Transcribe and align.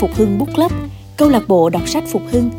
Phục 0.00 0.14
Hưng 0.14 0.38
Book 0.38 0.48
Club, 0.54 0.72
câu 1.16 1.28
lạc 1.28 1.48
bộ 1.48 1.70
đọc 1.70 1.88
sách 1.88 2.04
Phục 2.08 2.22
Hưng, 2.30 2.50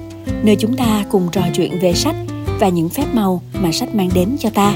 nơi 0.44 0.56
chúng 0.60 0.76
ta 0.76 1.06
cùng 1.10 1.28
trò 1.32 1.42
chuyện 1.54 1.80
về 1.80 1.94
sách 1.94 2.16
và 2.60 2.70
những 2.70 2.90
phép 2.90 3.06
màu 3.14 3.42
mà 3.54 3.72
sách 3.72 3.96
mang 3.96 4.10
đến 4.14 4.36
cho 4.40 4.50
ta. 4.50 4.76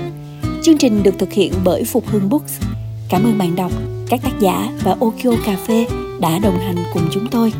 Chương 0.64 0.78
trình 0.78 1.04
được 1.04 1.20
thực 1.20 1.34
hiện 1.34 1.54
bởi 1.64 1.84
Phục 1.84 2.08
Hưng 2.08 2.30
Books. 2.30 2.62
Cảm 3.10 3.24
ơn 3.24 3.38
bạn 3.38 3.56
đọc, 3.56 3.72
các 4.10 4.20
tác 4.24 4.40
giả 4.40 4.70
và 4.84 4.96
Okio 5.00 5.32
Cà 5.46 5.58
phê 5.68 5.88
đã 6.20 6.40
đồng 6.40 6.60
hành 6.60 6.76
cùng 6.94 7.04
chúng 7.12 7.28
tôi. 7.32 7.54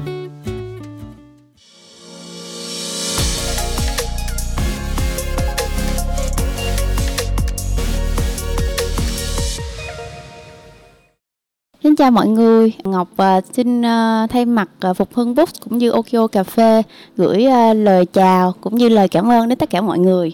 Chào 11.98 12.12
mọi 12.12 12.28
người, 12.28 12.74
Ngọc 12.84 13.08
à, 13.18 13.42
xin 13.54 13.86
à, 13.86 14.28
thay 14.30 14.46
mặt 14.46 14.70
à, 14.80 14.94
Phục 14.94 15.14
Hưng 15.14 15.36
Books 15.36 15.54
cũng 15.60 15.78
như 15.78 15.90
Okio 15.90 16.28
Cà 16.28 16.44
phê 16.44 16.82
gửi 17.18 17.46
lời 17.76 18.06
chào 18.06 18.54
cũng 18.62 18.76
như 18.76 18.90
lời 18.90 19.08
cảm 19.08 19.32
ơn 19.32 19.50
đến 19.50 19.58
tất 19.58 19.70
cả 19.70 19.82
mọi 19.82 20.00
người. 20.00 20.34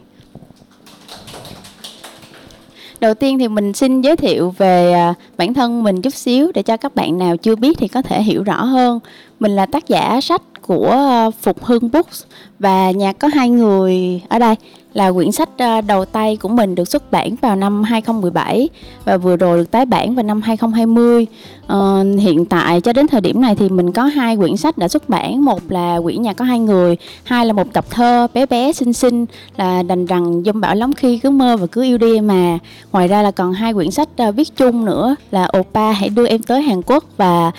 Đầu 3.00 3.14
tiên 3.14 3.40
thì 3.40 3.48
mình 3.48 3.74
xin 3.74 4.02
giới 4.02 4.16
thiệu 4.16 4.54
về 4.58 4.96
bản 5.38 5.54
thân 5.54 5.84
mình 5.84 6.02
chút 6.02 6.14
xíu 6.14 6.52
để 6.54 6.64
cho 6.64 6.78
các 6.78 6.96
bạn 6.96 7.18
nào 7.18 7.38
chưa 7.38 7.56
biết 7.56 7.78
thì 7.78 7.88
có 7.88 8.02
thể 8.02 8.24
hiểu 8.24 8.44
rõ 8.44 8.64
hơn. 8.64 9.00
Mình 9.40 9.56
là 9.56 9.66
tác 9.66 9.88
giả 9.88 10.22
sách 10.22 10.42
của 10.72 10.90
ờ, 10.90 11.32
Phục 11.42 11.64
Hưng 11.64 11.92
Books 11.92 12.24
và 12.60 12.92
nhà 12.92 13.14
có 13.14 13.28
hai 13.28 13.50
người 13.50 14.22
ở 14.30 14.40
đây 14.40 14.56
là 14.94 15.12
quyển 15.12 15.32
sách 15.32 15.50
ờ, 15.58 15.82
đầu 15.82 16.06
tay 16.06 16.38
của 16.38 16.50
mình 16.50 16.76
được 16.76 16.90
xuất 16.90 17.12
bản 17.12 17.36
vào 17.42 17.56
năm 17.56 17.84
2017 17.84 18.70
và 19.06 19.18
vừa 19.18 19.36
rồi 19.36 19.58
được 19.58 19.72
tái 19.72 19.86
bản 19.86 20.16
vào 20.16 20.24
năm 20.24 20.42
2020. 20.42 21.28
Ờ, 21.68 22.04
hiện 22.20 22.46
tại 22.46 22.82
cho 22.82 22.94
đến 22.94 23.08
thời 23.08 23.22
điểm 23.22 23.42
này 23.42 23.56
thì 23.56 23.70
mình 23.70 23.92
có 23.92 24.04
hai 24.04 24.38
quyển 24.38 24.58
sách 24.58 24.78
đã 24.78 24.88
xuất 24.88 25.10
bản, 25.10 25.46
một 25.46 25.62
là 25.70 26.00
quyển 26.04 26.22
nhà 26.22 26.34
có 26.34 26.46
hai 26.46 26.60
người, 26.60 26.98
hai 27.24 27.46
là 27.46 27.54
một 27.54 27.74
tập 27.74 27.86
thơ 27.90 28.28
bé 28.34 28.46
bé 28.46 28.74
xinh 28.74 28.94
xinh 28.94 29.26
là 29.58 29.84
đành 29.84 30.06
rằng 30.06 30.44
dâm 30.46 30.62
bảo 30.62 30.76
lắm 30.76 30.94
khi 30.94 31.18
cứ 31.18 31.30
mơ 31.30 31.58
và 31.58 31.68
cứ 31.68 31.84
yêu 31.84 31.98
đi 31.98 32.22
mà. 32.22 32.58
Ngoài 32.92 33.08
ra 33.08 33.22
là 33.22 33.32
còn 33.32 33.54
hai 33.54 33.74
quyển 33.74 33.92
sách 33.92 34.10
ờ, 34.18 34.32
viết 34.32 34.56
chung 34.56 34.86
nữa 34.86 35.16
là 35.32 35.48
Opa 35.58 35.92
hãy 35.92 36.10
đưa 36.10 36.28
em 36.28 36.44
tới 36.44 36.62
Hàn 36.62 36.82
Quốc 36.82 37.04
và 37.18 37.52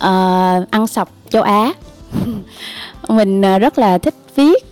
uh, 0.00 0.70
ăn 0.70 0.86
sọc 0.86 1.08
châu 1.30 1.42
Á. 1.42 1.72
mình 3.08 3.42
ờ, 3.42 3.58
rất 3.58 3.78
là 3.78 3.98
thích 3.98 4.14
viết. 4.36 4.64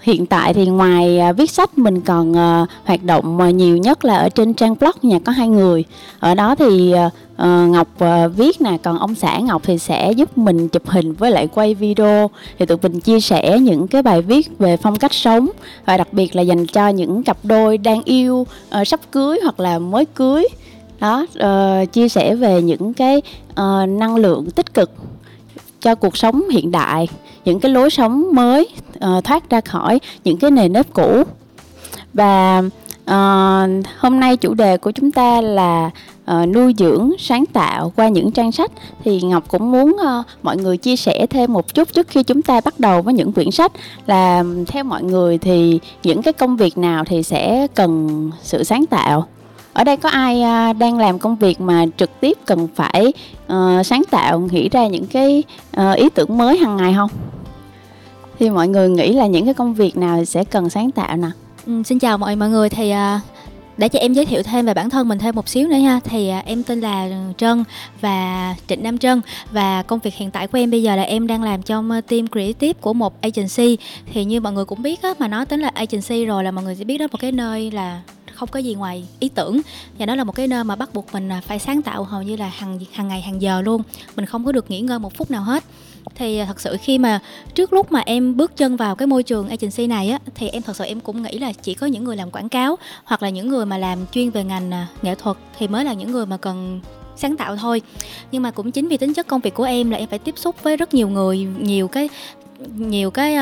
Hiện 0.00 0.26
tại 0.26 0.54
thì 0.54 0.66
ngoài 0.66 1.18
ờ, 1.18 1.32
viết 1.32 1.50
sách 1.50 1.78
mình 1.78 2.00
còn 2.00 2.32
ờ, 2.34 2.66
hoạt 2.84 3.02
động 3.02 3.56
nhiều 3.56 3.76
nhất 3.76 4.04
là 4.04 4.16
ở 4.16 4.28
trên 4.28 4.54
trang 4.54 4.74
blog 4.80 4.92
nhà 5.02 5.18
có 5.24 5.32
hai 5.32 5.48
người. 5.48 5.84
Ở 6.20 6.34
đó 6.34 6.54
thì 6.54 6.94
ngọc 7.66 7.88
viết 8.36 8.60
nè 8.60 8.78
còn 8.82 8.98
ông 8.98 9.14
xã 9.14 9.38
ngọc 9.38 9.62
thì 9.64 9.78
sẽ 9.78 10.12
giúp 10.12 10.38
mình 10.38 10.68
chụp 10.68 10.82
hình 10.86 11.12
với 11.12 11.30
lại 11.30 11.48
quay 11.54 11.74
video. 11.74 12.30
Thì 12.58 12.66
tụi 12.66 12.78
mình 12.82 13.00
chia 13.00 13.20
sẻ 13.20 13.58
những 13.58 13.88
cái 13.88 14.02
bài 14.02 14.22
viết 14.22 14.58
về 14.58 14.76
phong 14.76 14.98
cách 14.98 15.14
sống 15.14 15.48
và 15.86 15.96
đặc 15.96 16.12
biệt 16.12 16.36
là 16.36 16.42
dành 16.42 16.66
cho 16.66 16.88
những 16.88 17.22
cặp 17.22 17.36
đôi 17.42 17.78
đang 17.78 18.02
yêu 18.04 18.46
sắp 18.86 19.00
cưới 19.12 19.38
hoặc 19.42 19.60
là 19.60 19.78
mới 19.78 20.04
cưới. 20.04 20.44
Đó 21.00 21.26
uh, 21.38 21.92
chia 21.92 22.08
sẻ 22.08 22.34
về 22.34 22.62
những 22.62 22.94
cái 22.94 23.22
uh, 23.50 23.88
năng 23.88 24.16
lượng 24.16 24.50
tích 24.50 24.74
cực 24.74 24.90
cho 25.82 25.94
cuộc 25.94 26.16
sống 26.16 26.48
hiện 26.48 26.70
đại 26.70 27.08
những 27.44 27.60
cái 27.60 27.72
lối 27.72 27.90
sống 27.90 28.24
mới 28.32 28.68
uh, 28.96 29.24
thoát 29.24 29.50
ra 29.50 29.60
khỏi 29.60 29.98
những 30.24 30.36
cái 30.36 30.50
nền 30.50 30.72
nếp 30.72 30.92
cũ. 30.92 31.22
Và 32.14 32.62
uh, 33.02 33.86
hôm 33.98 34.20
nay 34.20 34.36
chủ 34.36 34.54
đề 34.54 34.76
của 34.76 34.90
chúng 34.90 35.10
ta 35.10 35.40
là 35.40 35.90
uh, 36.30 36.48
nuôi 36.48 36.74
dưỡng 36.78 37.10
sáng 37.18 37.46
tạo 37.46 37.92
qua 37.96 38.08
những 38.08 38.32
trang 38.32 38.52
sách. 38.52 38.70
Thì 39.04 39.20
ngọc 39.22 39.44
cũng 39.48 39.72
muốn 39.72 39.96
uh, 40.20 40.26
mọi 40.42 40.56
người 40.56 40.76
chia 40.76 40.96
sẻ 40.96 41.26
thêm 41.30 41.52
một 41.52 41.74
chút 41.74 41.92
trước 41.92 42.08
khi 42.08 42.22
chúng 42.22 42.42
ta 42.42 42.60
bắt 42.64 42.80
đầu 42.80 43.02
với 43.02 43.14
những 43.14 43.32
quyển 43.32 43.50
sách. 43.50 43.72
Là 44.06 44.44
theo 44.66 44.84
mọi 44.84 45.02
người 45.02 45.38
thì 45.38 45.80
những 46.02 46.22
cái 46.22 46.32
công 46.32 46.56
việc 46.56 46.78
nào 46.78 47.04
thì 47.04 47.22
sẽ 47.22 47.66
cần 47.74 48.30
sự 48.42 48.64
sáng 48.64 48.86
tạo? 48.86 49.26
Ở 49.72 49.84
đây 49.84 49.96
có 49.96 50.08
ai 50.08 50.42
à, 50.42 50.72
đang 50.72 50.98
làm 50.98 51.18
công 51.18 51.36
việc 51.36 51.60
mà 51.60 51.84
trực 51.96 52.20
tiếp 52.20 52.38
cần 52.46 52.68
phải 52.74 53.12
uh, 53.52 53.86
sáng 53.86 54.02
tạo 54.10 54.40
nghĩ 54.40 54.68
ra 54.68 54.86
những 54.86 55.06
cái 55.06 55.42
uh, 55.80 55.96
ý 55.96 56.08
tưởng 56.14 56.38
mới 56.38 56.56
hàng 56.58 56.76
ngày 56.76 56.94
không? 56.94 57.10
Thì 58.38 58.50
mọi 58.50 58.68
người 58.68 58.88
nghĩ 58.88 59.12
là 59.12 59.26
những 59.26 59.44
cái 59.44 59.54
công 59.54 59.74
việc 59.74 59.96
nào 59.96 60.24
sẽ 60.24 60.44
cần 60.44 60.70
sáng 60.70 60.90
tạo 60.90 61.16
nè? 61.16 61.28
Ừ, 61.66 61.82
xin 61.84 61.98
chào 61.98 62.18
mọi 62.18 62.36
mọi 62.36 62.48
người. 62.48 62.68
Thì 62.68 62.92
uh, 62.92 63.20
để 63.76 63.88
cho 63.88 63.98
em 63.98 64.12
giới 64.12 64.26
thiệu 64.26 64.42
thêm 64.42 64.66
về 64.66 64.74
bản 64.74 64.90
thân 64.90 65.08
mình 65.08 65.18
thêm 65.18 65.34
một 65.34 65.48
xíu 65.48 65.68
nữa 65.68 65.76
ha 65.76 66.00
thì 66.04 66.28
à, 66.28 66.42
em 66.46 66.62
tên 66.62 66.80
là 66.80 67.08
Trân 67.36 67.64
và 68.00 68.54
Trịnh 68.68 68.82
Nam 68.82 68.98
Trân. 68.98 69.20
Và 69.50 69.82
công 69.82 69.98
việc 69.98 70.14
hiện 70.14 70.30
tại 70.30 70.46
của 70.46 70.58
em 70.58 70.70
bây 70.70 70.82
giờ 70.82 70.96
là 70.96 71.02
em 71.02 71.26
đang 71.26 71.42
làm 71.42 71.62
trong 71.62 71.90
ờ, 71.90 72.00
team 72.00 72.26
creative 72.28 72.72
của 72.80 72.92
một 72.92 73.20
agency. 73.20 73.78
Thì 74.12 74.24
như 74.24 74.40
mọi 74.40 74.52
người 74.52 74.64
cũng 74.64 74.82
biết 74.82 75.02
á, 75.02 75.14
mà 75.18 75.28
nói 75.28 75.44
đến 75.50 75.60
là 75.60 75.70
agency 75.74 76.24
rồi 76.24 76.44
là 76.44 76.50
mọi 76.50 76.64
người 76.64 76.74
sẽ 76.74 76.84
biết 76.84 76.98
đó 76.98 77.06
một 77.12 77.18
cái 77.20 77.32
nơi 77.32 77.70
là 77.70 78.00
không 78.42 78.48
có 78.48 78.58
gì 78.58 78.74
ngoài 78.74 79.04
ý 79.20 79.28
tưởng. 79.28 79.60
Và 79.98 80.06
đó 80.06 80.14
là 80.14 80.24
một 80.24 80.34
cái 80.34 80.48
nơi 80.48 80.64
mà 80.64 80.76
bắt 80.76 80.94
buộc 80.94 81.12
mình 81.12 81.28
à, 81.28 81.40
phải 81.46 81.58
sáng 81.58 81.82
tạo 81.82 82.04
hầu 82.04 82.22
như 82.22 82.36
là 82.36 82.48
hàng 82.48 82.78
hàng 82.92 83.08
ngày, 83.08 83.20
hàng 83.22 83.42
giờ 83.42 83.60
luôn. 83.60 83.82
Mình 84.16 84.26
không 84.26 84.44
có 84.44 84.52
được 84.52 84.70
nghỉ 84.70 84.80
ngơi 84.80 84.98
một 84.98 85.14
phút 85.14 85.30
nào 85.30 85.42
hết. 85.42 85.64
Thì 86.14 86.38
à, 86.38 86.44
thật 86.44 86.60
sự 86.60 86.76
khi 86.82 86.98
mà 86.98 87.20
trước 87.54 87.72
lúc 87.72 87.92
mà 87.92 88.00
em 88.00 88.36
bước 88.36 88.56
chân 88.56 88.76
vào 88.76 88.96
cái 88.96 89.06
môi 89.06 89.22
trường 89.22 89.48
agency 89.48 89.86
này 89.86 90.10
á, 90.10 90.18
thì 90.34 90.48
em 90.48 90.62
thật 90.62 90.76
sự 90.76 90.84
em 90.84 91.00
cũng 91.00 91.22
nghĩ 91.22 91.38
là 91.38 91.52
chỉ 91.52 91.74
có 91.74 91.86
những 91.86 92.04
người 92.04 92.16
làm 92.16 92.30
quảng 92.30 92.48
cáo 92.48 92.76
hoặc 93.04 93.22
là 93.22 93.28
những 93.28 93.48
người 93.48 93.66
mà 93.66 93.78
làm 93.78 93.98
chuyên 94.12 94.30
về 94.30 94.44
ngành 94.44 94.70
à, 94.70 94.88
nghệ 95.02 95.14
thuật 95.14 95.36
thì 95.58 95.68
mới 95.68 95.84
là 95.84 95.92
những 95.92 96.12
người 96.12 96.26
mà 96.26 96.36
cần 96.36 96.80
sáng 97.16 97.36
tạo 97.36 97.56
thôi. 97.56 97.82
Nhưng 98.32 98.42
mà 98.42 98.50
cũng 98.50 98.70
chính 98.70 98.88
vì 98.88 98.96
tính 98.96 99.14
chất 99.14 99.26
công 99.26 99.40
việc 99.40 99.54
của 99.54 99.64
em 99.64 99.90
là 99.90 99.98
em 99.98 100.08
phải 100.08 100.18
tiếp 100.18 100.34
xúc 100.38 100.56
với 100.62 100.76
rất 100.76 100.94
nhiều 100.94 101.08
người, 101.08 101.46
nhiều 101.58 101.88
cái 101.88 102.08
nhiều 102.76 103.10
cái 103.10 103.36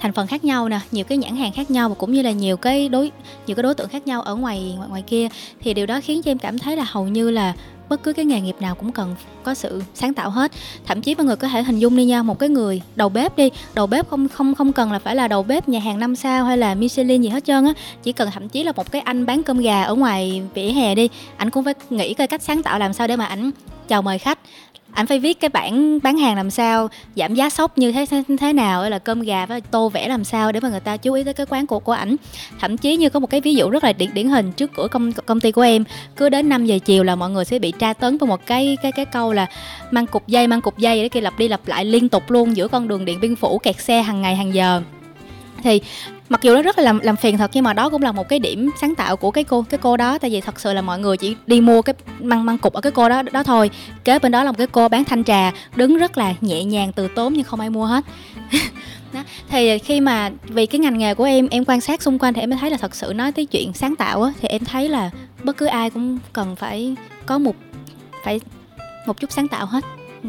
thành 0.00 0.12
phần 0.12 0.26
khác 0.26 0.44
nhau 0.44 0.68
nè 0.68 0.80
nhiều 0.90 1.04
cái 1.04 1.18
nhãn 1.18 1.36
hàng 1.36 1.52
khác 1.52 1.70
nhau 1.70 1.88
và 1.88 1.94
cũng 1.94 2.12
như 2.12 2.22
là 2.22 2.30
nhiều 2.30 2.56
cái 2.56 2.88
đối 2.88 3.10
nhiều 3.46 3.56
cái 3.56 3.62
đối 3.62 3.74
tượng 3.74 3.88
khác 3.88 4.06
nhau 4.06 4.22
ở 4.22 4.34
ngoài 4.34 4.74
ngoài, 4.76 4.88
ngoài 4.88 5.02
kia. 5.02 5.28
Thì 5.60 5.74
điều 5.74 5.86
đó 5.86 6.00
khiến 6.00 6.22
cho 6.22 6.30
em 6.30 6.38
cảm 6.38 6.58
thấy 6.58 6.76
là 6.76 6.84
hầu 6.84 7.08
như 7.08 7.30
là 7.30 7.54
bất 7.88 8.02
cứ 8.02 8.12
cái 8.12 8.24
nghề 8.24 8.40
nghiệp 8.40 8.56
nào 8.60 8.74
cũng 8.74 8.92
cần 8.92 9.14
có 9.42 9.54
sự 9.54 9.82
sáng 9.94 10.14
tạo 10.14 10.30
hết. 10.30 10.52
Thậm 10.86 11.02
chí 11.02 11.14
mọi 11.14 11.26
người 11.26 11.36
có 11.36 11.48
thể 11.48 11.62
hình 11.62 11.78
dung 11.78 11.96
đi 11.96 12.04
nha 12.04 12.22
một 12.22 12.38
cái 12.38 12.48
người 12.48 12.82
đầu 12.96 13.08
bếp 13.08 13.36
đi 13.36 13.50
đầu 13.74 13.86
bếp 13.86 14.08
không 14.08 14.28
không 14.28 14.54
không 14.54 14.72
cần 14.72 14.92
là 14.92 14.98
phải 14.98 15.16
là 15.16 15.28
đầu 15.28 15.42
bếp 15.42 15.68
nhà 15.68 15.80
hàng 15.80 15.98
năm 15.98 16.16
sao 16.16 16.44
hay 16.44 16.58
là 16.58 16.74
michelin 16.74 17.22
gì 17.22 17.28
hết 17.28 17.44
trơn 17.44 17.64
á. 17.64 17.72
Chỉ 18.02 18.12
cần 18.12 18.30
thậm 18.30 18.48
chí 18.48 18.62
là 18.62 18.72
một 18.72 18.92
cái 18.92 19.00
anh 19.02 19.26
bán 19.26 19.42
cơm 19.42 19.58
gà 19.58 19.82
ở 19.82 19.94
ngoài 19.94 20.42
vỉa 20.54 20.62
hè 20.62 20.94
đi 20.94 21.08
ảnh 21.36 21.50
cũng 21.50 21.64
phải 21.64 21.74
nghĩ 21.90 22.14
coi 22.14 22.26
cách 22.26 22.42
sáng 22.42 22.62
tạo 22.62 22.78
làm 22.78 22.92
sao 22.92 23.08
để 23.08 23.16
mà 23.16 23.26
ảnh 23.26 23.50
chào 23.88 24.02
mời 24.02 24.18
khách 24.18 24.38
anh 24.94 25.06
phải 25.06 25.18
viết 25.18 25.40
cái 25.40 25.48
bản 25.48 25.98
bán 26.02 26.16
hàng 26.16 26.36
làm 26.36 26.50
sao, 26.50 26.88
giảm 27.16 27.34
giá 27.34 27.50
sốc 27.50 27.78
như 27.78 27.92
thế 27.92 28.06
thế 28.40 28.52
nào, 28.52 28.80
hay 28.80 28.90
là 28.90 28.98
cơm 28.98 29.20
gà 29.20 29.46
với 29.46 29.60
tô 29.60 29.88
vẽ 29.88 30.08
làm 30.08 30.24
sao 30.24 30.52
để 30.52 30.60
mà 30.60 30.68
người 30.68 30.80
ta 30.80 30.96
chú 30.96 31.12
ý 31.12 31.24
tới 31.24 31.34
cái 31.34 31.46
quán 31.46 31.66
của 31.66 31.78
của 31.78 31.92
ảnh. 31.92 32.16
Thậm 32.60 32.76
chí 32.76 32.96
như 32.96 33.08
có 33.08 33.20
một 33.20 33.30
cái 33.30 33.40
ví 33.40 33.54
dụ 33.54 33.70
rất 33.70 33.84
là 33.84 33.92
điển 33.92 34.14
điển 34.14 34.28
hình 34.28 34.52
trước 34.52 34.70
cửa 34.76 34.88
công 34.88 35.12
công 35.12 35.40
ty 35.40 35.52
của 35.52 35.62
em. 35.62 35.84
Cứ 36.16 36.28
đến 36.28 36.48
5 36.48 36.66
giờ 36.66 36.78
chiều 36.84 37.04
là 37.04 37.14
mọi 37.14 37.30
người 37.30 37.44
sẽ 37.44 37.58
bị 37.58 37.72
tra 37.78 37.92
tấn 37.92 38.18
với 38.18 38.28
một 38.28 38.46
cái 38.46 38.76
cái 38.82 38.92
cái 38.92 39.04
câu 39.04 39.32
là 39.32 39.46
mang 39.90 40.06
cục 40.06 40.26
dây, 40.26 40.46
mang 40.46 40.60
cục 40.60 40.78
dây 40.78 41.02
để 41.02 41.08
kia 41.08 41.20
lặp 41.20 41.38
đi 41.38 41.48
lặp 41.48 41.60
lại 41.66 41.84
liên 41.84 42.08
tục 42.08 42.30
luôn 42.30 42.56
giữa 42.56 42.68
con 42.68 42.88
đường 42.88 43.04
điện 43.04 43.20
biên 43.20 43.36
phủ 43.36 43.58
kẹt 43.58 43.80
xe 43.80 44.02
hàng 44.02 44.22
ngày, 44.22 44.36
hàng 44.36 44.54
giờ. 44.54 44.82
Thì 45.62 45.80
mặc 46.28 46.42
dù 46.42 46.54
nó 46.54 46.62
rất 46.62 46.78
là 46.78 46.84
làm 46.84 47.00
làm 47.00 47.16
phiền 47.16 47.38
thật, 47.38 47.50
nhưng 47.54 47.64
mà 47.64 47.72
đó 47.72 47.90
cũng 47.90 48.02
là 48.02 48.12
một 48.12 48.28
cái 48.28 48.38
điểm 48.38 48.70
sáng 48.80 48.94
tạo 48.94 49.16
của 49.16 49.30
cái 49.30 49.44
cô 49.44 49.64
cái 49.70 49.78
cô 49.82 49.96
đó 49.96 50.18
tại 50.18 50.30
vì 50.30 50.40
thật 50.40 50.60
sự 50.60 50.72
là 50.72 50.82
mọi 50.82 50.98
người 50.98 51.16
chỉ 51.16 51.36
đi 51.46 51.60
mua 51.60 51.82
cái 51.82 51.94
măng 52.20 52.44
măng 52.44 52.58
cục 52.58 52.72
ở 52.72 52.80
cái 52.80 52.92
cô 52.92 53.08
đó 53.08 53.22
đó 53.22 53.42
thôi 53.42 53.70
kế 54.04 54.18
bên 54.18 54.32
đó 54.32 54.44
là 54.44 54.50
một 54.50 54.58
cái 54.58 54.66
cô 54.66 54.88
bán 54.88 55.04
thanh 55.04 55.24
trà, 55.24 55.52
đứng 55.76 55.98
rất 55.98 56.18
là 56.18 56.34
nhẹ 56.40 56.64
nhàng, 56.64 56.92
từ 56.92 57.08
tốn 57.08 57.32
nhưng 57.32 57.44
không 57.44 57.60
ai 57.60 57.70
mua 57.70 57.86
hết 57.86 58.04
đó. 59.12 59.20
thì 59.48 59.78
khi 59.78 60.00
mà, 60.00 60.30
vì 60.44 60.66
cái 60.66 60.78
ngành 60.78 60.98
nghề 60.98 61.14
của 61.14 61.24
em 61.24 61.48
em 61.50 61.64
quan 61.64 61.80
sát 61.80 62.02
xung 62.02 62.18
quanh 62.18 62.34
thì 62.34 62.40
em 62.40 62.50
mới 62.50 62.58
thấy 62.58 62.70
là 62.70 62.76
thật 62.76 62.94
sự 62.94 63.12
nói 63.16 63.32
tới 63.32 63.46
chuyện 63.46 63.72
sáng 63.72 63.96
tạo 63.96 64.22
á, 64.22 64.32
thì 64.40 64.48
em 64.48 64.64
thấy 64.64 64.88
là 64.88 65.10
bất 65.42 65.56
cứ 65.56 65.66
ai 65.66 65.90
cũng 65.90 66.18
cần 66.32 66.56
phải 66.56 66.94
có 67.26 67.38
một, 67.38 67.56
phải 68.24 68.40
một 69.06 69.20
chút 69.20 69.32
sáng 69.32 69.48
tạo 69.48 69.66
hết 69.66 69.84
ừ. 70.22 70.28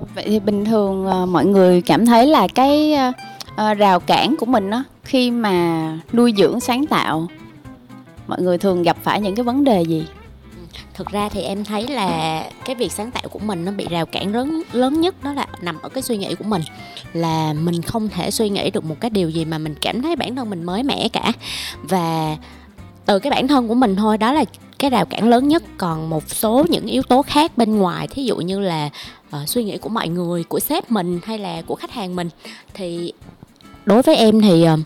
Ờ, 0.00 0.06
vậy 0.14 0.24
thì 0.26 0.40
bình 0.40 0.64
thường 0.64 1.06
ờ, 1.06 1.26
mọi 1.26 1.46
người 1.46 1.82
cảm 1.82 2.06
thấy 2.06 2.26
là 2.26 2.48
cái 2.54 2.92
ờ, 2.92 3.12
Ờ, 3.56 3.74
rào 3.74 4.00
cản 4.00 4.36
của 4.36 4.46
mình 4.46 4.70
đó 4.70 4.84
khi 5.04 5.30
mà 5.30 5.98
nuôi 6.12 6.34
dưỡng 6.36 6.60
sáng 6.60 6.86
tạo 6.86 7.26
mọi 8.26 8.42
người 8.42 8.58
thường 8.58 8.82
gặp 8.82 8.96
phải 9.02 9.20
những 9.20 9.34
cái 9.34 9.44
vấn 9.44 9.64
đề 9.64 9.82
gì? 9.82 10.06
Thực 10.94 11.08
ra 11.08 11.28
thì 11.28 11.40
em 11.40 11.64
thấy 11.64 11.88
là 11.88 12.42
cái 12.64 12.76
việc 12.76 12.92
sáng 12.92 13.10
tạo 13.10 13.22
của 13.30 13.38
mình 13.38 13.64
nó 13.64 13.72
bị 13.72 13.86
rào 13.90 14.06
cản 14.06 14.32
lớn 14.32 14.62
lớn 14.72 15.00
nhất 15.00 15.24
đó 15.24 15.32
là 15.32 15.46
nằm 15.60 15.78
ở 15.82 15.88
cái 15.88 16.02
suy 16.02 16.16
nghĩ 16.16 16.34
của 16.34 16.44
mình 16.44 16.62
là 17.12 17.52
mình 17.52 17.82
không 17.82 18.08
thể 18.08 18.30
suy 18.30 18.48
nghĩ 18.48 18.70
được 18.70 18.84
một 18.84 18.96
cái 19.00 19.10
điều 19.10 19.30
gì 19.30 19.44
mà 19.44 19.58
mình 19.58 19.74
cảm 19.80 20.02
thấy 20.02 20.16
bản 20.16 20.36
thân 20.36 20.50
mình 20.50 20.64
mới 20.64 20.82
mẻ 20.82 21.08
cả. 21.08 21.32
Và 21.82 22.36
từ 23.06 23.18
cái 23.18 23.30
bản 23.30 23.48
thân 23.48 23.68
của 23.68 23.74
mình 23.74 23.96
thôi 23.96 24.18
đó 24.18 24.32
là 24.32 24.44
cái 24.78 24.90
rào 24.90 25.04
cản 25.06 25.28
lớn 25.28 25.48
nhất. 25.48 25.62
Còn 25.78 26.10
một 26.10 26.30
số 26.30 26.66
những 26.68 26.86
yếu 26.86 27.02
tố 27.02 27.22
khác 27.22 27.58
bên 27.58 27.76
ngoài 27.76 28.08
thí 28.08 28.24
dụ 28.24 28.36
như 28.36 28.60
là 28.60 28.90
uh, 29.42 29.48
suy 29.48 29.64
nghĩ 29.64 29.78
của 29.78 29.88
mọi 29.88 30.08
người 30.08 30.44
của 30.44 30.60
sếp 30.60 30.90
mình 30.90 31.20
hay 31.24 31.38
là 31.38 31.62
của 31.66 31.74
khách 31.74 31.90
hàng 31.90 32.16
mình 32.16 32.30
thì 32.74 33.12
đối 33.86 34.02
với 34.02 34.16
em 34.16 34.40
thì 34.40 34.64
ờ, 34.64 34.76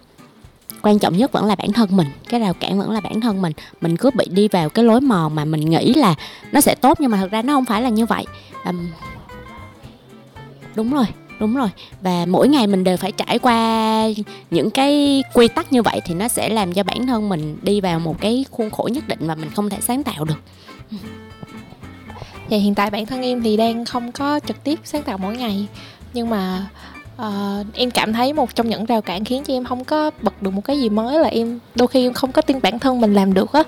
quan 0.83 0.99
trọng 0.99 1.17
nhất 1.17 1.33
vẫn 1.33 1.45
là 1.45 1.55
bản 1.55 1.73
thân 1.73 1.97
mình 1.97 2.07
cái 2.29 2.41
rào 2.41 2.55
cản 2.55 2.79
vẫn 2.79 2.91
là 2.91 3.01
bản 3.01 3.21
thân 3.21 3.43
mình. 3.43 3.53
Mình 3.81 3.97
cứ 3.97 4.11
bị 4.11 4.25
đi 4.31 4.49
vào 4.49 4.69
cái 4.69 4.85
lối 4.85 5.01
mòn 5.01 5.35
mà 5.35 5.45
mình 5.45 5.71
nghĩ 5.71 5.95
là 5.95 6.15
nó 6.53 6.61
sẽ 6.61 6.75
tốt 6.75 7.01
nhưng 7.01 7.11
mà 7.11 7.17
thật 7.17 7.31
ra 7.31 7.43
nó 7.43 7.55
không 7.55 7.65
phải 7.65 7.83
là 7.83 7.89
như 7.89 8.07
vậy. 8.07 8.25
Um, 8.65 8.89
đúng 10.75 10.91
rồi 10.91 11.07
đúng 11.41 11.55
rồi. 11.55 11.69
Và 12.01 12.27
mỗi 12.29 12.49
ngày 12.49 12.67
mình 12.67 12.85
đều 12.85 12.97
phải 12.97 13.13
trải 13.13 13.39
qua 13.39 14.05
những 14.51 14.71
cái 14.71 15.23
quy 15.35 15.49
tắc 15.49 15.73
như 15.73 15.83
vậy 15.83 16.01
thì 16.05 16.15
nó 16.15 16.29
sẽ 16.29 16.49
làm 16.49 16.73
cho 16.73 16.83
bản 16.83 17.07
thân 17.07 17.29
mình 17.29 17.57
đi 17.63 17.81
vào 17.81 18.01
một 18.01 18.21
cái 18.21 18.45
khuôn 18.51 18.71
khổ 18.71 18.89
nhất 18.93 19.09
định 19.09 19.27
mà 19.27 19.35
mình 19.35 19.51
không 19.51 19.71
thể 19.71 19.79
sáng 19.81 20.03
tạo 20.03 20.25
được. 20.25 20.41
Thì 22.49 22.59
hiện 22.59 22.75
tại 22.75 22.91
bản 22.91 23.07
thân 23.07 23.23
em 23.23 23.43
thì 23.43 23.57
đang 23.57 23.85
không 23.85 24.13
có 24.13 24.41
trực 24.47 24.65
tiếp 24.65 24.79
sáng 24.85 25.03
tạo 25.03 25.19
mỗi 25.19 25.37
ngày 25.37 25.67
nhưng 26.13 26.31
mà 26.31 26.67
uh, 27.21 27.67
em 27.75 27.91
cảm 27.91 28.13
thấy 28.13 28.33
một 28.33 28.55
trong 28.55 28.69
những 28.69 28.85
rào 28.85 29.03
cản 29.03 29.25
khiến 29.25 29.45
cho 29.45 29.55
em 29.55 29.65
không 29.65 29.85
có 29.85 30.11
bật 30.23 30.43
được 30.43 30.51
một 30.51 30.65
cái 30.65 30.81
gì 30.81 30.89
mới 30.89 31.19
là 31.19 31.29
em 31.29 31.59
đôi 31.75 31.89
khi 31.89 32.07
em 32.07 32.13
không 32.13 32.33
có 32.33 32.43
tin 32.43 32.61
bản 32.63 32.79
thân 32.79 33.01
mình 33.01 33.15
làm 33.15 33.35
được 33.35 33.53
á. 33.53 33.63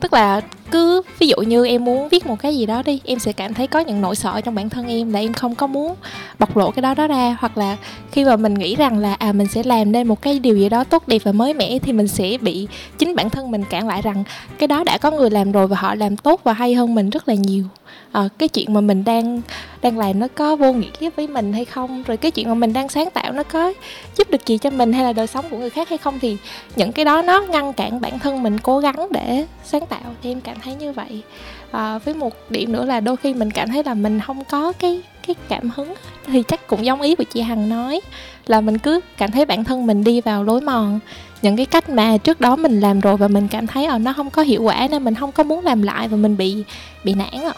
Tức 0.00 0.12
là 0.12 0.40
cứ 0.70 1.02
ví 1.18 1.28
dụ 1.28 1.36
như 1.36 1.66
em 1.66 1.84
muốn 1.84 2.08
viết 2.08 2.26
một 2.26 2.36
cái 2.38 2.56
gì 2.56 2.66
đó 2.66 2.82
đi 2.82 3.00
em 3.04 3.18
sẽ 3.18 3.32
cảm 3.32 3.54
thấy 3.54 3.66
có 3.66 3.80
những 3.80 4.00
nỗi 4.00 4.16
sợ 4.16 4.40
trong 4.40 4.54
bản 4.54 4.68
thân 4.68 4.86
em 4.86 5.12
là 5.12 5.20
em 5.20 5.32
không 5.32 5.54
có 5.54 5.66
muốn 5.66 5.94
bộc 6.38 6.56
lộ 6.56 6.70
cái 6.70 6.82
đó 6.82 6.94
đó 6.94 7.06
ra. 7.06 7.36
Hoặc 7.40 7.58
là 7.58 7.76
khi 8.12 8.24
mà 8.24 8.36
mình 8.36 8.54
nghĩ 8.54 8.76
rằng 8.76 8.98
là 8.98 9.14
à 9.14 9.32
mình 9.32 9.46
sẽ 9.46 9.62
làm 9.62 9.92
nên 9.92 10.08
một 10.08 10.22
cái 10.22 10.38
điều 10.38 10.56
gì 10.56 10.68
đó 10.68 10.84
tốt 10.84 11.08
đẹp 11.08 11.18
và 11.24 11.32
mới 11.32 11.54
mẻ 11.54 11.78
thì 11.78 11.92
mình 11.92 12.08
sẽ 12.08 12.38
bị 12.40 12.68
chính 12.98 13.16
bản 13.16 13.30
thân 13.30 13.50
mình 13.50 13.64
cản 13.64 13.86
lại 13.86 14.02
rằng 14.02 14.24
cái 14.58 14.66
đó 14.66 14.84
đã 14.84 14.98
có 14.98 15.10
người 15.10 15.30
làm 15.30 15.52
rồi 15.52 15.66
và 15.66 15.76
họ 15.76 15.94
làm 15.94 16.16
tốt 16.16 16.40
và 16.44 16.52
hay 16.52 16.74
hơn 16.74 16.94
mình 16.94 17.10
rất 17.10 17.28
là 17.28 17.34
nhiều 17.34 17.64
à, 18.12 18.28
cái 18.38 18.48
chuyện 18.48 18.74
mà 18.74 18.80
mình 18.80 19.04
đang 19.04 19.40
đang 19.82 19.98
làm 19.98 20.20
nó 20.20 20.26
có 20.34 20.56
vô 20.56 20.72
nghĩa 20.72 21.10
với 21.16 21.26
mình 21.26 21.52
hay 21.52 21.64
không? 21.64 22.02
Rồi 22.06 22.16
cái 22.16 22.30
chuyện 22.30 22.48
mà 22.48 22.54
mình 22.54 22.72
đang 22.72 22.88
sáng 22.88 23.10
tạo 23.10 23.32
nó 23.32 23.42
có 23.42 23.72
giúp 24.16 24.30
được 24.30 24.46
gì 24.46 24.58
cho 24.58 24.70
mình 24.70 24.92
hay 24.92 25.04
là 25.04 25.12
đời 25.12 25.26
sống 25.26 25.44
của 25.50 25.58
người 25.58 25.70
khác 25.70 25.88
hay 25.88 25.98
không? 25.98 26.18
Thì 26.18 26.36
những 26.76 26.92
cái 26.92 27.04
đó 27.04 27.22
nó 27.22 27.40
ngăn 27.40 27.72
cản 27.72 28.00
bản 28.00 28.18
thân 28.18 28.42
mình 28.42 28.58
cố 28.58 28.78
gắng 28.78 29.08
để 29.10 29.46
sáng 29.64 29.86
tạo. 29.86 30.14
Thì 30.22 30.30
em 30.30 30.40
cảm 30.40 30.56
thấy 30.60 30.74
như 30.74 30.92
vậy. 30.92 31.22
À, 31.70 31.98
với 31.98 32.14
một 32.14 32.32
điểm 32.50 32.72
nữa 32.72 32.84
là 32.84 33.00
đôi 33.00 33.16
khi 33.16 33.34
mình 33.34 33.50
cảm 33.50 33.68
thấy 33.68 33.84
là 33.84 33.94
mình 33.94 34.20
không 34.20 34.44
có 34.44 34.72
cái 34.72 35.02
cái 35.26 35.36
cảm 35.48 35.70
hứng. 35.76 35.94
Thì 36.26 36.42
chắc 36.48 36.66
cũng 36.66 36.84
giống 36.84 37.00
ý 37.00 37.14
của 37.14 37.24
chị 37.24 37.40
hằng 37.40 37.68
nói 37.68 38.00
là 38.46 38.60
mình 38.60 38.78
cứ 38.78 39.00
cảm 39.16 39.30
thấy 39.30 39.44
bản 39.44 39.64
thân 39.64 39.86
mình 39.86 40.04
đi 40.04 40.20
vào 40.20 40.44
lối 40.44 40.60
mòn. 40.60 41.00
Những 41.42 41.56
cái 41.56 41.66
cách 41.66 41.88
mà 41.88 42.16
trước 42.16 42.40
đó 42.40 42.56
mình 42.56 42.80
làm 42.80 43.00
rồi 43.00 43.16
và 43.16 43.28
mình 43.28 43.48
cảm 43.48 43.66
thấy 43.66 43.84
ờ, 43.84 43.98
nó 43.98 44.12
không 44.12 44.30
có 44.30 44.42
hiệu 44.42 44.62
quả 44.62 44.88
nên 44.90 45.04
mình 45.04 45.14
không 45.14 45.32
có 45.32 45.42
muốn 45.42 45.64
làm 45.64 45.82
lại 45.82 46.08
và 46.08 46.16
mình 46.16 46.36
bị 46.36 46.64
bị 47.04 47.14
nản 47.14 47.44
ạ 47.44 47.52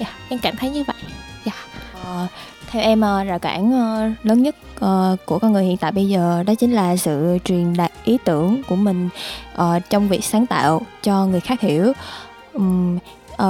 dạ 0.00 0.06
em 0.28 0.38
cảm 0.38 0.56
thấy 0.56 0.70
như 0.70 0.84
vậy. 0.84 0.96
Dạ. 1.44 1.52
Ờ, 2.04 2.26
theo 2.70 2.82
em 2.82 3.00
ờ, 3.00 3.24
rào 3.24 3.38
cản 3.38 3.68
uh, 3.68 4.26
lớn 4.26 4.42
nhất 4.42 4.56
uh, 4.74 5.26
của 5.26 5.38
con 5.38 5.52
người 5.52 5.64
hiện 5.64 5.76
tại 5.76 5.92
bây 5.92 6.08
giờ 6.08 6.42
đó 6.46 6.54
chính 6.54 6.72
là 6.72 6.96
sự 6.96 7.38
truyền 7.44 7.76
đạt 7.76 7.92
ý 8.04 8.18
tưởng 8.24 8.62
của 8.68 8.76
mình 8.76 9.08
uh, 9.54 9.82
trong 9.90 10.08
việc 10.08 10.24
sáng 10.24 10.46
tạo 10.46 10.82
cho 11.02 11.26
người 11.26 11.40
khác 11.40 11.60
hiểu. 11.60 11.92
Um, 12.52 12.98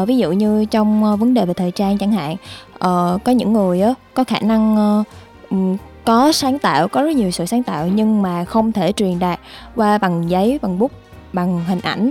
uh, 0.02 0.08
ví 0.08 0.17
dụ 0.17 0.32
như 0.32 0.64
trong 0.64 1.05
uh, 1.05 1.20
vấn 1.20 1.35
đề 1.35 1.47
về 1.47 1.55
thời 1.55 1.70
trang 1.70 1.99
chẳng 1.99 2.12
hạn 2.12 2.37
uh, 2.75 3.25
có 3.25 3.32
những 3.32 3.52
người 3.52 3.82
uh, 3.91 3.97
có 4.14 4.25
khả 4.25 4.38
năng 4.41 4.75
uh, 5.00 5.06
um, 5.50 5.76
có 6.05 6.32
sáng 6.32 6.58
tạo 6.58 6.88
có 6.88 7.02
rất 7.02 7.17
nhiều 7.17 7.31
sự 7.31 7.47
sáng 7.47 7.62
tạo 7.62 7.87
nhưng 7.87 8.23
mà 8.23 8.44
không 8.44 8.73
thể 8.73 8.93
truyền 8.93 9.19
đạt 9.19 9.41
qua 9.76 9.99
bằng 9.99 10.31
giấy 10.31 10.58
bằng 10.62 10.79
bút 10.79 10.93
bằng 11.32 11.64
hình 11.64 11.81
ảnh. 11.81 12.11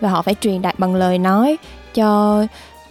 Và 0.00 0.08
họ 0.08 0.22
phải 0.22 0.34
truyền 0.40 0.62
đạt 0.62 0.78
bằng 0.78 0.94
lời 0.94 1.18
nói 1.18 1.56
cho 1.94 2.42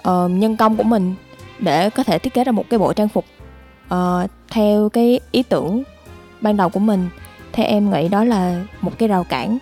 uh, 0.09 0.31
nhân 0.31 0.57
công 0.57 0.77
của 0.77 0.83
mình 0.83 1.15
để 1.59 1.89
có 1.89 2.03
thể 2.03 2.19
thiết 2.19 2.33
kế 2.33 2.43
ra 2.43 2.51
một 2.51 2.69
cái 2.69 2.79
bộ 2.79 2.93
trang 2.93 3.09
phục 3.09 3.25
uh, 3.93 4.29
theo 4.49 4.89
cái 4.89 5.19
ý 5.31 5.43
tưởng 5.43 5.83
ban 6.41 6.57
đầu 6.57 6.69
của 6.69 6.79
mình. 6.79 7.09
Theo 7.53 7.65
em 7.65 7.91
nghĩ 7.91 8.07
đó 8.07 8.23
là 8.23 8.63
một 8.81 8.91
cái 8.97 9.09
rào 9.09 9.23
cản. 9.23 9.57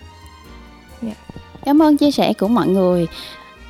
Yeah. 1.02 1.16
Cảm 1.64 1.82
ơn 1.82 1.96
chia 1.96 2.10
sẻ 2.10 2.32
của 2.32 2.48
mọi 2.48 2.68
người. 2.68 3.06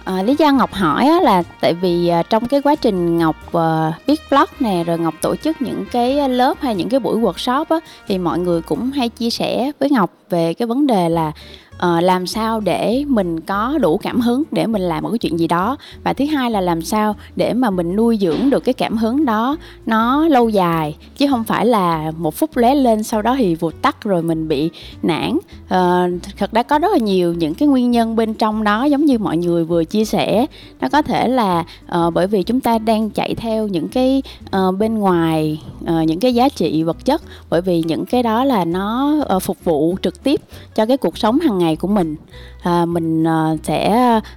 À, 0.05 0.23
lý 0.23 0.37
do 0.39 0.53
Ngọc 0.53 0.73
hỏi 0.73 1.07
á, 1.07 1.21
là 1.21 1.43
tại 1.61 1.75
vì 1.75 2.09
à, 2.09 2.23
trong 2.23 2.49
cái 2.49 2.63
quá 2.63 2.75
trình 2.75 3.19
Ngọc 3.19 3.37
à, 3.53 3.93
viết 4.07 4.21
blog 4.31 4.45
nè 4.61 4.85
rồi 4.85 4.99
Ngọc 4.99 5.15
tổ 5.21 5.37
chức 5.37 5.63
những 5.63 5.85
cái 5.93 6.29
lớp 6.29 6.61
hay 6.61 6.75
những 6.75 6.89
cái 6.89 7.01
buổi 7.01 7.17
workshop 7.17 7.65
á, 7.69 7.77
thì 8.09 8.19
mọi 8.19 8.39
người 8.39 8.63
cũng 8.63 8.91
hay 8.91 9.09
chia 9.09 9.31
sẻ 9.31 9.73
với 9.79 9.91
Ngọc 9.91 10.11
về 10.31 10.55
cái 10.55 10.67
vấn 10.67 10.87
đề 10.87 11.09
là 11.09 11.33
uh, 11.77 12.03
làm 12.03 12.27
sao 12.27 12.61
để 12.61 13.05
mình 13.09 13.41
có 13.41 13.79
đủ 13.79 13.99
cảm 13.99 14.21
hứng 14.21 14.43
để 14.53 14.67
mình 14.67 14.83
làm 14.83 15.03
một 15.03 15.11
cái 15.11 15.19
chuyện 15.19 15.39
gì 15.39 15.47
đó. 15.47 15.77
Và 16.05 16.13
thứ 16.13 16.25
hai 16.25 16.51
là 16.51 16.61
làm 16.61 16.83
sao 16.83 17.17
để 17.37 17.53
mà 17.53 17.71
mình 17.71 17.97
nuôi 17.97 18.19
dưỡng 18.21 18.51
được 18.51 18.65
cái 18.65 18.73
cảm 18.73 18.97
hứng 18.97 19.25
đó 19.25 19.57
nó 19.87 20.29
lâu 20.29 20.49
dài 20.49 20.97
chứ 21.17 21.27
không 21.31 21.45
phải 21.45 21.67
là 21.67 22.13
một 22.19 22.35
phút 22.35 22.57
lóe 22.57 22.75
lên 22.75 23.03
sau 23.03 23.23
đó 23.23 23.35
thì 23.39 23.55
vụt 23.55 23.75
tắt 23.83 24.05
rồi 24.05 24.23
mình 24.23 24.49
bị 24.49 24.71
nản. 25.03 25.31
Uh, 25.65 26.23
thật 26.39 26.53
ra 26.53 26.63
có 26.63 26.79
rất 26.79 26.93
là 26.93 26.99
nhiều 26.99 27.35
những 27.35 27.55
cái 27.55 27.69
nguyên 27.69 27.91
nhân 27.91 28.17
bên 28.17 28.35
trong 28.35 28.65
đó 28.65 28.85
giống 28.85 29.05
như 29.05 29.19
mọi 29.19 29.37
người 29.37 29.65
vừa 29.65 29.85
chia 29.85 30.05
sẻ. 30.05 30.47
Nó 30.81 30.89
có 30.89 31.03
thể 31.03 31.29
là 31.29 31.65
uh, 31.85 32.15
bởi 32.15 32.27
vì 32.27 32.43
chúng 32.43 32.61
ta 32.61 32.79
đang 32.79 33.11
chạy 33.11 33.35
theo 33.35 33.69
những 33.69 33.89
cái 33.89 34.23
uh, 34.57 34.79
bên 34.79 34.99
ngoài 34.99 35.63
uh, 35.83 36.07
những 36.07 36.21
cái 36.21 36.35
giá 36.35 36.49
trị 36.49 36.83
vật 36.83 37.05
chất 37.05 37.23
bởi 37.51 37.63
vì 37.63 37.83
những 37.87 38.07
cái 38.07 38.23
đó 38.23 38.45
là 38.45 38.65
nó 38.65 39.17
uh, 39.37 39.43
phục 39.43 39.65
vụ 39.65 39.97
trực 40.03 40.16
tiếp 40.23 40.41
cho 40.75 40.87
cái 40.87 40.97
cuộc 40.97 41.19
sống 41.19 41.39
hàng 41.39 41.59
ngày 41.59 41.77
của 41.77 41.89
mình. 41.89 42.17
À, 42.63 42.85
mình 42.85 43.25
à, 43.25 43.57
sẽ 43.63 43.91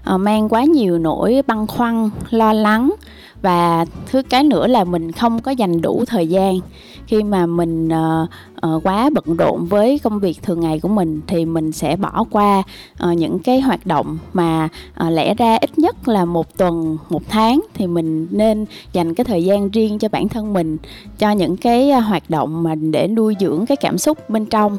à, 0.04 0.18
mang 0.18 0.50
quá 0.50 0.64
nhiều 0.64 1.00
nỗi 1.00 1.42
băn 1.48 1.68
khoăn 1.68 2.10
lo 2.30 2.54
lắng 2.54 2.94
và 3.42 3.86
thứ 4.12 4.22
cái 4.30 4.44
nữa 4.44 4.68
là 4.68 4.84
mình 4.84 5.12
không 5.12 5.42
có 5.42 5.52
dành 5.52 5.81
đủ 5.81 6.04
thời 6.08 6.28
gian. 6.28 6.60
Khi 7.08 7.24
mà 7.24 7.46
mình 7.46 7.88
uh, 7.88 8.30
uh, 8.68 8.84
quá 8.84 9.10
bận 9.14 9.38
rộn 9.38 9.66
với 9.66 10.00
công 10.00 10.20
việc 10.20 10.44
thường 10.44 10.60
ngày 10.60 10.80
của 10.80 10.88
mình 10.88 11.22
thì 11.28 11.46
mình 11.46 11.72
sẽ 11.72 11.96
bỏ 11.96 12.26
qua 12.31 12.64
uh, 13.04 13.18
những 13.18 13.40
cái 13.40 13.62
hoạt 13.62 13.86
động 13.86 14.18
mà 14.34 14.70
uh, 15.06 15.12
lẽ 15.12 15.34
ra 15.34 15.56
ít 15.56 15.80
nhất 15.80 16.08
là 16.08 16.26
một 16.26 16.58
tuần 16.58 16.98
một 17.10 17.22
tháng 17.30 17.60
thì 17.74 17.88
mình 17.88 18.28
nên 18.31 18.66
dành 18.94 19.14
cái 19.14 19.26
thời 19.26 19.44
gian 19.44 19.70
riêng 19.70 20.00
cho 20.00 20.10
bản 20.10 20.30
thân 20.30 20.54
mình 20.54 20.78
cho 21.20 21.31
những 21.31 21.58
cái 21.58 21.92
uh, 21.98 22.04
hoạt 22.04 22.30
động 22.30 22.64
mà 22.64 22.76
để 22.76 23.08
nuôi 23.08 23.36
dưỡng 23.40 23.66
cái 23.66 23.78
cảm 23.78 23.98
xúc 23.98 24.30
bên 24.30 24.46
trong 24.46 24.78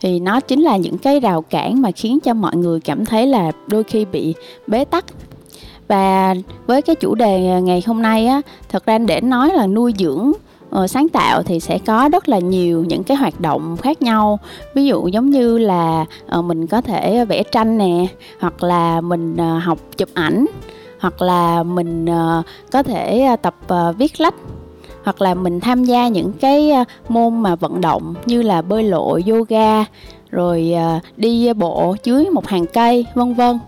thì 0.00 0.20
nó 0.20 0.40
chính 0.40 0.60
là 0.60 0.76
những 0.76 0.98
cái 0.98 1.20
rào 1.20 1.42
cản 1.42 1.82
mà 1.82 1.90
khiến 1.90 2.18
cho 2.20 2.34
mọi 2.34 2.56
người 2.56 2.80
cảm 2.80 3.04
thấy 3.04 3.26
là 3.26 3.52
đôi 3.66 3.84
khi 3.84 4.04
bị 4.04 4.34
bế 4.66 4.84
tắc. 4.84 5.04
Và 5.88 6.34
với 6.66 6.82
cái 6.82 6.96
chủ 6.96 7.14
đề 7.14 7.60
ngày 7.62 7.82
hôm 7.86 8.02
nay 8.02 8.26
á, 8.26 8.40
thật 8.68 8.86
ra 8.86 8.98
để 8.98 9.20
nói 9.20 9.52
là 9.54 9.66
nuôi 9.66 9.94
dưỡng 9.98 10.32
ờ, 10.70 10.86
sáng 10.86 11.08
tạo 11.08 11.42
thì 11.42 11.60
sẽ 11.60 11.78
có 11.78 12.08
rất 12.12 12.28
là 12.28 12.38
nhiều 12.38 12.84
những 12.84 13.04
cái 13.04 13.16
hoạt 13.16 13.40
động 13.40 13.76
khác 13.76 14.02
nhau. 14.02 14.38
Ví 14.74 14.86
dụ 14.86 15.06
giống 15.06 15.30
như 15.30 15.58
là 15.58 16.04
ờ, 16.28 16.42
mình 16.42 16.66
có 16.66 16.80
thể 16.80 17.24
vẽ 17.24 17.42
tranh 17.42 17.78
nè, 17.78 18.06
hoặc 18.40 18.62
là 18.62 19.00
mình 19.00 19.36
ờ, 19.36 19.58
học 19.58 19.78
chụp 19.96 20.08
ảnh, 20.14 20.46
hoặc 21.00 21.22
là 21.22 21.62
mình 21.62 22.06
có 22.72 22.82
thể 22.82 23.36
tập 23.42 23.54
viết 23.98 24.20
lách 24.20 24.34
hoặc 25.08 25.22
là 25.22 25.34
mình 25.34 25.60
tham 25.60 25.84
gia 25.84 26.08
những 26.08 26.32
cái 26.32 26.70
ờ, 26.70 26.84
môn 27.08 27.42
mà 27.42 27.54
vận 27.54 27.80
động 27.80 28.14
như 28.26 28.42
là 28.42 28.62
bơi 28.62 28.82
lội, 28.82 29.24
yoga, 29.28 29.84
rồi 30.30 30.72
ờ, 30.76 31.00
đi 31.16 31.46
ờ, 31.46 31.54
bộ, 31.54 31.96
dưới 32.04 32.30
một 32.30 32.46
hàng 32.46 32.66
cây, 32.66 33.06
vân 33.14 33.34
vân 33.34 33.58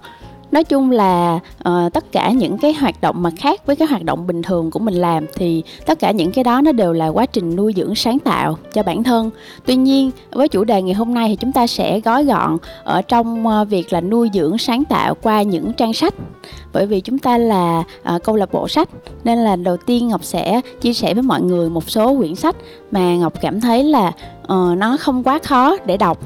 nói 0.52 0.64
chung 0.64 0.90
là 0.90 1.40
uh, 1.68 1.92
tất 1.92 2.12
cả 2.12 2.30
những 2.30 2.58
cái 2.58 2.72
hoạt 2.72 3.00
động 3.00 3.22
mà 3.22 3.30
khác 3.36 3.66
với 3.66 3.76
cái 3.76 3.88
hoạt 3.88 4.04
động 4.04 4.26
bình 4.26 4.42
thường 4.42 4.70
của 4.70 4.78
mình 4.78 4.94
làm 4.94 5.26
thì 5.34 5.62
tất 5.86 5.98
cả 5.98 6.10
những 6.10 6.32
cái 6.32 6.44
đó 6.44 6.60
nó 6.60 6.72
đều 6.72 6.92
là 6.92 7.08
quá 7.08 7.26
trình 7.26 7.56
nuôi 7.56 7.72
dưỡng 7.76 7.94
sáng 7.94 8.18
tạo 8.18 8.58
cho 8.72 8.82
bản 8.82 9.02
thân. 9.02 9.30
Tuy 9.66 9.76
nhiên 9.76 10.10
với 10.30 10.48
chủ 10.48 10.64
đề 10.64 10.82
ngày 10.82 10.94
hôm 10.94 11.14
nay 11.14 11.28
thì 11.28 11.36
chúng 11.36 11.52
ta 11.52 11.66
sẽ 11.66 12.00
gói 12.00 12.24
gọn 12.24 12.56
ở 12.84 13.02
trong 13.02 13.46
uh, 13.46 13.68
việc 13.68 13.92
là 13.92 14.00
nuôi 14.00 14.30
dưỡng 14.34 14.58
sáng 14.58 14.84
tạo 14.84 15.14
qua 15.14 15.42
những 15.42 15.72
trang 15.72 15.92
sách. 15.92 16.14
Bởi 16.72 16.86
vì 16.86 17.00
chúng 17.00 17.18
ta 17.18 17.38
là 17.38 17.84
uh, 18.14 18.24
câu 18.24 18.36
lạc 18.36 18.52
bộ 18.52 18.68
sách 18.68 18.88
nên 19.24 19.38
là 19.38 19.56
đầu 19.56 19.76
tiên 19.76 20.08
ngọc 20.08 20.24
sẽ 20.24 20.60
chia 20.80 20.92
sẻ 20.92 21.14
với 21.14 21.22
mọi 21.22 21.42
người 21.42 21.70
một 21.70 21.90
số 21.90 22.16
quyển 22.16 22.34
sách 22.34 22.56
mà 22.90 23.16
ngọc 23.16 23.32
cảm 23.40 23.60
thấy 23.60 23.84
là 23.84 24.12
uh, 24.42 24.78
nó 24.78 24.96
không 25.00 25.22
quá 25.22 25.38
khó 25.42 25.76
để 25.86 25.96
đọc 25.96 26.18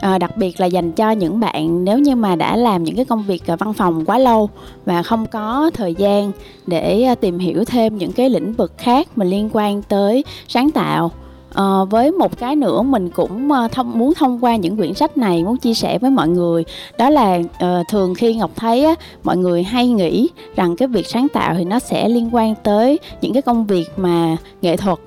à, 0.00 0.18
đặc 0.18 0.36
biệt 0.36 0.60
là 0.60 0.66
dành 0.66 0.92
cho 0.92 1.10
những 1.10 1.40
bạn 1.40 1.84
nếu 1.84 1.98
như 1.98 2.16
mà 2.16 2.36
đã 2.36 2.56
làm 2.56 2.84
những 2.84 2.96
cái 2.96 3.04
công 3.04 3.22
việc 3.22 3.42
ờ, 3.46 3.56
văn 3.56 3.72
phòng 3.72 4.04
quá 4.04 4.18
lâu 4.18 4.50
và 4.84 5.02
không 5.02 5.26
có 5.26 5.70
thời 5.74 5.94
gian 5.94 6.32
để 6.66 7.02
ờ, 7.02 7.14
tìm 7.14 7.38
hiểu 7.38 7.64
thêm 7.64 7.98
những 7.98 8.12
cái 8.12 8.30
lĩnh 8.30 8.52
vực 8.52 8.72
khác 8.78 9.08
mà 9.16 9.24
liên 9.24 9.50
quan 9.52 9.82
tới 9.82 10.24
sáng 10.48 10.70
tạo. 10.70 11.10
À, 11.54 11.84
với 11.90 12.10
một 12.10 12.38
cái 12.38 12.56
nữa 12.56 12.82
mình 12.82 13.10
cũng 13.10 13.50
thông 13.72 13.98
muốn 13.98 14.14
thông 14.14 14.44
qua 14.44 14.56
những 14.56 14.76
quyển 14.76 14.94
sách 14.94 15.16
này 15.16 15.44
muốn 15.44 15.56
chia 15.56 15.74
sẻ 15.74 15.98
với 15.98 16.10
mọi 16.10 16.28
người 16.28 16.64
đó 16.98 17.10
là 17.10 17.38
uh, 17.38 17.88
thường 17.88 18.14
khi 18.14 18.34
ngọc 18.34 18.50
thấy 18.56 18.84
á, 18.84 18.94
mọi 19.24 19.36
người 19.36 19.62
hay 19.62 19.88
nghĩ 19.88 20.28
rằng 20.56 20.76
cái 20.76 20.88
việc 20.88 21.06
sáng 21.06 21.28
tạo 21.28 21.54
thì 21.58 21.64
nó 21.64 21.78
sẽ 21.78 22.08
liên 22.08 22.34
quan 22.34 22.54
tới 22.62 22.98
những 23.20 23.32
cái 23.32 23.42
công 23.42 23.66
việc 23.66 23.90
mà 23.96 24.36
nghệ 24.62 24.76
thuật 24.76 24.98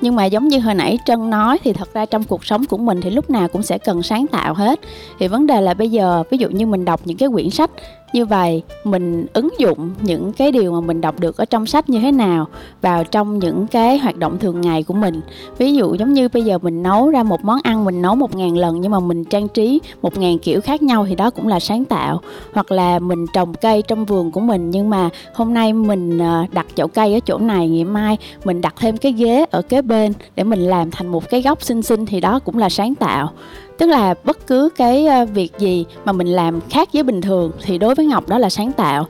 nhưng 0.00 0.16
mà 0.16 0.24
giống 0.24 0.48
như 0.48 0.58
hồi 0.58 0.74
nãy 0.74 0.98
trân 1.04 1.30
nói 1.30 1.58
thì 1.64 1.72
thật 1.72 1.94
ra 1.94 2.06
trong 2.06 2.24
cuộc 2.24 2.44
sống 2.44 2.64
của 2.64 2.76
mình 2.76 3.00
thì 3.00 3.10
lúc 3.10 3.30
nào 3.30 3.48
cũng 3.48 3.62
sẽ 3.62 3.78
cần 3.78 4.02
sáng 4.02 4.26
tạo 4.26 4.54
hết. 4.54 4.80
Thì 5.18 5.28
vấn 5.28 5.46
đề 5.46 5.60
là 5.60 5.74
bây 5.74 5.90
giờ, 5.90 6.22
ví 6.30 6.38
dụ 6.38 6.48
như 6.48 6.66
mình 6.66 6.84
đọc 6.84 7.00
những 7.04 7.16
cái 7.16 7.28
quyển 7.28 7.50
sách 7.50 7.70
như 8.12 8.26
vậy, 8.26 8.62
mình 8.84 9.26
ứng 9.32 9.48
dụng 9.58 9.90
những 10.02 10.32
cái 10.32 10.52
điều 10.52 10.72
mà 10.72 10.80
mình 10.80 11.00
đọc 11.00 11.20
được 11.20 11.36
ở 11.36 11.44
trong 11.44 11.66
sách 11.66 11.88
như 11.88 12.00
thế 12.00 12.12
nào 12.12 12.46
vào 12.82 13.04
trong 13.04 13.38
những 13.38 13.66
cái 13.66 13.98
hoạt 13.98 14.16
động 14.16 14.38
thường 14.38 14.60
ngày 14.60 14.82
của 14.82 14.94
mình. 14.94 15.20
Ví 15.58 15.74
dụ 15.74 15.94
giống 15.94 16.12
như 16.12 16.28
bây 16.28 16.42
giờ 16.42 16.58
mình 16.58 16.82
nấu 16.82 17.10
ra 17.10 17.22
một 17.22 17.44
món 17.44 17.58
ăn, 17.62 17.84
mình 17.84 18.02
nấu 18.02 18.14
một 18.14 18.34
ngàn 18.34 18.56
lần 18.56 18.80
nhưng 18.80 18.92
mà 18.92 19.00
mình 19.00 19.24
trang 19.24 19.48
trí 19.48 19.80
một 20.02 20.18
ngàn 20.18 20.38
kiểu 20.38 20.60
khác 20.60 20.82
nhau 20.82 21.06
thì 21.08 21.14
đó 21.14 21.30
cũng 21.30 21.48
là 21.48 21.60
sáng 21.60 21.84
tạo. 21.84 22.20
Hoặc 22.54 22.72
là 22.72 22.98
mình 22.98 23.26
trồng 23.32 23.54
cây 23.54 23.82
trong 23.82 24.04
vườn 24.04 24.30
của 24.30 24.40
mình 24.40 24.70
nhưng 24.70 24.90
mà 24.90 25.08
hôm 25.34 25.54
nay 25.54 25.72
mình 25.72 26.18
à, 26.18 26.46
đặt 26.52 26.66
chậu 26.74 26.88
cây 26.88 27.14
ở 27.14 27.20
chỗ 27.20 27.38
này, 27.38 27.68
ngày 27.68 27.84
mai 27.84 28.16
mình 28.44 28.60
đặt 28.60 28.74
thêm 28.78 28.96
cái 28.96 29.12
ghế 29.12 29.44
ở 29.50 29.62
kế 29.62 29.82
bên 29.82 30.12
để 30.36 30.44
mình 30.44 30.60
làm 30.60 30.90
thành 30.90 31.08
một 31.08 31.30
cái 31.30 31.42
góc 31.42 31.62
xinh 31.62 31.82
xinh 31.82 32.06
thì 32.06 32.20
đó 32.20 32.38
cũng 32.38 32.58
là 32.58 32.68
sáng 32.68 32.94
tạo 32.94 33.32
tức 33.78 33.86
là 33.86 34.14
bất 34.24 34.46
cứ 34.46 34.68
cái 34.76 35.06
ờ, 35.06 35.24
việc 35.24 35.52
gì 35.58 35.84
mà 36.04 36.12
mình 36.12 36.26
làm 36.26 36.60
khác 36.60 36.88
với 36.92 37.02
bình 37.02 37.20
thường 37.20 37.52
thì 37.62 37.78
đối 37.78 37.94
với 37.94 38.06
ngọc 38.06 38.28
đó 38.28 38.38
là 38.38 38.50
sáng 38.50 38.72
tạo. 38.72 39.06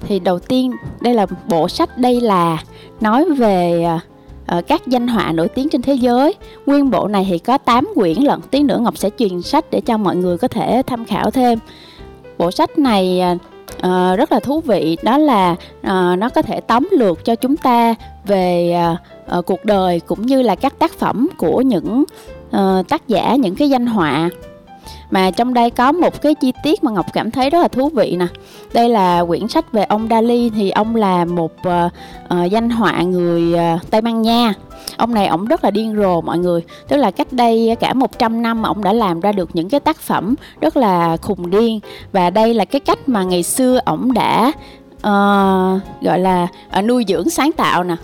Thì 0.00 0.18
đầu 0.18 0.38
tiên 0.38 0.72
đây 1.00 1.14
là 1.14 1.26
bộ 1.48 1.68
sách 1.68 1.98
đây 1.98 2.20
là 2.20 2.62
nói 3.00 3.24
về 3.24 3.82
ờ, 3.82 3.98
ờ, 4.46 4.62
các 4.62 4.86
danh 4.86 5.08
họa 5.08 5.32
nổi 5.32 5.48
tiếng 5.48 5.68
trên 5.68 5.82
thế 5.82 5.94
giới. 5.94 6.34
Nguyên 6.66 6.90
bộ 6.90 7.08
này 7.08 7.26
thì 7.30 7.38
có 7.38 7.58
8 7.58 7.88
quyển 7.94 8.18
lận 8.22 8.40
tí 8.50 8.62
nữa 8.62 8.78
ngọc 8.80 8.98
sẽ 8.98 9.10
truyền 9.18 9.42
sách 9.42 9.64
để 9.70 9.80
cho 9.80 9.96
mọi 9.96 10.16
người 10.16 10.38
có 10.38 10.48
thể 10.48 10.82
tham 10.86 11.04
khảo 11.04 11.30
thêm. 11.30 11.58
Bộ 12.38 12.50
sách 12.50 12.78
này 12.78 13.22
uh, 13.86 14.18
rất 14.18 14.32
là 14.32 14.40
thú 14.40 14.60
vị 14.60 14.96
đó 15.02 15.18
là 15.18 15.52
uh, 15.80 16.18
nó 16.18 16.28
có 16.34 16.42
thể 16.42 16.60
tóm 16.60 16.88
lược 16.92 17.24
cho 17.24 17.34
chúng 17.34 17.56
ta 17.56 17.94
về 18.26 18.76
uh, 19.38 19.46
cuộc 19.46 19.64
đời 19.64 20.00
cũng 20.00 20.26
như 20.26 20.42
là 20.42 20.54
các 20.54 20.78
tác 20.78 20.92
phẩm 20.92 21.28
của 21.38 21.60
những 21.60 22.04
uh, 22.56 22.88
tác 22.88 23.08
giả 23.08 23.34
những 23.34 23.54
cái 23.54 23.70
danh 23.70 23.86
họa. 23.86 24.30
Mà 25.10 25.30
trong 25.30 25.54
đây 25.54 25.70
có 25.70 25.92
một 25.92 26.22
cái 26.22 26.34
chi 26.34 26.52
tiết 26.62 26.84
mà 26.84 26.90
ngọc 26.90 27.06
cảm 27.12 27.30
thấy 27.30 27.50
rất 27.50 27.60
là 27.60 27.68
thú 27.68 27.88
vị 27.88 28.16
nè. 28.18 28.26
Đây 28.72 28.88
là 28.88 29.24
quyển 29.24 29.48
sách 29.48 29.72
về 29.72 29.82
ông 29.84 30.08
Dali 30.10 30.50
thì 30.50 30.70
ông 30.70 30.96
là 30.96 31.24
một 31.24 31.52
uh, 31.68 31.92
uh, 32.34 32.50
danh 32.50 32.70
họa 32.70 33.02
người 33.02 33.54
uh, 33.54 33.90
Tây 33.90 34.00
Ban 34.00 34.22
Nha. 34.22 34.54
Ông 34.96 35.14
này 35.14 35.26
ổng 35.26 35.44
rất 35.44 35.64
là 35.64 35.70
điên 35.70 35.96
rồ 35.96 36.20
mọi 36.20 36.38
người. 36.38 36.62
Tức 36.88 36.96
là 36.96 37.10
cách 37.10 37.32
đây 37.32 37.76
cả 37.80 37.92
100 37.92 38.42
năm 38.42 38.62
ổng 38.62 38.84
đã 38.84 38.92
làm 38.92 39.20
ra 39.20 39.32
được 39.32 39.50
những 39.52 39.68
cái 39.68 39.80
tác 39.80 39.96
phẩm 39.96 40.34
rất 40.60 40.76
là 40.76 41.16
khùng 41.16 41.50
điên. 41.50 41.80
Và 42.12 42.30
đây 42.30 42.54
là 42.54 42.64
cái 42.64 42.80
cách 42.80 43.08
mà 43.08 43.22
ngày 43.22 43.42
xưa 43.42 43.80
ổng 43.84 44.12
đã 44.12 44.52
uh, 44.96 46.02
gọi 46.02 46.18
là 46.18 46.46
uh, 46.78 46.84
nuôi 46.84 47.04
dưỡng 47.08 47.30
sáng 47.30 47.52
tạo 47.52 47.84
nè 47.84 47.96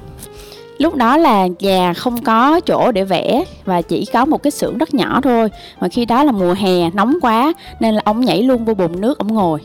lúc 0.79 0.95
đó 0.95 1.17
là 1.17 1.49
nhà 1.61 1.95
không 1.95 2.23
có 2.23 2.61
chỗ 2.61 2.93
để 2.93 3.05
vẽ 3.05 3.45
và 3.65 3.83
chỉ 3.83 4.05
có 4.13 4.25
một 4.25 4.43
cái 4.43 4.51
xưởng 4.51 4.79
rất 4.79 4.95
nhỏ 4.95 5.21
thôi. 5.23 5.49
Mà 5.81 5.89
khi 5.89 6.05
đó 6.05 6.25
là 6.25 6.33
mùa 6.33 6.55
hè 6.59 6.91
nóng 6.91 7.19
quá 7.23 7.53
nên 7.81 7.95
là 7.95 8.03
ông 8.05 8.21
nhảy 8.21 8.43
luôn 8.43 8.65
vô 8.65 8.75
bồn 8.75 9.01
nước 9.01 9.19
ông 9.19 9.35
ngồi. 9.35 9.61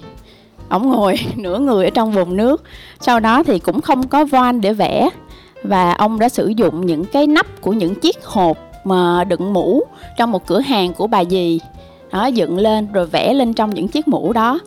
Ông 0.69 0.89
ngồi 0.89 1.15
nửa 1.35 1.59
người 1.59 1.85
ở 1.85 1.89
trong 1.89 2.15
bồn 2.15 2.37
nước. 2.37 2.63
Sau 2.99 3.19
đó 3.19 3.43
thì 3.43 3.59
cũng 3.59 3.81
không 3.81 4.07
có 4.07 4.25
voan 4.25 4.61
để 4.61 4.73
vẽ. 4.73 5.09
Và 5.63 5.93
ông 5.93 6.19
đã 6.19 6.29
sử 6.29 6.47
dụng 6.47 6.85
những 6.85 7.05
cái 7.05 7.27
nắp 7.27 7.61
của 7.61 7.73
những 7.73 7.95
chiếc 7.95 8.25
hộp 8.25 8.57
mà 8.83 9.23
đựng 9.23 9.53
mũ 9.53 9.83
trong 10.17 10.31
một 10.31 10.47
cửa 10.47 10.59
hàng 10.59 10.93
của 10.93 11.07
bà 11.07 11.23
dì. 11.23 11.59
Đó 12.11 12.25
dựng 12.25 12.57
lên 12.57 12.91
rồi 12.91 13.05
vẽ 13.05 13.33
lên 13.33 13.53
trong 13.53 13.69
những 13.69 13.87
chiếc 13.87 14.07
mũ 14.07 14.33
đó. 14.33 14.59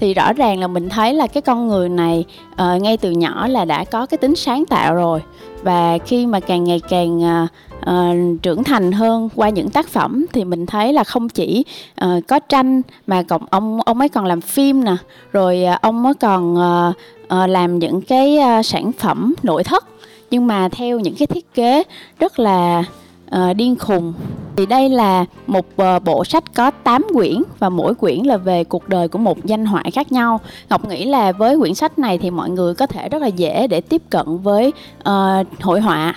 Thì 0.00 0.14
rõ 0.14 0.32
ràng 0.32 0.60
là 0.60 0.66
mình 0.66 0.88
thấy 0.88 1.14
là 1.14 1.26
cái 1.26 1.40
con 1.40 1.66
người 1.66 1.88
này 1.88 2.24
uh, 2.52 2.82
ngay 2.82 2.96
từ 2.96 3.10
nhỏ 3.10 3.48
là 3.48 3.64
đã 3.64 3.84
có 3.84 4.06
cái 4.06 4.18
tính 4.18 4.36
sáng 4.36 4.66
tạo 4.66 4.94
rồi 4.94 5.20
và 5.64 5.98
khi 6.06 6.26
mà 6.26 6.40
càng 6.40 6.64
ngày 6.64 6.80
càng 6.88 7.20
uh, 7.82 8.42
trưởng 8.42 8.64
thành 8.64 8.92
hơn 8.92 9.28
qua 9.34 9.48
những 9.48 9.70
tác 9.70 9.88
phẩm 9.88 10.26
thì 10.32 10.44
mình 10.44 10.66
thấy 10.66 10.92
là 10.92 11.04
không 11.04 11.28
chỉ 11.28 11.64
uh, 12.04 12.26
có 12.28 12.38
tranh 12.38 12.82
mà 13.06 13.22
còn 13.22 13.42
ông 13.50 13.80
ông 13.80 13.98
ấy 13.98 14.08
còn 14.08 14.24
làm 14.24 14.40
phim 14.40 14.84
nè. 14.84 14.96
Rồi 15.32 15.64
uh, 15.74 15.80
ông 15.80 16.04
ấy 16.04 16.14
còn 16.14 16.54
uh, 16.54 16.94
uh, 17.24 17.50
làm 17.50 17.78
những 17.78 18.00
cái 18.00 18.38
uh, 18.58 18.66
sản 18.66 18.92
phẩm 18.92 19.34
nội 19.42 19.64
thất. 19.64 19.84
Nhưng 20.30 20.46
mà 20.46 20.68
theo 20.68 21.00
những 21.00 21.14
cái 21.14 21.26
thiết 21.26 21.54
kế 21.54 21.82
rất 22.18 22.38
là 22.38 22.84
uh, 23.26 23.56
điên 23.56 23.76
khùng. 23.76 24.12
Thì 24.56 24.66
đây 24.66 24.88
là 24.88 25.24
một 25.46 25.66
uh, 25.82 26.04
bộ 26.04 26.24
sách 26.24 26.44
có 26.54 26.70
8 26.70 27.06
quyển 27.14 27.42
và 27.58 27.68
mỗi 27.68 27.94
quyển 27.94 28.18
là 28.18 28.36
về 28.36 28.64
cuộc 28.64 28.88
đời 28.88 29.08
của 29.08 29.18
một 29.18 29.44
danh 29.44 29.66
họa 29.66 29.82
khác 29.92 30.12
nhau. 30.12 30.40
Ngọc 30.70 30.88
nghĩ 30.88 31.04
là 31.04 31.32
với 31.32 31.58
quyển 31.58 31.74
sách 31.74 31.98
này 31.98 32.18
thì 32.18 32.30
mọi 32.30 32.50
người 32.50 32.74
có 32.74 32.86
thể 32.86 33.08
rất 33.08 33.22
là 33.22 33.26
dễ 33.26 33.66
để 33.66 33.80
tiếp 33.80 34.02
cận 34.10 34.38
với 34.38 34.72
uh, 35.08 35.60
hội 35.60 35.80
họa 35.80 36.14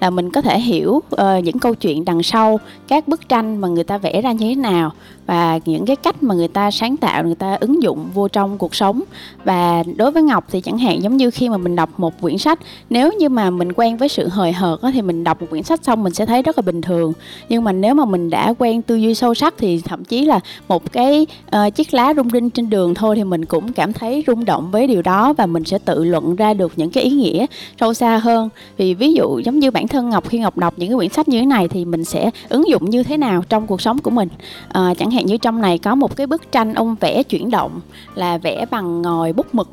là 0.00 0.10
mình 0.10 0.30
có 0.30 0.42
thể 0.42 0.60
hiểu 0.60 0.90
uh, 0.90 1.44
những 1.44 1.58
câu 1.58 1.74
chuyện 1.74 2.04
đằng 2.04 2.22
sau 2.22 2.60
các 2.88 3.08
bức 3.08 3.28
tranh 3.28 3.56
mà 3.56 3.68
người 3.68 3.84
ta 3.84 3.98
vẽ 3.98 4.20
ra 4.20 4.32
như 4.32 4.48
thế 4.48 4.54
nào 4.54 4.92
và 5.28 5.58
những 5.64 5.86
cái 5.86 5.96
cách 5.96 6.22
mà 6.22 6.34
người 6.34 6.48
ta 6.48 6.70
sáng 6.70 6.96
tạo 6.96 7.24
người 7.24 7.34
ta 7.34 7.56
ứng 7.60 7.82
dụng 7.82 8.10
vô 8.14 8.28
trong 8.28 8.58
cuộc 8.58 8.74
sống. 8.74 9.02
Và 9.44 9.82
đối 9.96 10.10
với 10.10 10.22
ngọc 10.22 10.44
thì 10.50 10.60
chẳng 10.60 10.78
hạn 10.78 11.02
giống 11.02 11.16
như 11.16 11.30
khi 11.30 11.48
mà 11.48 11.56
mình 11.56 11.76
đọc 11.76 11.90
một 11.96 12.20
quyển 12.20 12.38
sách 12.38 12.58
nếu 12.90 13.12
như 13.12 13.28
mà 13.28 13.50
mình 13.50 13.72
quen 13.72 13.96
với 13.96 14.08
sự 14.08 14.28
hời 14.28 14.52
hợt 14.52 14.78
thì 14.94 15.02
mình 15.02 15.24
đọc 15.24 15.40
một 15.40 15.46
quyển 15.50 15.62
sách 15.62 15.84
xong 15.84 16.04
mình 16.04 16.14
sẽ 16.14 16.26
thấy 16.26 16.42
rất 16.42 16.58
là 16.58 16.62
bình 16.62 16.80
thường. 16.80 17.12
Nhưng 17.48 17.64
mà 17.64 17.72
nếu 17.72 17.94
mà 17.94 18.04
mình 18.04 18.30
đã 18.30 18.54
quen 18.58 18.82
tư 18.82 18.94
duy 18.96 19.14
sâu 19.14 19.34
sắc 19.34 19.54
thì 19.58 19.80
thậm 19.80 20.04
chí 20.04 20.24
là 20.24 20.40
một 20.68 20.92
cái 20.92 21.26
uh, 21.56 21.74
chiếc 21.74 21.94
lá 21.94 22.14
rung 22.16 22.30
rinh 22.30 22.50
trên 22.50 22.70
đường 22.70 22.94
thôi 22.94 23.16
thì 23.16 23.24
mình 23.24 23.44
cũng 23.44 23.72
cảm 23.72 23.92
thấy 23.92 24.24
rung 24.26 24.44
động 24.44 24.70
với 24.70 24.86
điều 24.86 25.02
đó 25.02 25.32
và 25.32 25.46
mình 25.46 25.64
sẽ 25.64 25.78
tự 25.78 26.04
luận 26.04 26.36
ra 26.36 26.54
được 26.54 26.72
những 26.76 26.90
cái 26.90 27.04
ý 27.04 27.10
nghĩa 27.10 27.46
sâu 27.80 27.94
xa 27.94 28.18
hơn. 28.18 28.48
Vì 28.76 28.94
ví 28.94 29.12
dụ 29.12 29.38
giống 29.44 29.58
như 29.58 29.70
bản 29.70 29.88
thân 29.88 30.10
ngọc 30.10 30.28
khi 30.28 30.38
ngọc 30.38 30.58
đọc 30.58 30.74
những 30.76 30.88
cái 30.88 30.96
quyển 30.96 31.10
sách 31.10 31.28
như 31.28 31.40
thế 31.40 31.46
này 31.46 31.68
thì 31.68 31.84
mình 31.84 32.04
sẽ 32.04 32.30
ứng 32.48 32.68
dụng 32.68 32.90
như 32.90 33.02
thế 33.02 33.16
nào 33.16 33.42
trong 33.48 33.66
cuộc 33.66 33.80
sống 33.80 33.98
của 33.98 34.10
mình? 34.10 34.28
Uh, 34.68 34.98
chẳng 34.98 35.10
hạn 35.10 35.17
hạn 35.18 35.26
như 35.26 35.36
trong 35.36 35.60
này 35.60 35.78
có 35.78 35.94
một 35.94 36.16
cái 36.16 36.26
bức 36.26 36.52
tranh 36.52 36.74
ông 36.74 36.96
vẽ 37.00 37.22
chuyển 37.22 37.50
động 37.50 37.80
là 38.14 38.38
vẽ 38.38 38.66
bằng 38.70 39.02
ngòi 39.02 39.32
bút 39.32 39.54
mực 39.54 39.68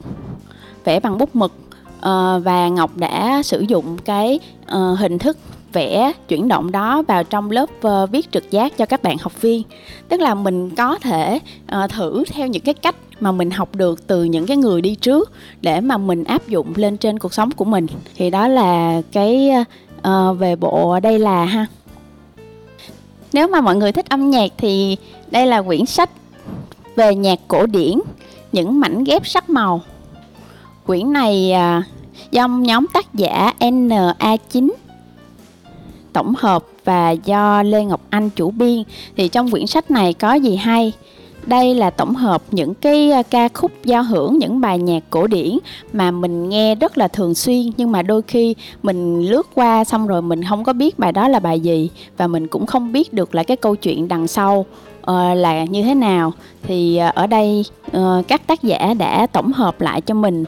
vẽ 0.84 1.00
bằng 1.00 1.18
bút 1.18 1.36
mực. 1.36 1.52
Uh, 1.96 2.44
và 2.44 2.68
ngọc 2.68 2.98
đã 2.98 3.42
sử 3.44 3.62
dụng 3.62 3.98
cái 4.06 4.40
uh, 4.76 5.00
hình 5.00 5.18
thức 5.20 5.38
vẽ 5.74 6.12
chuyển 6.28 6.48
động 6.48 6.72
đó 6.72 7.04
vào 7.08 7.24
trong 7.24 7.52
lớp 7.52 7.70
uh, 7.88 8.10
viết 8.12 8.32
trực 8.32 8.52
giác 8.52 8.78
cho 8.78 8.86
các 8.86 9.04
bạn 9.04 9.18
học 9.18 9.42
viên. 9.42 9.64
Tức 10.10 10.22
là 10.22 10.36
mình 10.36 10.76
có 10.76 10.98
thể 10.98 11.40
uh, 11.84 11.92
thử 11.92 12.24
theo 12.32 12.48
những 12.48 12.62
cái 12.62 12.74
cách 12.74 12.96
mà 13.20 13.32
mình 13.32 13.52
học 13.52 13.76
được 13.76 14.08
từ 14.08 14.24
những 14.24 14.46
cái 14.46 14.58
người 14.58 14.82
đi 14.82 14.96
trước 14.96 15.32
để 15.62 15.82
mà 15.82 15.98
mình 15.98 16.24
áp 16.24 16.48
dụng 16.48 16.74
lên 16.76 16.98
trên 16.98 17.20
cuộc 17.20 17.34
sống 17.34 17.52
của 17.52 17.66
mình. 17.66 17.88
Thì 18.16 18.30
đó 18.30 18.48
là 18.48 19.02
cái 19.12 19.52
uh, 20.08 20.40
về 20.40 20.56
bộ 20.56 21.00
đây 21.00 21.20
là 21.20 21.46
ha 21.46 21.66
nếu 23.36 23.48
mà 23.48 23.62
mọi 23.62 23.76
người 23.76 23.92
thích 23.92 24.10
âm 24.10 24.30
nhạc 24.30 24.52
thì 24.58 24.98
đây 25.32 25.48
là 25.48 25.62
quyển 25.62 25.86
sách 25.86 26.10
về 26.96 27.16
nhạc 27.16 27.40
cổ 27.48 27.66
điển, 27.66 28.00
những 28.52 28.80
mảnh 28.80 29.04
ghép 29.04 29.28
sắc 29.28 29.50
màu. 29.50 29.82
Quyển 30.86 31.14
này 31.14 31.52
à, 31.52 31.84
do 32.32 32.48
nhóm 32.48 32.86
tác 32.94 33.14
giả 33.14 33.54
NA9 33.60 34.70
tổng 36.14 36.34
hợp 36.38 36.64
và 36.86 37.12
do 37.12 37.64
Lê 37.64 37.84
Ngọc 37.84 38.02
Anh 38.10 38.30
chủ 38.30 38.52
biên 38.52 38.84
thì 39.18 39.28
trong 39.28 39.52
quyển 39.52 39.68
sách 39.68 39.92
này 39.92 40.14
có 40.14 40.34
gì 40.34 40.56
hay 40.56 40.94
đây 41.48 41.76
là 41.76 41.90
tổng 41.90 42.16
hợp 42.16 42.42
những 42.52 42.74
cái 42.74 43.12
à, 43.12 43.24
ca 43.24 43.50
khúc 43.54 43.72
giao 43.84 44.04
hưởng 44.04 44.38
những 44.38 44.62
bài 44.62 44.80
nhạc 44.80 45.04
cổ 45.10 45.28
điển 45.28 45.58
mà 45.94 46.12
mình 46.12 46.50
nghe 46.50 46.76
rất 46.76 46.98
là 46.98 47.08
thường 47.08 47.36
xuyên 47.36 47.72
nhưng 47.78 47.92
mà 47.92 48.02
đôi 48.02 48.22
khi 48.22 48.56
mình 48.84 49.22
lướt 49.30 49.48
qua 49.54 49.84
xong 49.84 50.08
rồi 50.08 50.22
mình 50.22 50.44
không 50.44 50.64
có 50.64 50.74
biết 50.74 51.00
bài 51.00 51.12
đó 51.12 51.28
là 51.28 51.40
bài 51.40 51.60
gì 51.60 51.90
và 52.18 52.28
mình 52.28 52.48
cũng 52.48 52.66
không 52.66 52.92
biết 52.92 53.14
được 53.14 53.36
là 53.36 53.44
cái 53.44 53.58
câu 53.58 53.76
chuyện 53.76 54.08
đằng 54.08 54.28
sau 54.28 54.66
uh, 55.12 55.38
là 55.38 55.64
như 55.64 55.84
thế 55.84 55.96
nào. 55.96 56.32
Thì 56.64 57.00
uh, 57.10 57.16
ở 57.16 57.28
đây 57.28 57.66
uh, 57.98 58.28
các 58.28 58.48
tác 58.48 58.64
giả 58.64 58.94
đã 58.94 59.28
tổng 59.28 59.54
hợp 59.54 59.82
lại 59.82 60.02
cho 60.02 60.14
mình 60.14 60.46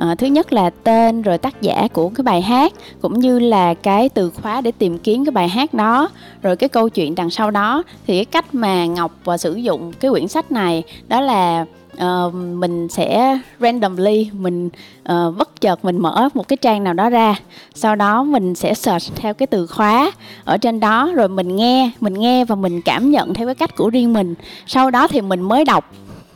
à, 0.00 0.14
thứ 0.14 0.26
nhất 0.26 0.52
là 0.52 0.70
tên 0.70 1.22
rồi 1.22 1.38
tác 1.38 1.62
giả 1.62 1.88
của 1.92 2.08
cái 2.08 2.22
bài 2.22 2.42
hát 2.42 2.72
cũng 3.00 3.20
như 3.20 3.38
là 3.38 3.74
cái 3.74 4.08
từ 4.08 4.30
khóa 4.30 4.60
để 4.60 4.72
tìm 4.72 4.98
kiếm 4.98 5.24
cái 5.24 5.32
bài 5.32 5.48
hát 5.48 5.74
đó. 5.74 6.08
Rồi 6.42 6.56
cái 6.56 6.68
câu 6.68 6.88
chuyện 6.88 7.14
đằng 7.14 7.30
sau 7.30 7.50
đó 7.50 7.82
thì 8.06 8.16
cái 8.16 8.24
cách 8.24 8.54
mà 8.54 8.86
ngọc 8.86 9.12
và 9.24 9.38
sử 9.38 9.54
dụng 9.54 9.92
cái 9.92 10.10
quyển 10.10 10.28
sách 10.28 10.52
này 10.52 10.82
đó 11.08 11.20
là 11.20 11.64
uh, 11.94 12.34
mình 12.34 12.88
sẽ 12.88 13.38
randomly 13.60 14.30
mình 14.32 14.70
uh, 15.12 15.36
bất 15.38 15.60
chợt 15.60 15.84
mình 15.84 15.98
mở 15.98 16.28
một 16.34 16.48
cái 16.48 16.56
trang 16.56 16.84
nào 16.84 16.94
đó 16.94 17.10
ra. 17.10 17.34
Sau 17.74 17.96
đó 17.96 18.24
mình 18.24 18.54
sẽ 18.54 18.74
search 18.74 19.16
theo 19.16 19.34
cái 19.34 19.46
từ 19.46 19.66
khóa 19.66 20.12
ở 20.44 20.56
trên 20.56 20.80
đó 20.80 21.12
rồi 21.14 21.28
mình 21.28 21.56
nghe 21.56 21.90
mình 22.00 22.14
nghe 22.14 22.44
và 22.44 22.54
mình 22.54 22.82
cảm 22.82 23.10
nhận 23.10 23.34
theo 23.34 23.46
cái 23.46 23.54
cách 23.54 23.76
của 23.76 23.90
riêng 23.90 24.12
mình. 24.12 24.34
Sau 24.66 24.90
đó 24.90 25.08
thì 25.08 25.20
mình 25.20 25.40
mới 25.40 25.64
đọc. 25.64 25.92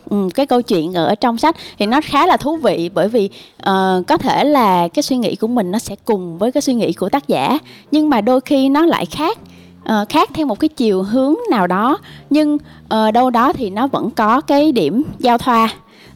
Ừ, 0.09 0.29
cái 0.35 0.45
câu 0.45 0.61
chuyện 0.61 0.93
ở 0.93 1.15
trong 1.15 1.37
sách 1.37 1.55
thì 1.77 1.85
nó 1.85 2.01
khá 2.03 2.25
là 2.25 2.37
thú 2.37 2.57
vị 2.57 2.89
bởi 2.93 3.07
vì 3.07 3.29
uh, 3.69 4.07
có 4.07 4.17
thể 4.17 4.43
là 4.43 4.87
cái 4.87 5.03
suy 5.03 5.17
nghĩ 5.17 5.35
của 5.35 5.47
mình 5.47 5.71
nó 5.71 5.79
sẽ 5.79 5.95
cùng 6.05 6.37
với 6.37 6.51
cái 6.51 6.61
suy 6.61 6.73
nghĩ 6.73 6.93
của 6.93 7.09
tác 7.09 7.27
giả 7.27 7.57
nhưng 7.91 8.09
mà 8.09 8.21
đôi 8.21 8.41
khi 8.41 8.69
nó 8.69 8.85
lại 8.85 9.05
khác 9.05 9.37
uh, 9.83 10.09
khác 10.09 10.29
theo 10.33 10.45
một 10.45 10.59
cái 10.59 10.67
chiều 10.67 11.03
hướng 11.03 11.35
nào 11.51 11.67
đó 11.67 11.97
nhưng 12.29 12.55
uh, 12.55 13.13
đâu 13.13 13.29
đó 13.29 13.53
thì 13.53 13.69
nó 13.69 13.87
vẫn 13.87 14.11
có 14.11 14.41
cái 14.41 14.71
điểm 14.71 15.03
giao 15.19 15.37
thoa 15.37 15.69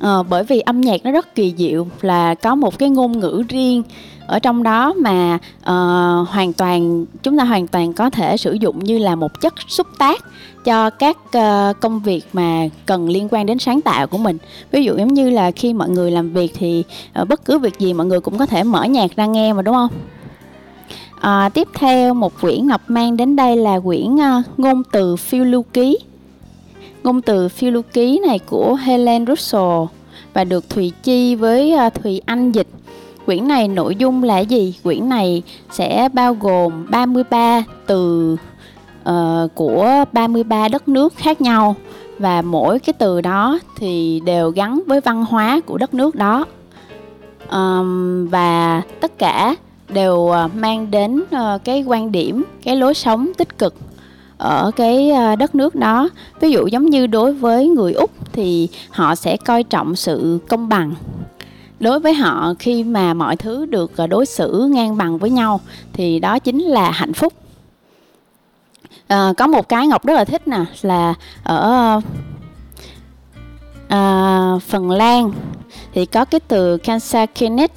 uh, 0.05 0.25
bởi 0.29 0.43
vì 0.43 0.59
âm 0.59 0.81
nhạc 0.81 1.03
nó 1.03 1.11
rất 1.11 1.35
kỳ 1.35 1.53
diệu 1.57 1.87
là 2.01 2.35
có 2.35 2.55
một 2.55 2.79
cái 2.79 2.89
ngôn 2.89 3.19
ngữ 3.19 3.43
riêng 3.49 3.83
ở 4.29 4.39
trong 4.39 4.63
đó 4.63 4.93
mà 4.93 5.37
uh, 5.59 6.29
hoàn 6.29 6.53
toàn 6.57 7.05
chúng 7.23 7.37
ta 7.37 7.43
hoàn 7.43 7.67
toàn 7.67 7.93
có 7.93 8.09
thể 8.09 8.37
sử 8.37 8.53
dụng 8.53 8.83
như 8.83 8.97
là 8.97 9.15
một 9.15 9.41
chất 9.41 9.53
xúc 9.67 9.87
tác 9.97 10.25
cho 10.65 10.89
các 10.89 11.17
uh, 11.37 11.79
công 11.81 11.99
việc 11.99 12.25
mà 12.33 12.69
cần 12.85 13.09
liên 13.09 13.27
quan 13.31 13.45
đến 13.45 13.59
sáng 13.59 13.81
tạo 13.81 14.07
của 14.07 14.17
mình 14.17 14.37
ví 14.71 14.83
dụ 14.83 14.97
giống 14.97 15.13
như 15.13 15.29
là 15.29 15.51
khi 15.51 15.73
mọi 15.73 15.89
người 15.89 16.11
làm 16.11 16.33
việc 16.33 16.53
thì 16.57 16.83
uh, 17.21 17.27
bất 17.27 17.45
cứ 17.45 17.59
việc 17.59 17.79
gì 17.79 17.93
mọi 17.93 18.05
người 18.05 18.19
cũng 18.19 18.37
có 18.37 18.45
thể 18.45 18.63
mở 18.63 18.83
nhạc 18.83 19.15
ra 19.15 19.25
nghe 19.25 19.53
mà 19.53 19.61
đúng 19.61 19.75
không 19.75 19.89
À, 21.19 21.49
tiếp 21.53 21.67
theo 21.73 22.13
một 22.13 22.41
quyển 22.41 22.67
Ngọc 22.67 22.81
mang 22.87 23.17
đến 23.17 23.35
đây 23.35 23.57
là 23.57 23.79
quyển 23.79 24.15
uh, 24.15 24.59
ngôn 24.59 24.83
từ 24.91 25.15
phiêu 25.15 25.43
lưu 25.43 25.63
ký. 25.73 25.97
Ngôn 27.03 27.21
từ 27.21 27.49
phiêu 27.49 27.71
lưu 27.71 27.81
ký 27.93 28.19
này 28.27 28.39
của 28.39 28.75
Helen 28.75 29.25
Russell 29.25 29.83
và 30.33 30.43
được 30.43 30.69
Thùy 30.69 30.91
Chi 31.03 31.35
với 31.35 31.73
uh, 31.87 31.93
Thùy 31.93 32.21
Anh 32.25 32.51
dịch. 32.51 32.67
Quyển 33.29 33.47
này 33.47 33.67
nội 33.67 33.95
dung 33.95 34.23
là 34.23 34.39
gì? 34.39 34.75
Quyển 34.83 35.09
này 35.09 35.43
sẽ 35.71 36.09
bao 36.13 36.33
gồm 36.33 36.85
33 36.89 37.63
từ 37.85 38.35
uh, 39.09 39.55
của 39.55 40.05
33 40.11 40.67
đất 40.67 40.87
nước 40.87 41.13
khác 41.15 41.41
nhau 41.41 41.75
và 42.17 42.41
mỗi 42.41 42.79
cái 42.79 42.93
từ 42.93 43.21
đó 43.21 43.59
thì 43.77 44.21
đều 44.25 44.49
gắn 44.49 44.81
với 44.87 45.01
văn 45.01 45.25
hóa 45.25 45.61
của 45.65 45.77
đất 45.77 45.93
nước 45.93 46.15
đó. 46.15 46.45
Um, 47.51 48.27
và 48.27 48.81
tất 49.01 49.17
cả 49.17 49.55
đều 49.89 50.27
ờ, 50.27 50.49
mang 50.55 50.91
đến 50.91 51.21
uh, 51.21 51.63
cái 51.63 51.83
quan 51.87 52.11
điểm 52.11 52.43
cái 52.63 52.75
lối 52.75 52.93
sống 52.93 53.31
tích 53.37 53.57
cực 53.57 53.75
ở 54.37 54.71
cái 54.75 55.11
đất 55.39 55.55
nước 55.55 55.75
đó 55.75 56.09
ví 56.39 56.51
dụ 56.51 56.67
giống 56.67 56.85
như 56.85 57.07
đối 57.07 57.33
với 57.33 57.67
người 57.67 57.93
úc 57.93 58.11
thì 58.33 58.67
họ 58.89 59.15
sẽ 59.15 59.37
coi 59.37 59.63
trọng 59.63 59.95
sự 59.95 60.39
công 60.49 60.69
bằng 60.69 60.93
đối 61.79 61.99
với 61.99 62.13
họ 62.13 62.53
khi 62.59 62.83
mà 62.83 63.13
mọi 63.13 63.35
thứ 63.35 63.65
được 63.65 63.97
ờ, 63.97 64.07
đối 64.07 64.25
xử 64.25 64.69
ngang 64.71 64.97
bằng 64.97 65.17
với 65.17 65.29
nhau 65.29 65.61
thì 65.93 66.19
đó 66.19 66.39
chính 66.39 66.59
là 66.59 66.91
hạnh 66.91 67.13
phúc. 67.13 67.33
À, 69.07 69.33
có 69.37 69.47
một 69.47 69.69
cái 69.69 69.87
ngọc 69.87 70.05
rất 70.05 70.13
là 70.13 70.25
thích 70.25 70.47
nè 70.47 70.65
là 70.81 71.13
ở 71.43 72.01
à, 73.87 74.53
phần 74.67 74.91
lan 74.91 75.31
thì 75.93 76.05
có 76.05 76.25
cái 76.25 76.39
từ 76.39 76.77
kansakinet 76.77 77.71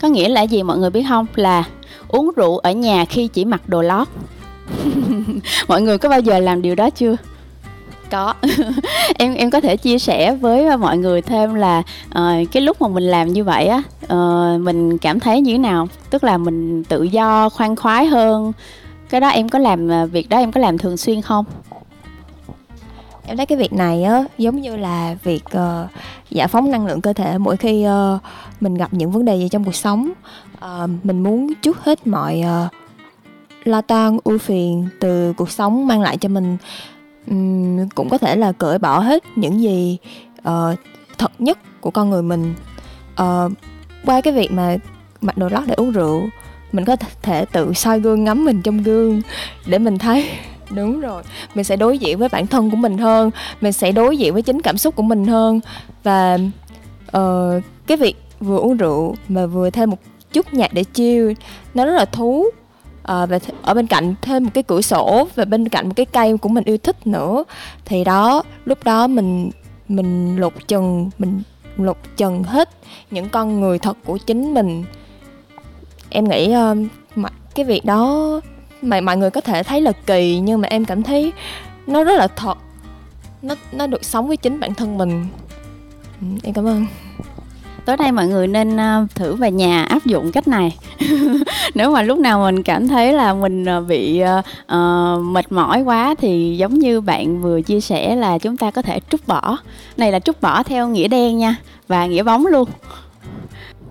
có 0.00 0.08
nghĩa 0.08 0.28
là 0.28 0.42
gì 0.42 0.62
mọi 0.62 0.78
người 0.78 0.90
biết 0.90 1.04
không? 1.08 1.26
Là 1.34 1.64
uống 2.08 2.30
rượu 2.36 2.58
ở 2.58 2.72
nhà 2.72 3.04
khi 3.04 3.28
chỉ 3.28 3.44
mặc 3.44 3.68
đồ 3.68 3.82
lót. 3.82 4.08
Mọi 5.68 5.82
người 5.82 5.98
có 5.98 6.08
bao 6.08 6.20
giờ 6.20 6.38
làm 6.38 6.62
điều 6.62 6.74
đó 6.74 6.90
chưa? 6.90 7.16
Có. 8.10 8.34
Em 9.18 9.34
em 9.34 9.50
có 9.50 9.60
thể 9.60 9.76
chia 9.76 9.98
sẻ 9.98 10.34
với 10.34 10.66
ờ, 10.66 10.76
mọi 10.76 10.98
người 10.98 11.22
thêm 11.22 11.54
là 11.54 11.82
uh, 12.08 12.52
cái 12.52 12.62
lúc 12.62 12.82
mà 12.82 12.88
mình 12.88 13.04
làm 13.04 13.28
như 13.28 13.44
vậy 13.44 13.66
á 13.66 13.82
uh, 14.04 14.60
mình 14.60 14.98
cảm 14.98 15.20
thấy 15.20 15.40
như 15.40 15.52
thế 15.52 15.58
nào? 15.58 15.88
Tức 16.10 16.24
là 16.24 16.38
mình 16.38 16.84
tự 16.84 17.02
do 17.02 17.48
khoan 17.48 17.76
khoái 17.76 18.06
hơn. 18.06 18.52
Cái 19.10 19.20
đó 19.20 19.28
em 19.28 19.48
có 19.48 19.58
làm 19.58 20.10
việc 20.10 20.28
đó 20.28 20.38
em 20.38 20.52
có 20.52 20.60
làm 20.60 20.78
thường 20.78 20.96
xuyên 20.96 21.22
không? 21.22 21.44
Em 23.26 23.36
thấy 23.36 23.46
cái 23.46 23.58
việc 23.58 23.72
này 23.72 24.02
á 24.02 24.24
giống 24.38 24.60
như 24.60 24.76
là 24.76 25.16
việc 25.24 25.44
uh, 25.56 25.90
giải 26.30 26.48
phóng 26.48 26.70
năng 26.70 26.86
lượng 26.86 27.00
cơ 27.00 27.12
thể 27.12 27.38
mỗi 27.38 27.56
khi 27.56 27.86
uh, 27.86 28.20
mình 28.60 28.74
gặp 28.74 28.94
những 28.94 29.10
vấn 29.10 29.24
đề 29.24 29.36
gì 29.36 29.48
trong 29.48 29.64
cuộc 29.64 29.74
sống. 29.74 30.10
Uh, 30.58 30.90
mình 31.02 31.22
muốn 31.22 31.52
chút 31.62 31.76
hết 31.80 32.06
mọi 32.06 32.42
uh, 32.66 32.72
lo 33.64 33.80
toan 33.80 34.18
ưu 34.24 34.38
phiền 34.38 34.88
từ 35.00 35.32
cuộc 35.32 35.50
sống 35.50 35.86
mang 35.86 36.00
lại 36.00 36.16
cho 36.16 36.28
mình 36.28 36.56
um, 37.30 37.88
cũng 37.88 38.08
có 38.08 38.18
thể 38.18 38.36
là 38.36 38.52
cởi 38.52 38.78
bỏ 38.78 38.98
hết 38.98 39.24
những 39.36 39.60
gì 39.60 39.98
uh, 40.40 40.78
thật 41.18 41.32
nhất 41.38 41.58
của 41.80 41.90
con 41.90 42.10
người 42.10 42.22
mình. 42.22 42.54
Uh, 43.22 43.52
qua 44.04 44.20
cái 44.20 44.32
việc 44.32 44.52
mà 44.52 44.76
mặc 45.20 45.38
đồ 45.38 45.48
lót 45.48 45.62
để 45.66 45.74
uống 45.74 45.90
rượu 45.90 46.28
mình 46.72 46.84
có 46.84 46.96
thể 47.22 47.44
tự 47.44 47.72
soi 47.72 48.00
gương 48.00 48.24
ngắm 48.24 48.44
mình 48.44 48.62
trong 48.62 48.82
gương 48.82 49.22
để 49.66 49.78
mình 49.78 49.98
thấy. 49.98 50.30
Đúng 50.70 51.00
rồi 51.00 51.22
mình 51.54 51.64
sẽ 51.64 51.76
đối 51.76 51.98
diện 51.98 52.18
với 52.18 52.28
bản 52.28 52.46
thân 52.46 52.70
của 52.70 52.76
mình 52.76 52.98
hơn 52.98 53.30
mình 53.60 53.72
sẽ 53.72 53.92
đối 53.92 54.16
diện 54.16 54.32
với 54.32 54.42
chính 54.42 54.62
cảm 54.62 54.78
xúc 54.78 54.96
của 54.96 55.02
mình 55.02 55.26
hơn. 55.26 55.60
Và 56.02 56.38
uh, 57.16 57.62
cái 57.86 57.96
việc 57.96 58.16
vừa 58.40 58.58
uống 58.58 58.76
rượu 58.76 59.14
mà 59.28 59.46
vừa 59.46 59.70
thêm 59.70 59.90
một 59.90 59.98
chút 60.32 60.54
nhạc 60.54 60.72
để 60.72 60.84
chill 60.92 61.32
nó 61.74 61.84
rất 61.84 61.92
là 61.92 62.04
thú 62.04 62.46
à, 63.08 63.26
và 63.26 63.38
th- 63.38 63.52
ở 63.62 63.74
bên 63.74 63.86
cạnh 63.86 64.14
thêm 64.22 64.44
một 64.44 64.50
cái 64.54 64.62
cửa 64.62 64.80
sổ 64.80 65.28
và 65.34 65.44
bên 65.44 65.68
cạnh 65.68 65.88
một 65.88 65.94
cái 65.96 66.06
cây 66.06 66.36
của 66.36 66.48
mình 66.48 66.64
yêu 66.64 66.78
thích 66.78 67.06
nữa. 67.06 67.44
Thì 67.84 68.04
đó 68.04 68.42
lúc 68.64 68.84
đó 68.84 69.06
mình 69.06 69.50
mình 69.88 70.36
lục 70.36 70.54
trần 70.68 71.10
mình 71.18 71.42
lục 71.76 71.98
trần 72.16 72.42
hết 72.42 72.68
những 73.10 73.28
con 73.28 73.60
người 73.60 73.78
thật 73.78 73.96
của 74.04 74.18
chính 74.18 74.54
mình. 74.54 74.84
Em 76.10 76.28
nghĩ 76.28 76.54
uh, 77.16 77.30
cái 77.54 77.64
việc 77.64 77.84
đó 77.84 78.40
mà 78.82 79.00
mọi 79.00 79.16
người 79.16 79.30
có 79.30 79.40
thể 79.40 79.62
thấy 79.62 79.80
là 79.80 79.92
kỳ 79.92 80.38
nhưng 80.38 80.60
mà 80.60 80.68
em 80.68 80.84
cảm 80.84 81.02
thấy 81.02 81.32
nó 81.86 82.04
rất 82.04 82.18
là 82.18 82.28
thật. 82.28 82.58
Nó 83.42 83.54
nó 83.72 83.86
được 83.86 84.04
sống 84.04 84.28
với 84.28 84.36
chính 84.36 84.60
bản 84.60 84.74
thân 84.74 84.98
mình. 84.98 85.26
Ừ, 86.20 86.26
em 86.42 86.54
cảm 86.54 86.66
ơn 86.66 86.86
tối 87.88 87.96
nay 87.96 88.12
mọi 88.12 88.26
người 88.26 88.46
nên 88.46 88.80
à, 88.80 89.06
thử 89.14 89.34
về 89.34 89.50
nhà 89.50 89.84
áp 89.84 90.06
dụng 90.06 90.32
cách 90.32 90.48
này. 90.48 90.76
Nếu 91.74 91.90
mà 91.90 92.02
lúc 92.02 92.18
nào 92.18 92.40
mình 92.40 92.62
cảm 92.62 92.88
thấy 92.88 93.12
là 93.12 93.34
mình 93.34 93.64
à, 93.64 93.80
bị 93.80 94.22
uh, 94.24 95.24
mệt 95.24 95.52
mỏi 95.52 95.82
quá 95.82 96.14
thì 96.18 96.56
giống 96.56 96.78
như 96.78 97.00
bạn 97.00 97.42
vừa 97.42 97.60
chia 97.60 97.80
sẻ 97.80 98.16
là 98.16 98.38
chúng 98.38 98.56
ta 98.56 98.70
có 98.70 98.82
thể 98.82 99.00
trút 99.10 99.26
bỏ. 99.26 99.58
Này 99.96 100.12
là 100.12 100.20
trút 100.20 100.40
bỏ 100.40 100.62
theo 100.62 100.88
nghĩa 100.88 101.08
đen 101.08 101.38
nha 101.38 101.56
và 101.88 102.06
nghĩa 102.06 102.22
bóng 102.22 102.46
luôn. 102.46 102.68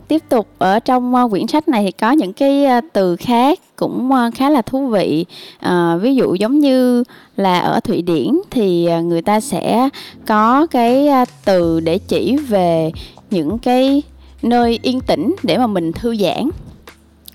Tiếp 0.07 0.23
tục 0.29 0.47
ở 0.57 0.79
trong 0.79 1.29
quyển 1.29 1.47
sách 1.47 1.67
này 1.67 1.83
thì 1.83 1.91
có 1.91 2.11
những 2.11 2.33
cái 2.33 2.65
từ 2.93 3.15
khác 3.15 3.59
cũng 3.75 4.11
khá 4.35 4.49
là 4.49 4.61
thú 4.61 4.87
vị. 4.87 5.25
À, 5.59 5.95
ví 6.01 6.15
dụ 6.15 6.35
giống 6.35 6.59
như 6.59 7.03
là 7.37 7.59
ở 7.59 7.79
thụy 7.79 8.01
điển 8.01 8.39
thì 8.51 8.89
người 9.01 9.21
ta 9.21 9.39
sẽ 9.39 9.89
có 10.25 10.67
cái 10.71 11.07
từ 11.45 11.79
để 11.79 11.97
chỉ 11.97 12.37
về 12.37 12.91
những 13.31 13.59
cái 13.59 14.01
nơi 14.41 14.79
yên 14.81 15.01
tĩnh 15.01 15.35
để 15.43 15.57
mà 15.57 15.67
mình 15.67 15.91
thư 15.91 16.15
giãn. 16.15 16.49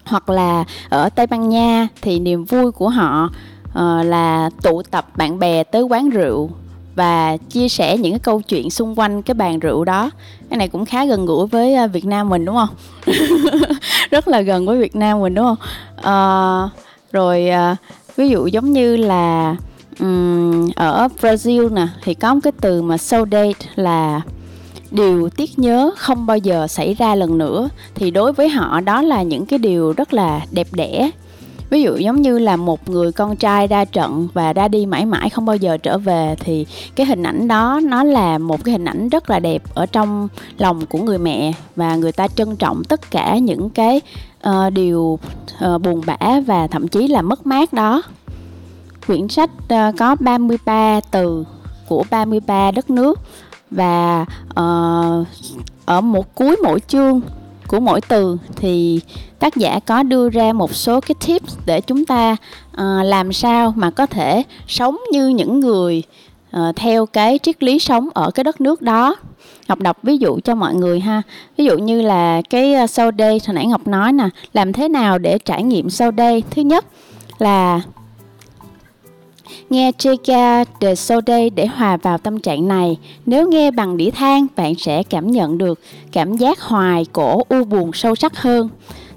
Hoặc 0.04 0.30
là 0.30 0.64
ở 0.88 1.08
tây 1.08 1.26
ban 1.26 1.48
nha 1.48 1.88
thì 2.02 2.20
niềm 2.20 2.44
vui 2.44 2.72
của 2.72 2.88
họ 2.88 3.30
uh, 3.68 4.06
là 4.06 4.50
tụ 4.62 4.82
tập 4.82 5.06
bạn 5.16 5.38
bè 5.38 5.64
tới 5.64 5.82
quán 5.82 6.10
rượu 6.10 6.50
và 6.94 7.36
chia 7.36 7.68
sẻ 7.68 7.98
những 7.98 8.12
cái 8.12 8.18
câu 8.18 8.40
chuyện 8.40 8.70
xung 8.70 8.98
quanh 8.98 9.22
cái 9.22 9.34
bàn 9.34 9.58
rượu 9.58 9.84
đó. 9.84 10.10
Cái 10.50 10.56
này 10.56 10.68
cũng 10.68 10.84
khá 10.84 11.04
gần 11.04 11.26
gũi 11.26 11.46
với 11.46 11.74
ờ, 11.74 11.88
Việt 11.88 12.04
Nam 12.04 12.28
mình 12.28 12.44
đúng 12.44 12.56
không? 12.56 12.68
Rất 14.10 14.28
là 14.28 14.40
gần 14.40 14.66
với 14.66 14.78
Việt 14.78 14.96
Nam 14.96 15.20
mình 15.20 15.34
đúng 15.34 15.46
không? 15.46 15.56
Uh, 15.98 16.70
rồi 17.12 17.50
uh, 17.72 17.78
ví 18.16 18.28
dụ 18.28 18.46
giống 18.46 18.72
như 18.72 18.96
là 18.96 19.56
um, 20.00 20.70
ở 20.76 21.08
Brazil 21.20 21.74
nè 21.74 21.86
thì 22.02 22.14
có 22.14 22.34
một 22.34 22.40
cái 22.42 22.52
từ 22.60 22.82
mà 22.82 22.96
so 22.96 23.18
date 23.30 23.66
là 23.74 24.20
điều 24.92 25.28
tiếc 25.28 25.58
nhớ 25.58 25.90
không 25.96 26.26
bao 26.26 26.38
giờ 26.38 26.66
xảy 26.66 26.94
ra 26.94 27.14
lần 27.14 27.38
nữa 27.38 27.68
thì 27.94 28.10
đối 28.10 28.32
với 28.32 28.48
họ 28.48 28.80
đó 28.80 29.02
là 29.02 29.22
những 29.22 29.46
cái 29.46 29.58
điều 29.58 29.92
rất 29.92 30.14
là 30.14 30.40
đẹp 30.50 30.66
đẽ. 30.72 31.10
Ví 31.70 31.82
dụ 31.82 31.96
giống 31.96 32.22
như 32.22 32.38
là 32.38 32.56
một 32.56 32.88
người 32.88 33.12
con 33.12 33.36
trai 33.36 33.66
ra 33.66 33.84
trận 33.84 34.28
và 34.34 34.52
ra 34.52 34.68
đi 34.68 34.86
mãi 34.86 35.06
mãi 35.06 35.30
không 35.30 35.44
bao 35.44 35.56
giờ 35.56 35.76
trở 35.76 35.98
về 35.98 36.36
thì 36.40 36.66
cái 36.94 37.06
hình 37.06 37.22
ảnh 37.22 37.48
đó 37.48 37.80
nó 37.84 38.04
là 38.04 38.38
một 38.38 38.64
cái 38.64 38.72
hình 38.72 38.84
ảnh 38.84 39.08
rất 39.08 39.30
là 39.30 39.40
đẹp 39.40 39.62
ở 39.74 39.86
trong 39.86 40.28
lòng 40.58 40.86
của 40.86 40.98
người 40.98 41.18
mẹ 41.18 41.52
và 41.76 41.96
người 41.96 42.12
ta 42.12 42.28
trân 42.28 42.56
trọng 42.56 42.84
tất 42.84 43.10
cả 43.10 43.38
những 43.38 43.70
cái 43.70 44.00
uh, 44.48 44.72
điều 44.72 45.18
uh, 45.64 45.80
buồn 45.82 46.02
bã 46.06 46.40
và 46.46 46.66
thậm 46.66 46.88
chí 46.88 47.08
là 47.08 47.22
mất 47.22 47.46
mát 47.46 47.72
đó. 47.72 48.02
Quyển 49.06 49.28
sách 49.28 49.50
uh, 49.64 49.96
có 49.98 50.16
33 50.20 51.00
từ 51.10 51.44
của 51.88 52.04
33 52.10 52.70
đất 52.70 52.90
nước 52.90 53.20
và 53.72 54.24
uh, 54.50 55.26
ở 55.84 56.00
một 56.00 56.34
cuối 56.34 56.56
mỗi 56.62 56.80
chương 56.80 57.20
của 57.66 57.80
mỗi 57.80 58.00
từ 58.00 58.38
thì 58.56 59.00
tác 59.38 59.56
giả 59.56 59.80
có 59.86 60.02
đưa 60.02 60.28
ra 60.28 60.52
một 60.52 60.74
số 60.74 61.00
cái 61.00 61.14
tips 61.26 61.56
để 61.66 61.80
chúng 61.80 62.04
ta 62.04 62.36
uh, 62.72 62.80
làm 63.04 63.32
sao 63.32 63.72
mà 63.76 63.90
có 63.90 64.06
thể 64.06 64.42
sống 64.68 64.98
như 65.12 65.28
những 65.28 65.60
người 65.60 66.02
uh, 66.56 66.76
theo 66.76 67.06
cái 67.06 67.38
triết 67.42 67.62
lý 67.62 67.78
sống 67.78 68.08
ở 68.14 68.30
cái 68.30 68.44
đất 68.44 68.60
nước 68.60 68.82
đó. 68.82 69.16
Ngọc 69.68 69.80
đọc 69.80 69.98
ví 70.02 70.18
dụ 70.18 70.38
cho 70.44 70.54
mọi 70.54 70.74
người 70.74 71.00
ha. 71.00 71.22
Ví 71.56 71.64
dụ 71.64 71.78
như 71.78 72.02
là 72.02 72.42
cái 72.50 72.88
sau 72.88 73.10
đây 73.10 73.40
hồi 73.46 73.54
nãy 73.54 73.66
Ngọc 73.66 73.86
nói 73.86 74.12
nè 74.12 74.28
Làm 74.52 74.72
thế 74.72 74.88
nào 74.88 75.18
để 75.18 75.38
trải 75.38 75.62
nghiệm 75.62 75.90
sau 75.90 76.10
đây? 76.10 76.42
Thứ 76.50 76.62
nhất 76.62 76.84
là 77.38 77.80
Nghe 79.70 79.92
Chica 79.92 80.64
de 80.80 80.94
Sode 80.94 81.48
để 81.50 81.66
hòa 81.66 81.96
vào 81.96 82.18
tâm 82.18 82.40
trạng 82.40 82.68
này. 82.68 82.96
Nếu 83.26 83.48
nghe 83.48 83.70
bằng 83.70 83.96
đĩa 83.96 84.10
than, 84.10 84.46
bạn 84.56 84.74
sẽ 84.74 85.02
cảm 85.02 85.30
nhận 85.30 85.58
được 85.58 85.80
cảm 86.12 86.36
giác 86.36 86.60
hoài 86.60 87.06
cổ 87.12 87.42
u 87.48 87.64
buồn 87.64 87.92
sâu 87.92 88.14
sắc 88.14 88.38
hơn. 88.38 88.68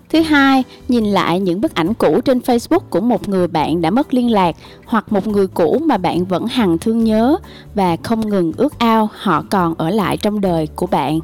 Thứ 0.09 0.21
hai, 0.21 0.63
nhìn 0.87 1.05
lại 1.05 1.39
những 1.39 1.61
bức 1.61 1.75
ảnh 1.75 1.93
cũ 1.93 2.21
trên 2.25 2.39
Facebook 2.39 2.79
của 2.89 3.01
một 3.01 3.29
người 3.29 3.47
bạn 3.47 3.81
đã 3.81 3.89
mất 3.89 4.13
liên 4.13 4.31
lạc 4.31 4.55
hoặc 4.85 5.11
một 5.11 5.27
người 5.27 5.47
cũ 5.47 5.81
mà 5.85 5.97
bạn 5.97 6.25
vẫn 6.25 6.47
hằng 6.47 6.77
thương 6.77 7.03
nhớ 7.03 7.37
và 7.75 7.97
không 8.03 8.29
ngừng 8.29 8.51
ước 8.57 8.79
ao 8.79 9.09
họ 9.13 9.43
còn 9.49 9.73
ở 9.77 9.89
lại 9.89 10.17
trong 10.17 10.41
đời 10.41 10.67
của 10.75 10.87
bạn. 10.87 11.19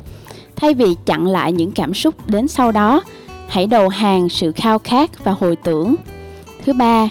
Thay 0.56 0.74
vì 0.74 0.96
chặn 1.06 1.28
lại 1.28 1.52
những 1.52 1.72
cảm 1.72 1.94
xúc 1.94 2.16
đến 2.28 2.48
sau 2.48 2.72
đó, 2.72 3.02
hãy 3.48 3.68
đầu 3.68 3.90
hàng 3.90 4.30
sự 4.30 4.52
khao 4.52 4.80
khát 4.80 5.24
và 5.24 5.32
hồi 5.32 5.56
tưởng. 5.56 5.96
Thứ 6.66 6.74
ba, 6.74 7.10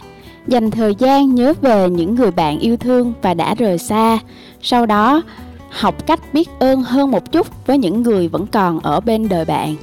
dành 0.50 0.70
thời 0.70 0.94
gian 0.94 1.34
nhớ 1.34 1.54
về 1.60 1.90
những 1.90 2.14
người 2.14 2.30
bạn 2.30 2.58
yêu 2.58 2.76
thương 2.76 3.12
và 3.22 3.34
đã 3.34 3.54
rời 3.54 3.78
xa. 3.78 4.18
Sau 4.62 4.86
đó, 4.86 5.22
học 5.70 6.06
cách 6.06 6.20
biết 6.32 6.48
ơn 6.58 6.82
hơn 6.82 7.10
một 7.10 7.32
chút 7.32 7.66
với 7.66 7.78
những 7.78 8.02
người 8.02 8.28
vẫn 8.28 8.46
còn 8.46 8.80
ở 8.80 9.00
bên 9.00 9.28
đời 9.28 9.44
bạn. 9.44 9.74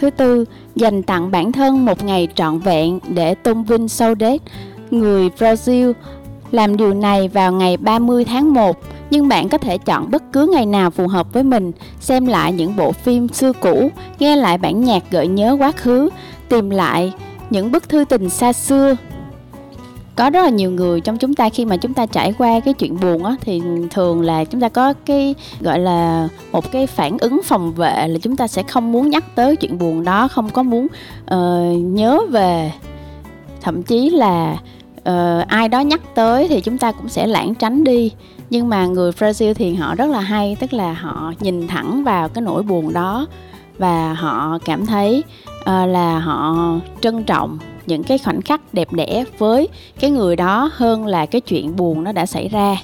Thứ 0.00 0.10
tư, 0.10 0.44
dành 0.76 1.02
tặng 1.02 1.30
bản 1.30 1.52
thân 1.52 1.84
một 1.84 2.04
ngày 2.04 2.28
trọn 2.34 2.58
vẹn 2.58 2.98
để 3.08 3.34
tôn 3.34 3.62
vinh 3.62 3.88
Saudade, 3.88 4.38
người 4.90 5.28
Brazil. 5.38 5.92
Làm 6.50 6.76
điều 6.76 6.94
này 6.94 7.28
vào 7.28 7.52
ngày 7.52 7.76
30 7.76 8.24
tháng 8.24 8.54
1, 8.54 8.76
nhưng 9.10 9.28
bạn 9.28 9.48
có 9.48 9.58
thể 9.58 9.78
chọn 9.78 10.10
bất 10.10 10.22
cứ 10.32 10.50
ngày 10.52 10.66
nào 10.66 10.90
phù 10.90 11.08
hợp 11.08 11.32
với 11.32 11.42
mình, 11.42 11.72
xem 12.00 12.26
lại 12.26 12.52
những 12.52 12.76
bộ 12.76 12.92
phim 12.92 13.28
xưa 13.28 13.52
cũ, 13.52 13.90
nghe 14.18 14.36
lại 14.36 14.58
bản 14.58 14.84
nhạc 14.84 15.10
gợi 15.10 15.28
nhớ 15.28 15.56
quá 15.60 15.72
khứ, 15.72 16.10
tìm 16.48 16.70
lại 16.70 17.12
những 17.50 17.72
bức 17.72 17.88
thư 17.88 18.04
tình 18.04 18.30
xa 18.30 18.52
xưa 18.52 18.96
có 20.20 20.30
rất 20.30 20.42
là 20.42 20.48
nhiều 20.48 20.70
người 20.70 21.00
trong 21.00 21.18
chúng 21.18 21.34
ta 21.34 21.48
khi 21.48 21.64
mà 21.64 21.76
chúng 21.76 21.94
ta 21.94 22.06
trải 22.06 22.32
qua 22.38 22.60
cái 22.60 22.74
chuyện 22.74 23.00
buồn 23.00 23.24
á 23.24 23.36
thì 23.40 23.62
thường 23.90 24.20
là 24.20 24.44
chúng 24.44 24.60
ta 24.60 24.68
có 24.68 24.94
cái 25.06 25.34
gọi 25.60 25.78
là 25.78 26.28
một 26.52 26.72
cái 26.72 26.86
phản 26.86 27.18
ứng 27.18 27.40
phòng 27.44 27.72
vệ 27.72 28.08
là 28.08 28.18
chúng 28.22 28.36
ta 28.36 28.46
sẽ 28.46 28.62
không 28.62 28.92
muốn 28.92 29.10
nhắc 29.10 29.24
tới 29.34 29.56
chuyện 29.56 29.78
buồn 29.78 30.04
đó 30.04 30.28
không 30.28 30.50
có 30.50 30.62
muốn 30.62 30.86
uh, 31.34 31.78
nhớ 31.78 32.20
về. 32.30 32.72
Thậm 33.60 33.82
chí 33.82 34.10
là 34.10 34.56
uh, 34.98 35.48
ai 35.48 35.68
đó 35.68 35.80
nhắc 35.80 36.00
tới 36.14 36.48
thì 36.48 36.60
chúng 36.60 36.78
ta 36.78 36.92
cũng 36.92 37.08
sẽ 37.08 37.26
lãng 37.26 37.54
tránh 37.54 37.84
đi. 37.84 38.12
Nhưng 38.50 38.68
mà 38.68 38.86
người 38.86 39.10
Brazil 39.10 39.54
thì 39.54 39.74
họ 39.74 39.94
rất 39.94 40.06
là 40.10 40.20
hay 40.20 40.56
tức 40.60 40.72
là 40.72 40.92
họ 40.92 41.32
nhìn 41.40 41.68
thẳng 41.68 42.04
vào 42.04 42.28
cái 42.28 42.42
nỗi 42.42 42.62
buồn 42.62 42.92
đó 42.92 43.26
và 43.78 44.12
họ 44.12 44.58
cảm 44.64 44.86
thấy 44.86 45.22
uh, 45.60 45.66
là 45.66 46.18
họ 46.18 46.56
trân 47.00 47.24
trọng 47.24 47.58
những 47.90 48.02
cái 48.02 48.18
khoảnh 48.18 48.42
khắc 48.42 48.74
đẹp 48.74 48.92
đẽ 48.92 49.24
với 49.38 49.68
cái 50.00 50.10
người 50.10 50.36
đó 50.36 50.70
hơn 50.74 51.06
là 51.06 51.26
cái 51.26 51.40
chuyện 51.40 51.76
buồn 51.76 52.04
nó 52.04 52.12
đã 52.12 52.26
xảy 52.26 52.48
ra 52.48 52.76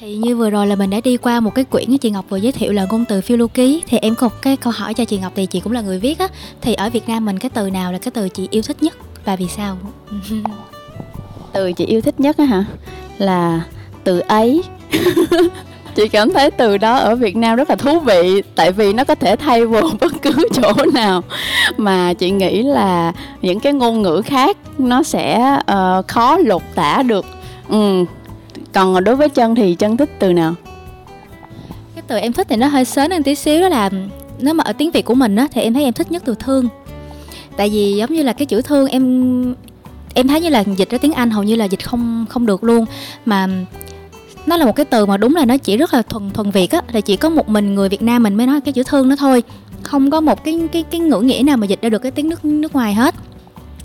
Thì 0.00 0.16
như 0.16 0.36
vừa 0.36 0.50
rồi 0.50 0.66
là 0.66 0.76
mình 0.76 0.90
đã 0.90 1.00
đi 1.04 1.16
qua 1.16 1.40
một 1.40 1.54
cái 1.54 1.64
quyển 1.64 1.98
chị 1.98 2.10
Ngọc 2.10 2.24
vừa 2.28 2.36
giới 2.36 2.52
thiệu 2.52 2.72
là 2.72 2.86
ngôn 2.90 3.04
từ 3.04 3.20
phiêu 3.20 3.36
lưu 3.36 3.48
ký 3.48 3.82
Thì 3.86 3.98
em 3.98 4.14
có 4.14 4.28
một 4.28 4.34
cái 4.42 4.56
câu 4.56 4.72
hỏi 4.76 4.94
cho 4.94 5.04
chị 5.04 5.18
Ngọc 5.18 5.32
thì 5.36 5.46
chị 5.46 5.60
cũng 5.60 5.72
là 5.72 5.80
người 5.80 5.98
viết 5.98 6.18
á 6.18 6.28
Thì 6.60 6.74
ở 6.74 6.90
Việt 6.90 7.08
Nam 7.08 7.24
mình 7.24 7.38
cái 7.38 7.50
từ 7.54 7.70
nào 7.70 7.92
là 7.92 7.98
cái 7.98 8.10
từ 8.10 8.28
chị 8.28 8.48
yêu 8.50 8.62
thích 8.62 8.82
nhất 8.82 8.94
và 9.24 9.36
vì 9.36 9.46
sao? 9.48 9.76
từ 11.52 11.72
chị 11.72 11.86
yêu 11.86 12.00
thích 12.00 12.20
nhất 12.20 12.36
á 12.38 12.44
hả? 12.44 12.64
Là 13.18 13.60
từ 14.04 14.18
ấy. 14.18 14.62
Chị 15.94 16.08
cảm 16.08 16.32
thấy 16.32 16.50
từ 16.50 16.78
đó 16.78 16.96
ở 16.96 17.16
Việt 17.16 17.36
Nam 17.36 17.56
rất 17.56 17.70
là 17.70 17.76
thú 17.76 18.00
vị 18.00 18.42
tại 18.54 18.72
vì 18.72 18.92
nó 18.92 19.04
có 19.04 19.14
thể 19.14 19.36
thay 19.36 19.66
vào 19.66 19.82
bất 20.00 20.12
cứ 20.22 20.48
chỗ 20.52 20.72
nào. 20.94 21.22
Mà 21.76 22.12
chị 22.12 22.30
nghĩ 22.30 22.62
là 22.62 23.12
những 23.42 23.60
cái 23.60 23.72
ngôn 23.72 24.02
ngữ 24.02 24.22
khác 24.24 24.56
nó 24.78 25.02
sẽ 25.02 25.58
uh, 25.60 26.08
khó 26.08 26.36
lột 26.36 26.62
tả 26.74 27.02
được. 27.02 27.26
Ừ. 27.68 28.04
còn 28.72 29.04
đối 29.04 29.16
với 29.16 29.28
chân 29.28 29.54
thì 29.54 29.74
chân 29.74 29.96
thích 29.96 30.10
từ 30.18 30.32
nào? 30.32 30.54
Cái 31.94 32.02
từ 32.06 32.16
em 32.16 32.32
thích 32.32 32.46
thì 32.50 32.56
nó 32.56 32.66
hơi 32.66 32.84
sớm 32.84 33.10
hơn 33.10 33.22
tí 33.22 33.34
xíu 33.34 33.60
đó 33.60 33.68
là 33.68 33.90
nếu 34.38 34.54
mà 34.54 34.64
ở 34.64 34.72
tiếng 34.72 34.90
việt 34.90 35.04
của 35.04 35.14
mình 35.14 35.36
á 35.36 35.46
thì 35.52 35.62
em 35.62 35.74
thấy 35.74 35.84
em 35.84 35.92
thích 35.92 36.12
nhất 36.12 36.22
từ 36.26 36.34
thương. 36.34 36.68
Tại 37.56 37.68
vì 37.68 37.94
giống 37.96 38.12
như 38.12 38.22
là 38.22 38.32
cái 38.32 38.46
chữ 38.46 38.62
thương 38.62 38.88
em 38.88 39.54
em 40.14 40.28
thấy 40.28 40.40
như 40.40 40.48
là 40.48 40.64
dịch 40.76 40.90
ra 40.90 40.98
tiếng 40.98 41.12
anh 41.12 41.30
hầu 41.30 41.42
như 41.42 41.54
là 41.54 41.64
dịch 41.64 41.84
không 41.84 42.26
không 42.28 42.46
được 42.46 42.64
luôn. 42.64 42.84
Mà 43.24 43.48
nó 44.46 44.56
là 44.56 44.66
một 44.66 44.76
cái 44.76 44.86
từ 44.86 45.06
mà 45.06 45.16
đúng 45.16 45.36
là 45.36 45.44
nó 45.44 45.56
chỉ 45.56 45.76
rất 45.76 45.94
là 45.94 46.02
thuần 46.02 46.30
thuần 46.30 46.50
việt 46.50 46.70
á, 46.70 46.82
là 46.92 47.00
chỉ 47.00 47.16
có 47.16 47.28
một 47.28 47.48
mình 47.48 47.74
người 47.74 47.88
việt 47.88 48.02
nam 48.02 48.22
mình 48.22 48.34
mới 48.34 48.46
nói 48.46 48.60
cái 48.60 48.72
chữ 48.72 48.82
thương 48.86 49.08
nó 49.08 49.16
thôi. 49.16 49.42
Không 49.82 50.10
có 50.10 50.20
một 50.20 50.44
cái 50.44 50.60
cái 50.72 50.82
cái 50.82 51.00
ngữ 51.00 51.20
nghĩa 51.20 51.42
nào 51.46 51.56
mà 51.56 51.66
dịch 51.66 51.82
ra 51.82 51.88
được 51.88 52.02
cái 52.02 52.12
tiếng 52.12 52.28
nước 52.28 52.44
nước 52.44 52.74
ngoài 52.74 52.94
hết. 52.94 53.14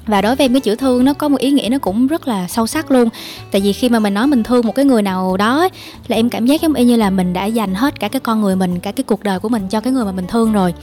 Và 0.07 0.21
đối 0.21 0.35
với 0.35 0.45
em, 0.45 0.53
cái 0.53 0.61
chữ 0.61 0.75
thương 0.75 1.05
nó 1.05 1.13
có 1.13 1.29
một 1.29 1.39
ý 1.39 1.51
nghĩa 1.51 1.69
nó 1.71 1.77
cũng 1.77 2.07
rất 2.07 2.27
là 2.27 2.47
sâu 2.47 2.67
sắc 2.67 2.91
luôn. 2.91 3.09
Tại 3.51 3.61
vì 3.61 3.73
khi 3.73 3.89
mà 3.89 3.99
mình 3.99 4.13
nói 4.13 4.27
mình 4.27 4.43
thương 4.43 4.65
một 4.65 4.75
cái 4.75 4.85
người 4.85 5.01
nào 5.01 5.37
đó 5.37 5.69
là 6.07 6.15
em 6.15 6.29
cảm 6.29 6.45
giác 6.45 6.61
giống 6.61 6.73
y 6.73 6.85
như 6.85 6.95
là 6.95 7.09
mình 7.09 7.33
đã 7.33 7.45
dành 7.45 7.75
hết 7.75 7.99
cả 7.99 8.07
cái 8.07 8.19
con 8.19 8.41
người 8.41 8.55
mình, 8.55 8.79
cả 8.79 8.91
cái 8.91 9.03
cuộc 9.03 9.23
đời 9.23 9.39
của 9.39 9.49
mình 9.49 9.67
cho 9.69 9.81
cái 9.81 9.93
người 9.93 10.05
mà 10.05 10.11
mình 10.11 10.27
thương 10.27 10.53
rồi. 10.53 10.73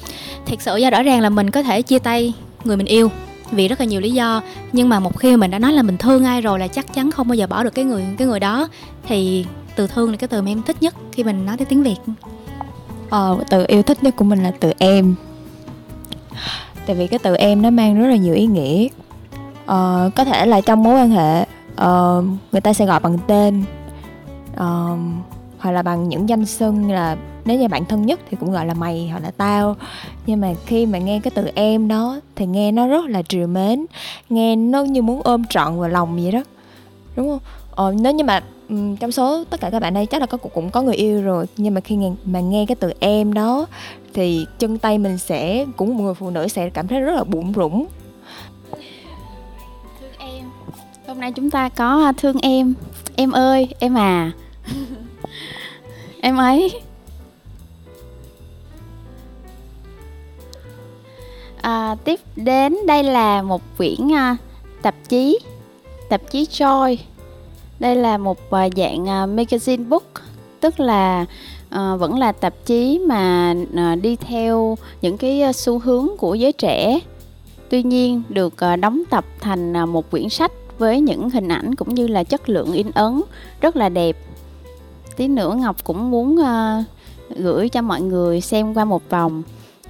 Thiệt 0.47 0.63
sự 0.63 0.79
ra 0.81 0.91
rõ 0.91 1.03
ràng 1.03 1.21
là 1.21 1.31
mình 1.31 1.51
có 1.51 1.63
thể 1.63 1.83
chia 1.83 1.99
tay 1.99 2.33
người 2.65 2.77
mình 2.77 2.87
yêu 2.87 3.11
vì 3.53 3.69
rất 3.69 3.81
là 3.81 3.87
nhiều 3.87 4.01
lý 4.01 4.11
do. 4.11 4.43
Nhưng 4.73 4.89
mà 4.89 5.01
một 5.01 5.19
khi 5.19 5.37
mình 5.37 5.51
đã 5.51 5.59
nói 5.59 5.73
là 5.73 5.83
mình 5.83 5.97
thương 5.97 6.25
ai 6.25 6.41
rồi 6.41 6.59
là 6.59 6.69
chắc 6.69 6.95
chắn 6.95 7.11
không 7.11 7.29
bao 7.29 7.35
giờ 7.35 7.47
bỏ 7.47 7.65
được 7.65 7.75
cái 7.75 7.85
người 7.85 8.05
cái 8.19 8.29
người 8.29 8.41
đó. 8.41 8.69
Thì 9.09 9.47
từ 9.77 9.87
thương 9.87 10.11
là 10.11 10.17
cái 10.17 10.29
từ 10.29 10.43
mà 10.43 10.51
em 10.51 10.63
thích 10.63 10.77
nhất 10.81 10.95
khi 11.13 11.25
mình 11.25 11.47
nói 11.47 11.57
tới 11.57 11.67
tiếng 11.67 11.83
việt. 11.83 11.97
Ờ, 13.11 13.39
từ 13.51 13.65
yêu 13.69 13.83
thích 13.83 14.03
nhất 14.03 14.17
của 14.17 14.25
mình 14.25 14.43
là 14.43 14.53
từ 14.61 14.73
em. 14.79 15.15
Tại 16.87 16.97
vì 16.97 17.07
cái 17.07 17.19
từ 17.19 17.35
em 17.35 17.63
nó 17.63 17.71
mang 17.71 18.01
rất 18.01 18.09
là 18.09 18.17
nhiều 18.17 18.35
ý 18.35 18.47
nghĩa. 18.47 18.89
Ờ, 19.67 20.11
có 20.17 20.25
thể 20.25 20.47
là 20.47 20.61
trong 20.61 20.83
mối 20.83 20.95
quan 20.95 21.11
hệ 21.11 21.47
uh, 21.73 22.25
người 22.53 22.61
ta 22.61 22.73
sẽ 22.73 22.87
gọi 22.87 23.01
bằng 23.01 23.19
tên 23.27 23.65
uh, 24.53 24.99
hoặc 25.59 25.71
là 25.71 25.83
bằng 25.83 26.09
những 26.09 26.29
danh 26.29 26.47
xưng 26.47 26.91
là 26.91 27.17
nếu 27.45 27.59
như 27.59 27.69
bạn 27.69 27.85
thân 27.85 28.07
nhất 28.07 28.21
thì 28.31 28.37
cũng 28.41 28.53
gọi 28.53 28.67
là 28.67 28.75
mày 28.75 29.09
hoặc 29.11 29.23
là 29.23 29.31
tao. 29.31 29.77
Nhưng 30.27 30.41
mà 30.41 30.53
khi 30.67 30.87
mà 30.87 30.99
nghe 30.99 31.21
cái 31.23 31.31
từ 31.35 31.51
em 31.55 31.89
đó 31.89 32.21
thì 32.37 32.47
nghe 32.47 32.73
nó 32.73 32.87
rất 32.87 33.05
là 33.05 33.23
trìu 33.23 33.47
mến. 33.47 33.87
Nghe 34.31 34.57
nó 34.57 34.83
như 34.83 35.03
muốn 35.03 35.21
ôm 35.25 35.45
trọn 35.45 35.81
vào 35.81 35.89
lòng 35.89 36.23
vậy 36.23 36.33
đó. 36.33 36.43
Đúng 37.17 37.29
không? 37.29 37.41
Ờ, 37.71 37.95
nếu 38.01 38.13
như 38.13 38.25
mà 38.25 38.43
trong 39.01 39.13
số 39.13 39.45
tất 39.45 39.61
cả 39.61 39.71
các 39.71 39.81
bạn 39.81 39.95
đây 39.95 40.07
chắc 40.07 40.21
là 40.21 40.27
có 40.27 40.39
cũng 40.39 40.71
có 40.71 40.83
người 40.83 40.95
yêu 40.95 41.23
rồi. 41.23 41.47
Nhưng 41.57 41.75
mà 41.75 41.81
khi 41.81 41.97
nghe, 41.97 42.11
mà 42.25 42.41
nghe 42.41 42.67
cái 42.69 42.77
từ 42.77 42.93
em 43.01 43.33
đó 43.33 43.67
thì 44.15 44.47
chân 44.59 44.79
tay 44.79 44.99
mình 44.99 45.19
sẽ 45.19 45.67
cũng 45.77 45.97
một 45.97 46.05
người 46.05 46.15
phụ 46.15 46.31
nữ 46.31 46.49
sẽ 46.49 46.71
cảm 46.71 46.89
thấy 46.89 47.01
rất 47.01 47.15
là 47.15 47.25
bụng 47.25 47.53
rủng. 47.57 47.87
Thương 50.01 50.13
em. 50.19 50.45
Hôm 51.07 51.21
nay 51.21 51.33
chúng 51.33 51.51
ta 51.51 51.69
có 51.69 52.05
à, 52.05 52.13
thương 52.17 52.39
em. 52.43 52.75
Em 53.17 53.31
ơi 53.31 53.69
em 53.79 53.99
à. 53.99 54.33
Em 56.21 56.37
ấy 56.37 56.71
à, 61.63 61.97
tiếp 62.05 62.21
đến 62.37 62.77
đây 62.87 63.03
là 63.03 63.43
một 63.43 63.63
quyển 63.79 64.13
à, 64.13 64.37
tạp 64.83 64.95
chí 65.09 65.39
tạp 66.09 66.31
chí 66.31 66.45
Joy. 66.45 66.97
Đây 67.79 67.97
là 67.97 68.19
một 68.19 68.51
à, 68.51 68.69
dạng 68.77 69.09
à, 69.09 69.27
magazine 69.27 69.89
book 69.89 70.05
tức 70.61 70.81
là 70.81 71.27
à, 71.71 71.97
vẫn 71.97 72.19
là 72.19 72.33
tạp 72.33 72.55
chí 72.67 72.99
mà 72.99 73.55
à, 73.77 73.95
đi 73.95 74.17
theo 74.17 74.79
những 75.03 75.17
cái 75.17 75.43
à, 75.43 75.53
xu 75.53 75.79
hướng 75.79 76.09
của 76.19 76.35
giới 76.35 76.53
trẻ. 76.53 76.99
Tuy 77.69 77.83
nhiên 77.83 78.23
được 78.29 78.61
à, 78.61 78.77
đóng 78.77 79.03
tập 79.11 79.25
thành 79.41 79.77
à, 79.77 79.87
một 79.87 80.11
quyển 80.11 80.29
sách 80.29 80.53
với 80.79 81.01
những 81.01 81.31
hình 81.31 81.49
ảnh 81.49 81.75
cũng 81.75 81.95
như 81.95 82.07
là 82.07 82.25
chất 82.25 82.49
lượng 82.49 82.73
in 82.73 82.91
ấn 82.95 83.23
rất 83.61 83.77
là 83.77 83.89
đẹp. 83.89 84.17
Tí 85.17 85.29
nữa 85.29 85.55
ngọc 85.59 85.77
cũng 85.85 86.11
muốn 86.11 86.37
à, 86.45 86.85
gửi 87.37 87.69
cho 87.69 87.83
mọi 87.83 88.01
người 88.01 88.41
xem 88.41 88.75
qua 88.75 88.85
một 88.85 89.11
vòng 89.11 89.43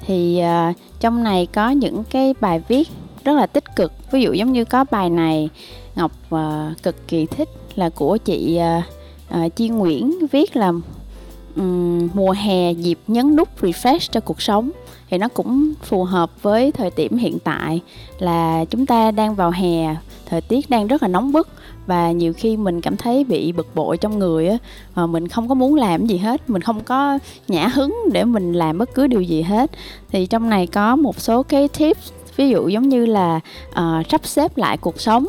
thì 0.06 0.42
uh, 0.70 0.76
trong 1.00 1.24
này 1.24 1.46
có 1.46 1.70
những 1.70 2.04
cái 2.10 2.34
bài 2.40 2.62
viết 2.68 2.88
rất 3.24 3.32
là 3.32 3.46
tích 3.46 3.76
cực. 3.76 3.92
Ví 4.10 4.22
dụ 4.22 4.32
giống 4.32 4.52
như 4.52 4.64
có 4.64 4.84
bài 4.90 5.10
này 5.10 5.48
ngọc 5.96 6.12
uh, 6.34 6.82
cực 6.82 7.08
kỳ 7.08 7.26
thích 7.26 7.48
là 7.74 7.88
của 7.88 8.16
chị 8.16 8.60
uh, 8.78 8.84
uh, 9.44 9.56
Chi 9.56 9.68
Nguyễn 9.68 10.26
viết 10.32 10.56
là 10.56 10.72
um, 11.56 12.08
mùa 12.14 12.32
hè 12.32 12.72
dịp 12.72 12.98
nhấn 13.06 13.36
nút 13.36 13.62
refresh 13.62 14.08
cho 14.12 14.20
cuộc 14.20 14.42
sống. 14.42 14.70
Thì 15.10 15.18
nó 15.18 15.28
cũng 15.28 15.72
phù 15.82 16.04
hợp 16.04 16.42
với 16.42 16.72
thời 16.72 16.90
điểm 16.96 17.16
hiện 17.16 17.38
tại 17.38 17.80
là 18.18 18.64
chúng 18.64 18.86
ta 18.86 19.10
đang 19.10 19.34
vào 19.34 19.50
hè 19.50 19.96
thời 20.26 20.40
tiết 20.40 20.70
đang 20.70 20.86
rất 20.86 21.02
là 21.02 21.08
nóng 21.08 21.32
bức 21.32 21.48
và 21.86 22.12
nhiều 22.12 22.32
khi 22.32 22.56
mình 22.56 22.80
cảm 22.80 22.96
thấy 22.96 23.24
bị 23.24 23.52
bực 23.52 23.74
bội 23.74 23.96
trong 23.96 24.18
người 24.18 24.48
á 24.48 24.56
mà 24.94 25.06
mình 25.06 25.28
không 25.28 25.48
có 25.48 25.54
muốn 25.54 25.74
làm 25.74 26.06
gì 26.06 26.16
hết 26.16 26.50
mình 26.50 26.62
không 26.62 26.80
có 26.80 27.18
nhã 27.48 27.68
hứng 27.68 27.96
để 28.12 28.24
mình 28.24 28.52
làm 28.52 28.78
bất 28.78 28.94
cứ 28.94 29.06
điều 29.06 29.22
gì 29.22 29.42
hết. 29.42 29.70
Thì 30.10 30.26
trong 30.26 30.50
này 30.50 30.66
có 30.66 30.96
một 30.96 31.20
số 31.20 31.42
cái 31.42 31.68
tips 31.68 32.10
ví 32.36 32.48
dụ 32.48 32.68
giống 32.68 32.88
như 32.88 33.06
là 33.06 33.40
uh, 33.70 34.06
sắp 34.08 34.26
xếp 34.26 34.56
lại 34.56 34.76
cuộc 34.76 35.00
sống. 35.00 35.26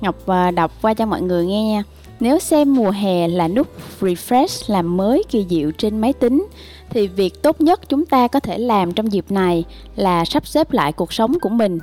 Ngọc 0.00 0.16
uh, 0.30 0.54
đọc 0.54 0.72
qua 0.82 0.94
cho 0.94 1.06
mọi 1.06 1.22
người 1.22 1.46
nghe 1.46 1.62
nha. 1.64 1.82
Nếu 2.20 2.38
xem 2.38 2.74
mùa 2.74 2.90
hè 2.90 3.28
là 3.28 3.48
nút 3.48 3.66
refresh 4.00 4.72
làm 4.72 4.96
mới 4.96 5.22
kỳ 5.30 5.46
diệu 5.50 5.70
trên 5.70 5.98
máy 5.98 6.12
tính 6.12 6.46
thì 6.90 7.06
việc 7.06 7.42
tốt 7.42 7.60
nhất 7.60 7.88
chúng 7.88 8.06
ta 8.06 8.28
có 8.28 8.40
thể 8.40 8.58
làm 8.58 8.92
trong 8.92 9.12
dịp 9.12 9.24
này 9.30 9.64
là 9.96 10.24
sắp 10.24 10.46
xếp 10.46 10.72
lại 10.72 10.92
cuộc 10.92 11.12
sống 11.12 11.34
của 11.40 11.48
mình 11.48 11.78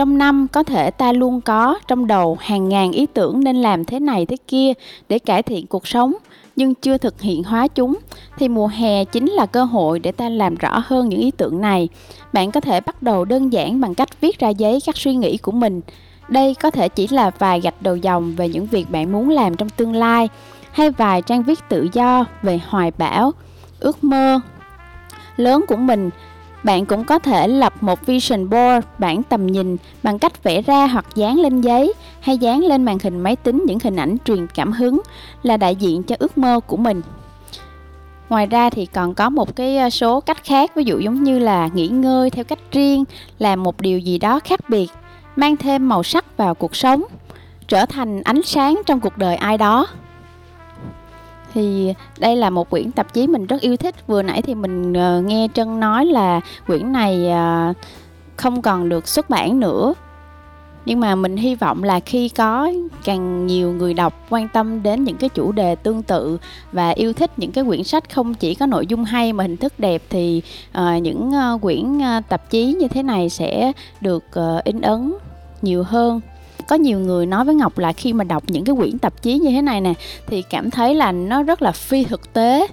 trong 0.00 0.18
năm 0.18 0.46
có 0.52 0.62
thể 0.62 0.90
ta 0.90 1.12
luôn 1.12 1.40
có 1.40 1.78
trong 1.88 2.06
đầu 2.06 2.36
hàng 2.40 2.68
ngàn 2.68 2.92
ý 2.92 3.06
tưởng 3.06 3.44
nên 3.44 3.56
làm 3.56 3.84
thế 3.84 4.00
này 4.00 4.26
thế 4.26 4.36
kia 4.48 4.72
để 5.08 5.18
cải 5.18 5.42
thiện 5.42 5.66
cuộc 5.66 5.86
sống, 5.86 6.12
nhưng 6.56 6.74
chưa 6.74 6.98
thực 6.98 7.20
hiện 7.20 7.44
hóa 7.44 7.66
chúng, 7.68 7.98
thì 8.38 8.48
mùa 8.48 8.66
hè 8.66 9.04
chính 9.04 9.26
là 9.26 9.46
cơ 9.46 9.64
hội 9.64 9.98
để 9.98 10.12
ta 10.12 10.28
làm 10.28 10.54
rõ 10.54 10.82
hơn 10.86 11.08
những 11.08 11.20
ý 11.20 11.30
tưởng 11.30 11.60
này. 11.60 11.88
Bạn 12.32 12.50
có 12.50 12.60
thể 12.60 12.80
bắt 12.80 13.02
đầu 13.02 13.24
đơn 13.24 13.52
giản 13.52 13.80
bằng 13.80 13.94
cách 13.94 14.20
viết 14.20 14.38
ra 14.38 14.48
giấy 14.48 14.78
các 14.86 14.96
suy 14.96 15.14
nghĩ 15.14 15.36
của 15.36 15.52
mình. 15.52 15.80
Đây 16.28 16.54
có 16.54 16.70
thể 16.70 16.88
chỉ 16.88 17.08
là 17.08 17.30
vài 17.38 17.60
gạch 17.60 17.82
đầu 17.82 17.96
dòng 17.96 18.34
về 18.36 18.48
những 18.48 18.66
việc 18.66 18.90
bạn 18.90 19.12
muốn 19.12 19.30
làm 19.30 19.56
trong 19.56 19.68
tương 19.68 19.94
lai, 19.94 20.28
hay 20.72 20.90
vài 20.90 21.22
trang 21.22 21.42
viết 21.42 21.58
tự 21.68 21.88
do 21.92 22.24
về 22.42 22.60
hoài 22.68 22.92
bão, 22.98 23.32
ước 23.80 24.04
mơ 24.04 24.40
lớn 25.36 25.64
của 25.68 25.76
mình 25.76 26.10
bạn 26.62 26.86
cũng 26.86 27.04
có 27.04 27.18
thể 27.18 27.48
lập 27.48 27.72
một 27.80 28.06
vision 28.06 28.50
board, 28.50 28.86
bản 28.98 29.22
tầm 29.22 29.46
nhìn 29.46 29.76
bằng 30.02 30.18
cách 30.18 30.42
vẽ 30.42 30.62
ra 30.62 30.86
hoặc 30.86 31.06
dán 31.14 31.40
lên 31.40 31.60
giấy 31.60 31.92
hay 32.20 32.38
dán 32.38 32.60
lên 32.60 32.84
màn 32.84 32.98
hình 33.02 33.20
máy 33.20 33.36
tính 33.36 33.64
những 33.66 33.78
hình 33.84 33.96
ảnh 33.96 34.16
truyền 34.24 34.46
cảm 34.54 34.72
hứng 34.72 35.00
là 35.42 35.56
đại 35.56 35.76
diện 35.76 36.02
cho 36.02 36.16
ước 36.18 36.38
mơ 36.38 36.60
của 36.66 36.76
mình. 36.76 37.02
Ngoài 38.28 38.46
ra 38.46 38.70
thì 38.70 38.86
còn 38.86 39.14
có 39.14 39.30
một 39.30 39.56
cái 39.56 39.76
ờ, 39.76 39.90
số 39.90 40.20
cách 40.20 40.44
khác, 40.44 40.74
ví 40.74 40.84
dụ 40.84 40.98
giống 40.98 41.22
như 41.22 41.38
là 41.38 41.68
nghỉ 41.74 41.88
ngơi 41.88 42.30
theo 42.30 42.44
cách 42.44 42.58
riêng, 42.72 43.04
làm 43.38 43.62
một 43.62 43.80
điều 43.80 43.98
gì 43.98 44.18
đó 44.18 44.40
khác 44.44 44.60
biệt, 44.68 44.88
mang 45.36 45.56
thêm 45.56 45.88
màu 45.88 46.02
sắc 46.02 46.36
vào 46.36 46.54
cuộc 46.54 46.76
sống, 46.76 47.02
trở 47.68 47.86
thành 47.86 48.22
ánh 48.22 48.42
sáng 48.42 48.82
trong 48.86 49.00
cuộc 49.00 49.18
đời 49.18 49.36
ai 49.36 49.58
đó 49.58 49.86
thì 51.54 51.94
đây 52.18 52.36
là 52.36 52.50
một 52.50 52.70
quyển 52.70 52.92
tạp 52.92 53.14
chí 53.14 53.26
mình 53.26 53.46
rất 53.46 53.60
yêu 53.60 53.76
thích. 53.76 53.94
Vừa 54.06 54.22
nãy 54.22 54.42
thì 54.42 54.54
mình 54.54 54.92
uh, 54.92 55.24
nghe 55.24 55.48
trân 55.54 55.80
nói 55.80 56.06
là 56.06 56.40
quyển 56.66 56.92
này 56.92 57.26
uh, 57.70 57.76
không 58.36 58.62
còn 58.62 58.88
được 58.88 59.08
xuất 59.08 59.30
bản 59.30 59.60
nữa. 59.60 59.94
Nhưng 60.86 61.00
mà 61.00 61.14
mình 61.14 61.36
hy 61.36 61.54
vọng 61.54 61.82
là 61.82 62.00
khi 62.00 62.28
có 62.28 62.72
càng 63.04 63.46
nhiều 63.46 63.72
người 63.72 63.94
đọc 63.94 64.26
quan 64.30 64.48
tâm 64.48 64.82
đến 64.82 65.04
những 65.04 65.16
cái 65.16 65.28
chủ 65.28 65.52
đề 65.52 65.74
tương 65.74 66.02
tự 66.02 66.38
và 66.72 66.90
yêu 66.90 67.12
thích 67.12 67.30
những 67.36 67.52
cái 67.52 67.64
quyển 67.64 67.84
sách 67.84 68.14
không 68.14 68.34
chỉ 68.34 68.54
có 68.54 68.66
nội 68.66 68.86
dung 68.86 69.04
hay 69.04 69.32
mà 69.32 69.44
hình 69.44 69.56
thức 69.56 69.72
đẹp 69.78 70.02
thì 70.10 70.42
uh, 70.78 71.02
những 71.02 71.30
uh, 71.54 71.60
quyển 71.60 71.98
uh, 71.98 72.28
tạp 72.28 72.50
chí 72.50 72.72
như 72.72 72.88
thế 72.88 73.02
này 73.02 73.28
sẽ 73.28 73.72
được 74.00 74.24
uh, 74.38 74.64
in 74.64 74.80
ấn 74.80 75.14
nhiều 75.62 75.82
hơn 75.82 76.20
có 76.70 76.76
nhiều 76.76 76.98
người 76.98 77.26
nói 77.26 77.44
với 77.44 77.54
ngọc 77.54 77.78
là 77.78 77.92
khi 77.92 78.12
mà 78.12 78.24
đọc 78.24 78.42
những 78.46 78.64
cái 78.64 78.76
quyển 78.76 78.98
tạp 78.98 79.22
chí 79.22 79.38
như 79.38 79.50
thế 79.50 79.62
này 79.62 79.80
nè 79.80 79.94
thì 80.26 80.42
cảm 80.42 80.70
thấy 80.70 80.94
là 80.94 81.12
nó 81.12 81.42
rất 81.42 81.62
là 81.62 81.72
phi 81.72 82.04
thực 82.04 82.32
tế. 82.32 82.66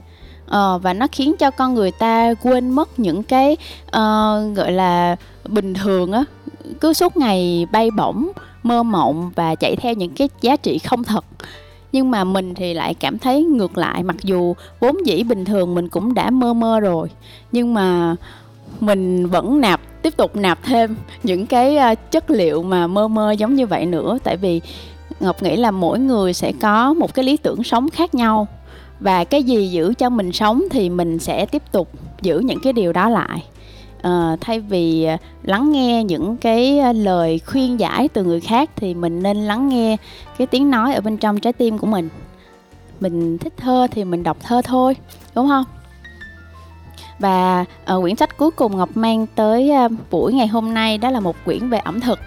Ờ, 0.45 0.77
và 0.77 0.93
nó 0.93 1.07
khiến 1.12 1.36
cho 1.39 1.51
con 1.51 1.73
người 1.73 1.91
ta 1.91 2.33
quên 2.43 2.69
mất 2.69 2.99
những 2.99 3.23
cái 3.23 3.57
uh, 3.88 4.55
gọi 4.55 4.71
là 4.71 5.15
bình 5.49 5.73
thường 5.73 6.12
á. 6.12 6.23
Cứ 6.81 6.93
suốt 6.93 7.17
ngày 7.17 7.67
bay 7.71 7.91
bổng 7.91 8.31
mơ 8.63 8.83
mộng 8.83 9.31
và 9.36 9.55
chạy 9.55 9.75
theo 9.75 9.93
những 9.93 10.12
cái 10.12 10.29
giá 10.41 10.55
trị 10.55 10.79
không 10.79 11.03
thật. 11.03 11.25
Nhưng 11.91 12.12
mà 12.12 12.23
mình 12.23 12.55
thì 12.55 12.73
lại 12.73 12.93
cảm 12.93 13.19
thấy 13.19 13.43
ngược 13.43 13.77
lại 13.77 14.03
mặc 14.03 14.15
dù 14.23 14.53
vốn 14.79 15.05
dĩ 15.05 15.23
bình 15.23 15.45
thường 15.45 15.75
mình 15.75 15.89
cũng 15.89 16.13
đã 16.13 16.29
mơ 16.29 16.53
mơ 16.53 16.79
rồi 16.79 17.10
nhưng 17.51 17.73
mà 17.73 18.15
mình 18.79 19.27
vẫn 19.27 19.62
nạp 19.62 19.81
tiếp 20.01 20.17
tục 20.17 20.36
nạp 20.36 20.63
thêm 20.63 20.95
những 21.23 21.45
cái 21.45 21.77
à, 21.77 21.95
chất 21.95 22.29
liệu 22.29 22.63
mà 22.63 22.88
mơ 22.88 23.07
mơ 23.07 23.31
giống 23.31 23.55
như 23.55 23.67
vậy 23.67 23.86
nữa. 23.86 24.17
Tại 24.23 24.38
vì 24.38 24.62
ngọc 25.19 25.43
nghĩ 25.43 25.55
là 25.55 25.71
mỗi 25.71 25.99
người 25.99 26.33
sẽ 26.33 26.51
có 26.62 26.93
một 26.93 27.13
cái 27.13 27.25
lý 27.25 27.38
tưởng 27.38 27.63
sống 27.63 27.89
khác 27.89 28.15
nhau 28.15 28.47
và 28.99 29.23
cái 29.23 29.43
gì 29.43 29.67
giữ 29.67 29.93
cho 29.97 30.10
mình 30.10 30.31
sống 30.31 30.63
thì 30.71 30.89
mình 30.89 31.19
sẽ 31.19 31.45
tiếp 31.45 31.63
tục 31.71 31.89
giữ 32.21 32.39
những 32.39 32.60
cái 32.60 32.73
điều 32.73 32.93
đó 32.93 33.10
lại. 33.10 33.43
À, 34.01 34.38
thay 34.41 34.60
vì 34.60 35.03
à, 35.03 35.17
lắng 35.43 35.71
nghe 35.71 36.03
những 36.03 36.38
cái 36.38 36.79
à, 36.79 36.93
lời 36.93 37.39
khuyên 37.45 37.79
giải 37.79 38.07
từ 38.07 38.23
người 38.23 38.41
khác 38.41 38.69
thì 38.75 38.93
mình 38.93 39.23
nên 39.23 39.38
lắng 39.38 39.69
nghe 39.69 39.97
cái 40.38 40.47
tiếng 40.47 40.71
nói 40.71 40.93
ở 40.93 41.01
bên 41.01 41.17
trong 41.17 41.39
trái 41.39 41.53
tim 41.53 41.77
của 41.77 41.88
mình. 41.88 42.10
Mình 42.99 43.38
thích 43.38 43.53
thơ 43.57 43.88
thì 43.91 44.03
mình 44.03 44.23
đọc 44.23 44.38
thơ 44.43 44.62
thôi 44.62 44.95
đúng 45.36 45.47
không? 45.47 45.63
Và 47.19 47.65
uh, 47.93 48.01
quyển 48.01 48.15
sách 48.15 48.38
cuối 48.38 48.51
cùng 48.51 48.77
ngọc 48.77 48.89
mang 48.95 49.25
tới 49.36 49.71
uh, 49.86 49.91
buổi 50.12 50.34
ngày 50.34 50.47
hôm 50.47 50.73
nay 50.73 50.97
đó 50.97 51.10
là 51.10 51.19
một 51.19 51.36
quyển 51.45 51.69
về 51.69 51.77
ẩm 51.77 51.99
thực. 51.99 52.19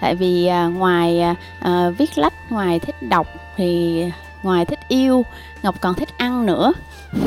Tại 0.00 0.14
vì 0.14 0.50
uh, 0.66 0.74
ngoài 0.74 1.22
uh, 1.64 1.98
viết 1.98 2.18
lách 2.18 2.52
ngoài 2.52 2.78
thích 2.78 3.02
đọc 3.02 3.26
thì 3.56 4.04
ngoài 4.42 4.64
thích 4.64 4.78
yêu 4.88 5.22
ngọc 5.62 5.74
còn 5.80 5.94
thích 5.94 6.08
ăn 6.16 6.46
nữa. 6.46 6.72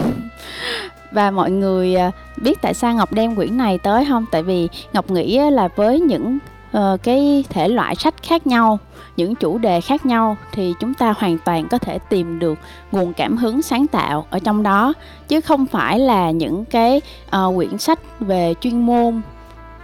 Và 1.12 1.32
mọi 1.32 1.52
người 1.52 1.96
biết 2.42 2.62
tại 2.62 2.74
sao 2.74 2.94
ngọc 2.94 3.14
đem 3.14 3.36
quyển 3.36 3.58
này 3.58 3.78
tới 3.78 4.06
không? 4.06 4.26
Tại 4.32 4.44
vì 4.44 4.70
ngọc 4.94 5.12
nghĩ 5.12 5.40
là 5.52 5.68
với 5.76 6.00
những 6.00 6.40
uh, 6.78 7.04
cái 7.04 7.44
thể 7.50 7.68
loại 7.68 7.96
sách 7.96 8.24
khác 8.24 8.48
nhau 8.48 8.80
những 9.18 9.36
chủ 9.36 9.58
đề 9.58 9.82
khác 9.82 10.06
nhau 10.06 10.38
thì 10.52 10.74
chúng 10.80 10.94
ta 10.94 11.14
hoàn 11.18 11.38
toàn 11.46 11.68
có 11.68 11.78
thể 11.78 12.00
tìm 12.00 12.40
được 12.40 12.60
nguồn 12.92 13.14
cảm 13.14 13.38
hứng 13.38 13.62
sáng 13.62 13.88
tạo 13.88 14.26
ở 14.30 14.40
trong 14.40 14.64
đó. 14.64 14.94
Chứ 15.28 15.42
không 15.42 15.66
phải 15.66 16.00
là 16.00 16.32
những 16.32 16.66
cái 16.66 17.02
uh, 17.28 17.56
quyển 17.56 17.78
sách 17.78 18.00
về 18.20 18.54
chuyên 18.62 18.86
môn 18.86 19.22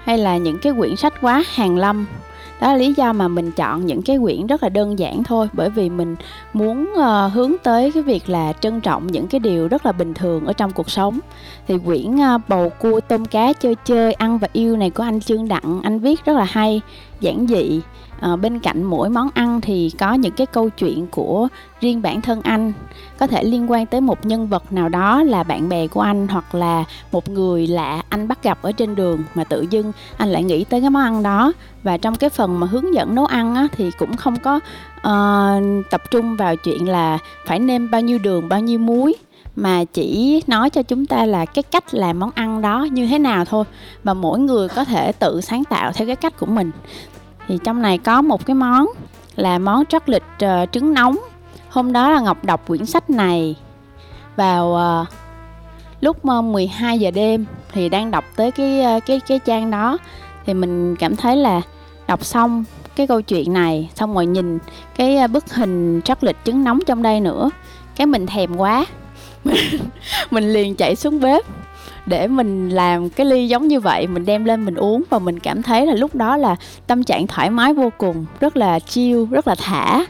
hay 0.03 0.17
là 0.17 0.37
những 0.37 0.57
cái 0.59 0.73
quyển 0.77 0.95
sách 0.95 1.13
quá 1.21 1.43
hàng 1.53 1.77
lâm 1.77 2.05
đó 2.61 2.67
là 2.67 2.77
lý 2.77 2.93
do 2.93 3.13
mà 3.13 3.27
mình 3.27 3.51
chọn 3.51 3.85
những 3.85 4.01
cái 4.01 4.17
quyển 4.17 4.47
rất 4.47 4.63
là 4.63 4.69
đơn 4.69 4.99
giản 4.99 5.23
thôi 5.23 5.47
bởi 5.53 5.69
vì 5.69 5.89
mình 5.89 6.15
muốn 6.53 6.93
uh, 6.93 7.33
hướng 7.33 7.53
tới 7.63 7.91
cái 7.91 8.03
việc 8.03 8.29
là 8.29 8.53
trân 8.53 8.81
trọng 8.81 9.07
những 9.07 9.27
cái 9.27 9.39
điều 9.39 9.67
rất 9.67 9.85
là 9.85 9.91
bình 9.91 10.13
thường 10.13 10.45
ở 10.45 10.53
trong 10.53 10.71
cuộc 10.71 10.89
sống. 10.89 11.19
Thì 11.67 11.77
quyển 11.85 12.15
uh, 12.15 12.41
bầu 12.47 12.69
cua 12.69 12.99
tôm 12.99 13.25
cá 13.25 13.53
chơi 13.53 13.75
chơi 13.85 14.13
ăn 14.13 14.37
và 14.37 14.47
yêu 14.53 14.77
này 14.77 14.89
của 14.89 15.03
anh 15.03 15.21
trương 15.21 15.47
đặng 15.47 15.81
anh 15.83 15.99
viết 15.99 16.25
rất 16.25 16.33
là 16.33 16.45
hay 16.49 16.81
giản 17.21 17.47
dị. 17.47 17.81
À, 18.19 18.35
bên 18.35 18.59
cạnh 18.59 18.83
mỗi 18.83 19.09
món 19.09 19.29
ăn 19.33 19.61
thì 19.61 19.91
có 19.99 20.13
những 20.13 20.31
cái 20.31 20.47
câu 20.47 20.69
chuyện 20.69 21.07
của 21.07 21.47
riêng 21.81 22.01
bản 22.01 22.21
thân 22.21 22.41
anh. 22.41 22.73
Có 23.19 23.27
thể 23.27 23.43
liên 23.43 23.71
quan 23.71 23.85
tới 23.85 24.01
một 24.01 24.25
nhân 24.25 24.47
vật 24.47 24.73
nào 24.73 24.89
đó 24.89 25.23
là 25.23 25.43
bạn 25.43 25.69
bè 25.69 25.87
của 25.87 26.01
anh 26.01 26.27
hoặc 26.27 26.55
là 26.55 26.83
một 27.11 27.29
người 27.29 27.67
lạ 27.67 28.01
anh 28.09 28.27
bắt 28.27 28.43
gặp 28.43 28.61
ở 28.61 28.71
trên 28.71 28.95
đường 28.95 29.23
mà 29.35 29.43
tự 29.43 29.65
dưng 29.69 29.91
anh 30.17 30.29
lại 30.29 30.43
nghĩ 30.43 30.63
tới 30.63 30.81
cái 30.81 30.89
món 30.89 31.03
ăn 31.03 31.23
đó. 31.23 31.53
Và 31.83 31.97
trong 31.97 32.15
cái 32.15 32.29
phần 32.29 32.59
mà 32.59 32.67
hướng 32.67 32.93
dẫn 32.93 33.15
nấu 33.15 33.25
ăn 33.25 33.55
á, 33.55 33.67
thì 33.71 33.91
cũng 33.99 34.17
không 34.17 34.35
có 34.39 34.55
uh, 34.97 35.89
tập 35.89 36.01
trung 36.11 36.35
vào 36.35 36.55
chuyện 36.55 36.89
là 36.89 37.17
phải 37.45 37.59
nêm 37.59 37.91
bao 37.91 38.01
nhiêu 38.01 38.17
đường 38.17 38.49
bao 38.49 38.59
nhiêu 38.59 38.79
muối 38.79 39.15
mà 39.61 39.83
chỉ 39.83 40.41
nói 40.47 40.69
cho 40.69 40.83
chúng 40.83 41.05
ta 41.05 41.25
là 41.25 41.45
cái 41.45 41.63
cách 41.63 41.93
làm 41.93 42.19
món 42.19 42.31
ăn 42.35 42.61
đó 42.61 42.87
như 42.91 43.07
thế 43.07 43.19
nào 43.19 43.45
thôi. 43.45 43.65
Và 44.03 44.13
mỗi 44.13 44.39
người 44.39 44.67
có 44.67 44.85
thể 44.85 45.11
tự 45.11 45.41
sáng 45.41 45.63
tạo 45.63 45.91
theo 45.91 46.07
cái 46.07 46.15
cách 46.15 46.39
của 46.39 46.45
mình. 46.45 46.71
Thì 47.47 47.57
trong 47.63 47.81
này 47.81 47.97
có 47.97 48.21
một 48.21 48.45
cái 48.45 48.55
món 48.55 48.87
là 49.35 49.59
món 49.59 49.85
trót 49.85 50.09
lịch 50.09 50.23
uh, 50.43 50.71
trứng 50.71 50.93
nóng. 50.93 51.17
Hôm 51.69 51.93
đó 51.93 52.11
là 52.11 52.19
ngọc 52.19 52.45
đọc 52.45 52.67
quyển 52.67 52.85
sách 52.85 53.09
này 53.09 53.55
vào 54.35 54.67
uh, 54.67 55.07
lúc 56.01 56.27
ờ, 56.27 56.37
uh, 56.37 56.45
12 56.45 56.99
giờ 56.99 57.11
đêm 57.11 57.45
thì 57.71 57.89
đang 57.89 58.11
đọc 58.11 58.23
tới 58.35 58.51
cái 58.51 58.97
uh, 58.97 59.05
cái 59.05 59.19
cái 59.27 59.39
trang 59.39 59.71
đó. 59.71 59.97
Thì 60.45 60.53
mình 60.53 60.95
cảm 60.95 61.15
thấy 61.15 61.35
là 61.35 61.61
đọc 62.07 62.25
xong 62.25 62.63
cái 62.95 63.07
câu 63.07 63.21
chuyện 63.21 63.53
này 63.53 63.89
xong 63.95 64.13
rồi 64.13 64.25
nhìn 64.25 64.59
cái 64.95 65.27
bức 65.27 65.53
hình 65.53 66.01
trót 66.05 66.23
lịch 66.23 66.37
trứng 66.43 66.63
nóng 66.63 66.79
trong 66.87 67.03
đây 67.03 67.19
nữa 67.19 67.49
cái 67.95 68.07
mình 68.07 68.25
thèm 68.25 68.57
quá. 68.57 68.85
mình 70.31 70.53
liền 70.53 70.75
chạy 70.75 70.95
xuống 70.95 71.19
bếp. 71.19 71.45
Để 72.05 72.27
mình 72.27 72.69
làm 72.69 73.09
cái 73.09 73.25
ly 73.25 73.47
giống 73.47 73.67
như 73.67 73.79
vậy 73.79 74.07
mình 74.07 74.25
đem 74.25 74.45
lên 74.45 74.65
mình 74.65 74.75
uống 74.75 75.03
và 75.09 75.19
mình 75.19 75.39
cảm 75.39 75.63
thấy 75.63 75.85
là 75.85 75.93
lúc 75.93 76.15
đó 76.15 76.37
là 76.37 76.55
tâm 76.87 77.03
trạng 77.03 77.27
thoải 77.27 77.49
mái 77.49 77.73
vô 77.73 77.91
cùng 77.97 78.25
rất 78.39 78.57
là 78.57 78.79
chill 78.79 79.25
rất 79.31 79.47
là 79.47 79.55
thả. 79.55 80.05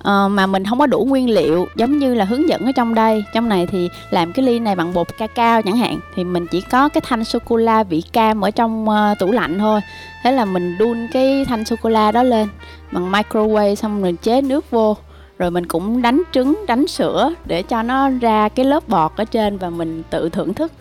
Uh, 0.00 0.30
mà 0.30 0.46
mình 0.46 0.64
không 0.64 0.78
có 0.78 0.86
đủ 0.86 1.04
nguyên 1.08 1.30
liệu 1.30 1.66
giống 1.76 1.98
như 1.98 2.14
là 2.14 2.24
hướng 2.24 2.48
dẫn 2.48 2.64
ở 2.64 2.72
trong 2.72 2.94
đây. 2.94 3.24
Trong 3.34 3.48
này 3.48 3.66
thì 3.66 3.88
làm 4.10 4.32
cái 4.32 4.44
ly 4.44 4.58
này 4.58 4.76
bằng 4.76 4.94
bột 4.94 5.06
cacao 5.18 5.62
chẳng 5.62 5.76
hạn 5.76 6.00
thì 6.14 6.24
mình 6.24 6.46
chỉ 6.46 6.60
có 6.60 6.88
cái 6.88 7.00
thanh 7.06 7.24
sô 7.24 7.38
cô 7.48 7.56
la 7.56 7.82
vị 7.82 8.02
cam 8.12 8.40
ở 8.40 8.50
trong 8.50 8.88
uh, 8.88 9.18
tủ 9.18 9.32
lạnh 9.32 9.58
thôi. 9.58 9.80
Thế 10.22 10.32
là 10.32 10.44
mình 10.44 10.78
đun 10.78 11.08
cái 11.12 11.44
thanh 11.44 11.64
sô 11.64 11.76
cô 11.82 11.90
la 11.90 12.12
đó 12.12 12.22
lên 12.22 12.48
bằng 12.92 13.12
microwave 13.12 13.74
xong 13.74 14.02
rồi 14.02 14.16
chế 14.22 14.42
nước 14.42 14.70
vô 14.70 14.96
rồi 15.40 15.50
mình 15.50 15.66
cũng 15.66 16.02
đánh 16.02 16.22
trứng 16.32 16.66
đánh 16.66 16.86
sữa 16.86 17.34
để 17.44 17.62
cho 17.62 17.82
nó 17.82 18.08
ra 18.08 18.48
cái 18.48 18.64
lớp 18.66 18.88
bọt 18.88 19.12
ở 19.16 19.24
trên 19.24 19.58
và 19.58 19.70
mình 19.70 20.02
tự 20.10 20.28
thưởng 20.28 20.54
thức. 20.54 20.72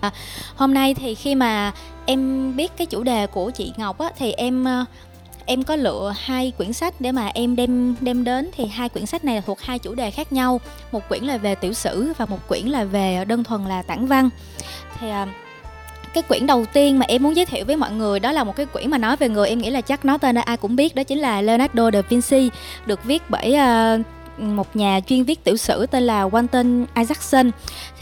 À, 0.00 0.10
hôm 0.56 0.74
nay 0.74 0.94
thì 0.94 1.14
khi 1.14 1.34
mà 1.34 1.72
em 2.06 2.56
biết 2.56 2.72
cái 2.76 2.86
chủ 2.86 3.02
đề 3.02 3.26
của 3.26 3.50
chị 3.50 3.72
Ngọc 3.76 3.98
á 3.98 4.10
thì 4.18 4.32
em 4.32 4.64
ờ, 4.64 4.84
em 5.46 5.62
có 5.62 5.76
lựa 5.76 6.14
hai 6.18 6.52
quyển 6.58 6.72
sách 6.72 7.00
để 7.00 7.12
mà 7.12 7.26
em 7.26 7.56
đem 7.56 7.94
đem 8.00 8.24
đến. 8.24 8.50
Thì 8.56 8.66
hai 8.66 8.88
quyển 8.88 9.06
sách 9.06 9.24
này 9.24 9.34
là 9.34 9.40
thuộc 9.40 9.60
hai 9.60 9.78
chủ 9.78 9.94
đề 9.94 10.10
khác 10.10 10.32
nhau. 10.32 10.60
Một 10.92 11.08
quyển 11.08 11.24
là 11.24 11.36
về 11.36 11.54
tiểu 11.54 11.72
sử 11.72 12.12
và 12.18 12.26
một 12.26 12.48
quyển 12.48 12.66
là 12.66 12.84
về 12.84 13.24
đơn 13.24 13.44
thuần 13.44 13.64
là 13.64 13.82
tản 13.82 14.06
văn. 14.06 14.30
Thì 14.98 15.10
ờ, 15.10 15.26
cái 16.14 16.22
quyển 16.22 16.46
đầu 16.46 16.66
tiên 16.72 16.98
mà 16.98 17.06
em 17.08 17.22
muốn 17.22 17.36
giới 17.36 17.46
thiệu 17.46 17.64
với 17.64 17.76
mọi 17.76 17.90
người 17.90 18.20
đó 18.20 18.32
là 18.32 18.44
một 18.44 18.56
cái 18.56 18.66
quyển 18.66 18.90
mà 18.90 18.98
nói 18.98 19.16
về 19.16 19.28
người 19.28 19.48
em 19.48 19.58
nghĩ 19.58 19.70
là 19.70 19.80
chắc 19.80 20.04
nói 20.04 20.18
tên 20.18 20.36
ai 20.36 20.56
cũng 20.56 20.76
biết 20.76 20.94
đó 20.94 21.02
chính 21.02 21.18
là 21.18 21.42
Leonardo 21.42 21.90
da 21.90 22.02
Vinci 22.02 22.50
được 22.86 23.04
viết 23.04 23.22
bởi 23.28 23.56
uh, 23.56 24.06
một 24.38 24.76
nhà 24.76 25.00
chuyên 25.06 25.24
viết 25.24 25.44
tiểu 25.44 25.56
sử 25.56 25.86
tên 25.86 26.02
là 26.02 26.28
Walter 26.28 26.84
Isaacson. 26.96 27.50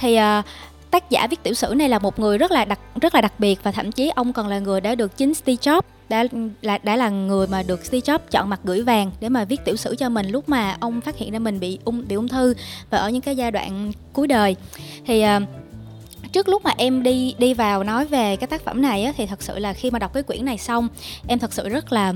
Thì 0.00 0.18
uh, 0.18 0.44
tác 0.90 1.10
giả 1.10 1.26
viết 1.30 1.42
tiểu 1.42 1.54
sử 1.54 1.74
này 1.74 1.88
là 1.88 1.98
một 1.98 2.18
người 2.18 2.38
rất 2.38 2.50
là 2.50 2.64
đặc 2.64 2.80
rất 3.00 3.14
là 3.14 3.20
đặc 3.20 3.32
biệt 3.38 3.58
và 3.62 3.72
thậm 3.72 3.92
chí 3.92 4.08
ông 4.08 4.32
còn 4.32 4.46
là 4.46 4.58
người 4.58 4.80
đã 4.80 4.94
được 4.94 5.16
chính 5.16 5.34
Steve 5.34 5.56
Jobs 5.56 5.82
đã 6.08 6.24
là 6.62 6.78
đã 6.78 6.96
là 6.96 7.08
người 7.08 7.46
mà 7.46 7.62
được 7.62 7.84
Steve 7.84 8.00
Jobs 8.00 8.18
chọn 8.30 8.48
mặt 8.48 8.60
gửi 8.64 8.82
vàng 8.82 9.10
để 9.20 9.28
mà 9.28 9.44
viết 9.44 9.64
tiểu 9.64 9.76
sử 9.76 9.96
cho 9.96 10.08
mình 10.08 10.28
lúc 10.28 10.48
mà 10.48 10.76
ông 10.80 11.00
phát 11.00 11.16
hiện 11.16 11.32
ra 11.32 11.38
mình 11.38 11.60
bị 11.60 11.78
ung 11.84 12.08
bị 12.08 12.16
ung 12.16 12.28
thư 12.28 12.54
và 12.90 12.98
ở 12.98 13.10
những 13.10 13.22
cái 13.22 13.36
giai 13.36 13.50
đoạn 13.50 13.92
cuối 14.12 14.26
đời. 14.26 14.56
Thì 15.06 15.24
uh, 15.24 15.42
trước 16.32 16.48
lúc 16.48 16.64
mà 16.64 16.74
em 16.76 17.02
đi 17.02 17.34
đi 17.38 17.54
vào 17.54 17.84
nói 17.84 18.06
về 18.06 18.36
cái 18.36 18.46
tác 18.46 18.62
phẩm 18.64 18.82
này 18.82 19.04
á, 19.04 19.12
thì 19.16 19.26
thật 19.26 19.42
sự 19.42 19.58
là 19.58 19.72
khi 19.72 19.90
mà 19.90 19.98
đọc 19.98 20.12
cái 20.14 20.22
quyển 20.22 20.44
này 20.44 20.58
xong 20.58 20.88
em 21.26 21.38
thật 21.38 21.52
sự 21.52 21.68
rất 21.68 21.92
là 21.92 22.14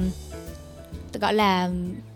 gọi 1.20 1.34
là 1.34 1.70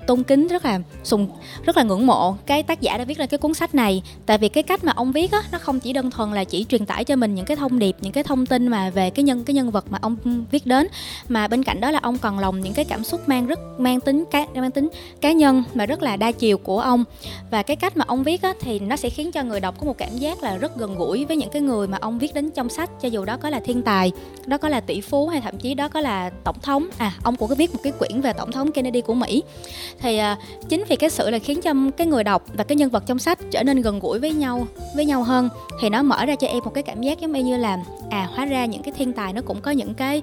tôn 0.06 0.22
kính 0.22 0.46
rất 0.46 0.64
là 0.64 0.80
sùng, 1.04 1.28
rất 1.64 1.76
là 1.76 1.82
ngưỡng 1.82 2.06
mộ 2.06 2.36
cái 2.46 2.62
tác 2.62 2.80
giả 2.80 2.98
đã 2.98 3.04
viết 3.04 3.18
ra 3.18 3.26
cái 3.26 3.38
cuốn 3.38 3.54
sách 3.54 3.74
này. 3.74 4.02
Tại 4.26 4.38
vì 4.38 4.48
cái 4.48 4.62
cách 4.62 4.84
mà 4.84 4.92
ông 4.96 5.12
viết 5.12 5.32
á, 5.32 5.42
nó 5.52 5.58
không 5.58 5.80
chỉ 5.80 5.92
đơn 5.92 6.10
thuần 6.10 6.32
là 6.32 6.44
chỉ 6.44 6.64
truyền 6.64 6.86
tải 6.86 7.04
cho 7.04 7.16
mình 7.16 7.34
những 7.34 7.44
cái 7.44 7.56
thông 7.56 7.78
điệp, 7.78 7.96
những 8.00 8.12
cái 8.12 8.24
thông 8.24 8.46
tin 8.46 8.68
mà 8.68 8.90
về 8.90 9.10
cái 9.10 9.22
nhân 9.22 9.44
cái 9.44 9.54
nhân 9.54 9.70
vật 9.70 9.84
mà 9.90 9.98
ông 10.02 10.16
viết 10.50 10.66
đến, 10.66 10.86
mà 11.28 11.48
bên 11.48 11.62
cạnh 11.62 11.80
đó 11.80 11.90
là 11.90 11.98
ông 12.02 12.18
còn 12.18 12.38
lòng 12.38 12.60
những 12.60 12.74
cái 12.74 12.84
cảm 12.84 13.04
xúc 13.04 13.28
mang 13.28 13.46
rất, 13.46 13.58
mang 13.78 14.00
tính 14.00 14.24
cá, 14.30 14.46
mang 14.54 14.70
tính 14.70 14.88
cá 15.20 15.32
nhân 15.32 15.64
mà 15.74 15.86
rất 15.86 16.02
là 16.02 16.16
đa 16.16 16.32
chiều 16.32 16.58
của 16.58 16.80
ông. 16.80 17.04
Và 17.50 17.62
cái 17.62 17.76
cách 17.76 17.96
mà 17.96 18.04
ông 18.08 18.22
viết 18.22 18.42
á, 18.42 18.52
thì 18.60 18.78
nó 18.78 18.96
sẽ 18.96 19.10
khiến 19.10 19.32
cho 19.32 19.42
người 19.42 19.60
đọc 19.60 19.74
có 19.80 19.86
một 19.86 19.98
cảm 19.98 20.18
giác 20.18 20.42
là 20.42 20.56
rất 20.56 20.76
gần 20.76 20.96
gũi 20.96 21.24
với 21.24 21.36
những 21.36 21.50
cái 21.50 21.62
người 21.62 21.88
mà 21.88 21.98
ông 22.00 22.18
viết 22.18 22.34
đến 22.34 22.50
trong 22.50 22.68
sách, 22.68 22.90
cho 23.00 23.08
dù 23.08 23.24
đó 23.24 23.36
có 23.36 23.50
là 23.50 23.60
thiên 23.60 23.82
tài, 23.82 24.12
đó 24.46 24.58
có 24.58 24.68
là 24.68 24.80
tỷ 24.80 25.00
phú 25.00 25.28
hay 25.28 25.40
thậm 25.40 25.58
chí 25.58 25.74
đó 25.74 25.88
có 25.88 26.00
là 26.00 26.30
tổng 26.44 26.56
thống. 26.62 26.86
À 26.98 27.12
ông 27.22 27.36
cũng 27.36 27.48
có 27.48 27.54
viết 27.54 27.74
một 27.74 27.80
cái 27.82 27.92
quyển 27.98 28.20
về 28.20 28.32
tổng 28.32 28.52
thống 28.52 28.72
Kennedy 28.72 29.00
của 29.00 29.14
Mỹ 29.14 29.42
thì 30.00 30.20
uh, 30.32 30.68
chính 30.68 30.84
vì 30.88 30.96
cái 30.96 31.10
sự 31.10 31.30
là 31.30 31.38
khiến 31.38 31.60
cho 31.62 31.72
cái 31.96 32.06
người 32.06 32.24
đọc 32.24 32.42
và 32.54 32.64
cái 32.64 32.76
nhân 32.76 32.90
vật 32.90 33.02
trong 33.06 33.18
sách 33.18 33.38
trở 33.50 33.62
nên 33.62 33.82
gần 33.82 33.98
gũi 33.98 34.18
với 34.18 34.32
nhau 34.32 34.66
với 34.94 35.04
nhau 35.04 35.22
hơn 35.22 35.48
thì 35.80 35.88
nó 35.88 36.02
mở 36.02 36.26
ra 36.26 36.36
cho 36.36 36.46
em 36.46 36.64
một 36.64 36.74
cái 36.74 36.82
cảm 36.82 37.02
giác 37.02 37.20
giống 37.20 37.32
như 37.32 37.56
là 37.56 37.78
à 38.10 38.28
hóa 38.34 38.46
ra 38.46 38.64
những 38.64 38.82
cái 38.82 38.94
thiên 38.96 39.12
tài 39.12 39.32
nó 39.32 39.40
cũng 39.42 39.60
có 39.60 39.70
những 39.70 39.94
cái 39.94 40.22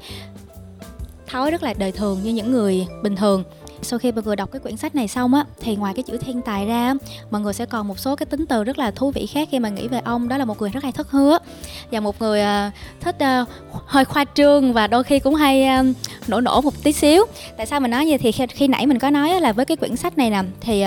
thói 1.27 1.51
rất 1.51 1.63
là 1.63 1.73
đời 1.73 1.91
thường 1.91 2.19
như 2.23 2.33
những 2.33 2.51
người 2.51 2.87
bình 3.03 3.15
thường 3.15 3.43
sau 3.83 3.99
khi 3.99 4.11
mọi 4.11 4.23
người 4.23 4.35
đọc 4.35 4.51
cái 4.51 4.59
quyển 4.59 4.77
sách 4.77 4.95
này 4.95 5.07
xong 5.07 5.33
á 5.33 5.45
thì 5.59 5.75
ngoài 5.75 5.93
cái 5.93 6.03
chữ 6.03 6.17
thiên 6.17 6.41
tài 6.41 6.65
ra 6.65 6.93
mọi 7.31 7.41
người 7.41 7.53
sẽ 7.53 7.65
còn 7.65 7.87
một 7.87 7.99
số 7.99 8.15
cái 8.15 8.25
tính 8.25 8.45
từ 8.45 8.63
rất 8.63 8.77
là 8.77 8.91
thú 8.91 9.11
vị 9.11 9.25
khác 9.25 9.47
khi 9.51 9.59
mà 9.59 9.69
nghĩ 9.69 9.87
về 9.87 9.99
ông. 10.03 10.27
Đó 10.27 10.37
là 10.37 10.45
một 10.45 10.61
người 10.61 10.69
rất 10.69 10.83
hay 10.83 10.91
thất 10.91 11.11
hứa 11.11 11.39
và 11.91 11.99
một 11.99 12.21
người 12.21 12.41
ờ, 12.41 12.69
thích 13.01 13.15
ờ, 13.19 13.45
hơi 13.85 14.05
khoa 14.05 14.25
trương 14.35 14.73
và 14.73 14.87
đôi 14.87 15.03
khi 15.03 15.19
cũng 15.19 15.35
hay 15.35 15.65
ờ, 15.65 15.83
nổ 16.27 16.41
nổ 16.41 16.61
một 16.61 16.83
tí 16.83 16.91
xíu. 16.91 17.25
Tại 17.57 17.65
sao 17.65 17.79
mình 17.79 17.91
nói 17.91 18.05
như 18.05 18.17
thì 18.17 18.31
khi, 18.31 18.45
khi 18.47 18.67
nãy 18.67 18.85
mình 18.85 18.99
có 18.99 19.09
nói 19.09 19.41
là 19.41 19.53
với 19.53 19.65
cái 19.65 19.77
quyển 19.77 19.95
sách 19.95 20.17
này 20.17 20.29
nè 20.29 20.43
thì 20.61 20.83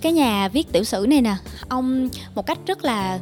cái 0.00 0.12
nhà 0.12 0.48
viết 0.48 0.72
tiểu 0.72 0.84
sử 0.84 1.06
này 1.08 1.20
nè 1.20 1.36
ông 1.68 2.08
một 2.34 2.46
cách 2.46 2.58
rất 2.66 2.84
là 2.84 3.18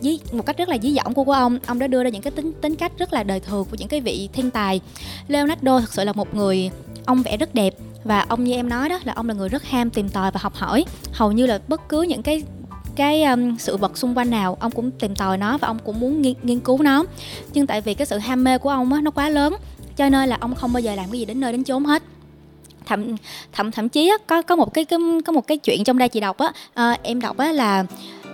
dí, 0.00 0.18
một 0.32 0.46
cách 0.46 0.58
rất 0.58 0.68
là 0.68 0.78
dí 0.78 0.94
dỏm 0.94 1.14
của 1.14 1.24
của 1.24 1.32
ông 1.32 1.58
ông 1.66 1.78
đã 1.78 1.86
đưa 1.86 2.04
ra 2.04 2.10
những 2.10 2.22
cái 2.22 2.30
tính 2.30 2.52
tính 2.60 2.76
cách 2.76 2.92
rất 2.98 3.12
là 3.12 3.22
đời 3.22 3.40
thường 3.40 3.64
của 3.70 3.76
những 3.78 3.88
cái 3.88 4.00
vị 4.00 4.28
thiên 4.32 4.50
tài. 4.50 4.80
Leonardo 5.28 5.80
thật 5.80 5.92
sự 5.92 6.04
là 6.04 6.12
một 6.12 6.34
người 6.34 6.70
ông 7.06 7.22
vẽ 7.22 7.36
rất 7.36 7.54
đẹp 7.54 7.74
và 8.04 8.24
ông 8.28 8.44
như 8.44 8.54
em 8.54 8.68
nói 8.68 8.88
đó 8.88 8.98
là 9.04 9.12
ông 9.16 9.28
là 9.28 9.34
người 9.34 9.48
rất 9.48 9.62
ham 9.62 9.90
tìm 9.90 10.08
tòi 10.08 10.30
và 10.30 10.40
học 10.42 10.54
hỏi. 10.54 10.84
Hầu 11.12 11.32
như 11.32 11.46
là 11.46 11.60
bất 11.68 11.88
cứ 11.88 12.02
những 12.02 12.22
cái 12.22 12.42
cái 12.96 13.24
um, 13.24 13.56
sự 13.56 13.76
vật 13.76 13.98
xung 13.98 14.18
quanh 14.18 14.30
nào 14.30 14.56
ông 14.60 14.72
cũng 14.72 14.90
tìm 14.90 15.14
tòi 15.14 15.38
nó 15.38 15.58
và 15.58 15.68
ông 15.68 15.78
cũng 15.84 16.00
muốn 16.00 16.22
nghiên, 16.22 16.34
nghiên 16.42 16.60
cứu 16.60 16.82
nó. 16.82 17.04
Nhưng 17.52 17.66
tại 17.66 17.80
vì 17.80 17.94
cái 17.94 18.06
sự 18.06 18.18
ham 18.18 18.44
mê 18.44 18.58
của 18.58 18.70
ông 18.70 18.92
á 18.92 19.00
nó 19.00 19.10
quá 19.10 19.28
lớn 19.28 19.54
cho 19.96 20.08
nên 20.08 20.28
là 20.28 20.36
ông 20.40 20.54
không 20.54 20.72
bao 20.72 20.80
giờ 20.80 20.94
làm 20.94 21.10
cái 21.10 21.18
gì 21.20 21.24
đến 21.24 21.40
nơi 21.40 21.52
đến 21.52 21.64
chốn 21.64 21.84
hết. 21.84 22.02
Thậm 22.86 23.16
thậm 23.52 23.70
thậm 23.70 23.88
chí 23.88 24.08
á, 24.08 24.16
có 24.26 24.42
có 24.42 24.56
một 24.56 24.74
cái, 24.74 24.84
cái 24.84 24.98
có 25.26 25.32
một 25.32 25.46
cái 25.46 25.58
chuyện 25.58 25.84
trong 25.84 25.98
đây 25.98 26.08
chị 26.08 26.20
đọc 26.20 26.38
á 26.38 26.52
à, 26.74 26.96
em 27.02 27.20
đọc 27.20 27.36
á 27.36 27.52
là 27.52 27.84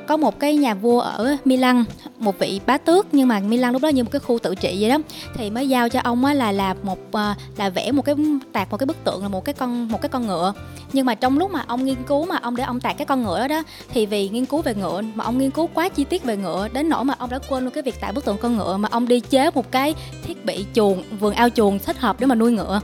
có 0.06 0.16
một 0.16 0.40
cái 0.40 0.56
nhà 0.56 0.74
vua 0.74 1.00
ở 1.00 1.36
Milan, 1.44 1.84
một 2.18 2.38
vị 2.38 2.60
bá 2.66 2.78
tước, 2.78 3.06
nhưng 3.14 3.28
mà 3.28 3.40
Milan 3.40 3.72
lúc 3.72 3.82
đó 3.82 3.88
như 3.88 4.04
một 4.04 4.10
cái 4.12 4.20
khu 4.20 4.38
tự 4.38 4.54
trị 4.54 4.76
vậy 4.80 4.90
đó. 4.90 4.98
Thì 5.34 5.50
mới 5.50 5.68
giao 5.68 5.88
cho 5.88 6.00
ông 6.04 6.24
á 6.24 6.34
là 6.34 6.52
làm 6.52 6.76
một 6.82 6.98
ờ, 7.12 7.34
là 7.56 7.70
vẽ 7.70 7.92
một 7.92 8.04
cái 8.04 8.14
tạc, 8.52 8.70
một 8.70 8.76
cái 8.76 8.86
bức 8.86 9.04
tượng 9.04 9.22
là 9.22 9.28
một 9.28 9.44
cái 9.44 9.52
con, 9.52 9.88
một 9.88 10.02
cái 10.02 10.08
con 10.08 10.26
ngựa. 10.26 10.52
Nhưng 10.92 11.06
mà 11.06 11.14
trong 11.14 11.38
lúc 11.38 11.50
mà 11.50 11.64
ông 11.66 11.84
nghiên 11.84 12.02
cứu 12.06 12.26
mà 12.26 12.36
ông 12.36 12.56
để 12.56 12.64
ông 12.64 12.80
tạc 12.80 12.98
cái 12.98 13.06
con 13.06 13.22
ngựa 13.22 13.38
đó 13.38 13.48
đó, 13.48 13.62
thì 13.88 14.06
vì 14.06 14.28
nghiên 14.28 14.46
cứu 14.46 14.62
về 14.62 14.74
ngựa 14.74 15.02
mà 15.14 15.24
ông 15.24 15.38
nghiên 15.38 15.50
cứu 15.50 15.68
quá 15.74 15.88
chi 15.88 16.04
tiết 16.04 16.24
về 16.24 16.36
ngựa, 16.36 16.68
đến 16.72 16.88
nỗi 16.88 17.04
mà 17.04 17.14
ông 17.18 17.30
đã 17.30 17.38
quên 17.48 17.64
luôn 17.64 17.72
cái 17.72 17.82
việc 17.82 18.00
tạc 18.00 18.14
bức 18.14 18.24
tượng 18.24 18.38
con 18.38 18.56
ngựa 18.56 18.76
mà 18.76 18.88
ông 18.92 19.08
đi 19.08 19.20
chế 19.20 19.50
một 19.50 19.72
cái 19.72 19.94
thiết 20.26 20.44
bị 20.44 20.66
chuồng, 20.74 21.02
vườn 21.20 21.34
ao 21.34 21.48
chuồng 21.48 21.78
thích 21.78 21.98
hợp 21.98 22.20
để 22.20 22.26
mà 22.26 22.34
nuôi 22.34 22.52
ngựa 22.52 22.80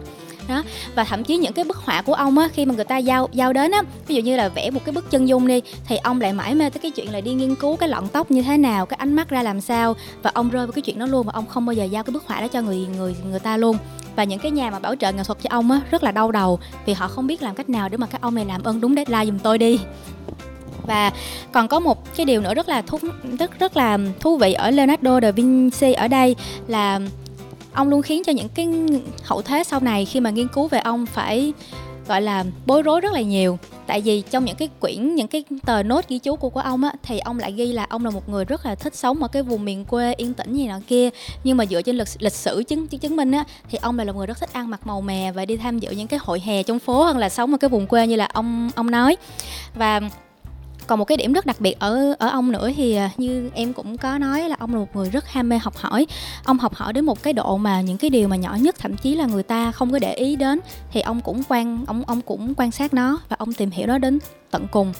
đó. 0.49 0.63
Và 0.95 1.05
thậm 1.05 1.25
chí 1.25 1.37
những 1.37 1.53
cái 1.53 1.65
bức 1.65 1.77
họa 1.77 2.03
của 2.03 2.15
ông 2.15 2.39
á, 2.39 2.49
khi 2.53 2.67
mà 2.67 2.75
người 2.75 2.85
ta 2.85 2.99
giao 2.99 3.29
giao 3.33 3.53
đến 3.53 3.71
á, 3.71 3.83
ví 4.07 4.15
dụ 4.15 4.23
như 4.23 4.37
là 4.37 4.49
vẽ 4.49 4.71
một 4.71 4.81
cái 4.85 4.93
bức 4.93 5.11
chân 5.11 5.29
dung 5.29 5.47
đi, 5.47 5.61
thì 5.87 5.97
ông 5.97 6.21
lại 6.21 6.33
mãi 6.33 6.55
mê 6.55 6.71
tới 6.71 6.81
cái 6.83 6.91
chuyện 6.91 7.13
là 7.13 7.21
đi 7.21 7.35
nghiên 7.35 7.55
cứu 7.55 7.77
cái 7.77 7.89
lọn 7.89 8.09
tóc 8.09 8.31
như 8.31 8.43
thế 8.43 8.57
nào, 8.57 8.87
cái 8.87 8.97
ánh 8.97 9.15
mắt 9.15 9.29
ra 9.29 9.43
làm 9.43 9.61
sao, 9.61 9.97
và 10.23 10.31
ông 10.35 10.49
rơi 10.49 10.67
vào 10.67 10.73
cái 10.73 10.83
chuyện 10.83 10.99
đó 10.99 11.07
luôn 11.07 11.27
mà 11.27 11.33
ông 11.33 11.47
không 11.47 11.67
bao 11.67 11.75
giờ 11.75 11.85
giao 11.85 12.03
cái 12.03 12.13
bức 12.13 12.27
họa 12.27 12.41
đó 12.41 12.49
cho 12.49 12.63
người 12.63 12.87
người 12.97 13.17
người 13.31 13.41
ta 13.41 13.57
luôn. 13.57 13.77
Và 14.17 14.25
những 14.25 14.39
cái 14.39 14.51
nhà 14.51 14.71
mà 14.71 14.79
bảo 14.79 14.95
trợ 14.97 15.13
nghệ 15.13 15.25
thuật 15.25 15.39
cho 15.43 15.49
ông 15.51 15.71
á, 15.71 15.81
rất 15.91 16.03
là 16.03 16.13
đau 16.13 16.33
đầu, 16.33 16.59
vì 16.87 16.93
họ 16.93 17.09
không 17.09 17.27
biết 17.27 17.43
làm 17.43 17.55
cách 17.55 17.69
nào 17.69 17.89
để 17.89 17.97
mà 17.97 18.07
các 18.07 18.21
ông 18.21 18.35
này 18.35 18.45
làm 18.45 18.63
ơn 18.63 18.81
đúng 18.81 18.95
deadline 18.95 19.27
giùm 19.27 19.39
tôi 19.39 19.59
đi. 19.59 19.79
Và 20.87 21.13
còn 21.53 21.69
có 21.69 21.81
một 21.81 22.17
cái 22.17 22.27
điều 22.27 22.41
nữa 22.41 22.55
rất 22.55 22.69
là 22.69 22.83
thú, 22.83 22.99
rất 23.39 23.59
rất 23.59 23.77
là 23.77 23.99
thú 24.21 24.37
vị 24.37 24.53
ở 24.53 24.71
Leonardo 24.71 25.21
da 25.21 25.31
Vinci 25.31 25.93
ở 25.93 26.09
đây 26.09 26.37
là 26.67 27.01
ông 27.73 27.89
luôn 27.89 28.03
khiến 28.03 28.23
cho 28.25 28.33
những 28.33 28.49
cái 28.49 28.69
hậu 29.25 29.43
thế 29.43 29.65
sau 29.65 29.81
này 29.81 30.05
khi 30.05 30.21
mà 30.21 30.31
nghiên 30.31 30.49
cứu 30.49 30.69
về 30.69 30.79
ông 30.79 31.07
phải, 31.07 31.53
gọi 32.09 32.23
là, 32.23 32.45
bối 32.67 32.83
rối 32.83 33.01
rất 33.01 33.13
là 33.13 33.21
nhiều. 33.21 33.59
Tại 33.87 34.01
vì 34.01 34.23
trong 34.31 34.45
những 34.45 34.57
cái 34.57 34.69
quyển, 34.81 35.15
những 35.15 35.29
cái 35.29 35.45
tờ 35.67 35.83
nốt 35.83 36.09
ghi 36.09 36.19
chú 36.19 36.37
của 36.37 36.51
của 36.51 36.61
ông 36.61 36.85
á, 36.85 36.93
thì 37.03 37.19
ông 37.19 37.39
lại 37.39 37.53
ghi 37.53 37.73
là 37.73 37.87
ông 37.89 38.05
là 38.05 38.11
một 38.11 38.29
người 38.29 38.45
rất 38.45 38.67
là 38.67 38.75
thích 38.75 38.95
sống 38.95 39.23
ở 39.23 39.29
cái 39.29 39.43
vùng 39.43 39.65
miền 39.65 39.85
quê 39.85 40.15
yên 40.17 40.35
tĩnh 40.35 40.55
gì 40.55 40.67
nọ 40.67 40.79
kia. 40.87 41.09
Nhưng 41.45 41.57
mà 41.57 41.67
dựa 41.67 41.83
trên 41.83 41.97
lịch 41.97 42.09
lịch 42.19 42.33
sử 42.33 42.63
chứng 42.69 42.87
chứng 42.87 43.17
minh 43.17 43.33
á, 43.33 43.45
thì 43.71 43.79
ông 43.83 43.99
là 43.99 44.05
một 44.05 44.17
người 44.17 44.27
rất 44.27 44.41
thích 44.41 44.53
ăn 44.53 44.71
mặc 44.71 44.87
màu 44.87 45.01
mè 45.01 45.33
và 45.33 45.45
đi 45.45 45.57
tham 45.57 45.79
dự 45.79 45.91
những 45.91 46.09
cái 46.09 46.21
hội 46.23 46.43
hè 46.45 46.63
trong 46.63 46.79
phố 46.79 47.05
hơn 47.05 47.19
là 47.19 47.29
sống 47.29 47.53
ở 47.53 47.59
cái 47.59 47.69
vùng 47.71 47.87
quê 47.87 48.07
như 48.07 48.17
là 48.17 48.29
ông 48.33 48.71
ông 48.75 48.91
nói. 48.91 49.17
Và 49.75 50.01
còn 50.87 50.99
một 50.99 51.05
cái 51.05 51.17
điểm 51.17 51.33
rất 51.33 51.47
đặc 51.47 51.61
biệt 51.61 51.79
ở 51.79 52.15
ở 52.19 52.29
ông 52.29 52.53
nữa 52.53 52.71
thì 52.77 52.95
à, 52.95 53.11
như 53.17 53.51
em 53.55 53.73
cũng 53.73 53.99
có 53.99 54.19
nói 54.19 54.49
là 54.49 54.57
ông 54.59 54.75
là 54.75 54.81
một 54.81 54.97
người 54.97 55.11
rất 55.11 55.29
ham 55.29 55.49
mê 55.49 55.59
học 55.59 55.77
hỏi. 55.77 56.07
Ông 56.45 56.59
học 56.59 56.75
hỏi 56.75 56.93
đến 56.93 57.05
một 57.05 57.23
cái 57.23 57.33
độ 57.33 57.57
mà 57.57 57.81
những 57.81 57.99
cái 57.99 58.11
điều 58.11 58.29
mà 58.29 58.37
nhỏ 58.37 58.55
nhất, 58.61 58.77
thậm 58.79 58.97
chí 58.97 59.15
là 59.15 59.27
người 59.27 59.43
ta 59.43 59.73
không 59.73 59.93
có 59.93 59.99
để 59.99 60.15
ý 60.15 60.37
đến, 60.37 60.61
thì 60.93 61.01
ông 61.01 61.21
cũng 61.21 61.43
quan, 61.49 61.85
ông 61.87 62.03
ông 62.07 62.21
cũng 62.21 62.55
quan 62.55 62.71
sát 62.71 62.95
nó 62.95 63.19
và 63.29 63.37
ông 63.39 63.53
tìm 63.53 63.71
hiểu 63.71 63.87
nó 63.87 63.99
đến 63.99 64.19
tận 64.51 64.67
cùng. 64.71 64.93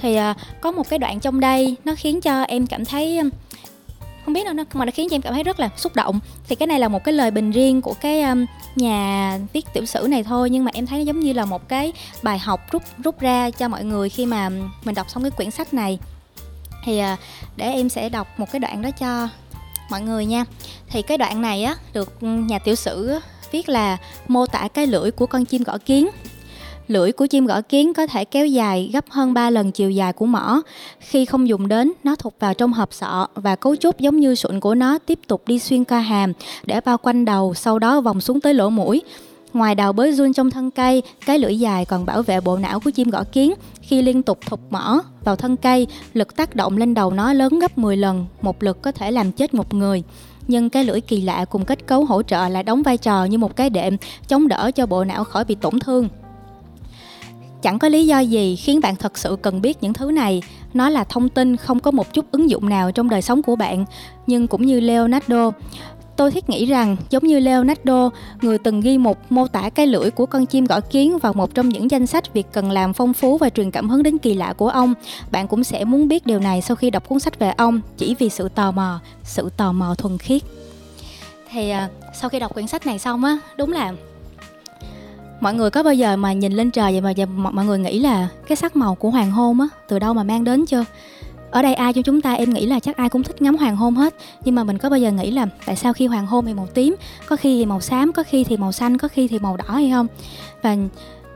Thì 0.00 0.14
à, 0.14 0.34
có 0.60 0.72
một 0.72 0.88
cái 0.88 0.98
đoạn 0.98 1.20
trong 1.20 1.40
đây 1.40 1.76
nó 1.84 1.94
khiến 1.96 2.20
cho 2.20 2.42
em 2.42 2.66
cảm 2.66 2.84
thấy 2.84 3.20
không 4.24 4.34
biết 4.34 4.44
đâu 4.44 4.54
nó 4.54 4.64
mà 4.72 4.84
nó 4.84 4.90
khiến 4.94 5.08
cho 5.08 5.14
em 5.14 5.22
cảm 5.22 5.34
thấy 5.34 5.42
rất 5.42 5.60
là 5.60 5.70
xúc 5.76 5.94
động. 5.94 6.20
Thì 6.48 6.56
cái 6.56 6.66
này 6.66 6.80
là 6.80 6.88
một 6.88 7.04
cái 7.04 7.12
lời 7.12 7.30
bình 7.30 7.50
riêng 7.50 7.82
của 7.82 7.94
cái 8.00 8.22
um, 8.22 8.46
nhà 8.76 9.38
viết 9.52 9.66
tiểu 9.74 9.86
sử 9.86 10.06
này 10.10 10.22
thôi 10.22 10.50
nhưng 10.50 10.64
mà 10.64 10.70
em 10.74 10.86
thấy 10.86 10.98
nó 10.98 11.04
giống 11.04 11.20
như 11.20 11.32
là 11.32 11.44
một 11.44 11.68
cái 11.68 11.92
bài 12.22 12.38
học 12.38 12.60
rút 12.70 12.82
rút 13.04 13.20
ra 13.20 13.50
cho 13.50 13.68
mọi 13.68 13.84
người 13.84 14.08
khi 14.08 14.26
mà 14.26 14.48
mình 14.84 14.94
đọc 14.94 15.10
xong 15.10 15.22
cái 15.22 15.30
quyển 15.30 15.50
sách 15.50 15.74
này. 15.74 15.98
Thì 16.84 17.00
uh, 17.00 17.18
để 17.56 17.72
em 17.72 17.88
sẽ 17.88 18.08
đọc 18.08 18.28
một 18.36 18.46
cái 18.52 18.60
đoạn 18.60 18.82
đó 18.82 18.90
cho 18.90 19.28
mọi 19.90 20.00
người 20.00 20.26
nha. 20.26 20.44
Thì 20.88 21.02
cái 21.02 21.18
đoạn 21.18 21.42
này 21.42 21.64
á 21.64 21.76
được 21.92 22.22
nhà 22.22 22.58
tiểu 22.58 22.74
sử 22.74 23.18
viết 23.50 23.68
là 23.68 23.96
mô 24.28 24.46
tả 24.46 24.68
cái 24.74 24.86
lưỡi 24.86 25.10
của 25.10 25.26
con 25.26 25.44
chim 25.44 25.62
gõ 25.62 25.78
kiến 25.78 26.08
Lưỡi 26.88 27.12
của 27.12 27.26
chim 27.26 27.46
gõ 27.46 27.60
kiến 27.60 27.94
có 27.94 28.06
thể 28.06 28.24
kéo 28.24 28.46
dài 28.46 28.90
gấp 28.92 29.04
hơn 29.10 29.34
3 29.34 29.50
lần 29.50 29.72
chiều 29.72 29.90
dài 29.90 30.12
của 30.12 30.26
mỏ. 30.26 30.62
Khi 31.00 31.24
không 31.24 31.48
dùng 31.48 31.68
đến, 31.68 31.92
nó 32.04 32.16
thụt 32.16 32.32
vào 32.40 32.54
trong 32.54 32.72
hộp 32.72 32.92
sọ 32.92 33.26
và 33.34 33.56
cấu 33.56 33.76
trúc 33.76 33.98
giống 33.98 34.20
như 34.20 34.34
sụn 34.34 34.60
của 34.60 34.74
nó 34.74 34.98
tiếp 34.98 35.18
tục 35.26 35.42
đi 35.46 35.58
xuyên 35.58 35.84
qua 35.84 36.00
hàm 36.00 36.32
để 36.64 36.80
bao 36.80 36.98
quanh 36.98 37.24
đầu, 37.24 37.54
sau 37.54 37.78
đó 37.78 38.00
vòng 38.00 38.20
xuống 38.20 38.40
tới 38.40 38.54
lỗ 38.54 38.70
mũi. 38.70 39.02
Ngoài 39.52 39.74
đào 39.74 39.92
bới 39.92 40.12
run 40.12 40.32
trong 40.32 40.50
thân 40.50 40.70
cây, 40.70 41.02
cái 41.26 41.38
lưỡi 41.38 41.58
dài 41.58 41.84
còn 41.84 42.06
bảo 42.06 42.22
vệ 42.22 42.40
bộ 42.40 42.56
não 42.56 42.80
của 42.80 42.90
chim 42.90 43.10
gõ 43.10 43.24
kiến. 43.32 43.54
Khi 43.82 44.02
liên 44.02 44.22
tục 44.22 44.38
thụt 44.46 44.60
mỏ 44.70 45.02
vào 45.24 45.36
thân 45.36 45.56
cây, 45.56 45.86
lực 46.14 46.36
tác 46.36 46.56
động 46.56 46.76
lên 46.76 46.94
đầu 46.94 47.10
nó 47.10 47.32
lớn 47.32 47.58
gấp 47.58 47.78
10 47.78 47.96
lần, 47.96 48.26
một 48.42 48.62
lực 48.62 48.82
có 48.82 48.92
thể 48.92 49.10
làm 49.10 49.32
chết 49.32 49.54
một 49.54 49.74
người 49.74 50.02
nhưng 50.48 50.70
cái 50.70 50.84
lưỡi 50.84 51.00
kỳ 51.00 51.20
lạ 51.20 51.44
cùng 51.44 51.64
kết 51.64 51.86
cấu 51.86 52.04
hỗ 52.04 52.22
trợ 52.22 52.48
lại 52.48 52.62
đóng 52.62 52.82
vai 52.82 52.96
trò 52.96 53.24
như 53.24 53.38
một 53.38 53.56
cái 53.56 53.70
đệm 53.70 53.96
chống 54.28 54.48
đỡ 54.48 54.70
cho 54.74 54.86
bộ 54.86 55.04
não 55.04 55.24
khỏi 55.24 55.44
bị 55.44 55.54
tổn 55.54 55.80
thương 55.80 56.08
chẳng 57.62 57.78
có 57.78 57.88
lý 57.88 58.06
do 58.06 58.18
gì 58.18 58.56
khiến 58.56 58.80
bạn 58.80 58.96
thật 58.96 59.18
sự 59.18 59.36
cần 59.42 59.62
biết 59.62 59.82
những 59.82 59.92
thứ 59.92 60.10
này. 60.10 60.42
Nó 60.74 60.88
là 60.88 61.04
thông 61.04 61.28
tin, 61.28 61.56
không 61.56 61.80
có 61.80 61.90
một 61.90 62.14
chút 62.14 62.24
ứng 62.32 62.50
dụng 62.50 62.68
nào 62.68 62.92
trong 62.92 63.08
đời 63.08 63.22
sống 63.22 63.42
của 63.42 63.56
bạn. 63.56 63.84
Nhưng 64.26 64.46
cũng 64.46 64.66
như 64.66 64.80
leonardo, 64.80 65.50
tôi 66.16 66.30
thiết 66.30 66.50
nghĩ 66.50 66.66
rằng 66.66 66.96
giống 67.10 67.24
như 67.24 67.40
leonardo, 67.40 68.10
người 68.42 68.58
từng 68.58 68.80
ghi 68.80 68.98
một 68.98 69.32
mô 69.32 69.46
tả 69.46 69.70
cái 69.70 69.86
lưỡi 69.86 70.10
của 70.10 70.26
con 70.26 70.46
chim 70.46 70.64
gõ 70.64 70.80
kiến 70.80 71.18
vào 71.18 71.32
một 71.32 71.54
trong 71.54 71.68
những 71.68 71.90
danh 71.90 72.06
sách 72.06 72.34
việc 72.34 72.46
cần 72.52 72.70
làm 72.70 72.92
phong 72.92 73.12
phú 73.12 73.38
và 73.38 73.48
truyền 73.48 73.70
cảm 73.70 73.90
hứng 73.90 74.02
đến 74.02 74.18
kỳ 74.18 74.34
lạ 74.34 74.52
của 74.52 74.68
ông. 74.68 74.94
Bạn 75.30 75.48
cũng 75.48 75.64
sẽ 75.64 75.84
muốn 75.84 76.08
biết 76.08 76.26
điều 76.26 76.38
này 76.38 76.62
sau 76.62 76.76
khi 76.76 76.90
đọc 76.90 77.08
cuốn 77.08 77.20
sách 77.20 77.38
về 77.38 77.52
ông, 77.56 77.80
chỉ 77.96 78.14
vì 78.18 78.28
sự 78.28 78.48
tò 78.48 78.70
mò, 78.70 79.00
sự 79.24 79.50
tò 79.56 79.72
mò 79.72 79.94
thuần 79.94 80.18
khiết. 80.18 80.42
Thì 81.50 81.70
à, 81.70 81.88
sau 82.14 82.30
khi 82.30 82.38
đọc 82.38 82.54
quyển 82.54 82.66
sách 82.66 82.86
này 82.86 82.98
xong 82.98 83.24
á, 83.24 83.38
đúng 83.56 83.72
là 83.72 83.92
mọi 85.42 85.54
người 85.54 85.70
có 85.70 85.82
bao 85.82 85.94
giờ 85.94 86.16
mà 86.16 86.32
nhìn 86.32 86.52
lên 86.52 86.70
trời 86.70 87.00
vậy 87.00 87.26
mà 87.26 87.50
mọi 87.50 87.64
người 87.64 87.78
nghĩ 87.78 87.98
là 87.98 88.28
cái 88.46 88.56
sắc 88.56 88.76
màu 88.76 88.94
của 88.94 89.10
hoàng 89.10 89.30
hôn 89.30 89.60
á, 89.60 89.66
từ 89.88 89.98
đâu 89.98 90.14
mà 90.14 90.22
mang 90.22 90.44
đến 90.44 90.66
chưa? 90.66 90.84
Ở 91.50 91.62
đây 91.62 91.74
ai 91.74 91.92
cho 91.92 92.02
chúng 92.02 92.20
ta 92.20 92.32
em 92.32 92.54
nghĩ 92.54 92.66
là 92.66 92.80
chắc 92.80 92.96
ai 92.96 93.08
cũng 93.08 93.22
thích 93.22 93.42
ngắm 93.42 93.56
hoàng 93.56 93.76
hôn 93.76 93.94
hết. 93.94 94.14
Nhưng 94.44 94.54
mà 94.54 94.64
mình 94.64 94.78
có 94.78 94.90
bao 94.90 94.98
giờ 94.98 95.10
nghĩ 95.10 95.30
là 95.30 95.46
tại 95.66 95.76
sao 95.76 95.92
khi 95.92 96.06
hoàng 96.06 96.26
hôn 96.26 96.46
thì 96.46 96.54
màu 96.54 96.66
tím, 96.66 96.96
có 97.26 97.36
khi 97.36 97.58
thì 97.58 97.66
màu 97.66 97.80
xám, 97.80 98.12
có 98.12 98.22
khi 98.22 98.44
thì 98.44 98.56
màu 98.56 98.72
xanh, 98.72 98.98
có 98.98 99.08
khi 99.08 99.28
thì 99.28 99.38
màu 99.38 99.56
đỏ 99.56 99.64
hay 99.68 99.90
không? 99.90 100.06
Và 100.62 100.76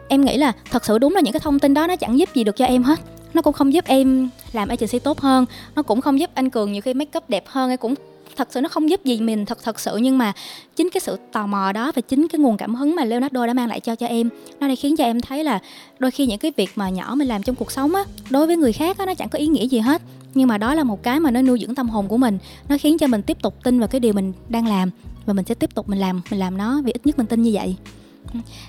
em 0.09 0.25
nghĩ 0.25 0.37
là 0.37 0.53
thật 0.71 0.85
sự 0.85 0.99
đúng 0.99 1.15
là 1.15 1.21
những 1.21 1.33
cái 1.33 1.41
thông 1.41 1.59
tin 1.59 1.75
đó 1.75 1.87
nó 1.87 1.97
chẳng 1.97 2.19
giúp 2.19 2.29
gì 2.35 2.45
được 2.45 2.57
cho 2.57 2.65
em 2.65 2.83
hết. 2.83 3.01
Nó 3.35 3.43
cũng 3.43 3.53
không 3.53 3.73
giúp 3.73 3.85
em 3.85 4.29
làm 4.53 4.69
agency 4.69 4.99
tốt 4.99 5.21
hơn, 5.21 5.47
nó 5.75 5.83
cũng 5.83 6.01
không 6.01 6.21
giúp 6.21 6.31
anh 6.35 6.51
cường 6.51 6.73
nhiều 6.73 6.83
khi 6.83 6.95
make 6.95 7.19
up 7.19 7.31
đẹp 7.31 7.45
hơn 7.47 7.69
hay 7.69 7.77
cũng 7.77 7.95
thật 8.37 8.49
sự 8.51 8.61
nó 8.61 8.69
không 8.69 8.91
giúp 8.91 9.05
gì 9.05 9.21
mình 9.21 9.47
thật 9.47 9.59
thật 9.65 9.81
sự. 9.81 9.97
Nhưng 9.97 10.19
mà 10.19 10.33
chính 10.77 10.91
cái 10.91 11.01
sự 11.01 11.17
tò 11.33 11.47
mò 11.47 11.73
đó 11.73 11.93
và 11.95 12.03
chính 12.03 12.29
cái 12.29 12.39
nguồn 12.39 12.57
cảm 12.57 12.75
hứng 12.75 12.97
mà 12.97 13.05
Leonardo 13.05 13.47
đã 13.47 13.53
mang 13.53 13.69
lại 13.69 13.81
cho 13.81 13.95
cho 13.95 14.07
em, 14.07 14.29
nó 14.61 14.69
đã 14.69 14.75
khiến 14.75 14.97
cho 14.97 15.05
em 15.05 15.21
thấy 15.21 15.45
là 15.45 15.61
đôi 15.99 16.11
khi 16.11 16.27
những 16.27 16.39
cái 16.39 16.53
việc 16.57 16.71
mà 16.77 16.89
nhỏ 16.89 17.15
mình 17.15 17.29
làm 17.29 17.43
trong 17.43 17.57
cuộc 17.57 17.73
sống 17.73 17.95
á, 17.95 18.05
đối 18.31 18.47
với 18.47 18.57
người 18.57 18.73
khác 18.73 18.99
á, 18.99 19.07
nó 19.07 19.15
chẳng 19.15 19.29
có 19.29 19.39
ý 19.39 19.47
nghĩa 19.47 19.67
gì 19.67 19.79
hết. 19.79 20.03
Nhưng 20.35 20.49
mà 20.49 20.59
đó 20.59 20.75
là 20.75 20.85
một 20.85 21.03
cái 21.03 21.21
mà 21.21 21.31
nó 21.31 21.43
nuôi 21.43 21.59
dưỡng 21.61 21.75
tâm 21.75 21.89
hồn 21.89 22.09
của 22.09 22.17
mình, 22.17 22.39
nó 22.69 22.77
khiến 22.81 22.99
cho 22.99 23.07
mình 23.07 23.23
tiếp 23.23 23.43
tục 23.43 23.55
tin 23.65 23.79
vào 23.79 23.89
cái 23.89 24.01
điều 24.01 24.13
mình 24.13 24.33
đang 24.49 24.67
làm 24.67 24.91
và 25.27 25.33
mình 25.33 25.45
sẽ 25.45 25.55
tiếp 25.55 25.75
tục 25.75 25.89
mình 25.89 25.99
làm 25.99 26.23
mình 26.31 26.41
làm 26.41 26.59
nó 26.59 26.81
vì 26.85 26.93
ít 26.93 27.07
nhất 27.07 27.19
mình 27.19 27.27
tin 27.27 27.43
như 27.43 27.51
vậy. 27.55 27.77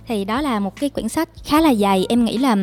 Thì 0.07 0.25
đó 0.25 0.41
là 0.41 0.59
một 0.59 0.79
cái 0.79 0.89
quyển 0.89 1.09
sách 1.09 1.29
khá 1.43 1.61
là 1.61 1.73
dày 1.73 2.05
em 2.09 2.25
nghĩ 2.25 2.37
là 2.37 2.55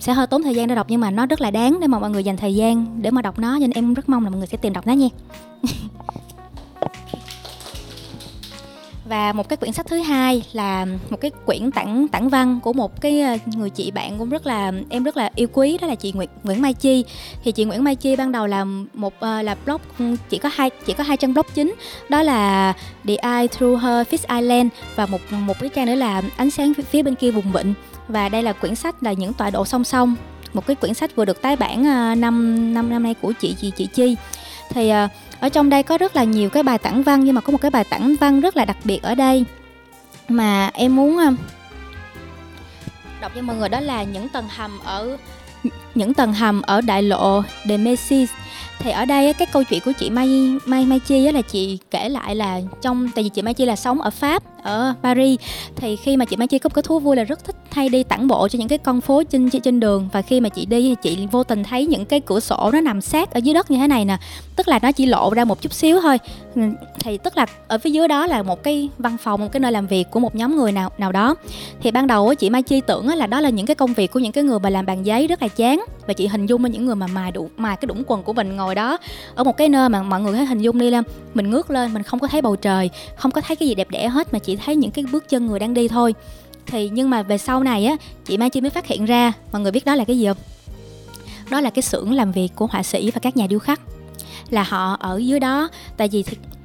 sẽ 0.00 0.12
hơi 0.12 0.26
tốn 0.26 0.42
thời 0.42 0.54
gian 0.54 0.68
để 0.68 0.74
đọc 0.74 0.86
nhưng 0.90 1.00
mà 1.00 1.10
nó 1.10 1.26
rất 1.26 1.40
là 1.40 1.50
đáng 1.50 1.80
để 1.80 1.86
mà 1.86 1.98
mọi 1.98 2.10
người 2.10 2.24
dành 2.24 2.36
thời 2.36 2.54
gian 2.54 3.02
để 3.02 3.10
mà 3.10 3.22
đọc 3.22 3.38
nó 3.38 3.58
nên 3.58 3.70
em 3.70 3.94
rất 3.94 4.08
mong 4.08 4.24
là 4.24 4.30
mọi 4.30 4.38
người 4.38 4.46
sẽ 4.46 4.56
tìm 4.56 4.72
đọc 4.72 4.86
nó 4.86 4.92
nha. 4.92 5.08
Và 9.04 9.32
một 9.32 9.48
cái 9.48 9.56
quyển 9.56 9.72
sách 9.72 9.86
thứ 9.86 9.98
hai 9.98 10.42
là 10.52 10.86
một 11.10 11.20
cái 11.20 11.30
quyển 11.46 11.70
tản 11.70 12.08
tản 12.08 12.28
văn 12.28 12.60
của 12.62 12.72
một 12.72 13.00
cái 13.00 13.20
ờ, 13.20 13.36
người 13.56 13.70
chị 13.70 13.90
bạn 13.90 14.18
cũng 14.18 14.28
rất 14.28 14.46
là, 14.46 14.72
em 14.88 15.04
rất 15.04 15.16
là 15.16 15.30
yêu 15.34 15.48
quý, 15.52 15.78
đó 15.78 15.86
là 15.86 15.94
chị 15.94 16.12
Nguyễn 16.12 16.28
Nguyễn 16.42 16.62
Mai 16.62 16.74
Chi. 16.74 17.04
Thì 17.44 17.52
chị 17.52 17.64
Nguyễn 17.64 17.84
Mai 17.84 17.94
Chi 17.94 18.16
ban 18.16 18.32
đầu 18.32 18.46
là 18.46 18.64
một 18.94 19.14
ờ, 19.20 19.42
là 19.42 19.56
blog 19.66 19.80
ừ, 19.98 20.16
chỉ 20.28 20.38
có 20.38 20.50
hai, 20.52 20.70
chỉ 20.86 20.92
có 20.92 21.04
hai 21.04 21.16
trang 21.16 21.34
blog 21.34 21.46
chính, 21.54 21.74
đó 22.08 22.22
là 22.22 22.72
The 23.06 23.14
Eye 23.14 23.46
Through 23.46 23.82
Her 23.82 24.06
Fish 24.08 24.40
Island 24.40 24.70
và 24.96 25.06
một 25.06 25.20
một 25.30 25.54
cái 25.60 25.68
trang 25.68 25.86
nữa 25.86 25.94
là 25.94 26.22
ánh 26.36 26.50
sáng 26.50 26.74
phía 26.74 27.02
bên 27.02 27.14
kia 27.14 27.30
vùng 27.30 27.52
vịnh 27.52 27.74
và 28.08 28.28
đây 28.28 28.42
là 28.42 28.52
quyển 28.52 28.74
sách 28.74 29.02
là 29.02 29.12
những 29.12 29.32
tọa 29.32 29.50
độ 29.50 29.64
song 29.64 29.84
song, 29.84 30.16
một 30.52 30.66
cái 30.66 30.76
quyển 30.76 30.94
sách 30.94 31.16
vừa 31.16 31.24
được 31.24 31.42
tái 31.42 31.56
bản 31.56 31.86
à, 31.86 32.14
năm 32.14 32.74
năm 32.74 32.90
năm 32.90 33.02
nay 33.02 33.14
của 33.22 33.32
chị 33.40 33.56
chị 33.60 33.72
chị 33.76 33.86
Chi. 33.86 34.16
Thì 34.70 34.88
à, 34.88 35.08
ở 35.40 35.48
trong 35.48 35.70
đây 35.70 35.82
có 35.82 35.98
rất 35.98 36.16
là 36.16 36.24
nhiều 36.24 36.50
cái 36.50 36.62
bài 36.62 36.78
tản 36.78 37.02
văn, 37.02 37.24
nhưng 37.24 37.34
mà 37.34 37.40
có 37.40 37.50
một 37.50 37.60
cái 37.60 37.70
bài 37.70 37.84
tản 37.84 38.16
văn 38.20 38.40
rất 38.40 38.56
là 38.56 38.64
đặc 38.64 38.76
biệt 38.84 39.02
ở 39.02 39.14
đây 39.14 39.44
mà 40.28 40.70
em 40.74 40.96
muốn 40.96 41.18
à, 41.18 41.32
đọc 43.20 43.32
cho 43.34 43.42
mọi 43.42 43.56
người, 43.56 43.68
đó 43.68 43.80
là 43.80 44.02
những 44.02 44.28
tầng 44.28 44.48
hầm 44.48 44.78
ở, 44.84 45.16
những 45.94 46.14
tầng 46.14 46.32
hầm 46.32 46.62
ở 46.62 46.80
đại 46.80 47.02
lộ 47.02 47.42
de 47.68 47.76
Messi 47.76 48.26
thì 48.78 48.90
ở 48.90 49.04
đây 49.04 49.32
cái 49.32 49.46
câu 49.52 49.64
chuyện 49.64 49.80
của 49.84 49.92
chị 49.92 50.10
Mai 50.10 50.58
Mai 50.64 50.84
Mai 50.84 50.98
Chi 51.00 51.32
là 51.32 51.42
chị 51.42 51.78
kể 51.90 52.08
lại 52.08 52.36
là 52.36 52.60
trong, 52.82 53.10
tại 53.14 53.24
vì 53.24 53.30
chị 53.30 53.42
Mai 53.42 53.54
Chi 53.54 53.64
là 53.66 53.76
sống 53.76 54.00
ở 54.00 54.10
Pháp 54.10 54.42
ở 54.64 54.94
Paris. 55.02 55.40
Thì 55.76 55.96
khi 55.96 56.16
mà 56.16 56.24
chị 56.24 56.36
Mai 56.36 56.48
Chi 56.48 56.58
có 56.58 56.68
một 56.68 56.74
cái 56.74 56.82
thú 56.82 56.98
vui 56.98 57.16
là 57.16 57.24
rất 57.24 57.44
thích 57.44 57.56
hay 57.70 57.88
đi 57.88 58.02
tản 58.02 58.26
bộ 58.28 58.48
cho 58.48 58.58
những 58.58 58.68
cái 58.68 58.78
con 58.78 59.00
phố 59.00 59.22
trên 59.22 59.50
trên 59.50 59.80
đường. 59.80 60.08
Và 60.12 60.22
khi 60.22 60.40
mà 60.40 60.48
chị 60.48 60.66
đi 60.66 60.80
thì 60.82 60.94
chị 61.02 61.26
vô 61.30 61.44
tình 61.44 61.64
thấy 61.64 61.86
những 61.86 62.04
cái 62.04 62.20
cửa 62.20 62.40
sổ 62.40 62.70
nó 62.72 62.80
nằm 62.80 63.00
sát 63.00 63.34
ở 63.34 63.38
dưới 63.38 63.54
đất 63.54 63.70
như 63.70 63.78
thế 63.78 63.88
này 63.88 64.04
nè. 64.04 64.16
Tức 64.56 64.68
là 64.68 64.78
nó 64.82 64.92
chỉ 64.92 65.06
lộ 65.06 65.30
ra 65.34 65.44
một 65.44 65.62
chút 65.62 65.72
xíu 65.72 66.00
thôi. 66.00 66.18
Thì 67.00 67.18
tức 67.18 67.36
là 67.36 67.46
ở 67.68 67.78
phía 67.78 67.90
dưới 67.90 68.08
đó 68.08 68.26
là 68.26 68.42
một 68.42 68.62
cái 68.62 68.88
văn 68.98 69.16
phòng, 69.22 69.40
một 69.40 69.52
cái 69.52 69.60
nơi 69.60 69.72
làm 69.72 69.86
việc 69.86 70.10
của 70.10 70.20
một 70.20 70.34
nhóm 70.34 70.56
người 70.56 70.72
nào 70.72 70.90
nào 70.98 71.12
đó. 71.12 71.34
Thì 71.82 71.90
ban 71.90 72.06
đầu 72.06 72.34
chị 72.34 72.50
Mai 72.50 72.62
Chi 72.62 72.80
tưởng 72.80 73.08
là 73.08 73.26
đó 73.26 73.40
là 73.40 73.48
những 73.48 73.66
cái 73.66 73.74
công 73.74 73.94
việc 73.94 74.12
của 74.12 74.20
những 74.20 74.32
cái 74.32 74.44
người 74.44 74.58
mà 74.58 74.70
làm 74.70 74.86
bàn 74.86 75.06
giấy 75.06 75.26
rất 75.26 75.42
là 75.42 75.48
chán. 75.48 75.84
Và 76.06 76.14
chị 76.14 76.26
hình 76.26 76.46
dung 76.46 76.62
với 76.62 76.70
những 76.70 76.86
người 76.86 76.94
mà 76.94 77.06
mài 77.06 77.32
đủ, 77.32 77.48
mài 77.56 77.76
cái 77.76 77.86
đũng 77.86 78.02
quần 78.06 78.22
của 78.22 78.32
mình 78.32 78.56
ngồi 78.56 78.74
đó. 78.74 78.98
Ở 79.34 79.44
một 79.44 79.56
cái 79.56 79.68
nơi 79.68 79.88
mà 79.88 80.02
mọi 80.02 80.20
người 80.20 80.36
hãy 80.36 80.46
hình 80.46 80.60
dung 80.60 80.78
đi 80.78 80.90
lên 80.90 81.04
mình 81.34 81.50
ngước 81.50 81.70
lên, 81.70 81.94
mình 81.94 82.02
không 82.02 82.20
có 82.20 82.28
thấy 82.28 82.42
bầu 82.42 82.56
trời, 82.56 82.90
không 83.16 83.30
có 83.30 83.40
thấy 83.40 83.56
cái 83.56 83.68
gì 83.68 83.74
đẹp 83.74 83.90
đẽ 83.90 84.08
hết 84.08 84.32
mà 84.32 84.38
chỉ 84.38 84.53
thấy 84.56 84.76
những 84.76 84.90
cái 84.90 85.04
bước 85.12 85.28
chân 85.28 85.46
người 85.46 85.58
đang 85.58 85.74
đi 85.74 85.88
thôi. 85.88 86.14
Thì 86.66 86.88
nhưng 86.88 87.10
mà 87.10 87.22
về 87.22 87.38
sau 87.38 87.62
này 87.62 87.84
á, 87.86 87.96
chị 88.24 88.36
Mai 88.36 88.50
Chi 88.50 88.60
mới 88.60 88.70
phát 88.70 88.86
hiện 88.86 89.04
ra, 89.04 89.32
mọi 89.52 89.62
người 89.62 89.72
biết 89.72 89.84
đó 89.84 89.94
là 89.94 90.04
cái 90.04 90.18
gì 90.18 90.26
không? 90.26 90.36
Đó 91.50 91.60
là 91.60 91.70
cái 91.70 91.82
xưởng 91.82 92.12
làm 92.12 92.32
việc 92.32 92.48
của 92.54 92.66
họa 92.66 92.82
sĩ 92.82 93.10
và 93.10 93.18
các 93.22 93.36
nhà 93.36 93.46
điêu 93.46 93.58
khắc. 93.58 93.80
Là 94.50 94.62
họ 94.62 94.96
ở 95.00 95.16
dưới 95.18 95.40
đó, 95.40 95.68
tại 95.96 96.08
vì 96.08 96.24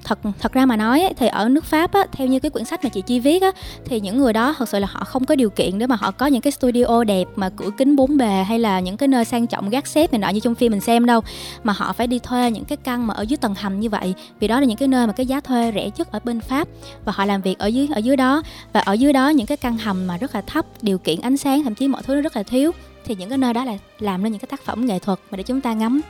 thật 0.10 0.20
thật 0.39 0.53
ra 0.53 0.66
mà 0.66 0.76
nói 0.76 1.01
ấy, 1.01 1.14
thì 1.18 1.28
ở 1.28 1.49
nước 1.49 1.66
Pháp 1.66 1.93
á, 1.93 2.05
theo 2.12 2.28
như 2.28 2.39
cái 2.39 2.49
quyển 2.49 2.66
sách 2.66 2.84
mà 2.84 2.89
chị 2.89 3.01
Chi 3.01 3.20
viết 3.20 3.41
á, 3.41 3.51
thì 3.86 3.99
những 3.99 4.18
người 4.18 4.34
đó 4.34 4.55
thật 4.57 4.70
sự 4.70 4.80
là 4.80 4.88
họ 4.91 5.03
không 5.03 5.26
có 5.26 5.36
điều 5.36 5.49
kiện 5.49 5.80
để 5.80 5.88
mà 5.88 5.95
họ 5.95 6.12
có 6.12 6.26
những 6.26 6.41
cái 6.41 6.51
studio 6.51 7.03
đẹp 7.03 7.28
mà 7.36 7.49
cửa 7.49 7.70
kính 7.78 7.95
bốn 7.95 8.18
bề 8.18 8.43
hay 8.47 8.60
là 8.60 8.80
những 8.80 8.97
cái 8.97 9.07
nơi 9.07 9.26
sang 9.26 9.47
trọng 9.47 9.70
gác 9.70 9.88
xếp 9.88 10.12
này 10.12 10.20
nọ 10.20 10.30
như 10.30 10.39
trong 10.39 10.55
phim 10.55 10.72
mình 10.72 10.82
xem 10.82 11.05
đâu 11.05 11.22
mà 11.64 11.74
họ 11.74 11.93
phải 11.93 12.07
đi 12.07 12.20
thuê 12.20 12.51
những 12.51 12.66
cái 12.66 12.78
căn 12.78 13.07
mà 13.07 13.14
ở 13.14 13.22
dưới 13.22 13.38
tầng 13.38 13.55
hầm 13.55 13.80
như 13.80 13.89
vậy. 13.89 14.14
Vì 14.39 14.47
đó 14.47 14.60
là 14.60 14.66
những 14.66 14.78
cái 14.78 14.88
nơi 14.88 15.07
mà 15.07 15.14
cái 15.14 15.26
giá 15.26 15.39
thuê 15.39 15.72
rẻ 15.76 15.89
nhất 15.97 16.12
ở 16.12 16.20
bên 16.24 16.41
Pháp 16.41 16.68
và 17.05 17.12
họ 17.16 17.26
làm 17.26 17.41
việc 17.41 17.60
ở 17.60 17.68
dưới 17.68 17.88
ở 17.95 17.97
dưới 17.97 18.16
đó. 18.16 18.43
Và 18.74 18.80
ở 18.80 18.93
dưới 18.93 19.14
đó 19.14 19.30
những 19.30 19.47
cái 19.47 19.57
căn 19.57 19.78
hầm 19.78 20.07
mà 20.07 20.18
rất 20.18 20.36
là 20.36 20.41
thấp 20.41 20.66
điều 20.82 20.97
kiện 20.97 21.22
ánh 21.22 21.38
sáng 21.38 21.64
thậm 21.64 21.76
chí 21.76 21.88
mọi 21.88 22.03
thứ 22.03 22.16
nó 22.16 22.22
rất 22.22 22.36
là 22.36 22.43
thiếu 22.43 22.72
thì 23.05 23.16
những 23.16 23.30
cái 23.30 23.38
nơi 23.38 23.53
đó 23.53 23.64
là 23.66 23.78
làm 23.99 24.24
nên 24.24 24.32
những 24.32 24.39
cái 24.39 24.47
tác 24.51 24.62
phẩm 24.66 24.86
nghệ 24.86 24.99
thuật 24.99 25.20
mà 25.32 25.38
để 25.38 25.43
chúng 25.43 25.62
ta 25.62 25.74
ngắm 25.74 26.01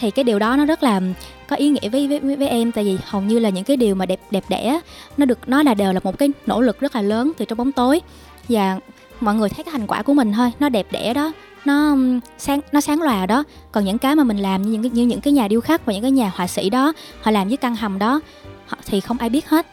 thì 0.00 0.10
cái 0.10 0.24
điều 0.24 0.38
đó 0.38 0.56
nó 0.56 0.64
rất 0.64 0.82
là 0.82 1.00
có 1.48 1.56
ý 1.56 1.68
nghĩa 1.68 1.88
với 1.88 2.08
với 2.08 2.36
với 2.36 2.48
em. 2.48 2.72
Tại 2.72 2.84
vì 2.84 2.98
hầu 3.04 3.22
như 3.22 3.38
là 3.38 3.48
những 3.48 3.64
cái 3.64 3.76
điều 3.76 3.94
mà 3.94 4.06
đẹp 4.06 4.20
đẹp 4.30 4.44
đẽ 4.48 4.80
nó 5.16 5.26
được 5.26 5.48
nó 5.48 5.62
là 5.62 5.74
đều 5.74 5.92
là 5.92 6.00
một 6.04 6.18
cái 6.18 6.28
nỗ 6.46 6.60
lực 6.60 6.80
rất 6.80 6.94
là 6.94 7.02
lớn 7.02 7.32
từ 7.38 7.44
trong 7.44 7.58
bóng 7.58 7.72
tối. 7.72 8.00
Và 8.48 8.78
mọi 9.20 9.34
người 9.34 9.48
thấy 9.48 9.64
cái 9.64 9.72
thành 9.72 9.86
quả 9.86 10.02
của 10.02 10.14
mình 10.14 10.32
thôi 10.32 10.52
nó 10.60 10.68
đẹp 10.68 10.86
đẽ 10.90 11.14
đó 11.14 11.32
nó 11.64 11.96
sáng 12.38 12.60
nó 12.72 12.80
sáng 12.80 13.02
lòa 13.02 13.26
đó. 13.26 13.44
Còn 13.72 13.84
những 13.84 13.98
cái 13.98 14.16
mà 14.16 14.24
mình 14.24 14.38
làm 14.38 14.62
như 14.62 14.78
những 14.78 14.94
như 14.94 15.06
những 15.06 15.20
cái 15.20 15.32
nhà 15.32 15.48
điêu 15.48 15.60
khắc 15.60 15.86
và 15.86 15.92
những 15.92 16.02
cái 16.02 16.10
nhà 16.10 16.32
họa 16.34 16.46
sĩ 16.46 16.70
đó 16.70 16.92
họ 17.20 17.30
làm 17.30 17.48
với 17.48 17.56
căn 17.56 17.76
hầm 17.76 17.98
đó 17.98 18.20
họ, 18.66 18.78
thì 18.86 19.00
không 19.00 19.18
ai 19.18 19.28
biết 19.28 19.48
hết. 19.48 19.66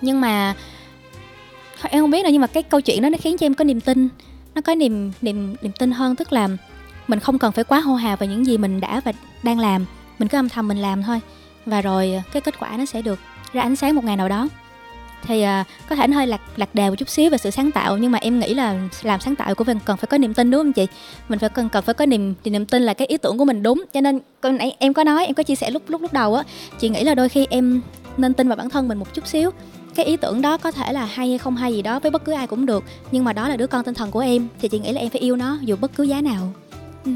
Nhưng 0.00 0.20
mà 0.20 0.54
em 1.82 2.02
không 2.02 2.10
biết 2.10 2.24
nữa 2.24 2.30
nhưng 2.32 2.40
mà 2.40 2.46
cái 2.46 2.62
câu 2.62 2.80
chuyện 2.80 3.02
đó 3.02 3.08
nó 3.08 3.18
khiến 3.22 3.38
cho 3.38 3.46
em 3.46 3.54
có 3.54 3.64
niềm 3.64 3.80
tin 3.80 4.08
nó 4.54 4.60
có 4.60 4.74
niềm 4.74 5.12
niềm 5.22 5.54
niềm 5.62 5.72
tin 5.78 5.90
hơn. 5.90 6.16
Tức 6.16 6.32
là 6.32 6.48
mình 7.08 7.20
không 7.20 7.38
cần 7.38 7.52
phải 7.52 7.64
quá 7.64 7.80
hô 7.80 7.94
hào 7.94 8.16
về 8.16 8.26
những 8.26 8.46
gì 8.46 8.58
mình 8.58 8.80
đã 8.80 9.00
và 9.04 9.12
đang 9.42 9.58
làm. 9.58 9.86
Mình 10.18 10.28
cứ 10.28 10.38
âm 10.38 10.48
thầm 10.48 10.68
mình 10.68 10.78
làm 10.78 11.02
thôi. 11.02 11.20
Và 11.66 11.80
rồi 11.80 12.12
ờ, 12.12 12.22
cái 12.32 12.40
kết 12.40 12.58
quả 12.60 12.76
nó 12.76 12.84
sẽ 12.84 13.02
được 13.02 13.18
ra 13.52 13.62
ánh 13.62 13.76
sáng 13.76 13.94
một 13.94 14.04
ngày 14.04 14.16
nào 14.16 14.28
đó. 14.28 14.48
Thì 15.22 15.44
uh, 15.44 15.66
có 15.88 15.96
thể 15.96 16.06
nó 16.06 16.16
hơi 16.16 16.26
lạc 16.26 16.40
lạc 16.56 16.74
đề 16.74 16.90
một 16.90 16.94
chút 16.98 17.08
xíu 17.08 17.30
về 17.30 17.38
sự 17.38 17.50
sáng 17.50 17.70
tạo 17.70 17.98
nhưng 17.98 18.12
mà 18.12 18.18
em 18.18 18.40
nghĩ 18.40 18.54
là 18.54 18.74
làm 19.02 19.20
sáng 19.20 19.36
tạo 19.36 19.54
của 19.54 19.64
mình 19.64 19.78
cần 19.84 19.96
phải 19.96 20.06
có 20.06 20.18
niềm 20.18 20.34
tin 20.34 20.50
đúng 20.50 20.60
không 20.60 20.72
chị? 20.72 20.86
Mình 21.28 21.38
phải 21.38 21.48
cần 21.48 21.68
cần 21.68 21.84
phải 21.84 21.94
có 21.94 22.06
niềm 22.06 22.34
niềm 22.44 22.66
tin 22.66 22.82
là 22.82 22.94
cái 22.94 23.06
ý 23.06 23.16
tưởng 23.16 23.38
của 23.38 23.44
mình 23.44 23.62
đúng. 23.62 23.84
Cho 23.92 24.00
nên 24.00 24.20
con 24.40 24.56
nãy 24.56 24.76
em 24.78 24.94
có 24.94 25.04
nói 25.04 25.26
em 25.26 25.34
có 25.34 25.42
chia 25.42 25.54
sẻ 25.54 25.70
lúc 25.70 25.82
lúc 25.88 26.02
lúc 26.02 26.12
đầu 26.12 26.34
á 26.34 26.42
chị 26.78 26.88
nghĩ 26.88 27.04
là 27.04 27.14
đôi 27.14 27.28
khi 27.28 27.46
em 27.50 27.80
nên 28.16 28.34
tin 28.34 28.48
vào 28.48 28.56
bản 28.56 28.70
thân 28.70 28.88
mình 28.88 28.98
một 28.98 29.14
chút 29.14 29.26
xíu. 29.26 29.50
Cái 29.94 30.06
ý 30.06 30.16
tưởng 30.16 30.42
đó 30.42 30.56
có 30.56 30.70
thể 30.70 30.92
là 30.92 31.04
hay 31.04 31.28
hay 31.28 31.38
không 31.38 31.56
hay 31.56 31.72
gì 31.72 31.82
đó 31.82 32.00
với 32.00 32.10
bất 32.10 32.24
cứ 32.24 32.32
ai 32.32 32.46
cũng 32.46 32.66
được 32.66 32.84
nhưng 33.10 33.24
mà 33.24 33.32
đó 33.32 33.48
là 33.48 33.56
đứa 33.56 33.66
con 33.66 33.84
tinh 33.84 33.94
thần 33.94 34.10
của 34.10 34.20
em 34.20 34.48
thì 34.60 34.68
chị 34.68 34.78
nghĩ 34.78 34.92
là 34.92 35.00
em 35.00 35.10
phải 35.10 35.20
yêu 35.20 35.36
nó 35.36 35.58
dù 35.62 35.76
bất 35.80 35.90
cứ 35.96 36.02
giá 36.02 36.20
nào 36.20 36.52
ừ. 37.06 37.12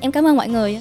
em 0.00 0.12
cảm 0.12 0.26
ơn 0.26 0.36
mọi 0.36 0.48
người 0.48 0.80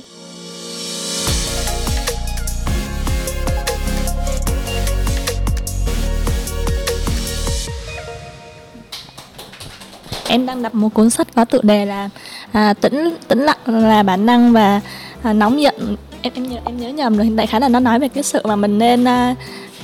em 10.33 10.45
đang 10.45 10.61
đọc 10.61 10.75
một 10.75 10.93
cuốn 10.93 11.09
sách 11.09 11.27
có 11.35 11.45
tựa 11.45 11.61
đề 11.63 11.85
là 11.85 12.09
à, 12.51 12.73
tĩnh 12.73 13.17
tĩnh 13.27 13.39
lặng 13.39 13.57
là 13.65 14.03
bản 14.03 14.25
năng 14.25 14.53
và 14.53 14.81
à, 15.23 15.33
nóng 15.33 15.61
giận. 15.61 15.95
Em 16.21 16.33
em 16.33 16.49
nhớ 16.49 16.57
em 16.65 16.77
nhớ 16.77 16.89
nhầm 16.89 17.17
rồi 17.17 17.29
đại 17.29 17.47
khái 17.47 17.61
là 17.61 17.69
nó 17.69 17.79
nói 17.79 17.99
về 17.99 18.07
cái 18.07 18.23
sự 18.23 18.41
mà 18.43 18.55
mình 18.55 18.77
nên 18.77 19.05
à, 19.07 19.35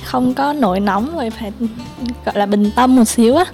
không 0.04 0.34
có 0.34 0.52
nổi 0.52 0.80
nóng 0.80 1.16
rồi 1.16 1.30
phải 1.30 1.52
gọi 2.24 2.38
là 2.38 2.46
bình 2.46 2.70
tâm 2.76 2.96
một 2.96 3.04
xíu 3.04 3.36
á 3.36 3.44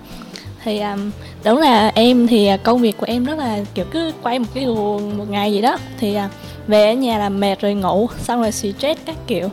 thì 0.66 0.80
um, 0.80 1.10
đúng 1.44 1.58
là 1.58 1.92
em 1.94 2.26
thì 2.26 2.46
à, 2.46 2.56
công 2.56 2.78
việc 2.78 2.96
của 2.96 3.06
em 3.06 3.24
rất 3.24 3.38
là 3.38 3.58
kiểu 3.74 3.84
cứ 3.90 4.12
quay 4.22 4.38
một 4.38 4.46
cái 4.54 4.64
guồng 4.64 5.18
một 5.18 5.24
ngày 5.30 5.52
gì 5.52 5.60
đó. 5.60 5.78
Thì 5.98 6.16
uh, 6.16 6.30
về 6.66 6.86
ở 6.86 6.92
nhà 6.92 7.18
là 7.18 7.28
mệt 7.28 7.60
rồi 7.60 7.74
ngủ 7.74 8.08
xong 8.22 8.40
rồi 8.40 8.52
stress 8.52 9.00
các 9.04 9.16
kiểu. 9.26 9.48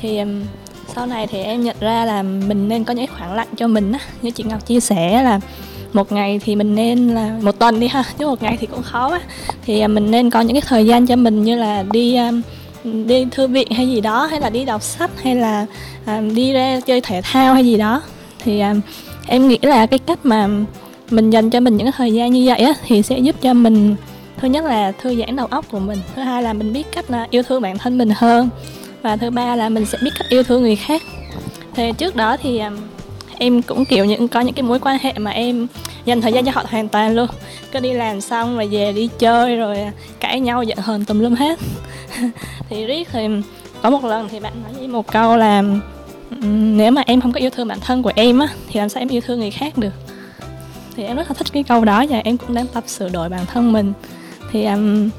Thì 0.00 0.18
um, 0.18 0.42
sau 0.94 1.06
này 1.06 1.26
thì 1.26 1.38
em 1.38 1.64
nhận 1.64 1.76
ra 1.80 2.04
là 2.04 2.22
mình 2.22 2.68
nên 2.68 2.84
có 2.84 2.94
những 2.94 3.06
khoảng 3.18 3.34
lặng 3.34 3.48
cho 3.56 3.66
mình 3.66 3.92
á. 3.92 3.98
Như 4.22 4.30
chị 4.30 4.44
ngọc 4.44 4.66
chia 4.66 4.80
sẻ 4.80 5.22
là 5.22 5.40
một 5.92 6.12
ngày 6.12 6.40
thì 6.44 6.56
mình 6.56 6.74
nên 6.74 7.08
là 7.08 7.36
một 7.42 7.58
tuần 7.58 7.80
đi 7.80 7.88
ha 7.88 8.04
chứ 8.18 8.26
một 8.26 8.42
ngày 8.42 8.56
thì 8.60 8.66
cũng 8.66 8.82
khó 8.82 9.12
á. 9.12 9.20
Thì 9.64 9.86
mình 9.86 10.10
nên 10.10 10.30
có 10.30 10.40
những 10.40 10.54
cái 10.54 10.62
thời 10.66 10.86
gian 10.86 11.06
cho 11.06 11.16
mình 11.16 11.44
như 11.44 11.56
là 11.56 11.84
đi 11.92 12.18
đi 12.82 13.26
thư 13.30 13.46
viện 13.46 13.70
hay 13.70 13.88
gì 13.88 14.00
đó 14.00 14.26
hay 14.26 14.40
là 14.40 14.50
đi 14.50 14.64
đọc 14.64 14.82
sách 14.82 15.10
hay 15.22 15.34
là 15.34 15.66
đi 16.34 16.52
ra 16.52 16.80
chơi 16.86 17.00
thể 17.00 17.20
thao 17.24 17.54
hay 17.54 17.64
gì 17.64 17.76
đó. 17.76 18.02
Thì 18.44 18.62
em 19.26 19.48
nghĩ 19.48 19.58
là 19.62 19.86
cái 19.86 19.98
cách 19.98 20.18
mà 20.22 20.48
mình 21.10 21.30
dành 21.30 21.50
cho 21.50 21.60
mình 21.60 21.76
những 21.76 21.92
thời 21.92 22.12
gian 22.12 22.32
như 22.32 22.42
vậy 22.46 22.58
á, 22.58 22.74
thì 22.86 23.02
sẽ 23.02 23.18
giúp 23.18 23.36
cho 23.42 23.54
mình, 23.54 23.96
thứ 24.36 24.48
nhất 24.48 24.64
là 24.64 24.92
thư 24.92 25.16
giãn 25.16 25.36
đầu 25.36 25.46
óc 25.46 25.64
của 25.70 25.78
mình, 25.78 25.98
thứ 26.16 26.22
hai 26.22 26.42
là 26.42 26.52
mình 26.52 26.72
biết 26.72 26.86
cách 26.92 27.10
là 27.10 27.26
yêu 27.30 27.42
thương 27.42 27.62
bản 27.62 27.78
thân 27.78 27.98
mình 27.98 28.10
hơn, 28.16 28.48
và 29.02 29.16
thứ 29.16 29.30
ba 29.30 29.56
là 29.56 29.68
mình 29.68 29.86
sẽ 29.86 29.98
biết 30.02 30.10
cách 30.18 30.28
yêu 30.28 30.42
thương 30.42 30.62
người 30.62 30.76
khác. 30.76 31.02
Thì 31.74 31.92
trước 31.92 32.16
đó 32.16 32.36
thì 32.36 32.58
à, 32.58 32.70
em 33.38 33.62
cũng, 33.62 33.84
kiểu, 33.84 34.04
những, 34.04 34.28
có 34.28 34.40
những 34.40 34.54
cái 34.54 34.62
mối 34.62 34.78
quan 34.78 34.98
hệ 35.00 35.12
mà 35.16 35.30
em 35.30 35.66
dành 36.04 36.20
thời 36.20 36.32
gian 36.32 36.44
cho 36.44 36.52
họ 36.54 36.64
hoàn 36.68 36.88
toàn 36.88 37.14
luôn. 37.14 37.26
Cứ 37.72 37.80
đi 37.80 37.92
làm 37.92 38.20
xong 38.20 38.56
rồi 38.56 38.68
về 38.68 38.92
đi 38.92 39.08
chơi 39.18 39.56
rồi 39.56 39.80
à, 39.80 39.92
cãi 40.20 40.40
nhau 40.40 40.62
giận 40.62 40.78
hờn 40.78 41.04
tùm 41.04 41.18
lum 41.18 41.34
hết. 41.34 41.58
Thì 42.70 42.86
riết 42.86 43.08
thì 43.12 43.28
có 43.82 43.90
một 43.90 44.04
lần 44.04 44.28
thì 44.28 44.40
bạn 44.40 44.52
nói 44.62 44.72
với 44.78 44.88
một 44.88 45.12
câu 45.12 45.36
là 45.36 45.62
nếu 46.40 46.90
mà 46.90 47.02
em 47.06 47.20
không 47.20 47.32
có 47.32 47.40
yêu 47.40 47.50
thương 47.50 47.68
bản 47.68 47.80
thân 47.80 48.02
của 48.02 48.12
em 48.14 48.38
á 48.38 48.48
thì 48.68 48.80
làm 48.80 48.88
sao 48.88 49.02
em 49.02 49.08
yêu 49.08 49.20
thương 49.20 49.40
người 49.40 49.50
khác 49.50 49.78
được. 49.78 49.92
Thì 50.96 51.02
em 51.02 51.16
rất 51.16 51.30
là 51.30 51.34
thích 51.34 51.52
cái 51.52 51.62
câu 51.62 51.84
đó 51.84 52.04
và 52.08 52.20
em 52.24 52.36
cũng 52.36 52.54
đang 52.54 52.66
tập 52.66 52.84
sửa 52.86 53.08
đổi 53.08 53.28
bản 53.28 53.46
thân 53.46 53.72
mình. 53.72 53.92
Thì 54.50 54.64
um, 54.64 55.10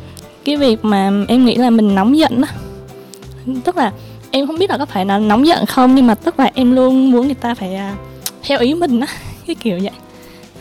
cái 0.46 0.58
việc 0.58 0.86
mà 0.86 1.12
em 1.28 1.46
nghĩ 1.46 1.56
là 1.56 1.70
mình 1.70 1.96
nóng 1.96 2.18
giận 2.18 2.42
á 2.42 2.54
tức 3.64 3.78
là 3.78 3.92
em 4.32 4.48
không 4.48 4.58
biết 4.60 4.70
là 4.70 4.78
có 4.78 4.86
phải 4.86 5.06
là 5.06 5.18
nóng 5.20 5.48
giận 5.48 5.66
không 5.66 5.96
nhưng 5.96 6.08
mà 6.08 6.16
tức 6.16 6.40
là 6.40 6.52
em 6.54 6.76
luôn 6.76 7.12
muốn 7.12 7.26
người 7.26 7.36
ta 7.36 7.56
phải 7.56 7.76
uh, 7.94 8.00
theo 8.44 8.60
ý 8.60 8.74
mình 8.74 9.00
á 9.00 9.08
cái 9.48 9.56
kiểu 9.56 9.80
vậy. 9.82 9.92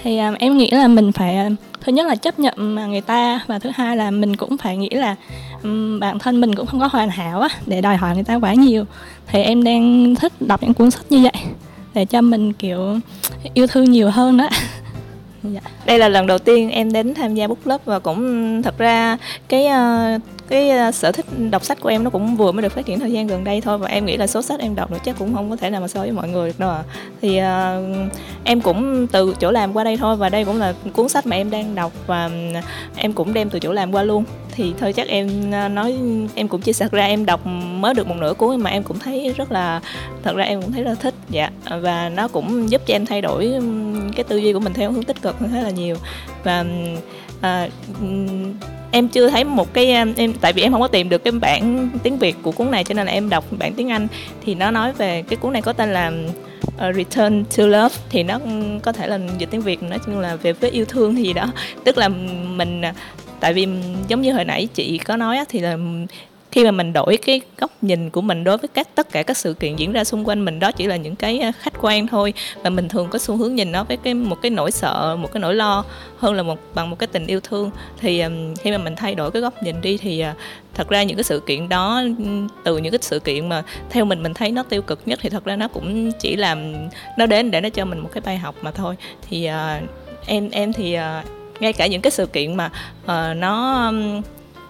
Thì 0.03 0.19
um, 0.19 0.35
em 0.35 0.57
nghĩ 0.57 0.71
là 0.71 0.89
mình 0.89 1.13
phải 1.13 1.37
uh, 1.47 1.74
thứ 1.85 1.93
nhất 1.93 2.07
là 2.07 2.17
chấp 2.17 2.39
nhận 2.39 2.75
mà 2.75 2.87
người 2.87 3.01
ta 3.01 3.41
và 3.47 3.59
thứ 3.59 3.71
hai 3.75 3.97
là 3.97 4.11
mình 4.11 4.37
cũng 4.37 4.59
phải 4.59 4.77
nghĩ 4.77 4.91
là 4.91 5.17
um, 5.63 6.01
bản 6.01 6.19
thân 6.19 6.41
mình 6.41 6.55
cũng 6.55 6.67
không 6.67 6.81
có 6.81 6.89
hoàn 6.93 7.11
hảo 7.11 7.41
á 7.41 7.49
để 7.67 7.81
đòi 7.81 7.97
hỏi 7.97 8.15
người 8.15 8.25
ta 8.25 8.35
quá 8.35 8.55
nhiều 8.55 8.85
thì 9.27 9.43
em 9.43 9.65
đang 9.65 10.15
thích 10.15 10.33
đọc 10.41 10.63
những 10.63 10.75
cuốn 10.75 10.91
sách 10.91 11.05
như 11.11 11.23
vậy 11.23 11.43
để 11.95 12.05
cho 12.05 12.21
mình 12.21 12.53
kiểu 12.53 12.99
yêu 13.55 13.67
thương 13.67 13.85
nhiều 13.85 14.11
hơn 14.11 14.37
đó 14.37 14.49
dạ. 15.43 15.61
đây 15.87 15.99
là 15.99 16.09
lần 16.09 16.27
đầu 16.27 16.39
tiên 16.39 16.71
em 16.71 16.93
đến 16.93 17.15
tham 17.15 17.35
gia 17.35 17.47
book 17.47 17.65
club 17.65 17.81
và 17.85 17.99
cũng 17.99 18.63
thật 18.63 18.79
ra 18.79 19.19
cái 19.49 19.67
uh, 19.67 20.23
cái 20.49 20.71
ờ, 20.71 20.93
sở 20.93 21.13
thích 21.13 21.27
đọc 21.51 21.65
sách 21.65 21.81
của 21.81 21.89
em 21.89 22.05
nó 22.05 22.11
cũng 22.11 22.37
vừa 22.37 22.53
mới 22.53 22.63
được 22.63 22.73
phát 22.73 22.87
triển 22.87 23.01
thời 23.01 23.13
gian 23.13 23.27
gần 23.27 23.45
đây 23.45 23.61
thôi 23.61 23.79
và 23.79 23.89
em 23.89 24.07
nghĩ 24.07 24.17
là 24.17 24.27
số 24.27 24.43
sách 24.43 24.61
em 24.61 24.75
đọc 24.75 24.91
được 24.91 24.99
chắc 25.05 25.19
cũng 25.19 25.35
không 25.35 25.51
có 25.51 25.57
thể 25.57 25.71
nào 25.71 25.81
mà 25.81 25.89
so 25.89 26.01
với 26.01 26.13
mọi 26.13 26.29
người 26.29 26.49
được 26.49 26.59
đâu 26.59 26.71
à 26.71 26.83
thì 27.23 27.41
uh, 27.41 28.13
em 28.45 28.61
cũng 28.61 29.07
từ 29.07 29.35
chỗ 29.41 29.51
làm 29.51 29.77
qua 29.77 29.85
đây 29.85 29.97
thôi 29.97 30.17
và 30.17 30.29
đây 30.29 30.45
cũng 30.45 30.59
là 30.59 30.75
cuốn 30.93 31.09
sách 31.09 31.27
mà 31.27 31.37
em 31.37 31.51
đang 31.51 31.75
đọc 31.75 31.93
và 32.07 32.31
em 32.97 33.13
cũng 33.13 33.35
đem 33.35 33.51
từ 33.51 33.59
chỗ 33.59 33.73
làm 33.73 33.95
qua 33.95 34.03
luôn. 34.03 34.25
Thì 34.57 34.75
thôi 34.81 34.93
chắc 34.93 35.09
em 35.09 35.51
ờ, 35.53 35.69
nói 35.69 35.99
em 36.35 36.49
cũng 36.49 36.61
chia 36.61 36.73
sẻ 36.73 36.89
ra 36.93 37.05
em 37.05 37.27
đọc 37.27 37.47
mới 37.47 37.95
được 37.95 38.07
một 38.07 38.15
nửa 38.21 38.35
cuốn 38.35 38.61
mà 38.61 38.71
em 38.71 38.83
cũng 38.83 38.99
thấy 38.99 39.35
rất 39.37 39.53
là 39.53 39.81
thật 40.23 40.37
ra 40.37 40.45
em 40.45 40.63
cũng 40.63 40.73
thấy 40.73 40.83
rất 40.83 40.91
là 40.91 40.97
thích 41.01 41.15
dạ. 41.31 41.51
Và 41.81 42.09
nó 42.09 42.29
cũng 42.29 42.71
giúp 42.71 42.83
cho 42.87 42.95
em 42.95 43.07
thay 43.07 43.21
đổi 43.21 43.53
cái 44.17 44.25
tư 44.25 44.37
duy 44.37 44.53
của 44.53 44.61
mình 44.61 44.73
theo 44.73 44.93
hướng 44.93 45.05
tích 45.05 45.23
cực 45.23 45.39
hơn 45.39 45.51
khá 45.53 45.61
là 45.61 45.71
nhiều. 45.71 45.97
Và 46.45 46.65
à, 47.45 47.69
em 48.91 49.09
chưa 49.09 49.31
thấy 49.31 49.45
một 49.45 49.75
cái 49.75 49.87
em 49.87 50.15
tại 50.41 50.53
vì 50.53 50.63
em 50.63 50.73
không 50.73 50.81
có 50.81 50.89
tìm 50.89 51.09
được 51.09 51.25
cái 51.25 51.33
bản 51.33 51.91
tiếng 52.03 52.19
việt 52.19 52.37
của 52.43 52.53
cuốn 52.53 52.71
này 52.71 52.85
cho 52.85 52.95
nên 52.95 53.07
là 53.07 53.13
em 53.13 53.29
đọc 53.29 53.45
bản 53.59 53.73
tiếng 53.75 53.91
anh. 53.91 54.09
Thì 54.45 54.55
nó 54.55 54.71
nói 54.71 54.93
về 54.93 55.23
cái 55.23 55.37
cuốn 55.37 55.53
này 55.53 55.63
có 55.63 55.73
tên 55.73 55.93
là 55.93 56.13
uh, 56.67 56.97
Return 56.97 57.45
to 57.57 57.67
Love. 57.67 57.95
Thì 58.11 58.23
nó 58.23 58.39
ừ, 58.39 58.51
có 58.83 58.93
thể 58.93 59.07
là 59.07 59.19
dịch 59.39 59.51
tiếng 59.51 59.61
Việt 59.61 59.83
nói 59.83 59.99
chung 60.07 60.21
là 60.21 60.37
về 60.37 60.53
với 60.53 60.71
yêu 60.71 60.85
thương 60.85 61.15
thì 61.15 61.23
gì 61.23 61.33
đó. 61.33 61.53
Tức 61.85 61.99
là 61.99 62.09
mình 62.57 62.83
tại 63.41 63.53
vì 63.53 63.67
giống 64.09 64.23
như 64.23 64.33
hồi 64.33 64.45
nãy 64.45 64.69
chị 64.75 64.99
có 64.99 65.17
nói 65.17 65.45
thì 65.49 65.61
là 65.61 65.77
khi 66.55 66.65
mà 66.65 66.71
mình 66.71 66.93
đổi 66.93 67.17
cái 67.17 67.41
góc 67.59 67.71
nhìn 67.83 68.11
của 68.11 68.21
mình 68.21 68.45
đối 68.45 68.59
với 68.59 68.69
các 68.69 68.89
tất 68.95 69.13
cả 69.13 69.23
các 69.23 69.37
sự 69.37 69.55
kiện 69.55 69.77
diễn 69.77 69.93
ra 69.93 70.05
xung 70.05 70.29
quanh 70.29 70.45
mình 70.45 70.59
đó 70.59 70.73
chỉ 70.73 70.87
là 70.87 70.97
những 70.97 71.17
cái 71.17 71.39
à, 71.39 71.53
khách 71.61 71.73
quan 71.81 72.07
thôi. 72.07 72.33
Và 72.63 72.71
mình 72.71 72.89
thường 72.89 73.09
có 73.11 73.19
xu 73.19 73.37
hướng 73.37 73.55
nhìn 73.55 73.73
nó 73.73 73.85
với 73.85 73.97
cái 73.97 74.15
một 74.15 74.43
cái 74.43 74.51
nỗi 74.51 74.71
sợ 74.71 75.17
một 75.21 75.33
cái 75.33 75.41
nỗi 75.41 75.55
lo 75.55 75.85
hơn 76.19 76.35
là 76.35 76.43
một 76.43 76.59
bằng 76.75 76.91
một 76.91 76.99
cái 76.99 77.07
tình 77.07 77.27
yêu 77.27 77.41
thương. 77.41 77.71
Thì 78.01 78.21
um, 78.21 78.55
khi 78.55 78.71
mà 78.71 78.79
mình 78.79 78.97
thay 78.97 79.15
đổi 79.15 79.31
cái 79.31 79.43
góc 79.43 79.63
nhìn 79.63 79.81
đi 79.81 79.97
thì 79.97 80.25
uh, 80.31 80.37
thật 80.75 80.89
ra 80.89 81.03
những 81.03 81.17
cái 81.17 81.25
sự 81.25 81.41
kiện 81.47 81.69
đó 81.69 82.03
từ 82.65 82.79
những 82.79 82.93
cái 82.93 82.99
sự 83.03 83.19
kiện 83.19 83.49
mà 83.49 83.63
theo 83.91 84.05
mình 84.05 84.23
mình 84.23 84.35
thấy 84.35 84.53
nó 84.53 84.63
tiêu 84.63 84.83
cực 84.83 85.01
nhất 85.07 85.19
thì 85.23 85.29
thật 85.29 85.45
ra 85.45 85.57
nó 85.57 85.69
cũng 85.69 86.13
chỉ 86.13 86.37
làm 86.37 86.73
nó 87.19 87.27
đến 87.27 87.51
để 87.51 87.61
nó 87.61 87.69
cho 87.69 87.85
mình 87.85 87.99
một 87.99 88.11
cái 88.13 88.23
bài 88.27 88.39
học 88.39 88.55
mà 88.63 88.71
thôi. 88.71 88.97
Thì 89.29 89.49
uh, 89.49 89.89
em 90.27 90.51
em 90.51 90.73
thì 90.73 90.97
uh, 90.97 91.61
ngay 91.61 91.73
cả 91.73 91.87
những 91.87 92.03
cái 92.03 92.11
sự 92.11 92.27
kiện 92.27 92.57
mà 92.57 92.71
uh, 93.05 93.37
nó 93.37 93.87
um, 93.87 94.23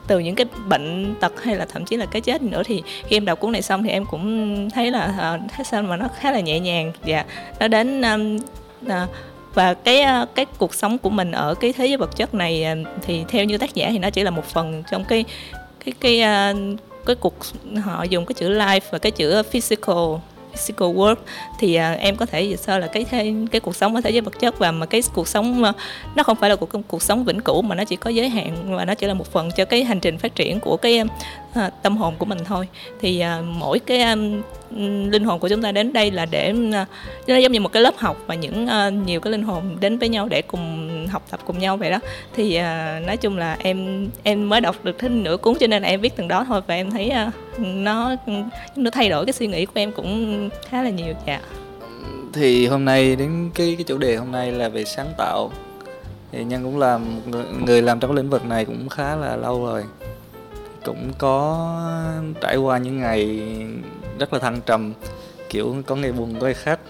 từ 0.07 0.19
những 0.19 0.35
cái 0.35 0.47
bệnh 0.69 1.15
tật 1.21 1.43
hay 1.43 1.57
là 1.57 1.65
thậm 1.65 1.85
chí 1.85 1.97
là 1.97 2.07
cái 2.07 2.23
chết 2.23 2.43
nữa 2.43 2.63
thì 2.65 2.83
khi 3.07 3.17
em 3.17 3.25
đọc 3.25 3.41
cuốn 3.41 3.53
này 3.53 3.63
xong 3.63 3.83
thì 3.83 3.91
em 3.91 4.05
cũng 4.07 4.71
thấy 4.71 4.91
là 4.91 5.35
uh, 5.35 5.51
thấy 5.57 5.65
sao 5.65 5.83
mà 5.83 5.97
nó 5.97 6.09
khá 6.19 6.33
là 6.33 6.41
nhẹ 6.41 6.61
nhàng. 6.61 6.93
Và 7.07 7.25
nó 7.61 7.69
đến 7.69 8.03
um, 8.03 8.37
uh, 8.87 9.09
và 9.55 9.75
cái 9.75 10.03
ờ, 10.03 10.27
cái 10.35 10.47
cuộc 10.59 10.75
sống 10.75 10.99
của 10.99 11.11
mình 11.11 11.33
ở 11.33 11.55
cái 11.55 11.73
thế 11.73 11.87
giới 11.87 11.97
vật 11.97 12.17
chất 12.17 12.35
này 12.35 12.67
thì 13.03 13.25
theo 13.29 13.45
như 13.45 13.59
tác 13.59 13.75
giả 13.75 13.89
thì 13.91 13.99
nó 13.99 14.11
chỉ 14.11 14.23
là 14.23 14.31
một 14.31 14.45
phần 14.45 14.83
trong 14.91 15.05
cái 15.05 15.25
cái 15.85 15.95
cái 16.01 16.23
uh, 16.53 16.81
cái 17.07 17.17
cuộc 17.17 17.35
họ 17.83 18.03
dùng 18.03 18.27
cái 18.27 18.35
chữ 18.35 18.51
life 18.51 18.81
và 18.91 18.99
cái 18.99 19.13
chữ 19.13 19.43
physical 19.43 20.17
physical 20.53 20.89
work 20.89 21.17
thì 21.65 21.75
à, 21.75 21.93
em 21.93 22.17
có 22.17 22.27
thể 22.27 22.57
sơ 22.57 22.79
là 22.79 22.87
cái 22.87 23.05
thế, 23.11 23.35
cái 23.51 23.61
cuộc 23.61 23.77
sống 23.77 23.95
ở 23.95 24.01
thế 24.01 24.11
giới 24.11 24.21
vật 24.21 24.39
chất 24.41 24.59
và 24.59 24.73
mà 24.73 24.87
cái 24.87 25.03
cuộc 25.15 25.29
sống 25.29 25.65
à, 25.65 25.73
nó 26.15 26.23
không 26.23 26.37
phải 26.37 26.51
là 26.51 26.57
cuộc 26.57 26.69
cuộc 26.89 27.03
sống 27.03 27.25
vĩnh 27.25 27.41
cửu 27.41 27.63
mà 27.63 27.75
nó 27.75 27.85
chỉ 27.85 27.97
có 27.97 28.11
giới 28.11 28.29
hạn 28.29 28.77
và 28.77 28.85
nó 28.85 28.95
chỉ 28.95 29.07
là 29.07 29.15
một 29.15 29.33
phần 29.33 29.51
cho 29.57 29.65
cái 29.65 29.85
hành 29.85 30.01
trình 30.01 30.19
phát 30.19 30.35
triển 30.35 30.61
của 30.61 30.77
cái 30.77 31.03
à, 31.55 31.71
tâm 31.83 31.97
hồn 31.97 32.15
của 32.19 32.27
mình 32.27 32.39
thôi. 32.45 32.69
Thì 33.01 33.23
mỗi 33.45 33.79
cái 33.79 34.17
linh 35.11 35.25
hồn 35.25 35.39
của 35.39 35.49
chúng 35.49 35.63
ta 35.63 35.73
đến 35.73 35.93
đây 35.93 36.11
là 36.11 36.27
để 36.27 36.53
nó 37.27 37.37
giống 37.37 37.53
như 37.53 37.61
một 37.61 37.73
cái 37.73 37.83
lớp 37.83 37.95
học 37.97 38.17
và 38.27 38.35
những 38.35 38.69
nhiều 39.07 39.21
cái 39.21 39.31
linh 39.31 39.43
hồn 39.43 39.77
đến 39.81 39.99
với 39.99 40.09
nhau 40.09 40.29
để 40.29 40.43
cùng 40.43 40.91
học 41.07 41.23
tập 41.31 41.41
cùng 41.47 41.59
nhau 41.59 41.77
vậy 41.77 41.91
đó. 41.91 41.99
Thì 42.37 42.59
nói 43.07 43.17
chung 43.17 43.39
là 43.39 43.57
em 43.63 44.09
em 44.23 44.49
mới 44.49 44.61
đọc 44.61 44.77
được 44.83 44.99
thêm 44.99 45.23
nửa 45.23 45.37
cuốn 45.37 45.55
cho 45.61 45.67
nên 45.67 45.83
là 45.83 45.89
em 45.89 46.01
viết 46.01 46.17
từng 46.17 46.29
đó 46.29 46.45
thôi 46.49 46.61
và 46.67 46.75
em 46.75 46.91
thấy 46.91 47.13
nó 47.59 48.17
nó 48.77 48.91
thay 48.91 49.09
đổi 49.09 49.27
cái 49.27 49.33
suy 49.33 49.47
nghĩ 49.47 49.67
của 49.67 49.81
em 49.81 49.93
cũng 49.93 50.51
khá 50.69 50.83
là 50.83 50.91
nhiều 50.91 51.15
dạ 51.27 51.41
thì 52.35 52.67
hôm 52.67 52.85
nay 52.85 53.17
đến 53.17 53.51
cái 53.55 53.75
cái 53.79 53.85
chủ 53.85 53.99
đề 53.99 54.17
hôm 54.17 54.33
nay 54.33 54.53
là 54.53 54.69
về 54.69 54.85
sáng 54.85 55.13
tạo. 55.19 55.51
Thì 56.33 56.45
nhân 56.45 56.65
cũng 56.65 56.79
làm 56.79 57.31
người, 57.31 57.45
người 57.67 57.83
làm 57.83 58.01
trong 58.01 58.11
cái 58.11 58.17
lĩnh 58.17 58.31
vực 58.31 58.45
này 58.45 58.65
cũng 58.65 58.89
khá 58.89 59.17
là 59.17 59.37
lâu 59.37 59.67
rồi. 59.67 59.85
Cũng 60.85 61.13
có 61.19 61.69
trải 62.41 62.57
qua 62.57 62.79
những 62.79 63.01
ngày 63.01 63.43
rất 64.19 64.33
là 64.33 64.39
thăng 64.39 64.61
trầm 64.67 64.93
kiểu 65.49 65.77
có 65.87 65.97
ngày 65.97 66.13
buồn 66.13 66.35
có 66.41 66.47
ngày 66.47 66.55
khác 66.55 66.81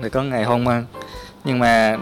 rồi 0.00 0.10
có 0.10 0.22
ngày 0.22 0.44
hoang 0.44 0.64
mang. 0.64 0.84
Nhưng 1.44 1.58
mà 1.58 1.98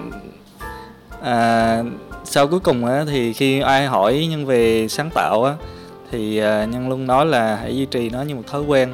à, 1.22 1.82
sau 2.24 2.48
cuối 2.48 2.60
cùng 2.60 2.84
á, 2.84 3.04
thì 3.08 3.32
khi 3.32 3.60
ai 3.60 3.86
hỏi 3.86 4.26
nhân 4.30 4.46
về 4.46 4.88
sáng 4.88 5.10
tạo 5.14 5.44
á, 5.44 5.54
thì 6.10 6.38
à, 6.38 6.64
nhân 6.64 6.88
luôn 6.88 7.06
nói 7.06 7.26
là 7.26 7.56
hãy 7.56 7.76
duy 7.76 7.86
trì 7.86 8.10
nó 8.10 8.22
như 8.22 8.34
một 8.34 8.46
thói 8.46 8.62
quen. 8.62 8.92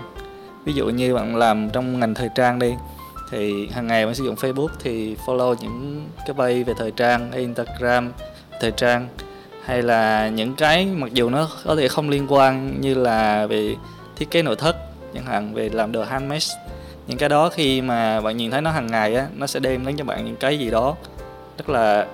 Ví 0.64 0.72
dụ 0.72 0.86
như 0.86 1.14
bạn 1.14 1.36
làm 1.36 1.70
trong 1.70 2.00
ngành 2.00 2.14
thời 2.14 2.28
trang 2.34 2.58
đi 2.58 2.74
thì 3.30 3.68
hàng 3.68 3.86
ngày 3.86 4.06
bạn 4.06 4.14
sử 4.14 4.24
dụng 4.24 4.34
Facebook 4.34 4.68
thì 4.80 5.16
follow 5.26 5.54
những 5.60 6.08
cái 6.26 6.34
bay 6.34 6.64
về 6.64 6.74
thời 6.78 6.90
trang, 6.90 7.32
hay 7.32 7.40
Instagram, 7.40 8.12
thời 8.60 8.70
trang, 8.70 9.08
hay 9.64 9.82
là 9.82 10.28
những 10.28 10.54
cái 10.54 10.86
mặc 10.86 11.10
dù 11.14 11.30
nó 11.30 11.48
có 11.64 11.76
thể 11.76 11.88
không 11.88 12.08
liên 12.08 12.26
quan 12.28 12.80
như 12.80 12.94
là 12.94 13.46
về 13.46 13.74
thiết 14.16 14.30
kế 14.30 14.42
nội 14.42 14.56
thất, 14.56 14.76
chẳng 15.14 15.26
hạn 15.26 15.54
về 15.54 15.68
làm 15.68 15.92
đồ 15.92 16.04
handmade. 16.04 16.46
Những 17.06 17.18
cái 17.18 17.28
đó 17.28 17.48
khi 17.48 17.80
mà 17.80 18.20
bạn 18.20 18.36
nhìn 18.36 18.50
thấy 18.50 18.62
nó 18.62 18.70
hàng 18.70 18.86
ngày 18.86 19.14
á, 19.14 19.26
nó 19.36 19.46
sẽ 19.46 19.60
đem 19.60 19.86
đến 19.86 19.96
cho 19.96 20.04
bạn 20.04 20.24
những 20.24 20.36
cái 20.36 20.58
gì 20.58 20.70
đó 20.70 20.96
rất 21.58 21.68
là 21.68 22.06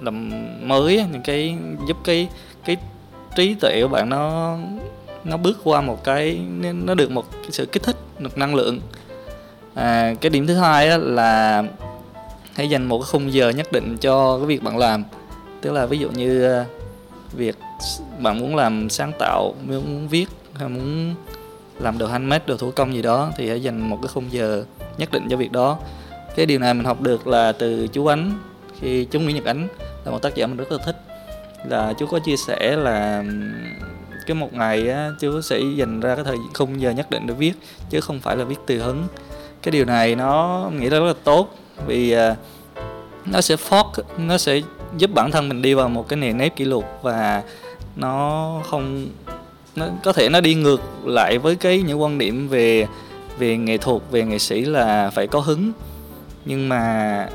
làm 0.00 0.30
mới 0.68 1.04
những 1.12 1.22
cái 1.22 1.56
giúp 1.88 1.96
cái 2.04 2.28
cái 2.64 2.76
trí 3.36 3.54
tuệ 3.54 3.82
của 3.82 3.88
bạn 3.88 4.08
nó 4.08 4.56
nó 5.24 5.36
bước 5.36 5.58
qua 5.64 5.80
một 5.80 6.04
cái, 6.04 6.40
nó 6.84 6.94
được 6.94 7.10
một 7.10 7.24
cái 7.32 7.50
sự 7.50 7.66
kích 7.66 7.82
thích 7.82 7.96
được 8.18 8.38
năng 8.38 8.54
lượng 8.54 8.80
à, 9.74 10.14
cái 10.20 10.30
điểm 10.30 10.46
thứ 10.46 10.54
hai 10.54 10.88
á, 10.88 10.98
là 10.98 11.64
hãy 12.54 12.70
dành 12.70 12.86
một 12.86 12.98
cái 12.98 13.06
khung 13.12 13.32
giờ 13.32 13.50
nhất 13.50 13.72
định 13.72 13.96
cho 14.00 14.36
cái 14.38 14.46
việc 14.46 14.62
bạn 14.62 14.78
làm. 14.78 15.04
Tức 15.60 15.72
là 15.72 15.86
ví 15.86 15.98
dụ 15.98 16.10
như 16.10 16.44
ờ, 16.44 16.64
việc 17.32 17.56
bạn 18.18 18.38
muốn 18.40 18.56
làm 18.56 18.90
sáng 18.90 19.12
tạo 19.18 19.54
muốn 19.66 20.08
viết 20.08 20.26
hay 20.54 20.68
muốn 20.68 21.14
làm 21.78 21.98
đồ 21.98 22.06
handmade 22.06 22.44
đồ 22.46 22.56
thủ 22.56 22.70
công 22.70 22.94
gì 22.94 23.02
đó 23.02 23.32
thì 23.36 23.48
hãy 23.48 23.62
dành 23.62 23.90
một 23.90 23.98
cái 24.02 24.08
khung 24.14 24.32
giờ 24.32 24.64
nhất 24.98 25.12
định 25.12 25.26
cho 25.30 25.36
việc 25.36 25.52
đó. 25.52 25.78
Cái 26.36 26.46
điều 26.46 26.58
này 26.58 26.74
mình 26.74 26.84
học 26.84 27.00
được 27.00 27.26
là 27.26 27.52
từ 27.52 27.86
chú 27.86 28.06
ánh 28.06 28.32
khi 28.80 29.04
chú 29.04 29.20
nguyễn 29.20 29.36
nhật 29.36 29.44
ánh 29.44 29.68
là 30.04 30.10
một 30.10 30.22
tác 30.22 30.34
giả 30.34 30.46
mình 30.46 30.56
rất 30.56 30.72
là 30.72 30.78
thích. 30.84 30.96
Là 31.68 31.92
chú 31.98 32.06
có 32.06 32.18
chia 32.18 32.36
sẻ 32.36 32.76
là 32.76 33.24
cái 34.26 34.34
một 34.34 34.52
ngày 34.52 34.88
á, 34.88 35.10
chú 35.20 35.40
sẽ 35.40 35.60
dành 35.76 36.00
ra 36.00 36.14
cái 36.14 36.24
thời 36.24 36.36
khung 36.54 36.80
giờ 36.80 36.90
nhất 36.90 37.10
định 37.10 37.26
để 37.26 37.34
viết 37.34 37.52
chứ 37.90 38.00
không 38.00 38.20
phải 38.20 38.36
là 38.36 38.44
viết 38.44 38.58
từ 38.66 38.82
hứng 38.82 39.06
cái 39.62 39.72
điều 39.72 39.84
này 39.84 40.14
nó 40.14 40.70
nghĩ 40.78 40.88
rất 40.88 41.00
là 41.00 41.14
tốt 41.24 41.54
vì 41.86 42.16
uh, 42.16 42.36
nó 43.26 43.40
sẽ 43.40 43.56
fork 43.56 44.02
nó 44.18 44.38
sẽ 44.38 44.60
giúp 44.96 45.10
bản 45.14 45.30
thân 45.30 45.48
mình 45.48 45.62
đi 45.62 45.74
vào 45.74 45.88
một 45.88 46.08
cái 46.08 46.16
nền 46.16 46.38
nếp 46.38 46.56
kỷ 46.56 46.64
luật 46.64 46.84
và 47.02 47.42
nó 47.96 48.62
không 48.70 49.06
nó 49.76 49.86
có 50.04 50.12
thể 50.12 50.28
nó 50.28 50.40
đi 50.40 50.54
ngược 50.54 50.80
lại 51.04 51.38
với 51.38 51.56
cái 51.56 51.82
những 51.82 52.02
quan 52.02 52.18
điểm 52.18 52.48
về 52.48 52.86
về 53.38 53.56
nghệ 53.56 53.78
thuật 53.78 54.02
về 54.10 54.24
nghệ 54.24 54.38
sĩ 54.38 54.64
là 54.64 55.10
phải 55.10 55.26
có 55.26 55.40
hứng. 55.40 55.72
Nhưng 56.44 56.68
mà 56.68 57.28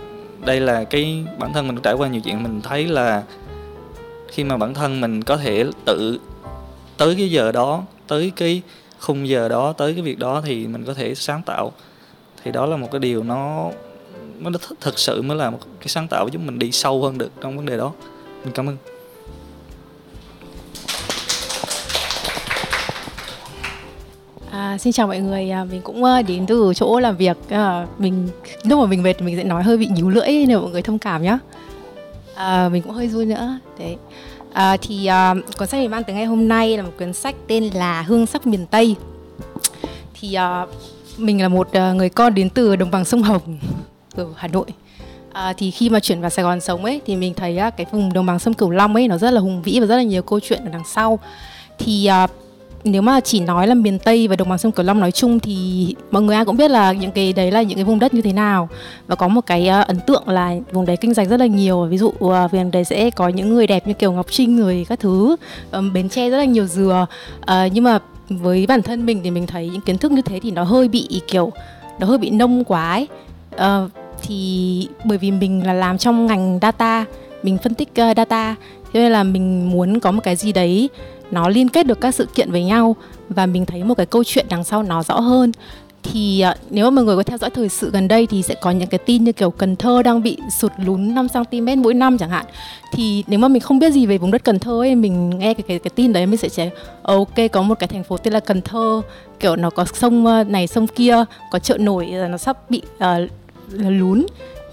đây 0.45 0.59
là 0.59 0.83
cái 0.83 1.25
bản 1.39 1.53
thân 1.53 1.67
mình 1.67 1.77
trải 1.83 1.93
qua 1.93 2.07
nhiều 2.07 2.21
chuyện 2.21 2.43
mình 2.43 2.61
thấy 2.61 2.87
là 2.87 3.23
khi 4.27 4.43
mà 4.43 4.57
bản 4.57 4.73
thân 4.73 5.01
mình 5.01 5.23
có 5.23 5.37
thể 5.37 5.65
tự 5.85 6.19
tới 6.97 7.15
cái 7.15 7.29
giờ 7.31 7.51
đó 7.51 7.83
tới 8.07 8.31
cái 8.35 8.61
khung 8.99 9.27
giờ 9.27 9.49
đó 9.49 9.73
tới 9.73 9.93
cái 9.93 10.01
việc 10.01 10.19
đó 10.19 10.41
thì 10.45 10.67
mình 10.67 10.85
có 10.85 10.93
thể 10.93 11.15
sáng 11.15 11.41
tạo 11.45 11.71
thì 12.45 12.51
đó 12.51 12.65
là 12.65 12.77
một 12.77 12.87
cái 12.91 12.99
điều 12.99 13.23
nó 13.23 13.71
mới 14.39 14.51
nó 14.51 14.59
thật 14.81 14.99
sự 14.99 15.21
mới 15.21 15.37
là 15.37 15.49
một 15.49 15.57
cái 15.79 15.87
sáng 15.87 16.07
tạo 16.07 16.27
giúp 16.27 16.41
mình 16.45 16.59
đi 16.59 16.71
sâu 16.71 17.03
hơn 17.03 17.17
được 17.17 17.31
trong 17.41 17.57
vấn 17.57 17.65
đề 17.65 17.77
đó 17.77 17.91
mình 18.43 18.53
cảm 18.53 18.69
ơn 18.69 18.77
À, 24.51 24.77
xin 24.77 24.93
chào 24.93 25.07
mọi 25.07 25.19
người, 25.19 25.49
à, 25.49 25.63
mình 25.63 25.81
cũng 25.81 26.03
uh, 26.03 26.25
đến 26.27 26.45
từ 26.45 26.73
chỗ 26.75 26.99
làm 26.99 27.17
việc. 27.17 27.37
À, 27.49 27.87
mình 27.97 28.29
lúc 28.63 28.79
mà 28.79 28.85
mình 28.85 29.03
về 29.03 29.13
thì 29.13 29.25
mình 29.25 29.37
sẽ 29.37 29.43
nói 29.43 29.63
hơi 29.63 29.77
bị 29.77 29.87
nhíu 29.87 30.09
lưỡi 30.09 30.27
nên 30.27 30.59
mọi 30.61 30.71
người 30.71 30.81
thông 30.81 30.99
cảm 30.99 31.23
nhá 31.23 31.39
À, 32.35 32.69
mình 32.69 32.81
cũng 32.81 32.91
hơi 32.91 33.07
vui 33.07 33.25
nữa. 33.25 33.59
Đấy. 33.79 33.97
À, 34.53 34.77
thì 34.81 35.09
uh, 35.09 35.57
cuốn 35.57 35.67
sách 35.67 35.81
mình 35.81 35.91
mang 35.91 36.03
tới 36.03 36.15
ngày 36.15 36.25
hôm 36.25 36.47
nay 36.47 36.77
là 36.77 36.83
một 36.83 36.91
cuốn 36.99 37.13
sách 37.13 37.35
tên 37.47 37.63
là 37.63 38.01
Hương 38.01 38.25
sắc 38.25 38.47
miền 38.47 38.65
Tây. 38.65 38.95
Thì 40.13 40.37
uh, 40.63 40.69
mình 41.17 41.41
là 41.41 41.47
một 41.47 41.67
ờ, 41.73 41.93
người 41.93 42.09
con 42.09 42.33
đến 42.33 42.49
từ 42.49 42.75
đồng 42.75 42.91
bằng 42.91 43.05
sông 43.05 43.23
Hồng 43.23 43.57
ở 44.15 44.27
Hà 44.35 44.47
Nội. 44.47 44.65
À, 45.33 45.53
thì 45.57 45.71
khi 45.71 45.89
mà 45.89 45.99
chuyển 45.99 46.21
vào 46.21 46.29
Sài 46.29 46.43
Gòn 46.43 46.61
sống 46.61 46.85
ấy 46.85 47.01
thì 47.05 47.15
mình 47.15 47.33
thấy 47.33 47.57
à, 47.57 47.69
cái 47.69 47.85
vùng 47.91 48.13
đồng 48.13 48.25
bằng 48.25 48.39
sông 48.39 48.53
Cửu 48.53 48.69
Long 48.69 48.95
ấy 48.95 49.07
nó 49.07 49.17
rất 49.17 49.31
là 49.31 49.41
hùng 49.41 49.61
vĩ 49.61 49.79
và 49.79 49.85
rất 49.85 49.95
là 49.95 50.03
nhiều 50.03 50.21
câu 50.21 50.39
chuyện 50.39 50.65
ở 50.65 50.69
đằng 50.69 50.83
sau. 50.85 51.19
Thì 51.79 52.05
à, 52.05 52.27
nếu 52.83 53.01
mà 53.01 53.19
chỉ 53.19 53.39
nói 53.39 53.67
là 53.67 53.73
miền 53.73 53.99
Tây 53.99 54.27
và 54.27 54.35
đồng 54.35 54.49
bằng 54.49 54.57
sông 54.57 54.71
Cửu 54.71 54.85
Long 54.85 54.99
nói 54.99 55.11
chung 55.11 55.39
thì 55.39 55.95
mọi 56.11 56.21
người 56.21 56.35
ai 56.35 56.45
cũng 56.45 56.57
biết 56.57 56.71
là 56.71 56.91
những 56.91 57.11
cái 57.11 57.33
đấy 57.33 57.51
là 57.51 57.61
những 57.61 57.75
cái 57.75 57.83
vùng 57.83 57.99
đất 57.99 58.13
như 58.13 58.21
thế 58.21 58.33
nào 58.33 58.69
và 59.07 59.15
có 59.15 59.27
một 59.27 59.41
cái 59.45 59.69
uh, 59.81 59.87
ấn 59.87 59.99
tượng 59.99 60.29
là 60.29 60.55
vùng 60.71 60.85
đấy 60.85 60.97
kinh 60.97 61.13
doanh 61.13 61.29
rất 61.29 61.39
là 61.39 61.45
nhiều 61.45 61.85
ví 61.85 61.97
dụ 61.97 62.07
uh, 62.07 62.51
vùng 62.51 62.71
đấy 62.71 62.83
sẽ 62.83 63.09
có 63.09 63.27
những 63.27 63.55
người 63.55 63.67
đẹp 63.67 63.87
như 63.87 63.93
kiểu 63.93 64.11
Ngọc 64.11 64.25
Trinh 64.31 64.55
người 64.55 64.85
các 64.89 64.99
thứ 64.99 65.35
um, 65.71 65.93
Bến 65.93 66.09
Tre 66.09 66.29
rất 66.29 66.37
là 66.37 66.45
nhiều 66.45 66.65
dừa 66.65 67.05
uh, 67.41 67.47
nhưng 67.73 67.83
mà 67.83 67.99
với 68.29 68.65
bản 68.67 68.81
thân 68.81 69.05
mình 69.05 69.21
thì 69.23 69.31
mình 69.31 69.47
thấy 69.47 69.69
những 69.69 69.81
kiến 69.81 69.97
thức 69.97 70.11
như 70.11 70.21
thế 70.21 70.39
thì 70.39 70.51
nó 70.51 70.63
hơi 70.63 70.87
bị 70.87 71.21
kiểu 71.27 71.51
nó 71.99 72.07
hơi 72.07 72.17
bị 72.17 72.29
nông 72.29 72.63
quá 72.63 72.91
ấy. 72.91 73.07
Uh, 73.55 73.91
thì 74.21 74.87
bởi 75.05 75.17
vì 75.17 75.31
mình 75.31 75.65
là 75.65 75.73
làm 75.73 75.97
trong 75.97 76.25
ngành 76.25 76.59
data 76.61 77.05
mình 77.43 77.57
phân 77.57 77.73
tích 77.73 77.89
uh, 77.89 78.17
data 78.17 78.55
cho 78.93 78.99
nên 78.99 79.11
là 79.11 79.23
mình 79.23 79.71
muốn 79.71 79.99
có 79.99 80.11
một 80.11 80.21
cái 80.23 80.35
gì 80.35 80.51
đấy 80.51 80.89
nó 81.31 81.49
liên 81.49 81.69
kết 81.69 81.87
được 81.87 82.01
các 82.01 82.15
sự 82.15 82.27
kiện 82.35 82.51
với 82.51 82.63
nhau 82.63 82.95
và 83.29 83.45
mình 83.45 83.65
thấy 83.65 83.83
một 83.83 83.93
cái 83.93 84.05
câu 84.05 84.23
chuyện 84.23 84.45
đằng 84.49 84.63
sau 84.63 84.83
nó 84.83 85.03
rõ 85.03 85.19
hơn 85.19 85.51
thì 86.11 86.43
uh, 86.51 86.57
nếu 86.69 86.85
mà 86.85 86.95
mọi 86.95 87.05
người 87.05 87.15
có 87.15 87.23
theo 87.23 87.37
dõi 87.37 87.49
thời 87.49 87.69
sự 87.69 87.91
gần 87.91 88.07
đây 88.07 88.27
thì 88.27 88.41
sẽ 88.41 88.55
có 88.61 88.71
những 88.71 88.89
cái 88.89 88.97
tin 88.97 89.23
như 89.23 89.31
kiểu 89.31 89.51
Cần 89.51 89.75
Thơ 89.75 90.03
đang 90.03 90.23
bị 90.23 90.37
sụt 90.59 90.71
lún 90.77 91.15
5 91.15 91.27
cm 91.29 91.81
mỗi 91.81 91.93
năm 91.93 92.17
chẳng 92.17 92.29
hạn. 92.29 92.45
Thì 92.91 93.23
nếu 93.27 93.39
mà 93.39 93.47
mình 93.47 93.61
không 93.61 93.79
biết 93.79 93.93
gì 93.93 94.05
về 94.05 94.17
vùng 94.17 94.31
đất 94.31 94.43
Cần 94.43 94.59
Thơ 94.59 94.79
ấy, 94.81 94.95
mình 94.95 95.29
nghe 95.29 95.53
cái 95.53 95.63
cái, 95.67 95.79
cái 95.79 95.91
tin 95.95 96.13
đấy 96.13 96.25
mình 96.25 96.37
sẽ 96.37 96.49
chế 96.49 96.69
ok 97.01 97.35
có 97.51 97.61
một 97.61 97.79
cái 97.79 97.87
thành 97.87 98.03
phố 98.03 98.17
tên 98.17 98.33
là 98.33 98.39
Cần 98.39 98.61
Thơ, 98.61 99.01
kiểu 99.39 99.55
nó 99.55 99.69
có 99.69 99.85
sông 99.93 100.25
ờ, 100.25 100.43
này 100.43 100.67
sông 100.67 100.87
kia, 100.87 101.23
có 101.51 101.59
chợ 101.59 101.77
nổi 101.77 102.11
ờ, 102.13 102.27
nó 102.27 102.37
sắp 102.37 102.69
bị 102.69 102.81
uh, 102.97 103.29
lún 103.71 104.25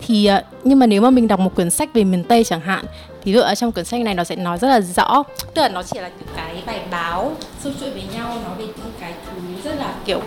thì 0.07 0.31
nhưng 0.65 0.79
mà 0.79 0.87
nếu 0.87 1.03
mà 1.03 1.11
mình 1.11 1.29
đọc 1.29 1.41
một 1.41 1.55
quyển 1.55 1.71
sách 1.71 1.95
về 1.95 2.05
miền 2.05 2.25
Tây 2.25 2.45
chẳng 2.45 2.61
hạn 2.61 2.85
thì 3.25 3.35
ở 3.35 3.55
trong 3.55 3.73
quyển 3.73 3.85
sách 3.85 4.01
này 4.01 4.15
nó 4.15 4.25
sẽ 4.25 4.37
nói 4.37 4.59
rất 4.59 4.69
là 4.69 4.81
rõ 4.81 5.23
tức 5.55 5.63
là 5.63 5.69
nó 5.69 5.83
chỉ 5.83 5.99
là 5.99 6.09
những 6.09 6.29
cái 6.37 6.63
bài 6.67 6.81
báo 6.91 7.37
sâu 7.61 7.73
chuỗi 7.81 7.91
với 7.91 8.03
nhau 8.15 8.29
nói 8.29 8.59
về 8.59 8.65
những 8.67 8.93
cái 9.01 9.15
thứ 9.27 9.71
rất 9.71 9.79
là 9.79 9.95
kiểu 10.05 10.21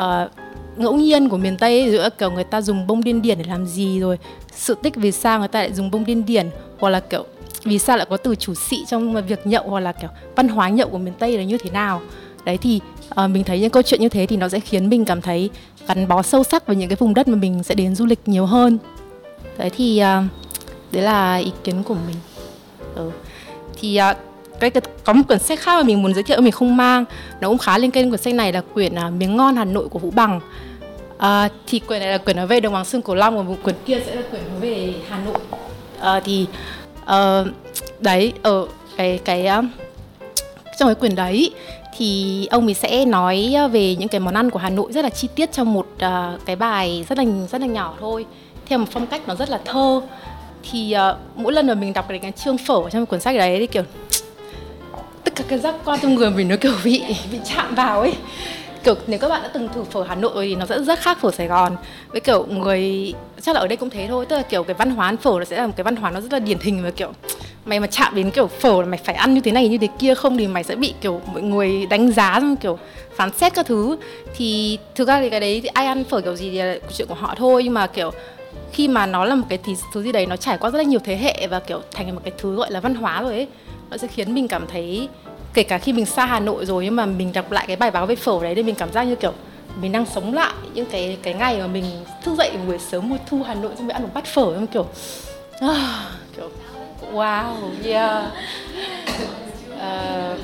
uh, 0.00 0.30
ngẫu 0.76 0.94
nhiên 0.94 1.28
của 1.28 1.36
miền 1.36 1.56
Tây 1.56 1.90
giữa 1.90 2.08
kiểu 2.18 2.30
người 2.30 2.44
ta 2.44 2.60
dùng 2.60 2.86
bông 2.86 3.04
điên 3.04 3.22
điển 3.22 3.38
để 3.38 3.44
làm 3.48 3.66
gì 3.66 4.00
rồi 4.00 4.18
sự 4.52 4.74
tích 4.82 4.96
vì 4.96 5.12
sao 5.12 5.38
người 5.38 5.48
ta 5.48 5.60
lại 5.60 5.72
dùng 5.72 5.90
bông 5.90 6.04
điên 6.04 6.26
điển 6.26 6.50
hoặc 6.78 6.90
là 6.90 7.00
kiểu 7.00 7.24
vì 7.64 7.78
sao 7.78 7.96
lại 7.96 8.06
có 8.10 8.16
từ 8.16 8.34
chủ 8.34 8.54
sĩ 8.54 8.84
trong 8.88 9.26
việc 9.26 9.46
nhậu 9.46 9.62
hoặc 9.68 9.80
là 9.80 9.92
kiểu 9.92 10.10
văn 10.36 10.48
hóa 10.48 10.68
nhậu 10.68 10.88
của 10.88 10.98
miền 10.98 11.14
Tây 11.18 11.38
là 11.38 11.44
như 11.44 11.58
thế 11.58 11.70
nào. 11.70 12.00
Đấy 12.44 12.58
thì 12.58 12.80
uh, 13.24 13.30
mình 13.30 13.44
thấy 13.44 13.60
những 13.60 13.70
câu 13.70 13.82
chuyện 13.82 14.00
như 14.00 14.08
thế 14.08 14.26
thì 14.26 14.36
nó 14.36 14.48
sẽ 14.48 14.60
khiến 14.60 14.88
mình 14.88 15.04
cảm 15.04 15.20
thấy 15.20 15.50
gắn 15.88 16.08
bó 16.08 16.22
sâu 16.22 16.44
sắc 16.44 16.66
với 16.66 16.76
những 16.76 16.88
cái 16.88 16.96
vùng 16.96 17.14
đất 17.14 17.28
mà 17.28 17.36
mình 17.36 17.62
sẽ 17.62 17.74
đến 17.74 17.94
du 17.94 18.06
lịch 18.06 18.28
nhiều 18.28 18.46
hơn. 18.46 18.78
Đấy 19.58 19.70
thì 19.70 20.02
uh, 20.02 20.30
đấy 20.92 21.02
là 21.02 21.36
ý 21.36 21.52
kiến 21.64 21.82
của 21.82 21.94
mình. 21.94 22.16
Ừ. 22.94 23.10
thì 23.80 24.00
uh, 24.10 24.16
cái, 24.60 24.70
cái 24.70 24.82
có 25.04 25.12
một 25.12 25.22
quyển 25.28 25.38
sách 25.38 25.60
khác 25.60 25.76
mà 25.76 25.82
mình 25.82 26.02
muốn 26.02 26.14
giới 26.14 26.22
thiệu 26.22 26.40
mình 26.40 26.52
không 26.52 26.76
mang. 26.76 27.04
Nó 27.40 27.48
cũng 27.48 27.58
khá 27.58 27.78
liên 27.78 27.90
kênh 27.90 28.10
quyển 28.10 28.20
sách 28.20 28.34
này 28.34 28.52
là 28.52 28.60
quyển 28.74 28.94
uh, 28.94 29.12
miếng 29.12 29.36
ngon 29.36 29.56
hà 29.56 29.64
nội 29.64 29.88
của 29.88 29.98
vũ 29.98 30.10
bằng. 30.10 30.40
Uh, 31.16 31.52
thì 31.66 31.78
quyển 31.78 32.00
này 32.00 32.08
là 32.08 32.18
quyển 32.18 32.36
nói 32.36 32.46
về 32.46 32.60
đồng 32.60 32.72
bằng 32.72 32.84
sông 32.84 33.02
cửu 33.02 33.14
long 33.14 33.36
và 33.36 33.42
một 33.42 33.56
quyển 33.62 33.76
kia 33.86 34.00
sẽ 34.06 34.14
là 34.14 34.22
quyển 34.30 34.42
nói 34.42 34.60
về 34.60 34.94
hà 35.08 35.18
nội. 35.18 35.38
Uh, 35.96 36.24
thì 36.24 36.46
uh, 37.02 37.46
đấy 38.00 38.32
ở 38.42 38.66
cái 38.96 39.18
cái 39.24 39.48
uh, 39.58 39.64
trong 40.78 40.88
cái 40.88 40.94
quyển 40.94 41.14
đấy 41.14 41.50
thì 41.96 42.46
ông 42.50 42.66
ấy 42.66 42.74
sẽ 42.74 43.04
nói 43.04 43.54
về 43.72 43.96
những 43.96 44.08
cái 44.08 44.20
món 44.20 44.34
ăn 44.34 44.50
của 44.50 44.58
Hà 44.58 44.70
Nội 44.70 44.92
rất 44.92 45.02
là 45.02 45.10
chi 45.10 45.28
tiết 45.34 45.52
trong 45.52 45.72
một 45.72 45.86
uh, 45.94 46.46
cái 46.46 46.56
bài 46.56 47.04
rất 47.08 47.18
là 47.18 47.24
rất 47.50 47.60
là 47.60 47.66
nhỏ 47.66 47.94
thôi 48.00 48.26
theo 48.66 48.78
một 48.78 48.86
phong 48.90 49.06
cách 49.06 49.28
nó 49.28 49.34
rất 49.34 49.50
là 49.50 49.60
thơ. 49.64 50.00
Thì 50.70 50.94
uh, 51.10 51.16
mỗi 51.36 51.52
lần 51.52 51.66
mà 51.66 51.74
mình 51.74 51.92
đọc 51.92 52.04
cái, 52.08 52.18
cái 52.18 52.32
chương 52.32 52.58
phở 52.58 52.90
trong 52.90 53.06
cuốn 53.06 53.20
sách 53.20 53.36
đấy 53.36 53.58
thì 53.58 53.66
kiểu 53.66 53.82
tất 55.26 55.32
cả 55.36 55.44
cái 55.48 55.58
giác 55.58 55.74
quan 55.84 56.00
trong 56.02 56.14
người 56.14 56.30
mình 56.30 56.48
nó 56.48 56.56
kiểu 56.60 56.72
bị 56.84 57.02
bị 57.32 57.38
chạm 57.44 57.74
vào 57.74 58.00
ấy. 58.00 58.12
Kiểu 58.84 58.94
nếu 59.06 59.18
các 59.18 59.28
bạn 59.28 59.42
đã 59.42 59.48
từng 59.48 59.68
thử 59.74 59.84
phở 59.84 60.04
Hà 60.08 60.14
Nội 60.14 60.46
thì 60.46 60.54
nó 60.54 60.66
sẽ 60.66 60.82
rất 60.82 60.98
khác 60.98 61.18
phở 61.20 61.30
Sài 61.30 61.46
Gòn. 61.46 61.76
Với 62.08 62.20
kiểu 62.20 62.46
người, 62.46 63.14
chắc 63.40 63.54
là 63.54 63.60
ở 63.60 63.66
đây 63.66 63.76
cũng 63.76 63.90
thế 63.90 64.06
thôi, 64.08 64.26
tức 64.26 64.36
là 64.36 64.42
kiểu 64.42 64.62
cái 64.62 64.74
văn 64.74 64.90
hóa 64.90 65.06
ăn 65.06 65.16
phở 65.16 65.30
nó 65.38 65.44
sẽ 65.44 65.56
là 65.56 65.66
một 65.66 65.72
cái 65.76 65.84
văn 65.84 65.96
hóa 65.96 66.10
nó 66.10 66.20
rất 66.20 66.32
là 66.32 66.38
điển 66.38 66.58
hình 66.60 66.84
và 66.84 66.90
kiểu 66.90 67.12
mày 67.64 67.80
mà 67.80 67.86
chạm 67.86 68.14
đến 68.14 68.30
kiểu 68.30 68.46
phở 68.46 68.80
là 68.80 68.86
mày 68.86 69.00
phải 69.04 69.14
ăn 69.14 69.34
như 69.34 69.40
thế 69.40 69.52
này 69.52 69.68
như 69.68 69.78
thế 69.78 69.88
kia, 69.98 70.14
không 70.14 70.38
thì 70.38 70.46
mày 70.46 70.64
sẽ 70.64 70.76
bị 70.76 70.94
kiểu 71.00 71.20
mọi 71.32 71.42
người 71.42 71.86
đánh 71.86 72.12
giá 72.12 72.40
kiểu 72.60 72.78
phán 73.16 73.30
xét 73.32 73.54
các 73.54 73.66
thứ. 73.66 73.96
Thì 74.36 74.78
thực 74.94 75.08
ra 75.08 75.20
thì 75.20 75.30
cái 75.30 75.40
đấy 75.40 75.60
thì 75.62 75.68
ai 75.68 75.86
ăn 75.86 76.04
phở 76.04 76.20
kiểu 76.20 76.36
gì 76.36 76.50
thì 76.50 76.58
là 76.58 76.76
chuyện 76.96 77.08
của 77.08 77.14
họ 77.14 77.34
thôi, 77.38 77.64
nhưng 77.64 77.74
mà 77.74 77.86
kiểu 77.86 78.10
khi 78.72 78.88
mà 78.88 79.06
nó 79.06 79.24
là 79.24 79.34
một 79.34 79.46
cái 79.48 79.58
thứ 79.92 80.02
gì 80.02 80.12
đấy 80.12 80.26
nó 80.26 80.36
trải 80.36 80.58
qua 80.58 80.70
rất 80.70 80.78
là 80.78 80.84
nhiều 80.84 81.00
thế 81.04 81.16
hệ 81.16 81.46
và 81.46 81.60
kiểu 81.60 81.80
thành 81.92 82.14
một 82.14 82.20
cái 82.24 82.32
thứ 82.38 82.54
gọi 82.54 82.70
là 82.70 82.80
văn 82.80 82.94
hóa 82.94 83.22
rồi 83.22 83.34
ấy 83.34 83.46
nó 83.90 83.96
sẽ 83.96 84.08
khiến 84.08 84.34
mình 84.34 84.48
cảm 84.48 84.66
thấy 84.66 85.08
kể 85.54 85.62
cả 85.62 85.78
khi 85.78 85.92
mình 85.92 86.06
xa 86.06 86.26
Hà 86.26 86.40
Nội 86.40 86.66
rồi 86.66 86.84
nhưng 86.84 86.96
mà 86.96 87.06
mình 87.06 87.32
đọc 87.32 87.52
lại 87.52 87.64
cái 87.66 87.76
bài 87.76 87.90
báo 87.90 88.06
về 88.06 88.16
phở 88.16 88.38
đấy 88.42 88.54
thì 88.54 88.62
mình 88.62 88.74
cảm 88.74 88.92
giác 88.92 89.04
như 89.04 89.16
kiểu 89.16 89.32
mình 89.80 89.92
đang 89.92 90.06
sống 90.06 90.34
lại 90.34 90.54
những 90.74 90.86
cái 90.90 91.18
cái 91.22 91.34
ngày 91.34 91.58
mà 91.58 91.66
mình 91.66 91.84
thức 92.22 92.34
dậy 92.38 92.50
buổi 92.66 92.78
sớm 92.78 93.08
mùa 93.08 93.18
thu 93.28 93.42
Hà 93.42 93.54
Nội 93.54 93.72
xong 93.76 93.86
rồi 93.86 93.92
ăn 93.92 94.02
một 94.02 94.10
bát 94.14 94.24
phở 94.24 94.46
nhưng 94.54 94.66
kiểu 94.66 94.86
à, 95.60 96.10
kiểu 96.36 96.50
wow 97.12 97.54
yeah. 97.84 98.24
Uh, 99.74 100.40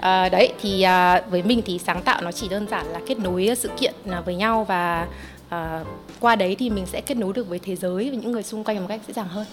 À, 0.00 0.28
đấy 0.28 0.52
thì 0.62 0.82
à, 0.82 1.22
với 1.30 1.42
mình 1.42 1.62
thì 1.64 1.78
sáng 1.78 2.02
tạo 2.02 2.22
nó 2.22 2.32
chỉ 2.32 2.48
đơn 2.48 2.66
giản 2.70 2.86
là 2.86 3.00
kết 3.06 3.18
nối 3.18 3.50
sự 3.56 3.70
kiện 3.80 3.94
à, 4.10 4.20
với 4.20 4.34
nhau 4.34 4.64
và 4.68 5.06
à, 5.48 5.84
qua 6.20 6.36
đấy 6.36 6.56
thì 6.58 6.70
mình 6.70 6.86
sẽ 6.86 7.00
kết 7.00 7.16
nối 7.16 7.32
được 7.32 7.48
với 7.48 7.58
thế 7.58 7.76
giới 7.76 8.10
và 8.10 8.16
những 8.16 8.32
người 8.32 8.42
xung 8.42 8.64
quanh 8.64 8.76
một 8.80 8.86
cách 8.88 9.00
dễ 9.08 9.14
dàng 9.14 9.28
hơn. 9.28 9.46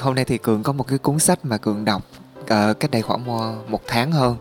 Hôm 0.00 0.14
nay 0.14 0.24
thì 0.24 0.38
cường 0.38 0.62
có 0.62 0.72
một 0.72 0.86
cái 0.88 0.98
cuốn 0.98 1.18
sách 1.18 1.44
mà 1.44 1.56
cường 1.56 1.84
đọc 1.84 2.02
uh, 2.40 2.46
cách 2.80 2.90
đây 2.90 3.02
khoảng 3.02 3.24
một 3.70 3.82
tháng 3.86 4.12
hơn. 4.12 4.36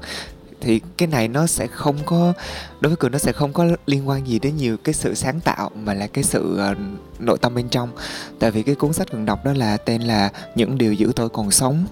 Thì 0.61 0.81
cái 0.97 1.07
này 1.07 1.27
nó 1.27 1.47
sẽ 1.47 1.67
không 1.67 1.97
có 2.05 2.33
đối 2.79 2.89
với 2.89 2.97
cường 2.97 3.11
nó 3.11 3.17
sẽ 3.17 3.31
không 3.31 3.53
có 3.53 3.65
liên 3.85 4.09
quan 4.09 4.27
gì 4.27 4.39
đến 4.39 4.57
nhiều 4.57 4.77
cái 4.77 4.93
sự 4.93 5.13
sáng 5.13 5.39
tạo 5.39 5.71
mà 5.75 5.93
là 5.93 6.07
cái 6.07 6.23
sự 6.23 6.59
uh, 6.71 6.77
nội 7.19 7.37
tâm 7.41 7.55
bên 7.55 7.69
trong. 7.69 7.89
Tại 8.39 8.51
vì 8.51 8.63
cái 8.63 8.75
cuốn 8.75 8.93
sách 8.93 9.11
cường 9.11 9.25
đọc 9.25 9.45
đó 9.45 9.53
là 9.53 9.77
tên 9.77 10.01
là 10.01 10.29
những 10.55 10.77
điều 10.77 10.93
giữ 10.93 11.11
tôi 11.15 11.29
còn 11.29 11.51
sống. 11.51 11.85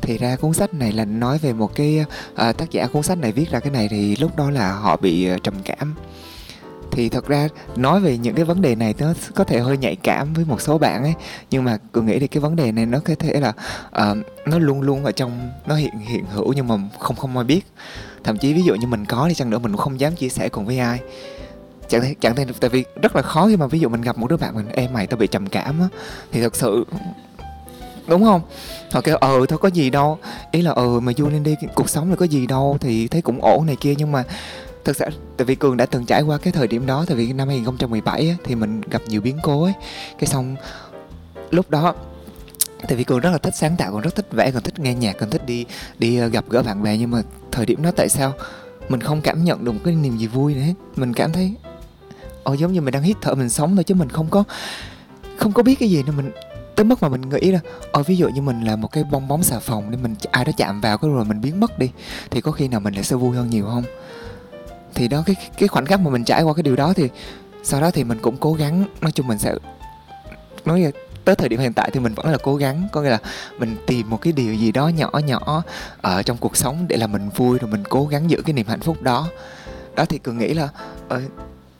Thì 0.00 0.18
ra 0.18 0.36
cuốn 0.36 0.52
sách 0.52 0.74
này 0.74 0.92
là 0.92 1.04
nói 1.04 1.38
về 1.38 1.52
một 1.52 1.74
cái 1.74 2.04
uh, 2.32 2.56
tác 2.56 2.70
giả 2.70 2.86
cuốn 2.86 3.02
sách 3.02 3.18
này 3.18 3.32
viết 3.32 3.50
ra 3.50 3.60
cái 3.60 3.70
này 3.70 3.88
thì 3.88 4.16
lúc 4.16 4.36
đó 4.36 4.50
là 4.50 4.72
họ 4.72 4.96
bị 4.96 5.30
uh, 5.34 5.42
trầm 5.42 5.54
cảm 5.64 5.94
thì 6.90 7.08
thật 7.08 7.28
ra 7.28 7.48
nói 7.76 8.00
về 8.00 8.18
những 8.18 8.34
cái 8.34 8.44
vấn 8.44 8.62
đề 8.62 8.74
này 8.74 8.94
nó 8.98 9.12
có 9.34 9.44
thể 9.44 9.60
hơi 9.60 9.76
nhạy 9.76 9.96
cảm 9.96 10.34
với 10.34 10.44
một 10.44 10.60
số 10.60 10.78
bạn 10.78 11.02
ấy. 11.02 11.14
Nhưng 11.50 11.64
mà 11.64 11.78
tôi 11.92 12.04
nghĩ 12.04 12.18
thì 12.18 12.26
cái 12.26 12.40
vấn 12.40 12.56
đề 12.56 12.72
này 12.72 12.86
nó 12.86 12.98
có 13.04 13.14
thể 13.18 13.40
là 13.40 13.52
uh, 13.88 14.18
nó 14.46 14.58
luôn 14.58 14.80
luôn 14.80 15.04
ở 15.04 15.12
trong 15.12 15.50
nó 15.66 15.74
hiện 15.74 15.98
hiện 15.98 16.24
hữu 16.24 16.52
nhưng 16.52 16.68
mà 16.68 16.74
không 16.98 17.16
không 17.16 17.36
ai 17.36 17.44
biết. 17.44 17.66
Thậm 18.24 18.38
chí 18.38 18.54
ví 18.54 18.62
dụ 18.62 18.74
như 18.74 18.86
mình 18.86 19.04
có 19.04 19.26
thì 19.28 19.34
chăng 19.34 19.50
nữa 19.50 19.58
mình 19.58 19.72
cũng 19.72 19.80
không 19.80 20.00
dám 20.00 20.14
chia 20.14 20.28
sẻ 20.28 20.48
cùng 20.48 20.66
với 20.66 20.78
ai. 20.78 21.00
Chẳng 21.88 22.02
thể 22.02 22.14
chẳng 22.20 22.36
thể 22.36 22.46
tại 22.60 22.70
vì 22.70 22.84
rất 23.02 23.16
là 23.16 23.22
khó 23.22 23.46
khi 23.48 23.56
mà 23.56 23.66
ví 23.66 23.78
dụ 23.78 23.88
mình 23.88 24.00
gặp 24.00 24.18
một 24.18 24.30
đứa 24.30 24.36
bạn 24.36 24.54
mình 24.54 24.68
em 24.68 24.92
mày 24.92 25.06
tao 25.06 25.16
bị 25.16 25.26
trầm 25.26 25.46
cảm 25.46 25.80
á. 25.80 25.88
Thì 26.32 26.42
thật 26.42 26.56
sự 26.56 26.84
đúng 28.06 28.24
không? 28.24 28.40
Họ 28.92 29.00
kêu 29.00 29.16
ờ 29.16 29.46
thôi 29.48 29.58
có 29.58 29.68
gì 29.68 29.90
đâu. 29.90 30.18
Ý 30.50 30.62
là 30.62 30.70
ờ 30.70 31.00
mà 31.00 31.12
vui 31.16 31.30
lên 31.30 31.42
đi 31.42 31.54
cuộc 31.74 31.88
sống 31.88 32.10
là 32.10 32.16
có 32.16 32.24
gì 32.24 32.46
đâu. 32.46 32.78
Thì 32.80 33.08
thấy 33.08 33.22
cũng 33.22 33.42
ổn 33.42 33.66
này 33.66 33.76
kia 33.76 33.94
nhưng 33.98 34.12
mà 34.12 34.24
thực 34.84 34.96
sự 34.96 35.04
tại 35.36 35.44
vì 35.44 35.54
cường 35.54 35.76
đã 35.76 35.86
từng 35.86 36.04
trải 36.04 36.22
qua 36.22 36.38
cái 36.38 36.52
thời 36.52 36.66
điểm 36.66 36.86
đó 36.86 37.04
tại 37.08 37.16
vì 37.16 37.32
năm 37.32 37.48
2017 37.48 38.28
á, 38.28 38.36
thì 38.44 38.54
mình 38.54 38.80
gặp 38.80 39.02
nhiều 39.08 39.20
biến 39.20 39.38
cố 39.42 39.62
ấy. 39.62 39.72
Cái 40.18 40.26
xong 40.26 40.56
lúc 41.50 41.70
đó 41.70 41.94
tại 42.88 42.96
vì 42.96 43.04
cường 43.04 43.20
rất 43.20 43.30
là 43.30 43.38
thích 43.38 43.54
sáng 43.56 43.76
tạo 43.76 43.92
còn 43.92 44.00
rất 44.00 44.14
thích 44.14 44.26
vẽ 44.32 44.50
còn 44.50 44.62
thích 44.62 44.78
nghe 44.78 44.94
nhạc 44.94 45.16
còn 45.18 45.30
thích 45.30 45.46
đi 45.46 45.66
đi 45.98 46.16
ờ, 46.16 46.26
gặp 46.26 46.44
gỡ 46.48 46.62
bạn 46.62 46.82
bè. 46.82 46.96
Nhưng 46.96 47.10
mà 47.10 47.22
thời 47.52 47.66
điểm 47.66 47.82
đó 47.82 47.90
tại 47.96 48.08
sao 48.08 48.32
mình 48.88 49.00
không 49.00 49.20
cảm 49.20 49.44
nhận 49.44 49.64
được 49.64 49.72
một 49.72 49.80
cái 49.84 49.94
niềm 49.94 50.18
gì 50.18 50.26
vui 50.26 50.54
nữa? 50.54 50.62
Mình 50.96 51.12
cảm 51.12 51.32
thấy 51.32 51.54
ồ 52.42 52.54
giống 52.54 52.72
như 52.72 52.80
mình 52.80 52.92
đang 52.92 53.02
hít 53.02 53.16
thở 53.20 53.34
mình 53.34 53.48
sống 53.48 53.74
thôi 53.74 53.84
chứ 53.84 53.94
mình 53.94 54.08
không 54.08 54.28
có 54.30 54.44
không 55.36 55.52
có 55.52 55.62
biết 55.62 55.74
cái 55.80 55.90
gì 55.90 56.02
nữa. 56.02 56.12
Mình 56.16 56.30
tới 56.74 56.84
mức 56.84 57.02
mà 57.02 57.08
mình 57.08 57.28
nghĩ 57.28 57.50
là 57.50 57.60
ờ 57.92 58.02
ví 58.02 58.16
dụ 58.16 58.28
như 58.28 58.42
mình 58.42 58.60
là 58.64 58.76
một 58.76 58.92
cái 58.92 59.04
bong 59.04 59.28
bóng 59.28 59.42
xà 59.42 59.58
phòng 59.58 59.90
để 59.90 59.96
mình 60.02 60.14
ai 60.30 60.44
đó 60.44 60.52
chạm 60.56 60.80
vào 60.80 60.98
cái 60.98 61.10
rồi 61.10 61.24
mình 61.24 61.40
biến 61.40 61.60
mất 61.60 61.78
đi 61.78 61.90
thì 62.30 62.40
có 62.40 62.52
khi 62.52 62.68
nào 62.68 62.80
mình 62.80 62.94
lại 62.94 63.04
sẽ 63.04 63.16
vui 63.16 63.36
hơn 63.36 63.50
nhiều 63.50 63.66
không? 63.66 63.84
Thì 64.94 65.08
đó, 65.08 65.22
cái 65.26 65.36
cái 65.58 65.68
khoảnh 65.68 65.86
khắc 65.86 66.00
mà 66.00 66.10
mình 66.10 66.24
trải 66.24 66.42
qua 66.42 66.54
cái 66.54 66.62
điều 66.62 66.76
đó 66.76 66.92
thì 66.96 67.08
sau 67.62 67.80
đó 67.80 67.90
thì 67.90 68.04
mình 68.04 68.18
cũng 68.22 68.36
cố 68.36 68.52
gắng, 68.52 68.84
nói 69.00 69.12
chung 69.12 69.26
mình 69.26 69.38
sẽ, 69.38 69.54
nói 70.64 70.80
là 70.80 70.90
tới 71.24 71.34
thời 71.34 71.48
điểm 71.48 71.60
hiện 71.60 71.72
tại 71.72 71.90
thì 71.92 72.00
mình 72.00 72.14
vẫn 72.14 72.26
là 72.26 72.38
cố 72.42 72.56
gắng, 72.56 72.88
có 72.92 73.02
nghĩa 73.02 73.10
là 73.10 73.18
mình 73.58 73.76
tìm 73.86 74.10
một 74.10 74.20
cái 74.20 74.32
điều 74.32 74.54
gì 74.54 74.72
đó 74.72 74.88
nhỏ 74.88 75.10
nhỏ 75.26 75.62
ở 76.00 76.22
trong 76.22 76.36
cuộc 76.36 76.56
sống 76.56 76.84
để 76.88 76.96
là 76.96 77.06
mình 77.06 77.28
vui 77.36 77.58
rồi 77.58 77.70
mình 77.70 77.82
cố 77.88 78.06
gắng 78.06 78.30
giữ 78.30 78.42
cái 78.46 78.52
niềm 78.52 78.66
hạnh 78.66 78.80
phúc 78.80 79.02
đó. 79.02 79.28
Đó 79.96 80.04
thì 80.04 80.18
cường 80.18 80.38
nghĩ 80.38 80.54
là 80.54 80.68
ờ, 81.08 81.20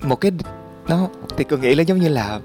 một 0.00 0.20
cái 0.20 0.32
nó 0.88 1.08
thì 1.36 1.44
cường 1.44 1.60
nghĩ 1.60 1.74
là 1.74 1.82
giống 1.82 1.98
như 1.98 2.08
là 2.08 2.40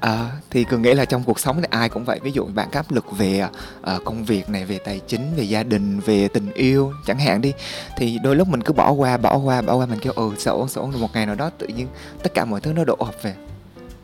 À, 0.00 0.30
thì 0.50 0.64
cường 0.64 0.82
nghĩ 0.82 0.94
là 0.94 1.04
trong 1.04 1.24
cuộc 1.24 1.38
sống 1.40 1.56
thì 1.60 1.66
ai 1.70 1.88
cũng 1.88 2.04
vậy. 2.04 2.20
Ví 2.22 2.30
dụ 2.30 2.44
bạn 2.44 2.68
có 2.72 2.78
áp 2.78 2.90
lực 2.90 3.18
về 3.18 3.44
uh, 3.44 4.04
công 4.04 4.24
việc 4.24 4.50
này 4.50 4.64
về 4.64 4.78
tài 4.78 5.00
chính 5.06 5.34
về 5.36 5.42
gia 5.44 5.62
đình 5.62 6.00
về 6.00 6.28
tình 6.28 6.52
yêu 6.52 6.92
chẳng 7.06 7.18
hạn 7.18 7.40
đi 7.40 7.52
thì 7.96 8.18
đôi 8.22 8.36
lúc 8.36 8.48
mình 8.48 8.62
cứ 8.62 8.72
bỏ 8.72 8.90
qua 8.90 9.16
bỏ 9.16 9.36
qua 9.36 9.62
bỏ 9.62 9.74
qua. 9.74 9.86
Mình 9.86 9.98
kêu 9.98 10.12
ừ 10.16 10.30
sợ 10.38 10.50
ổn 10.50 10.68
sợ 10.68 10.80
ổn 10.80 11.00
một 11.00 11.08
ngày 11.14 11.26
nào 11.26 11.34
đó. 11.34 11.50
Tự 11.58 11.66
nhiên 11.66 11.86
tất 12.22 12.34
cả 12.34 12.44
mọi 12.44 12.60
thứ 12.60 12.72
nó 12.72 12.84
đổ 12.84 12.96
ập 12.98 13.14
về. 13.22 13.34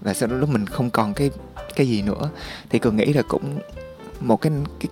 Và 0.00 0.14
sau 0.14 0.28
đó 0.28 0.36
lúc 0.36 0.48
mình 0.48 0.66
không 0.66 0.90
còn 0.90 1.14
cái 1.14 1.30
cái 1.76 1.88
gì 1.88 2.02
nữa. 2.02 2.30
Thì 2.70 2.78
cường 2.78 2.96
nghĩ 2.96 3.12
là 3.12 3.22
cũng 3.22 3.58
một 4.20 4.40
cái, 4.40 4.52
cái 4.80 4.88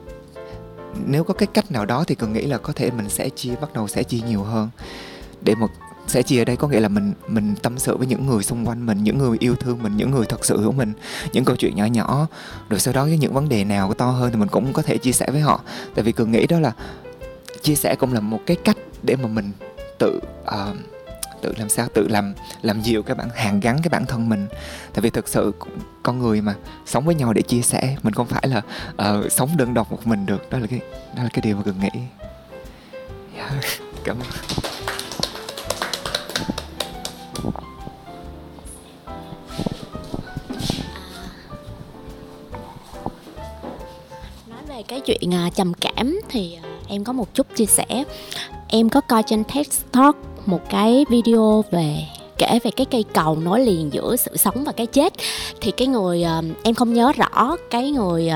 nếu 1.06 1.24
có 1.24 1.34
cái 1.34 1.46
cách 1.54 1.72
nào 1.72 1.84
đó 1.84 2.04
thì 2.04 2.14
cường 2.14 2.32
nghĩ 2.32 2.46
là 2.46 2.58
có 2.58 2.72
thể 2.72 2.90
mình 2.90 3.08
sẽ 3.08 3.28
chia 3.28 3.54
bắt 3.60 3.72
đầu 3.74 3.88
sẽ 3.88 4.02
chia 4.02 4.20
nhiều 4.20 4.42
hơn 4.42 4.68
để 5.40 5.54
một 5.54 5.68
sẽ 6.12 6.22
chia 6.22 6.40
ở 6.40 6.44
đây. 6.44 6.56
Có 6.56 6.68
nghĩa 6.68 6.80
là 6.80 6.88
mình 6.88 7.12
mình 7.28 7.54
tâm 7.62 7.78
sự 7.78 7.96
với 7.96 8.06
những 8.06 8.26
người 8.26 8.42
xung 8.42 8.68
quanh 8.68 8.86
mình 8.86 9.04
những 9.04 9.18
người 9.18 9.36
yêu 9.40 9.56
thương 9.56 9.82
mình 9.82 9.96
những 9.96 10.10
người 10.10 10.26
thật 10.26 10.44
sự 10.44 10.62
của 10.64 10.72
mình 10.72 10.92
những 11.32 11.44
câu 11.44 11.56
chuyện 11.56 11.76
nhỏ 11.76 11.84
nhỏ. 11.84 12.26
Rồi 12.68 12.80
sau 12.80 12.94
đó 12.94 13.04
với 13.04 13.18
những 13.18 13.32
vấn 13.32 13.48
đề 13.48 13.64
nào 13.64 13.94
to 13.94 14.06
hơn 14.06 14.30
thì 14.30 14.36
mình 14.36 14.48
cũng 14.48 14.72
có 14.72 14.82
thể 14.82 14.98
chia 14.98 15.12
sẻ 15.12 15.26
với 15.30 15.40
họ. 15.40 15.60
Tại 15.94 16.02
vì 16.04 16.12
cường 16.12 16.32
nghĩ 16.32 16.46
đó 16.46 16.60
là 16.60 16.72
chia 17.62 17.74
sẻ 17.74 17.94
cũng 17.94 18.12
là 18.12 18.20
một 18.20 18.40
cái 18.46 18.56
cách 18.64 18.76
để 19.02 19.16
mà 19.16 19.28
mình 19.28 19.50
tự 19.98 20.20
uh, 20.42 20.76
tự 21.42 21.54
làm 21.58 21.68
sao? 21.68 21.88
Tự 21.94 22.08
làm 22.08 22.34
làm 22.62 22.82
dịu 22.82 23.02
cái 23.02 23.14
bản 23.14 23.28
hàng 23.34 23.60
gắn 23.60 23.76
cái 23.82 23.88
bản 23.88 24.06
thân 24.06 24.28
mình. 24.28 24.46
Tại 24.92 25.00
vì 25.00 25.10
thực 25.10 25.28
sự 25.28 25.52
con 26.02 26.18
người 26.18 26.40
mà 26.40 26.54
sống 26.86 27.04
với 27.04 27.14
nhau 27.14 27.32
để 27.32 27.42
chia 27.42 27.62
sẻ 27.62 27.96
mình 28.02 28.14
không 28.14 28.26
phải 28.26 28.48
là 28.48 28.62
uh, 29.10 29.32
sống 29.32 29.56
đơn 29.56 29.74
độc 29.74 29.92
một 29.92 30.06
mình 30.06 30.26
được. 30.26 30.50
Đó 30.50 30.58
là 30.58 30.66
cái 30.66 30.80
đó 31.16 31.22
là 31.22 31.28
cái 31.32 31.42
điều 31.42 31.56
mà 31.56 31.62
cường 31.62 31.80
nghĩ. 31.80 32.00
Yeah. 33.36 33.52
Dạ, 33.52 33.60
cảm 34.04 34.16
ơn 34.16 34.71
về 44.68 44.82
cái 44.88 45.00
chuyện 45.00 45.34
à, 45.34 45.50
trầm 45.54 45.74
cảm 45.74 46.20
thì 46.28 46.58
à, 46.62 46.68
em 46.88 47.04
có 47.04 47.12
một 47.12 47.34
chút 47.34 47.46
chia 47.56 47.66
sẻ. 47.66 48.04
Em 48.68 48.88
có 48.88 49.00
coi 49.00 49.22
trên 49.22 49.44
TED 49.44 49.66
Talk 49.92 50.16
một 50.46 50.60
cái 50.70 51.04
video 51.10 51.64
về, 51.70 51.96
kể 52.38 52.58
về 52.64 52.70
cái 52.76 52.86
cây 52.86 53.04
cầu 53.14 53.36
nối 53.36 53.60
liền 53.60 53.92
giữa 53.92 54.16
sự 54.16 54.36
sống 54.36 54.64
và 54.64 54.72
cái 54.72 54.86
chết. 54.86 55.12
Thì 55.60 55.70
cái 55.70 55.88
người 55.88 56.22
à, 56.22 56.42
em 56.62 56.74
không 56.74 56.94
nhớ 56.94 57.12
rõ 57.12 57.56
cái 57.70 57.90
người 57.90 58.30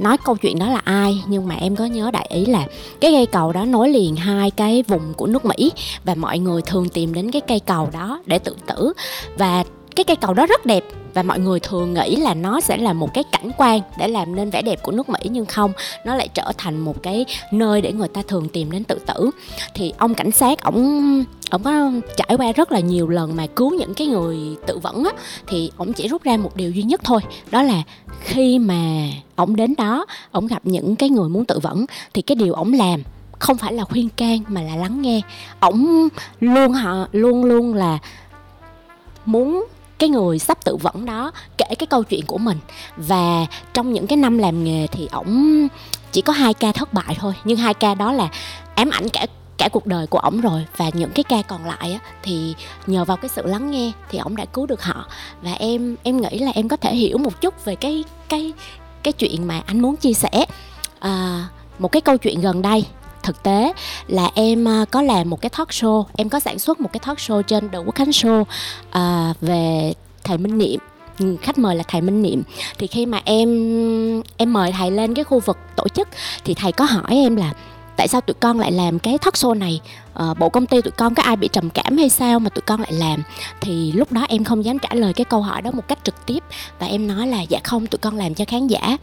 nói 0.00 0.16
câu 0.24 0.36
chuyện 0.36 0.58
đó 0.58 0.66
là 0.66 0.80
ai, 0.84 1.22
nhưng 1.28 1.48
mà 1.48 1.54
em 1.54 1.76
có 1.76 1.84
nhớ 1.84 2.10
đại 2.10 2.26
ý 2.30 2.46
là 2.46 2.66
cái 3.00 3.12
cây 3.12 3.26
cầu 3.26 3.52
đó 3.52 3.64
nối 3.64 3.88
liền 3.88 4.16
hai 4.16 4.50
cái 4.50 4.84
vùng 4.88 5.14
của 5.14 5.26
nước 5.26 5.44
Mỹ 5.44 5.72
và 6.04 6.14
mọi 6.14 6.38
người 6.38 6.62
thường 6.62 6.88
tìm 6.88 7.14
đến 7.14 7.30
cái 7.30 7.40
cây 7.40 7.60
cầu 7.60 7.88
đó 7.92 8.22
để 8.26 8.38
tự 8.38 8.56
tử. 8.66 8.92
Và 9.38 9.64
cái 9.96 10.04
cây 10.04 10.16
cầu 10.16 10.34
đó 10.34 10.46
rất 10.46 10.66
đẹp 10.66 10.84
và 11.14 11.22
mọi 11.22 11.38
người 11.38 11.60
thường 11.60 11.94
nghĩ 11.94 12.16
là 12.16 12.34
nó 12.34 12.60
sẽ 12.60 12.76
là 12.76 12.92
một 12.92 13.14
cái 13.14 13.24
cảnh 13.32 13.50
quan 13.56 13.80
để 13.98 14.08
làm 14.08 14.36
nên 14.36 14.50
vẻ 14.50 14.62
đẹp 14.62 14.82
của 14.82 14.92
nước 14.92 15.08
Mỹ, 15.08 15.20
nhưng 15.24 15.46
không, 15.46 15.72
nó 16.04 16.14
lại 16.14 16.28
trở 16.34 16.52
thành 16.58 16.80
một 16.80 17.02
cái 17.02 17.26
nơi 17.52 17.80
để 17.80 17.92
người 17.92 18.08
ta 18.08 18.22
thường 18.28 18.48
tìm 18.48 18.70
đến 18.70 18.84
tự 18.84 18.98
tử. 19.06 19.30
Thì 19.74 19.92
ông 19.98 20.14
cảnh 20.14 20.30
sát, 20.30 20.62
ổng 20.62 21.24
ông 21.50 21.62
có 21.62 21.90
trải 22.16 22.36
qua 22.36 22.52
rất 22.52 22.72
là 22.72 22.80
nhiều 22.80 23.08
lần 23.08 23.36
mà 23.36 23.46
cứu 23.46 23.74
những 23.74 23.94
cái 23.94 24.06
người 24.06 24.38
tự 24.66 24.78
vẫn 24.78 25.04
á, 25.04 25.10
thì 25.46 25.70
ông 25.76 25.92
chỉ 25.92 26.08
rút 26.08 26.22
ra 26.22 26.36
một 26.36 26.56
điều 26.56 26.70
duy 26.70 26.82
nhất 26.82 27.00
thôi, 27.04 27.20
đó 27.50 27.62
là 27.62 27.82
khi 28.20 28.58
mà 28.58 29.08
ông 29.36 29.56
đến 29.56 29.74
đó 29.78 30.06
ông 30.30 30.46
gặp 30.46 30.60
những 30.64 30.96
cái 30.96 31.08
người 31.08 31.28
muốn 31.28 31.44
tự 31.44 31.58
vẫn, 31.58 31.86
thì 32.14 32.22
cái 32.22 32.34
điều 32.34 32.52
ông 32.52 32.72
làm 32.72 33.02
không 33.38 33.56
phải 33.56 33.72
là 33.72 33.84
khuyên 33.84 34.08
can 34.16 34.38
mà 34.48 34.62
là 34.62 34.76
lắng 34.76 35.02
nghe. 35.02 35.20
Ổng 35.60 36.08
luôn 36.40 36.72
họ 36.72 37.06
luôn 37.12 37.44
luôn 37.44 37.74
là 37.74 37.98
muốn 39.26 39.66
cái 40.00 40.08
người 40.08 40.38
sắp 40.38 40.64
tự 40.64 40.76
vẫn 40.76 41.04
đó 41.04 41.32
kể 41.58 41.66
cái 41.78 41.86
câu 41.86 42.02
chuyện 42.02 42.26
của 42.26 42.38
mình. 42.38 42.58
Và 42.96 43.46
trong 43.74 43.92
những 43.92 44.06
cái 44.06 44.16
năm 44.16 44.38
làm 44.38 44.64
nghề 44.64 44.86
thì 44.86 45.08
ổng 45.12 45.68
chỉ 46.12 46.20
có 46.20 46.32
hai 46.32 46.54
ca 46.54 46.72
thất 46.72 46.92
bại 46.92 47.16
thôi 47.18 47.34
nhưng 47.44 47.56
hai 47.56 47.74
ca 47.74 47.94
đó 47.94 48.12
là 48.12 48.28
ám 48.74 48.90
ảnh 48.90 49.08
cả 49.08 49.26
cả 49.58 49.68
cuộc 49.68 49.86
đời 49.86 50.06
của 50.06 50.18
ổng 50.18 50.40
rồi. 50.40 50.66
Và 50.76 50.90
những 50.92 51.10
cái 51.10 51.24
ca 51.24 51.42
còn 51.42 51.64
lại 51.64 51.92
á, 51.92 51.98
thì 52.22 52.54
nhờ 52.86 53.04
vào 53.04 53.16
cái 53.16 53.28
sự 53.28 53.42
lắng 53.46 53.70
nghe 53.70 53.92
thì 54.10 54.18
ổng 54.18 54.36
đã 54.36 54.44
cứu 54.44 54.66
được 54.66 54.82
họ. 54.82 55.06
Và 55.42 55.52
em 55.52 55.96
em 56.02 56.20
nghĩ 56.20 56.38
là 56.38 56.50
em 56.54 56.68
có 56.68 56.76
thể 56.76 56.94
hiểu 56.94 57.18
một 57.18 57.40
chút 57.40 57.64
về 57.64 57.74
cái 57.76 58.04
cái 58.28 58.52
cái 59.02 59.12
chuyện 59.12 59.46
mà 59.46 59.62
anh 59.66 59.80
muốn 59.80 59.96
chia 59.96 60.12
sẻ. 60.12 60.44
À, 61.00 61.44
một 61.78 61.92
cái 61.92 62.00
câu 62.00 62.16
chuyện 62.16 62.40
gần 62.40 62.62
đây 62.62 62.84
thực 63.22 63.42
tế 63.42 63.72
là 64.06 64.30
em 64.34 64.68
à, 64.68 64.84
có 64.90 65.02
làm 65.02 65.30
một 65.30 65.40
cái 65.40 65.50
talk 65.58 65.68
show 65.68 66.04
em 66.16 66.28
có 66.28 66.40
sản 66.40 66.58
xuất 66.58 66.80
một 66.80 66.92
cái 66.92 67.00
talk 67.06 67.18
show 67.18 67.42
trên 67.42 67.68
The 67.68 67.78
Quốc 67.78 67.94
Khánh 67.94 68.10
Show 68.10 68.40
uh, 68.40 69.40
về 69.40 69.92
thầy 70.24 70.38
Minh 70.38 70.58
Niệm. 70.58 70.80
Ừ, 71.18 71.36
khách 71.42 71.58
mời 71.58 71.76
là 71.76 71.82
thầy 71.88 72.00
Minh 72.00 72.22
Niệm. 72.22 72.42
Thì 72.78 72.86
khi 72.86 73.06
mà 73.06 73.20
em 73.24 73.48
em 74.36 74.52
mời 74.52 74.72
thầy 74.72 74.90
lên 74.90 75.14
cái 75.14 75.24
khu 75.24 75.40
vực 75.40 75.58
tổ 75.76 75.88
chức 75.88 76.08
thì 76.44 76.54
thầy 76.54 76.72
có 76.72 76.84
hỏi 76.84 77.04
em 77.08 77.36
là 77.36 77.52
tại 78.00 78.08
sao 78.08 78.20
tụi 78.20 78.34
con 78.34 78.60
lại 78.60 78.72
làm 78.72 78.98
cái 78.98 79.18
thất 79.18 79.34
show 79.34 79.58
này? 79.58 79.80
À, 80.14 80.34
bộ 80.38 80.48
công 80.48 80.66
ty 80.66 80.82
tụi 80.82 80.90
con 80.90 81.14
có 81.14 81.22
ai 81.22 81.36
bị 81.36 81.48
trầm 81.52 81.70
cảm 81.70 81.96
hay 81.96 82.08
sao 82.08 82.40
mà 82.40 82.50
tụi 82.50 82.62
con 82.62 82.80
lại 82.80 82.92
làm? 82.92 83.22
Thì 83.60 83.92
lúc 83.92 84.12
đó 84.12 84.26
em 84.28 84.44
không 84.44 84.64
dám 84.64 84.78
trả 84.78 84.94
lời 84.94 85.12
cái 85.12 85.24
câu 85.24 85.42
hỏi 85.42 85.62
đó 85.62 85.70
một 85.70 85.88
cách 85.88 85.98
trực 86.04 86.26
tiếp. 86.26 86.42
Và 86.78 86.86
em 86.86 87.08
nói 87.08 87.26
là 87.26 87.42
dạ 87.42 87.60
không 87.64 87.86
tụi 87.86 87.98
con 87.98 88.16
làm 88.16 88.34
cho 88.34 88.44
khán 88.48 88.66
giả. 88.66 88.96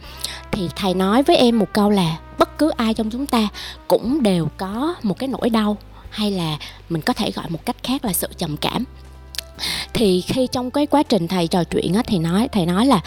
Thì 0.52 0.68
thầy 0.76 0.94
nói 0.94 1.22
với 1.22 1.36
em 1.36 1.58
một 1.58 1.66
câu 1.72 1.90
là 1.90 2.16
bất 2.38 2.58
cứ 2.58 2.70
ai 2.70 2.94
trong 2.94 3.10
chúng 3.10 3.26
ta 3.26 3.48
cũng 3.88 4.22
đều 4.22 4.48
có 4.56 4.94
một 5.02 5.18
cái 5.18 5.28
nỗi 5.28 5.50
đau 5.50 5.76
hay 6.10 6.30
là 6.30 6.58
mình 6.88 7.02
có 7.02 7.12
thể 7.12 7.30
gọi 7.30 7.46
một 7.48 7.64
cách 7.64 7.76
khác 7.82 8.04
là 8.04 8.12
sự 8.12 8.28
trầm 8.36 8.56
cảm. 8.56 8.84
Thì 9.92 10.20
khi 10.20 10.46
trong 10.52 10.70
cái 10.70 10.86
quá 10.86 11.02
trình 11.02 11.28
thầy 11.28 11.48
trò 11.48 11.64
chuyện 11.64 11.94
á 11.94 12.02
thì 12.06 12.18
nói 12.18 12.48
thầy 12.52 12.66
nói 12.66 12.86
là 12.86 13.00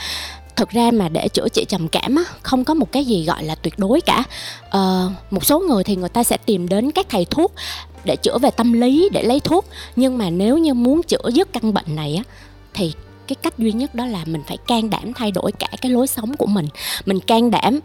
thực 0.61 0.69
ra 0.69 0.91
mà 0.91 1.09
để 1.09 1.27
chữa 1.27 1.47
trị 1.49 1.65
trầm 1.65 1.87
cảm 1.87 2.15
á 2.15 2.23
không 2.41 2.63
có 2.63 2.73
một 2.73 2.91
cái 2.91 3.05
gì 3.05 3.25
gọi 3.25 3.43
là 3.43 3.55
tuyệt 3.55 3.73
đối 3.79 4.01
cả. 4.01 4.23
Ờ, 4.69 5.11
một 5.31 5.45
số 5.45 5.59
người 5.59 5.83
thì 5.83 5.95
người 5.95 6.09
ta 6.09 6.23
sẽ 6.23 6.37
tìm 6.37 6.69
đến 6.69 6.91
các 6.91 7.05
thầy 7.09 7.25
thuốc 7.25 7.53
để 8.05 8.15
chữa 8.15 8.37
về 8.37 8.49
tâm 8.51 8.73
lý 8.73 9.09
để 9.11 9.23
lấy 9.23 9.39
thuốc. 9.39 9.65
Nhưng 9.95 10.17
mà 10.17 10.29
nếu 10.29 10.57
như 10.57 10.73
muốn 10.73 11.03
chữa 11.03 11.29
dứt 11.33 11.53
căn 11.53 11.73
bệnh 11.73 11.95
này 11.95 12.15
á 12.15 12.23
thì 12.73 12.93
cái 13.27 13.35
cách 13.35 13.57
duy 13.57 13.71
nhất 13.71 13.95
đó 13.95 14.05
là 14.05 14.25
mình 14.25 14.41
phải 14.47 14.57
can 14.57 14.89
đảm 14.89 15.13
thay 15.13 15.31
đổi 15.31 15.51
cả 15.51 15.67
cái 15.81 15.91
lối 15.91 16.07
sống 16.07 16.37
của 16.37 16.45
mình. 16.45 16.67
Mình 17.05 17.19
can 17.19 17.51
đảm 17.51 17.79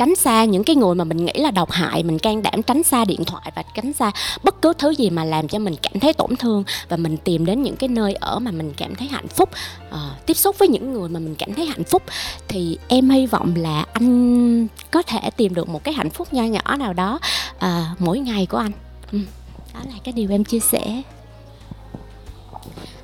tránh 0.00 0.14
xa 0.16 0.44
những 0.44 0.64
cái 0.64 0.76
người 0.76 0.94
mà 0.94 1.04
mình 1.04 1.26
nghĩ 1.26 1.32
là 1.34 1.50
độc 1.50 1.70
hại 1.70 2.02
mình 2.02 2.18
can 2.18 2.42
đảm 2.42 2.62
tránh 2.62 2.82
xa 2.82 3.04
điện 3.04 3.24
thoại 3.24 3.52
và 3.56 3.62
tránh 3.74 3.92
xa 3.92 4.10
bất 4.42 4.62
cứ 4.62 4.72
thứ 4.78 4.90
gì 4.90 5.10
mà 5.10 5.24
làm 5.24 5.48
cho 5.48 5.58
mình 5.58 5.74
cảm 5.82 6.00
thấy 6.00 6.12
tổn 6.12 6.36
thương 6.36 6.64
và 6.88 6.96
mình 6.96 7.16
tìm 7.16 7.46
đến 7.46 7.62
những 7.62 7.76
cái 7.76 7.88
nơi 7.88 8.14
ở 8.14 8.38
mà 8.38 8.50
mình 8.50 8.72
cảm 8.76 8.94
thấy 8.94 9.08
hạnh 9.08 9.28
phúc 9.28 9.48
uh, 9.88 10.26
tiếp 10.26 10.34
xúc 10.34 10.58
với 10.58 10.68
những 10.68 10.92
người 10.92 11.08
mà 11.08 11.20
mình 11.20 11.34
cảm 11.38 11.54
thấy 11.54 11.66
hạnh 11.66 11.84
phúc 11.84 12.02
thì 12.48 12.78
em 12.88 13.10
hy 13.10 13.26
vọng 13.26 13.52
là 13.56 13.84
anh 13.92 14.66
có 14.90 15.02
thể 15.02 15.30
tìm 15.36 15.54
được 15.54 15.68
một 15.68 15.84
cái 15.84 15.94
hạnh 15.94 16.10
phúc 16.10 16.28
nho 16.32 16.44
nhỏ 16.44 16.76
nào 16.78 16.92
đó 16.92 17.18
uh, 17.56 17.62
mỗi 17.98 18.18
ngày 18.18 18.46
của 18.46 18.58
anh 18.58 18.72
ừ. 19.12 19.18
đó 19.74 19.80
là 19.86 19.94
cái 20.04 20.12
điều 20.12 20.30
em 20.30 20.44
chia 20.44 20.60
sẻ 20.60 21.02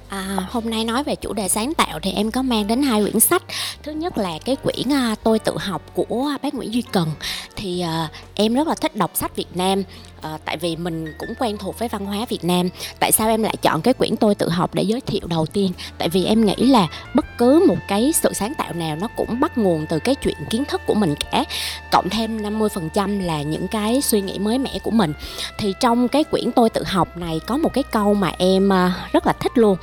À, 0.08 0.36
hôm 0.50 0.70
nay 0.70 0.84
nói 0.84 1.04
về 1.04 1.16
chủ 1.16 1.32
đề 1.32 1.48
sáng 1.48 1.74
tạo 1.74 2.00
thì 2.02 2.12
em 2.12 2.30
có 2.30 2.42
mang 2.42 2.66
đến 2.66 2.82
hai 2.82 3.02
quyển 3.02 3.20
sách. 3.20 3.42
Thứ 3.82 3.92
nhất 3.92 4.18
là 4.18 4.38
cái 4.44 4.56
quyển 4.56 4.92
à, 4.92 5.14
tôi 5.22 5.38
tự 5.38 5.52
học 5.58 5.82
của 5.94 6.32
bác 6.42 6.54
Nguyễn 6.54 6.74
Duy 6.74 6.82
Cần. 6.92 7.08
Thì 7.56 7.80
à, 7.80 8.08
em 8.34 8.54
rất 8.54 8.68
là 8.68 8.74
thích 8.74 8.96
đọc 8.96 9.10
sách 9.14 9.36
Việt 9.36 9.56
Nam 9.56 9.82
à, 10.26 10.38
tại 10.44 10.56
vì 10.56 10.76
mình 10.76 11.14
cũng 11.18 11.34
quen 11.38 11.58
thuộc 11.58 11.78
với 11.78 11.88
văn 11.88 12.06
hóa 12.06 12.26
Việt 12.28 12.44
Nam. 12.44 12.68
Tại 13.00 13.12
sao 13.12 13.28
em 13.28 13.42
lại 13.42 13.54
chọn 13.62 13.80
cái 13.82 13.94
quyển 13.94 14.16
tôi 14.16 14.34
tự 14.34 14.48
học 14.48 14.74
để 14.74 14.82
giới 14.82 15.00
thiệu 15.00 15.20
đầu 15.26 15.46
tiên? 15.46 15.72
Tại 15.98 16.08
vì 16.08 16.24
em 16.24 16.44
nghĩ 16.44 16.56
là 16.56 16.86
bất 17.14 17.24
cứ 17.38 17.64
một 17.68 17.78
cái 17.88 18.12
sự 18.12 18.32
sáng 18.32 18.54
tạo 18.54 18.72
nào 18.72 18.96
nó 18.96 19.08
cũng 19.16 19.40
bắt 19.40 19.58
nguồn 19.58 19.86
từ 19.88 19.98
cái 19.98 20.14
chuyện 20.14 20.36
kiến 20.50 20.64
thức 20.64 20.80
của 20.86 20.94
mình 20.94 21.14
cả. 21.30 21.44
Cộng 21.92 22.08
thêm 22.08 22.42
50% 22.42 23.26
là 23.26 23.42
những 23.42 23.68
cái 23.68 24.02
suy 24.02 24.20
nghĩ 24.20 24.38
mới 24.38 24.58
mẻ 24.58 24.78
của 24.82 24.90
mình. 24.90 25.12
Thì 25.58 25.74
trong 25.80 26.08
cái 26.08 26.24
quyển 26.24 26.52
tôi 26.52 26.70
tự 26.70 26.82
học 26.86 27.16
này 27.16 27.40
có 27.46 27.56
một 27.56 27.72
cái 27.72 27.84
câu 27.84 28.14
mà 28.14 28.32
em 28.38 28.68
ờ, 28.68 28.90
rất 29.12 29.26
là 29.26 29.32
thích 29.32 29.52
luôn. 29.54 29.76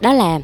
Đó 0.00 0.12
là 0.12 0.40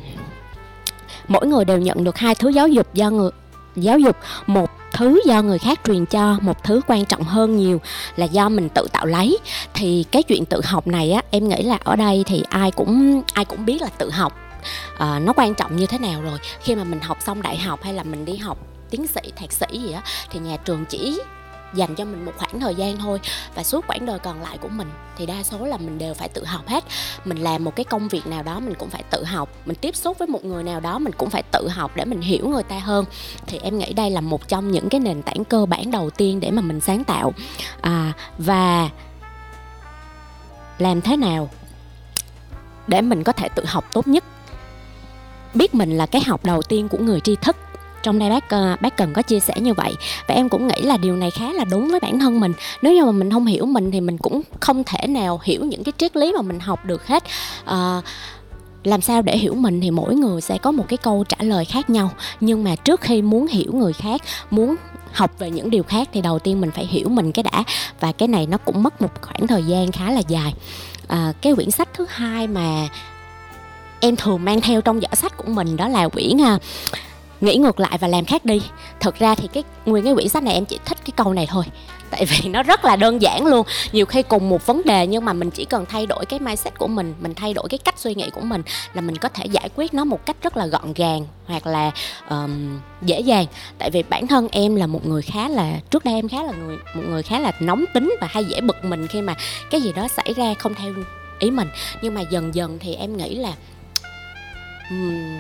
mỗi 1.29 1.47
người 1.47 1.65
đều 1.65 1.79
nhận 1.79 2.05
được 2.05 2.19
hai 2.19 2.35
thứ 2.35 2.49
giáo 2.49 2.69
dục 2.69 2.95
do 2.95 3.11
người 3.11 3.31
giáo 3.77 3.99
dục. 3.99 4.17
Một 4.47 4.71
thứ 4.97 5.21
do 5.27 5.43
người 5.43 5.59
khác 5.59 5.81
truyền 5.85 6.07
cho 6.07 6.39
một 6.41 6.65
thứ 6.65 6.81
quan 6.87 7.05
trọng 7.05 7.23
hơn 7.23 7.57
nhiều 7.57 7.81
là 8.17 8.27
do 8.27 8.49
mình 8.49 8.69
tự 8.69 8.87
tạo 8.93 9.07
lấy. 9.07 9.39
Thì 9.75 10.05
cái 10.11 10.23
chuyện 10.23 10.45
tự 10.45 10.61
học 10.65 10.87
này 10.87 11.13
á 11.13 11.23
em 11.31 11.49
nghĩ 11.49 11.63
là 11.63 11.79
ở 11.85 11.97
đây 11.97 12.25
thì 12.27 12.43
ai 12.51 12.71
cũng 12.71 13.23
ai 13.33 13.45
cũng 13.45 13.67
biết 13.67 13.83
là 13.83 13.89
tự 13.99 14.11
học 14.11 14.33
à, 14.99 15.19
nó 15.19 15.33
quan 15.37 15.55
trọng 15.55 15.77
như 15.77 15.87
thế 15.87 15.99
nào 15.99 16.23
rồi. 16.23 16.39
Khi 16.61 16.75
mà 16.75 16.85
mình 16.85 17.01
học 17.01 17.19
xong 17.21 17.43
đại 17.43 17.59
học 17.59 17.83
hay 17.83 17.95
là 17.95 18.03
mình 18.03 18.25
đi 18.25 18.37
học 18.37 18.59
tiến 18.91 19.07
sĩ 19.07 19.21
thạc 19.37 19.53
sĩ 19.53 19.79
gì 19.79 19.93
á 19.93 20.03
thì 20.31 20.41
nhà 20.41 20.57
trường 20.57 20.85
chỉ 20.85 21.21
dành 21.77 21.95
cho 21.95 22.05
mình 22.05 22.25
một 22.25 22.33
khoảng 22.37 22.61
thời 22.61 22.75
gian 22.75 22.97
thôi. 22.97 23.21
Và 23.55 23.63
suốt 23.63 23.85
quãng 23.87 24.07
đời 24.07 24.19
còn 24.19 24.43
lại 24.43 24.59
của 24.59 24.69
mình 24.69 24.91
thì 25.17 25.27
đa 25.27 25.43
số 25.43 25.59
là 25.59 25.77
mình 25.77 25.99
đều 25.99 26.15
phải 26.15 26.29
tự 26.29 26.45
học 26.45 26.69
hết. 26.69 26.85
Mình 27.25 27.39
làm 27.39 27.65
một 27.65 27.77
cái 27.77 27.85
công 27.85 28.09
việc 28.09 28.27
nào 28.27 28.43
đó 28.43 28.61
mình 28.61 28.75
cũng 28.79 28.91
phải 28.91 29.03
tự 29.11 29.25
học. 29.25 29.49
Mình 29.67 29.77
tiếp 29.81 29.97
xúc 29.97 30.19
với 30.19 30.29
một 30.29 30.45
người 30.45 30.63
nào 30.63 30.81
đó 30.81 30.99
mình 30.99 31.13
cũng 31.19 31.31
phải 31.31 31.43
tự 31.43 31.69
học 31.69 31.91
để 31.95 32.05
mình 32.05 32.21
hiểu 32.21 32.49
người 32.49 32.63
ta 32.63 32.79
hơn. 32.79 33.05
Thì 33.47 33.59
em 33.59 33.79
nghĩ 33.79 33.93
đây 33.93 34.11
là 34.11 34.21
một 34.21 34.49
trong 34.49 34.71
những 34.71 34.89
cái 34.89 35.01
nền 35.01 35.23
tảng 35.23 35.45
cơ 35.45 35.67
bản 35.67 35.91
đầu 35.91 36.11
tiên 36.11 36.41
để 36.41 36.51
mà 36.51 36.63
mình 36.63 36.81
sáng 36.81 37.05
tạo. 37.05 37.33
À, 37.81 38.13
và 38.39 38.91
làm 40.79 41.01
thế 41.01 41.17
nào 41.17 41.51
để 42.87 43.01
mình 43.01 43.25
có 43.25 43.33
thể 43.33 43.49
tự 43.49 43.65
học 43.65 43.85
tốt 43.93 44.07
nhất? 44.07 44.25
Biết 45.55 45.75
mình 45.75 45.97
là 45.97 46.07
cái 46.07 46.23
học 46.27 46.45
đầu 46.45 46.63
tiên 46.63 46.89
của 46.89 46.99
người 46.99 47.21
tri 47.21 47.37
thức 47.37 47.57
trong 48.07 48.19
đây 48.19 48.31
bác 48.31 48.49
ờ, 48.49 48.77
bác 48.81 48.97
cần 48.97 49.13
có 49.13 49.23
chia 49.23 49.41
sẻ 49.41 49.55
như 49.61 49.75
vậy. 49.75 49.95
Và 50.29 50.35
em 50.35 50.49
cũng 50.49 50.69
nghĩ 50.69 50.83
là 50.83 50.97
điều 50.97 51.17
này 51.17 51.31
khá 51.31 51.53
là 51.53 51.65
đúng 51.65 51.89
với 51.89 52.01
bản 52.01 52.19
thân 52.19 52.41
mình. 52.41 52.53
Nếu 52.83 52.93
như 52.93 53.05
mà 53.05 53.13
mình 53.13 53.31
không 53.31 53.47
hiểu 53.47 53.67
mình 53.67 53.91
thì 53.91 54.01
mình 54.01 54.19
cũng 54.19 54.43
không 54.61 54.85
thể 54.85 55.07
nào 55.07 55.41
hiểu 55.45 55.65
những 55.65 55.85
cái 55.85 55.93
triết 55.99 56.17
lý 56.17 56.33
mà 56.33 56.43
mình 56.43 56.61
học 56.61 56.85
được 56.85 57.07
hết. 57.07 57.25
À, 57.65 58.03
làm 58.85 59.01
sao 59.01 59.23
để 59.23 59.39
hiểu 59.39 59.55
mình 59.55 59.81
thì 59.81 59.91
mỗi 59.91 60.15
người 60.15 60.41
sẽ 60.41 60.59
có 60.59 60.73
một 60.73 60.85
cái 60.89 60.97
câu 60.97 61.25
trả 61.29 61.37
lời 61.41 61.65
khác 61.65 61.91
nhau. 61.91 62.11
Nhưng 62.41 62.65
mà 62.65 62.77
trước 62.77 63.01
khi 63.01 63.23
muốn 63.23 63.47
hiểu 63.47 63.73
người 63.73 63.93
khác 63.93 64.21
muốn 64.51 64.75
học 65.13 65.31
về 65.39 65.51
những 65.51 65.71
điều 65.71 65.83
khác 65.83 66.09
thì 66.13 66.21
đầu 66.21 66.39
tiên 66.39 66.61
mình 66.61 66.71
phải 66.71 66.87
hiểu 66.87 67.09
mình 67.09 67.33
cái 67.33 67.43
đã. 67.43 67.65
Và 68.01 68.13
cái 68.13 68.29
này 68.29 68.47
nó 68.47 68.59
cũng 68.59 68.83
mất 68.83 69.03
một 69.03 69.23
khoảng 69.23 69.47
thời 69.47 69.63
gian 69.63 69.93
khá 69.93 70.11
là 70.11 70.21
dài. 70.29 70.55
À, 71.09 71.33
cái 71.43 71.55
quyển 71.55 71.71
sách 71.71 71.89
thứ 71.95 72.07
hai 72.09 72.47
mà 72.47 72.89
em 74.01 74.17
thường 74.17 74.45
mang 74.45 74.61
theo 74.61 74.81
trong 74.81 75.01
giỏ 75.01 75.15
sách 75.15 75.37
của 75.37 75.49
mình 75.49 75.77
đó 75.77 75.89
là 75.89 76.09
quyển 76.09 76.41
à, 76.41 76.59
nghĩ 77.41 77.57
ngược 77.57 77.81
lại 77.81 77.99
và 78.01 78.09
làm 78.09 78.25
khác 78.25 78.45
đi. 78.45 78.63
Thật 79.01 79.19
ra 79.19 79.35
thì 79.35 79.49
cái 79.53 79.63
nguyên 79.87 80.05
cái 80.05 80.15
quyển 80.15 80.29
sách 80.29 80.43
này 80.43 80.55
em 80.55 80.65
chỉ 80.65 80.79
thích 80.85 80.99
cái 81.05 81.13
câu 81.17 81.33
này 81.33 81.47
thôi. 81.51 81.65
Tại 82.11 82.25
vì 82.25 82.49
nó 82.49 82.63
rất 82.63 82.85
là 82.85 82.97
đơn 82.97 83.23
giản 83.23 83.47
luôn. 83.47 83.67
Nhiều 83.93 84.07
khi 84.07 84.23
cùng 84.23 84.49
một 84.49 84.67
vấn 84.67 84.83
đề 84.85 85.07
nhưng 85.07 85.25
mà 85.25 85.33
mình 85.33 85.51
chỉ 85.51 85.65
cần 85.65 85.87
thay 85.89 86.07
đổi 86.07 86.27
cái 86.27 86.41
mindset 86.41 86.79
của 86.79 86.87
mình 86.87 87.15
mình 87.21 87.35
thay 87.35 87.55
đổi 87.55 87.69
cái 87.69 87.79
cách 87.79 87.99
suy 87.99 88.15
nghĩ 88.15 88.31
của 88.31 88.41
mình 88.41 88.63
là 88.95 89.01
mình 89.01 89.17
có 89.17 89.29
thể 89.29 89.47
giải 89.47 89.69
quyết 89.77 89.95
nó 89.95 90.05
một 90.05 90.27
cách 90.27 90.37
rất 90.43 90.57
là 90.57 90.67
gọn 90.67 90.93
gàng 90.95 91.27
hoặc 91.47 91.67
là 91.67 91.91
um, 92.31 92.81
dễ 93.03 93.21
dàng. 93.21 93.47
Tại 93.79 93.91
vì 93.91 94.03
bản 94.03 94.27
thân 94.27 94.49
em 94.53 94.77
là 94.77 94.87
một 94.87 95.07
người 95.07 95.23
khá 95.23 95.49
là 95.49 95.81
trước 95.91 96.05
đây 96.05 96.15
em 96.15 96.29
khá 96.29 96.43
là 96.43 96.53
người 96.53 96.77
một 96.95 97.03
người 97.09 97.23
khá 97.23 97.41
là 97.41 97.53
nóng 97.61 97.85
tính 97.95 98.15
và 98.21 98.27
hay 98.31 98.45
dễ 98.45 98.61
bực 98.61 98.85
mình 98.85 99.07
khi 99.07 99.23
mà 99.23 99.35
cái 99.71 99.81
gì 99.81 99.93
đó 99.93 100.09
xảy 100.09 100.35
ra 100.37 100.55
không 100.55 100.75
theo 100.75 100.93
ý 101.39 101.51
mình. 101.51 101.69
Nhưng 102.03 102.15
mà 102.15 102.21
dần 102.21 102.55
dần 102.55 102.79
thì 102.81 102.95
em 102.95 103.17
nghĩ 103.17 103.35
là 103.35 103.53
um, 104.91 105.39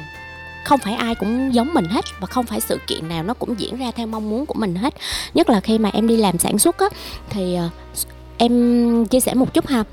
không 0.66 0.80
phải 0.80 0.94
ai 0.94 1.14
cũng 1.14 1.54
giống 1.54 1.74
mình 1.74 1.84
hết 1.84 2.04
và 2.20 2.26
không 2.26 2.46
phải 2.46 2.60
sự 2.60 2.78
kiện 2.86 3.08
nào 3.08 3.22
nó 3.22 3.34
cũng 3.34 3.60
diễn 3.60 3.76
ra 3.76 3.90
theo 3.90 4.06
mong 4.06 4.30
muốn 4.30 4.46
của 4.46 4.54
mình 4.54 4.74
hết. 4.74 4.94
Nhất 5.34 5.50
là 5.50 5.60
khi 5.60 5.78
mà 5.78 5.90
em 5.92 6.08
đi 6.08 6.16
làm 6.16 6.38
sản 6.38 6.58
xuất 6.58 6.78
á, 6.78 6.86
thì 7.30 7.54
ờ, 7.54 7.68
em 8.38 9.06
chia 9.06 9.20
sẻ 9.20 9.34
một 9.34 9.54
chút 9.54 9.66
ha. 9.66 9.84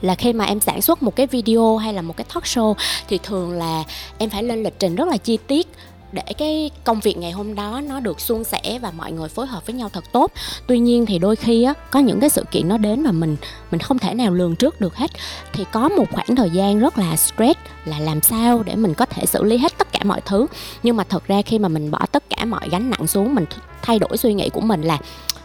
Là 0.00 0.14
khi 0.14 0.32
mà 0.32 0.44
em 0.44 0.60
sản 0.60 0.82
xuất 0.82 1.02
một 1.02 1.16
cái 1.16 1.26
video 1.26 1.76
hay 1.76 1.94
là 1.94 2.02
một 2.02 2.16
cái 2.16 2.24
talk 2.34 2.44
show 2.44 2.74
thì 3.08 3.18
thường 3.22 3.52
là 3.52 3.84
em 4.18 4.30
phải 4.30 4.42
lên 4.42 4.62
lịch 4.62 4.78
trình 4.78 4.94
rất 4.94 5.08
là 5.08 5.16
chi 5.16 5.38
tiết 5.46 5.68
để 6.12 6.22
cái 6.38 6.70
công 6.84 7.00
việc 7.00 7.16
ngày 7.16 7.30
hôm 7.30 7.54
đó 7.54 7.80
nó 7.88 8.00
được 8.00 8.20
suôn 8.20 8.44
sẻ 8.44 8.78
và 8.82 8.90
mọi 8.90 9.12
người 9.12 9.28
phối 9.28 9.46
hợp 9.46 9.66
với 9.66 9.74
nhau 9.74 9.88
thật 9.88 10.04
tốt. 10.12 10.32
Tuy 10.66 10.78
nhiên 10.78 11.06
thì 11.06 11.18
đôi 11.18 11.36
khi 11.36 11.62
á, 11.62 11.74
có 11.90 12.00
những 12.00 12.20
cái 12.20 12.30
sự 12.30 12.44
kiện 12.50 12.68
nó 12.68 12.78
đến 12.78 13.02
mà 13.02 13.12
mình 13.12 13.36
mình 13.70 13.80
không 13.80 13.98
thể 13.98 14.14
nào 14.14 14.32
lường 14.32 14.56
trước 14.56 14.80
được 14.80 14.96
hết. 14.96 15.10
Thì 15.52 15.64
có 15.72 15.88
một 15.88 16.04
khoảng 16.12 16.36
thời 16.36 16.50
gian 16.50 16.78
rất 16.78 16.98
là 16.98 17.16
stress, 17.16 17.60
là 17.84 17.98
làm 17.98 18.22
sao 18.22 18.62
để 18.62 18.76
mình 18.76 18.94
có 18.94 19.06
thể 19.06 19.26
xử 19.26 19.44
lý 19.44 19.58
hết 19.58 19.78
tất 19.78 19.92
cả 19.92 20.00
mọi 20.04 20.20
thứ. 20.20 20.46
Nhưng 20.82 20.96
mà 20.96 21.04
thật 21.04 21.26
ra 21.26 21.42
khi 21.42 21.58
mà 21.58 21.68
mình 21.68 21.90
bỏ 21.90 22.06
tất 22.12 22.24
cả 22.30 22.44
mọi 22.44 22.68
gánh 22.70 22.90
nặng 22.90 23.06
xuống, 23.06 23.34
mình 23.34 23.44
thay 23.82 23.98
đổi 23.98 24.16
suy 24.16 24.34
nghĩ 24.34 24.48
của 24.48 24.60
mình 24.60 24.82
là 24.82 24.98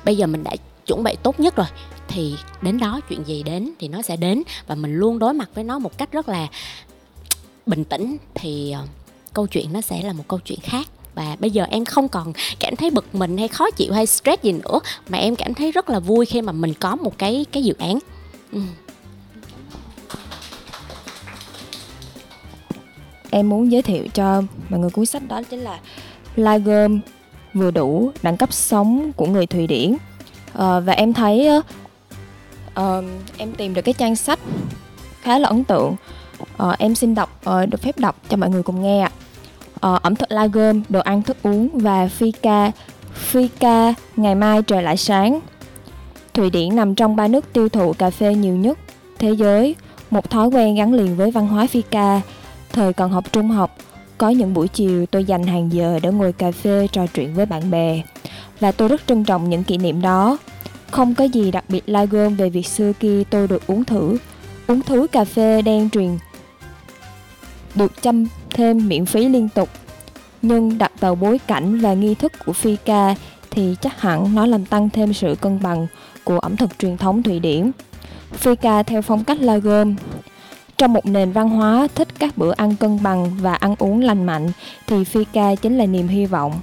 bây 0.05 0.17
giờ 0.17 0.27
mình 0.27 0.43
đã 0.43 0.55
chuẩn 0.85 1.03
bị 1.03 1.15
tốt 1.23 1.39
nhất 1.39 1.55
rồi, 1.55 1.67
thì 2.07 2.35
đến 2.61 2.77
đó 2.77 2.99
chuyện 3.09 3.23
gì 3.23 3.43
đến 3.43 3.71
thì 3.79 3.87
nó 3.87 4.01
sẽ 4.01 4.15
đến. 4.15 4.43
Và 4.67 4.75
mình 4.75 4.95
luôn 4.95 5.19
đối 5.19 5.33
mặt 5.33 5.49
với 5.55 5.63
nó 5.63 5.79
một 5.79 5.97
cách 5.97 6.11
rất 6.11 6.29
là 6.29 6.47
bình 7.65 7.83
tĩnh, 7.83 8.17
thì 8.33 8.71
ờ, 8.71 8.83
câu 9.35 9.47
chuyện 9.47 9.73
nó 9.73 9.81
sẽ 9.81 10.01
là 10.03 10.13
một 10.13 10.23
câu 10.27 10.39
chuyện 10.45 10.59
khác. 10.63 10.87
Và 11.15 11.35
bây 11.39 11.51
giờ 11.51 11.65
em 11.69 11.85
không 11.85 12.07
còn 12.07 12.33
cảm 12.59 12.75
thấy 12.75 12.89
bực 12.89 13.15
mình 13.15 13.37
hay 13.37 13.47
khó 13.47 13.71
chịu 13.71 13.93
hay 13.93 14.05
stress 14.05 14.43
gì 14.43 14.51
nữa 14.51 14.79
mà 15.09 15.17
em 15.17 15.35
cảm 15.35 15.53
thấy 15.53 15.71
rất 15.71 15.89
là 15.89 15.99
vui 15.99 16.25
khi 16.25 16.41
mà 16.41 16.51
mình 16.51 16.73
có 16.73 16.95
một 16.95 17.17
cái 17.17 17.45
cái 17.51 17.63
dự 17.63 17.73
án. 17.79 17.99
Ừ. 18.51 18.59
em 23.35 23.49
muốn 23.49 23.71
giới 23.71 23.81
thiệu 23.81 24.07
cho 24.13 24.41
mọi 24.69 24.79
người 24.79 24.89
cuốn 24.89 25.05
sách 25.05 25.27
đó 25.27 25.41
chính 25.43 25.59
là 25.59 25.79
Lagerm 26.35 26.99
vừa 27.53 27.71
đủ 27.71 28.11
đẳng 28.21 28.37
cấp 28.37 28.53
sống 28.53 29.11
của 29.15 29.25
người 29.25 29.45
Thụy 29.45 29.67
Điển. 29.67 29.95
À, 30.53 30.79
và 30.79 30.93
em 30.93 31.13
thấy 31.13 31.49
uh, 32.79 33.03
em 33.37 33.53
tìm 33.57 33.73
được 33.73 33.81
cái 33.81 33.93
trang 33.93 34.15
sách 34.15 34.39
khá 35.21 35.39
là 35.39 35.47
ấn 35.47 35.63
tượng. 35.63 35.95
Uh, 36.63 36.77
em 36.79 36.95
xin 36.95 37.15
đọc 37.15 37.41
uh, 37.49 37.69
được 37.69 37.81
phép 37.81 37.97
đọc 37.97 38.15
cho 38.29 38.37
mọi 38.37 38.49
người 38.49 38.63
cùng 38.63 38.81
nghe 38.81 39.01
ạ 39.01 39.11
uh, 39.75 40.01
ẩm 40.01 40.15
thực 40.15 40.31
lager, 40.31 40.75
đồ 40.89 40.99
ăn 40.99 41.21
thức 41.21 41.37
uống 41.43 41.69
và 41.73 42.07
phi 42.07 42.31
ca. 42.31 42.71
Phi 43.13 43.47
ca, 43.47 43.93
ngày 44.15 44.35
mai 44.35 44.61
trời 44.61 44.83
lại 44.83 44.97
sáng. 44.97 45.39
Thụy 46.33 46.49
Điển 46.49 46.75
nằm 46.75 46.95
trong 46.95 47.15
ba 47.15 47.27
nước 47.27 47.53
tiêu 47.53 47.69
thụ 47.69 47.93
cà 47.93 48.09
phê 48.09 48.35
nhiều 48.35 48.55
nhất 48.55 48.79
thế 49.19 49.31
giới, 49.31 49.75
một 50.11 50.29
thói 50.29 50.47
quen 50.47 50.75
gắn 50.75 50.93
liền 50.93 51.15
với 51.15 51.31
văn 51.31 51.47
hóa 51.47 51.67
phi 51.67 51.81
ca. 51.81 52.21
Thời 52.71 52.93
còn 52.93 53.11
học 53.11 53.31
trung 53.31 53.49
học, 53.49 53.77
có 54.17 54.29
những 54.29 54.53
buổi 54.53 54.67
chiều 54.67 55.05
tôi 55.05 55.25
dành 55.25 55.43
hàng 55.43 55.71
giờ 55.71 55.99
để 56.03 56.11
ngồi 56.11 56.33
cà 56.33 56.51
phê 56.51 56.87
trò 56.91 57.07
chuyện 57.07 57.33
với 57.33 57.45
bạn 57.45 57.71
bè. 57.71 58.01
Và 58.59 58.71
tôi 58.71 58.87
rất 58.87 59.01
trân 59.07 59.23
trọng 59.23 59.49
những 59.49 59.63
kỷ 59.63 59.77
niệm 59.77 60.01
đó. 60.01 60.37
Không 60.91 61.15
có 61.15 61.23
gì 61.23 61.51
đặc 61.51 61.63
biệt 61.67 61.89
la 61.89 62.05
gom 62.05 62.35
về 62.35 62.49
việc 62.49 62.67
xưa 62.67 62.93
kia 62.93 63.23
tôi 63.29 63.47
được 63.47 63.67
uống 63.67 63.83
thử. 63.83 64.17
Uống 64.67 64.81
thứ 64.81 65.07
cà 65.11 65.25
phê 65.25 65.61
đen 65.61 65.89
truyền 65.89 66.17
được 67.75 68.01
chăm 68.01 68.27
thêm 68.49 68.87
miễn 68.87 69.05
phí 69.05 69.29
liên 69.29 69.49
tục. 69.49 69.69
Nhưng 70.41 70.77
đặt 70.77 70.91
vào 70.99 71.15
bối 71.15 71.39
cảnh 71.47 71.79
và 71.79 71.93
nghi 71.93 72.15
thức 72.15 72.31
của 72.45 72.53
phi 72.53 72.75
ca 72.85 73.15
thì 73.51 73.75
chắc 73.81 74.01
hẳn 74.01 74.35
nó 74.35 74.45
làm 74.45 74.65
tăng 74.65 74.89
thêm 74.89 75.13
sự 75.13 75.35
cân 75.41 75.59
bằng 75.63 75.87
của 76.23 76.39
ẩm 76.39 76.57
thực 76.57 76.79
truyền 76.79 76.97
thống 76.97 77.23
Thụy 77.23 77.39
Điển. 77.39 77.71
Phi 78.31 78.55
ca 78.55 78.83
theo 78.83 79.01
phong 79.01 79.23
cách 79.23 79.41
la 79.41 79.57
gom. 79.57 79.95
Trong 80.77 80.93
một 80.93 81.05
nền 81.05 81.31
văn 81.31 81.49
hóa 81.49 81.87
thích 81.95 82.07
các 82.19 82.37
bữa 82.37 82.51
ăn 82.51 82.75
cân 82.75 83.03
bằng 83.03 83.31
và 83.41 83.53
ăn 83.53 83.75
uống 83.79 84.01
lành 84.01 84.23
mạnh 84.25 84.51
thì 84.87 85.03
phi 85.03 85.23
ca 85.33 85.55
chính 85.55 85.77
là 85.77 85.85
niềm 85.85 86.07
hy 86.07 86.25
vọng. 86.25 86.53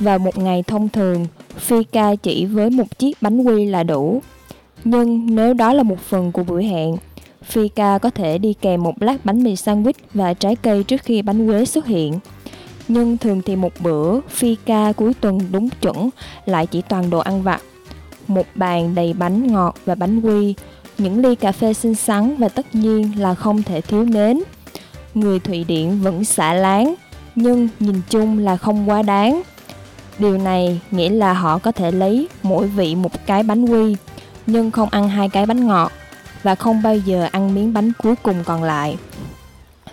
Vào 0.00 0.18
một 0.18 0.38
ngày 0.38 0.62
thông 0.62 0.88
thường, 0.88 1.26
phi 1.56 1.84
ca 1.84 2.14
chỉ 2.14 2.44
với 2.44 2.70
một 2.70 2.98
chiếc 2.98 3.22
bánh 3.22 3.42
quy 3.42 3.66
là 3.66 3.82
đủ. 3.82 4.22
Nhưng 4.84 5.36
nếu 5.36 5.54
đó 5.54 5.72
là 5.72 5.82
một 5.82 6.00
phần 6.00 6.32
của 6.32 6.44
buổi 6.44 6.64
hẹn 6.64 6.96
fika 7.52 7.98
có 7.98 8.10
thể 8.10 8.38
đi 8.38 8.54
kèm 8.60 8.82
một 8.82 9.02
lát 9.02 9.24
bánh 9.24 9.42
mì 9.42 9.54
sandwich 9.54 9.92
và 10.14 10.34
trái 10.34 10.56
cây 10.56 10.82
trước 10.82 11.02
khi 11.02 11.22
bánh 11.22 11.46
quế 11.48 11.64
xuất 11.64 11.86
hiện. 11.86 12.18
Nhưng 12.88 13.18
thường 13.18 13.42
thì 13.42 13.56
một 13.56 13.72
bữa 13.80 14.20
fika 14.38 14.92
cuối 14.92 15.14
tuần 15.14 15.38
đúng 15.52 15.68
chuẩn 15.80 16.10
lại 16.46 16.66
chỉ 16.66 16.82
toàn 16.82 17.10
đồ 17.10 17.18
ăn 17.18 17.42
vặt. 17.42 17.62
Một 18.28 18.46
bàn 18.54 18.94
đầy 18.94 19.12
bánh 19.12 19.46
ngọt 19.46 19.76
và 19.84 19.94
bánh 19.94 20.20
quy, 20.20 20.54
những 20.98 21.18
ly 21.18 21.34
cà 21.34 21.52
phê 21.52 21.74
xinh 21.74 21.94
xắn 21.94 22.36
và 22.36 22.48
tất 22.48 22.74
nhiên 22.74 23.20
là 23.20 23.34
không 23.34 23.62
thể 23.62 23.80
thiếu 23.80 24.04
nến. 24.04 24.42
Người 25.14 25.40
Thụy 25.40 25.64
Điển 25.64 25.98
vẫn 25.98 26.24
xả 26.24 26.54
láng, 26.54 26.94
nhưng 27.34 27.68
nhìn 27.80 28.00
chung 28.10 28.38
là 28.38 28.56
không 28.56 28.90
quá 28.90 29.02
đáng. 29.02 29.42
Điều 30.18 30.38
này 30.38 30.80
nghĩa 30.90 31.08
là 31.08 31.32
họ 31.32 31.58
có 31.58 31.72
thể 31.72 31.90
lấy 31.90 32.28
mỗi 32.42 32.66
vị 32.66 32.94
một 32.94 33.26
cái 33.26 33.42
bánh 33.42 33.64
quy, 33.64 33.96
nhưng 34.46 34.70
không 34.70 34.88
ăn 34.88 35.08
hai 35.08 35.28
cái 35.28 35.46
bánh 35.46 35.66
ngọt 35.66 35.92
và 36.46 36.54
không 36.54 36.82
bao 36.82 36.96
giờ 36.96 37.28
ăn 37.32 37.54
miếng 37.54 37.72
bánh 37.72 37.92
cuối 38.02 38.14
cùng 38.22 38.36
còn 38.44 38.62
lại. 38.62 38.96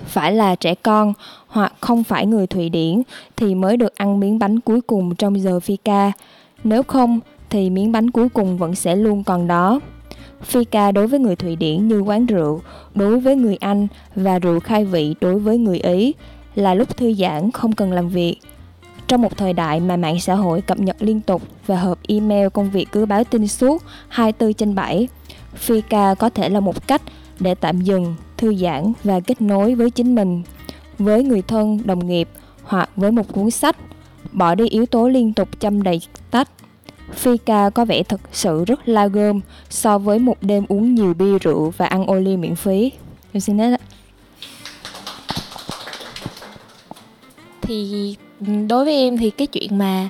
Phải 0.06 0.34
là 0.34 0.56
trẻ 0.56 0.76
con 0.76 1.14
hoặc 1.48 1.74
không 1.80 2.04
phải 2.04 2.26
người 2.26 2.48
Thụy 2.48 2.70
Điển 2.70 3.02
thì 3.36 3.56
mới 3.56 3.78
được 3.78 3.96
ăn 3.96 4.20
miếng 4.20 4.40
bánh 4.40 4.60
cuối 4.60 4.82
cùng 4.82 5.16
trong 5.16 5.42
giờ 5.42 5.60
phi 5.60 5.78
ca. 5.78 6.12
Nếu 6.64 6.84
không 6.84 7.20
thì 7.50 7.70
miếng 7.70 7.92
bánh 7.92 8.12
cuối 8.12 8.30
cùng 8.30 8.58
vẫn 8.58 8.76
sẽ 8.76 8.96
luôn 8.96 9.24
còn 9.24 9.48
đó. 9.48 9.80
Phi 10.42 10.66
ca 10.66 10.92
đối 10.92 11.08
với 11.08 11.20
người 11.20 11.36
Thụy 11.36 11.56
Điển 11.56 11.88
như 11.88 12.00
quán 12.00 12.26
rượu, 12.26 12.62
đối 12.96 13.20
với 13.20 13.36
người 13.36 13.56
Anh 13.56 13.88
và 14.16 14.40
rượu 14.40 14.60
khai 14.60 14.86
vị 14.86 15.16
đối 15.22 15.40
với 15.40 15.58
người 15.58 15.80
Ý 15.80 16.14
là 16.56 16.74
lúc 16.74 16.98
thư 16.98 17.14
giãn 17.14 17.52
không 17.52 17.74
cần 17.74 17.92
làm 17.92 18.10
việc. 18.10 18.38
Trong 19.08 19.22
một 19.22 19.38
thời 19.38 19.54
đại 19.54 19.80
mà 19.80 19.98
mạng 19.98 20.20
xã 20.20 20.36
hội 20.36 20.62
cập 20.62 20.80
nhật 20.80 20.96
liên 21.00 21.22
tục 21.22 21.42
và 21.68 21.80
hộp 21.80 22.00
email 22.08 22.48
công 22.50 22.72
việc 22.72 22.88
cứ 22.92 23.06
báo 23.06 23.24
tin 23.24 23.48
suốt 23.48 23.84
24 24.08 24.54
trên 24.54 24.76
7, 24.76 25.08
Phi 25.56 25.82
ca 25.82 26.16
có 26.16 26.30
thể 26.30 26.50
là 26.50 26.60
một 26.60 26.88
cách 26.88 27.02
để 27.40 27.56
tạm 27.56 27.82
dừng, 27.82 28.16
thư 28.38 28.56
giãn 28.56 28.94
và 29.04 29.20
kết 29.20 29.42
nối 29.42 29.76
với 29.76 29.90
chính 29.90 30.16
mình, 30.16 30.44
với 31.00 31.24
người 31.24 31.42
thân, 31.42 31.80
đồng 31.86 32.08
nghiệp 32.08 32.30
hoặc 32.64 32.90
với 32.96 33.12
một 33.12 33.34
cuốn 33.34 33.52
sách, 33.52 33.76
bỏ 34.32 34.56
đi 34.56 34.68
yếu 34.68 34.86
tố 34.86 35.08
liên 35.08 35.34
tục 35.34 35.60
chăm 35.60 35.84
đầy 35.84 36.02
tách. 36.32 36.50
Phi 37.12 37.38
ca 37.38 37.70
có 37.70 37.86
vẻ 37.86 38.04
thật 38.04 38.22
sự 38.32 38.66
rất 38.66 38.90
la 38.90 39.08
gơm 39.08 39.42
so 39.70 39.98
với 39.98 40.20
một 40.20 40.38
đêm 40.42 40.66
uống 40.68 40.96
nhiều 40.96 41.14
bia 41.14 41.40
rượu 41.40 41.74
và 41.78 41.86
ăn 41.86 42.06
ô 42.06 42.20
miễn 42.20 42.56
phí. 42.56 42.92
Em 43.34 43.42
xin 43.42 43.58
hết 43.58 43.82
Thì 47.62 48.16
ừ, 48.40 48.46
đối 48.70 48.86
với 48.86 48.94
em 48.94 49.18
thì 49.18 49.30
cái 49.30 49.48
chuyện 49.48 49.78
mà 49.78 50.10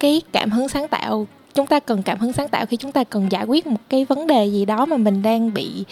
cái 0.00 0.22
cảm 0.32 0.50
hứng 0.50 0.68
sáng 0.68 0.88
tạo 0.88 1.26
chúng 1.58 1.66
ta 1.66 1.80
cần 1.80 2.02
cảm 2.02 2.18
hứng 2.18 2.32
sáng 2.32 2.48
tạo 2.48 2.66
khi 2.66 2.76
chúng 2.76 2.92
ta 2.92 3.04
cần 3.04 3.32
giải 3.32 3.44
quyết 3.44 3.66
một 3.66 3.80
cái 3.88 4.04
vấn 4.04 4.26
đề 4.26 4.46
gì 4.46 4.64
đó 4.64 4.86
mà 4.86 4.96
mình 4.96 5.22
đang 5.22 5.54
bị 5.54 5.84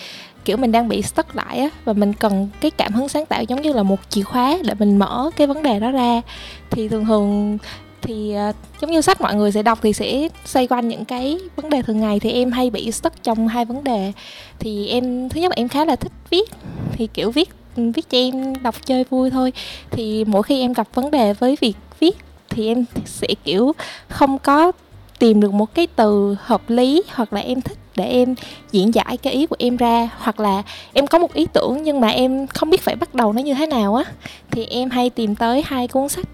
kiểu 0.44 0.56
mình 0.56 0.72
đang 0.72 0.88
bị 0.88 1.02
stuck 1.02 1.36
lại 1.36 1.58
á 1.58 1.68
và 1.84 1.92
mình 1.92 2.12
cần 2.12 2.48
cái 2.60 2.70
cảm 2.70 2.92
hứng 2.92 3.08
sáng 3.08 3.26
tạo 3.26 3.42
giống 3.42 3.62
như 3.62 3.72
là 3.72 3.82
một 3.82 4.00
chìa 4.08 4.22
khóa 4.22 4.58
để 4.62 4.74
mình 4.78 4.96
mở 4.96 5.30
cái 5.36 5.46
vấn 5.46 5.62
đề 5.62 5.80
đó 5.80 5.90
ra 5.90 6.22
thì 6.70 6.88
thường 6.88 7.04
thường 7.04 7.58
thì 8.02 8.34
uh, 8.50 8.56
giống 8.80 8.90
như 8.90 9.00
sách 9.00 9.20
mọi 9.20 9.34
người 9.34 9.52
sẽ 9.52 9.62
đọc 9.62 9.78
thì 9.82 9.92
sẽ 9.92 10.28
xoay 10.44 10.66
quanh 10.66 10.88
những 10.88 11.04
cái 11.04 11.38
vấn 11.56 11.70
đề 11.70 11.82
thường 11.82 12.00
ngày 12.00 12.20
thì 12.20 12.32
em 12.32 12.52
hay 12.52 12.70
bị 12.70 12.92
stuck 12.92 13.22
trong 13.22 13.48
hai 13.48 13.64
vấn 13.64 13.84
đề. 13.84 14.12
Thì 14.58 14.88
em 14.88 15.28
thứ 15.28 15.40
nhất 15.40 15.48
là 15.48 15.54
em 15.56 15.68
khá 15.68 15.84
là 15.84 15.96
thích 15.96 16.12
viết 16.30 16.50
thì 16.92 17.06
kiểu 17.14 17.30
viết 17.30 17.48
viết 17.76 18.10
cho 18.10 18.18
em 18.18 18.62
đọc 18.62 18.74
chơi 18.86 19.04
vui 19.10 19.30
thôi. 19.30 19.52
Thì 19.90 20.24
mỗi 20.24 20.42
khi 20.42 20.60
em 20.60 20.72
gặp 20.72 20.88
vấn 20.94 21.10
đề 21.10 21.32
với 21.32 21.56
việc 21.60 21.76
viết 22.00 22.16
thì 22.48 22.66
em 22.68 22.84
sẽ 23.04 23.28
kiểu 23.44 23.72
không 24.08 24.38
có 24.38 24.72
tìm 25.18 25.40
được 25.40 25.54
một 25.54 25.74
cái 25.74 25.86
từ 25.86 26.36
hợp 26.40 26.70
lý 26.70 27.02
hoặc 27.14 27.32
là 27.32 27.40
em 27.40 27.60
thích 27.60 27.78
để 27.96 28.04
em 28.04 28.34
diễn 28.72 28.94
giải 28.94 29.16
cái 29.16 29.32
ý 29.32 29.46
của 29.46 29.56
em 29.58 29.76
ra, 29.76 30.08
hoặc 30.18 30.40
là 30.40 30.62
em 30.92 31.06
có 31.06 31.18
một 31.18 31.34
ý 31.34 31.46
tưởng 31.52 31.82
nhưng 31.82 32.00
mà 32.00 32.08
em 32.08 32.46
không 32.46 32.70
biết 32.70 32.80
phải 32.80 32.96
bắt 32.96 33.14
đầu 33.14 33.32
nó 33.32 33.42
như 33.42 33.54
thế 33.54 33.66
nào 33.66 33.94
á, 33.94 34.04
thì 34.50 34.66
em 34.66 34.90
hay 34.90 35.10
tìm 35.10 35.34
tới 35.34 35.62
hai 35.66 35.88
cuốn 35.88 36.08
sách 36.08 36.26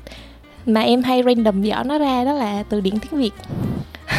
mà 0.66 0.80
em 0.80 1.02
hay 1.02 1.22
random 1.22 1.62
dở 1.62 1.82
nó 1.86 1.98
ra, 1.98 2.24
đó 2.24 2.32
là 2.32 2.62
từ 2.68 2.80
điển 2.80 2.94
tiếng 2.98 3.20
việt. 3.20 3.32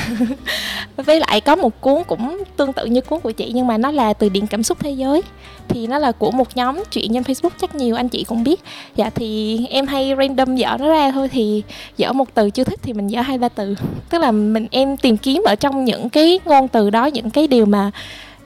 với 0.96 1.20
lại 1.20 1.42
có 1.42 1.56
một 1.56 1.82
cuốn 1.82 2.04
cũng 2.08 2.44
tương 2.58 2.74
tự 2.74 2.86
như 2.86 3.02
cuốn 3.02 3.20
của 3.20 3.32
chị, 3.32 3.52
nhưng 3.56 3.68
mà 3.68 3.78
nó 3.78 3.92
là 3.92 4.14
từ 4.14 4.30
điển 4.30 4.48
cảm 4.48 4.64
xúc 4.64 4.78
thế 4.80 4.92
giới. 4.92 5.22
Thì 5.68 5.88
nó 5.88 6.00
là 6.00 6.12
của 6.12 6.32
một 6.32 6.48
nhóm 6.56 6.84
chuyện 6.92 7.14
trên 7.14 7.24
facebook, 7.24 7.50
chắc 7.62 7.76
nhiều 7.76 7.96
anh 7.96 8.10
chị 8.10 8.24
cũng 8.24 8.44
biết. 8.44 8.62
Dạ 8.96 9.10
thì 9.10 9.60
em 9.70 9.88
hay 9.88 10.14
random 10.18 10.56
dở 10.56 10.78
nó 10.80 10.88
ra 10.88 11.12
thôi, 11.12 11.28
thì 11.28 11.64
dở 11.98 12.14
một 12.14 12.34
từ 12.34 12.50
chưa 12.50 12.64
thích 12.64 12.80
thì 12.84 12.94
mình 12.94 13.08
dở 13.08 13.22
hai, 13.22 13.38
ba 13.38 13.50
từ. 13.50 13.76
Tức 14.10 14.18
là 14.18 14.32
mình, 14.32 14.68
em 14.72 14.98
tìm 14.98 15.18
kiếm 15.18 15.44
ở 15.46 15.56
trong 15.56 15.86
những 15.86 16.10
cái 16.10 16.40
ngôn 16.46 16.68
từ 16.68 16.90
đó, 16.90 17.06
những 17.06 17.30
cái 17.30 17.48
điều 17.48 17.66
mà 17.66 17.92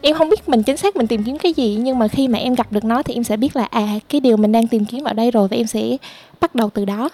em 0.01 0.15
không 0.15 0.29
biết 0.29 0.49
mình 0.49 0.63
chính 0.63 0.77
xác 0.77 0.95
mình 0.95 1.07
tìm 1.07 1.23
kiếm 1.23 1.37
cái 1.37 1.53
gì, 1.53 1.77
nhưng 1.81 1.99
mà 1.99 2.07
khi 2.07 2.27
mà 2.27 2.39
em 2.39 2.55
gặp 2.55 2.71
được 2.71 2.83
nó 2.83 3.03
thì 3.03 3.13
em 3.13 3.23
sẽ 3.23 3.37
biết 3.37 3.55
là 3.55 3.63
à 3.63 3.87
cái 4.09 4.21
điều 4.21 4.37
mình 4.37 4.51
đang 4.51 4.67
tìm 4.67 4.85
kiếm 4.85 5.03
ở 5.03 5.13
đây 5.13 5.31
rồi 5.31 5.47
và 5.47 5.57
em 5.57 5.67
sẽ 5.67 5.97
bắt 6.41 6.55
đầu 6.55 6.69
từ 6.69 6.85
đó 6.85 7.09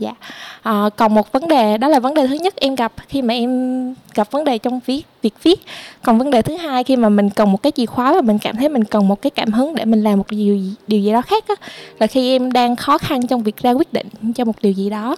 dạ. 0.00 0.14
À, 0.62 0.90
còn 0.96 1.14
một 1.14 1.32
vấn 1.32 1.48
đề 1.48 1.78
đó 1.78 1.88
là 1.88 2.00
vấn 2.00 2.14
đề 2.14 2.26
thứ 2.26 2.34
nhất 2.34 2.54
em 2.56 2.74
gặp 2.74 2.92
khi 3.08 3.22
mà 3.22 3.34
em 3.34 3.94
gặp 4.14 4.30
vấn 4.30 4.44
đề 4.44 4.58
trong 4.58 4.80
viết 4.86 5.02
việc 5.22 5.34
viết. 5.42 5.60
Còn 6.02 6.18
vấn 6.18 6.30
đề 6.30 6.42
thứ 6.42 6.56
hai 6.56 6.84
khi 6.84 6.96
mà 6.96 7.08
mình 7.08 7.30
cần 7.30 7.52
một 7.52 7.62
cái 7.62 7.72
chìa 7.72 7.86
khóa 7.86 8.14
và 8.14 8.20
mình 8.20 8.38
cảm 8.38 8.56
thấy 8.56 8.68
mình 8.68 8.84
cần 8.84 9.08
một 9.08 9.22
cái 9.22 9.30
cảm 9.30 9.52
hứng 9.52 9.74
để 9.74 9.84
mình 9.84 10.02
làm 10.02 10.18
một 10.18 10.30
điều 10.30 10.56
gì, 10.56 10.74
điều 10.86 11.00
gì 11.00 11.12
đó 11.12 11.22
khác 11.22 11.44
á 11.48 11.54
là 11.98 12.06
khi 12.06 12.34
em 12.36 12.52
đang 12.52 12.76
khó 12.76 12.98
khăn 12.98 13.26
trong 13.26 13.42
việc 13.42 13.56
ra 13.56 13.70
quyết 13.70 13.92
định 13.92 14.06
cho 14.34 14.44
một 14.44 14.56
điều 14.62 14.72
gì 14.72 14.90
đó 14.90 15.16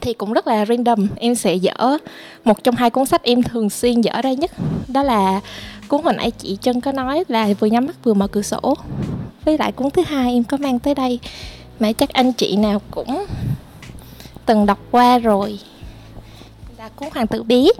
thì 0.00 0.12
cũng 0.12 0.32
rất 0.32 0.46
là 0.46 0.66
random 0.66 1.08
em 1.16 1.34
sẽ 1.34 1.54
dở. 1.54 1.98
Một 2.44 2.64
trong 2.64 2.74
hai 2.74 2.90
cuốn 2.90 3.06
sách 3.06 3.22
em 3.22 3.42
thường 3.42 3.70
xuyên 3.70 4.00
dở 4.00 4.22
ra 4.22 4.32
nhất 4.32 4.50
đó 4.88 5.02
là 5.02 5.40
cuốn 5.88 6.02
hồi 6.02 6.14
nãy 6.14 6.30
chị 6.30 6.58
chân 6.62 6.80
có 6.80 6.92
nói 6.92 7.24
là 7.28 7.48
vừa 7.60 7.66
nhắm 7.66 7.86
mắt 7.86 8.04
vừa 8.04 8.14
mở 8.14 8.26
cửa 8.26 8.42
sổ. 8.42 8.74
Với 9.44 9.58
lại 9.58 9.72
cuốn 9.72 9.90
thứ 9.90 10.02
hai 10.06 10.32
em 10.32 10.44
có 10.44 10.56
mang 10.56 10.78
tới 10.78 10.94
đây 10.94 11.18
mà 11.80 11.92
chắc 11.92 12.08
anh 12.08 12.32
chị 12.32 12.56
nào 12.56 12.80
cũng 12.90 13.24
từng 14.46 14.66
đọc 14.66 14.78
qua 14.90 15.18
rồi. 15.18 15.58
Là 16.78 16.88
cuốn 16.88 17.08
hoàng 17.14 17.26
tử 17.26 17.42
bí. 17.42 17.70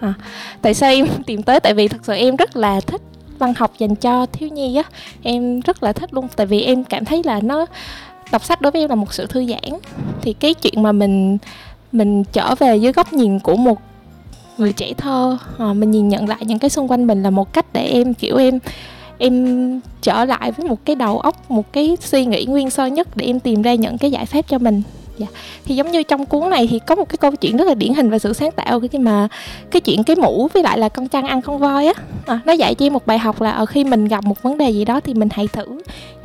À, 0.00 0.14
tại 0.62 0.74
sao 0.74 0.90
em 0.90 1.06
tìm 1.26 1.42
tới? 1.42 1.60
Tại 1.60 1.74
vì 1.74 1.88
thật 1.88 2.00
sự 2.02 2.12
em 2.12 2.36
rất 2.36 2.56
là 2.56 2.80
thích 2.80 3.02
văn 3.38 3.54
học 3.56 3.72
dành 3.78 3.94
cho 3.94 4.26
thiếu 4.26 4.48
nhi 4.48 4.76
á. 4.76 4.82
Em 5.22 5.60
rất 5.60 5.82
là 5.82 5.92
thích 5.92 6.14
luôn 6.14 6.28
tại 6.36 6.46
vì 6.46 6.62
em 6.62 6.84
cảm 6.84 7.04
thấy 7.04 7.22
là 7.24 7.40
nó 7.42 7.66
đọc 8.32 8.44
sách 8.44 8.60
đối 8.60 8.72
với 8.72 8.82
em 8.82 8.88
là 8.88 8.94
một 8.94 9.12
sự 9.12 9.26
thư 9.26 9.46
giãn. 9.46 9.80
Thì 10.22 10.32
cái 10.32 10.54
chuyện 10.54 10.82
mà 10.82 10.92
mình 10.92 11.38
mình 11.92 12.24
trở 12.24 12.54
về 12.54 12.76
dưới 12.76 12.92
góc 12.92 13.12
nhìn 13.12 13.38
của 13.38 13.56
một 13.56 13.78
người 14.58 14.72
trẻ 14.72 14.92
thơ 14.94 15.38
à, 15.58 15.72
mình 15.72 15.90
nhìn 15.90 16.08
nhận 16.08 16.28
lại 16.28 16.38
những 16.40 16.58
cái 16.58 16.70
xung 16.70 16.90
quanh 16.90 17.06
mình 17.06 17.22
là 17.22 17.30
một 17.30 17.52
cách 17.52 17.66
để 17.72 17.86
em 17.86 18.14
kiểu 18.14 18.36
em 18.36 18.58
em 19.20 19.80
trở 20.02 20.24
lại 20.24 20.52
với 20.52 20.66
một 20.66 20.84
cái 20.84 20.96
đầu 20.96 21.20
óc 21.20 21.50
một 21.50 21.72
cái 21.72 21.96
suy 22.00 22.24
nghĩ 22.24 22.44
nguyên 22.44 22.70
sơ 22.70 22.86
nhất 22.86 23.08
để 23.16 23.26
em 23.26 23.40
tìm 23.40 23.62
ra 23.62 23.74
những 23.74 23.98
cái 23.98 24.10
giải 24.10 24.26
pháp 24.26 24.48
cho 24.48 24.58
mình. 24.58 24.82
Dạ. 25.18 25.26
thì 25.64 25.76
giống 25.76 25.90
như 25.90 26.02
trong 26.02 26.26
cuốn 26.26 26.50
này 26.50 26.66
thì 26.70 26.78
có 26.78 26.94
một 26.94 27.08
cái 27.08 27.16
câu 27.16 27.30
chuyện 27.30 27.56
rất 27.56 27.64
là 27.64 27.74
điển 27.74 27.94
hình 27.94 28.10
về 28.10 28.18
sự 28.18 28.32
sáng 28.32 28.50
tạo 28.50 28.80
khi 28.92 28.98
mà 28.98 29.28
cái 29.70 29.80
chuyện 29.80 30.04
cái 30.04 30.16
mũ 30.16 30.48
với 30.52 30.62
lại 30.62 30.78
là 30.78 30.88
con 30.88 31.08
trăng 31.08 31.26
ăn 31.26 31.42
con 31.42 31.58
voi 31.58 31.86
á. 31.86 31.92
À, 32.26 32.40
nó 32.44 32.52
dạy 32.52 32.74
cho 32.74 32.86
em 32.86 32.92
một 32.92 33.06
bài 33.06 33.18
học 33.18 33.40
là 33.40 33.50
ở 33.50 33.66
khi 33.66 33.84
mình 33.84 34.08
gặp 34.08 34.24
một 34.24 34.42
vấn 34.42 34.58
đề 34.58 34.70
gì 34.70 34.84
đó 34.84 35.00
thì 35.00 35.14
mình 35.14 35.28
hãy 35.32 35.48
thử 35.48 35.64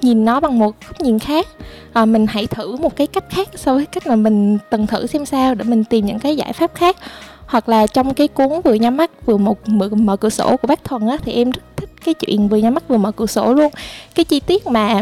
nhìn 0.02 0.26
nó 0.26 0.40
bằng 0.40 0.60
một 0.60 0.76
góc 0.88 1.02
nhìn 1.02 1.20
khác. 1.20 1.48
À, 1.94 2.06
mình 2.06 2.26
hãy 2.30 2.48
thử 2.48 2.76
một 2.76 2.96
cái 2.96 3.08
cách 3.08 3.26
khác 3.30 3.50
so 3.56 3.76
với 3.76 3.86
cách 3.86 4.08
mà 4.08 4.16
mình 4.16 4.58
từng 4.70 4.88
thử 4.88 5.08
xem 5.08 5.26
sao 5.26 5.56
để 5.56 5.64
mình 5.64 5.84
tìm 5.84 6.06
những 6.06 6.20
cái 6.20 6.36
giải 6.36 6.54
pháp 6.54 6.76
khác 6.76 6.96
hoặc 7.46 7.70
là 7.70 7.88
trong 7.88 8.14
cái 8.14 8.28
cuốn 8.28 8.50
vừa 8.64 8.74
nhắm 8.74 8.98
mắt 8.98 9.26
vừa 9.26 9.38
một 9.38 9.70
mở, 9.70 9.90
mở 9.90 10.16
cửa 10.16 10.30
sổ 10.30 10.58
của 10.58 10.68
bác 10.68 10.84
thuần 10.84 11.08
á 11.08 11.18
thì 11.26 11.32
em 11.32 11.52
rất 11.52 11.62
thích 11.76 11.90
cái 12.06 12.14
chuyện 12.14 12.48
vừa 12.50 12.58
nhắm 12.58 12.74
mắt 12.74 12.88
vừa 12.88 12.98
mở 12.98 13.12
cửa 13.12 13.26
sổ 13.26 13.54
luôn. 13.54 13.72
Cái 14.16 14.24
chi 14.24 14.40
tiết 14.40 14.68
mà 14.68 15.02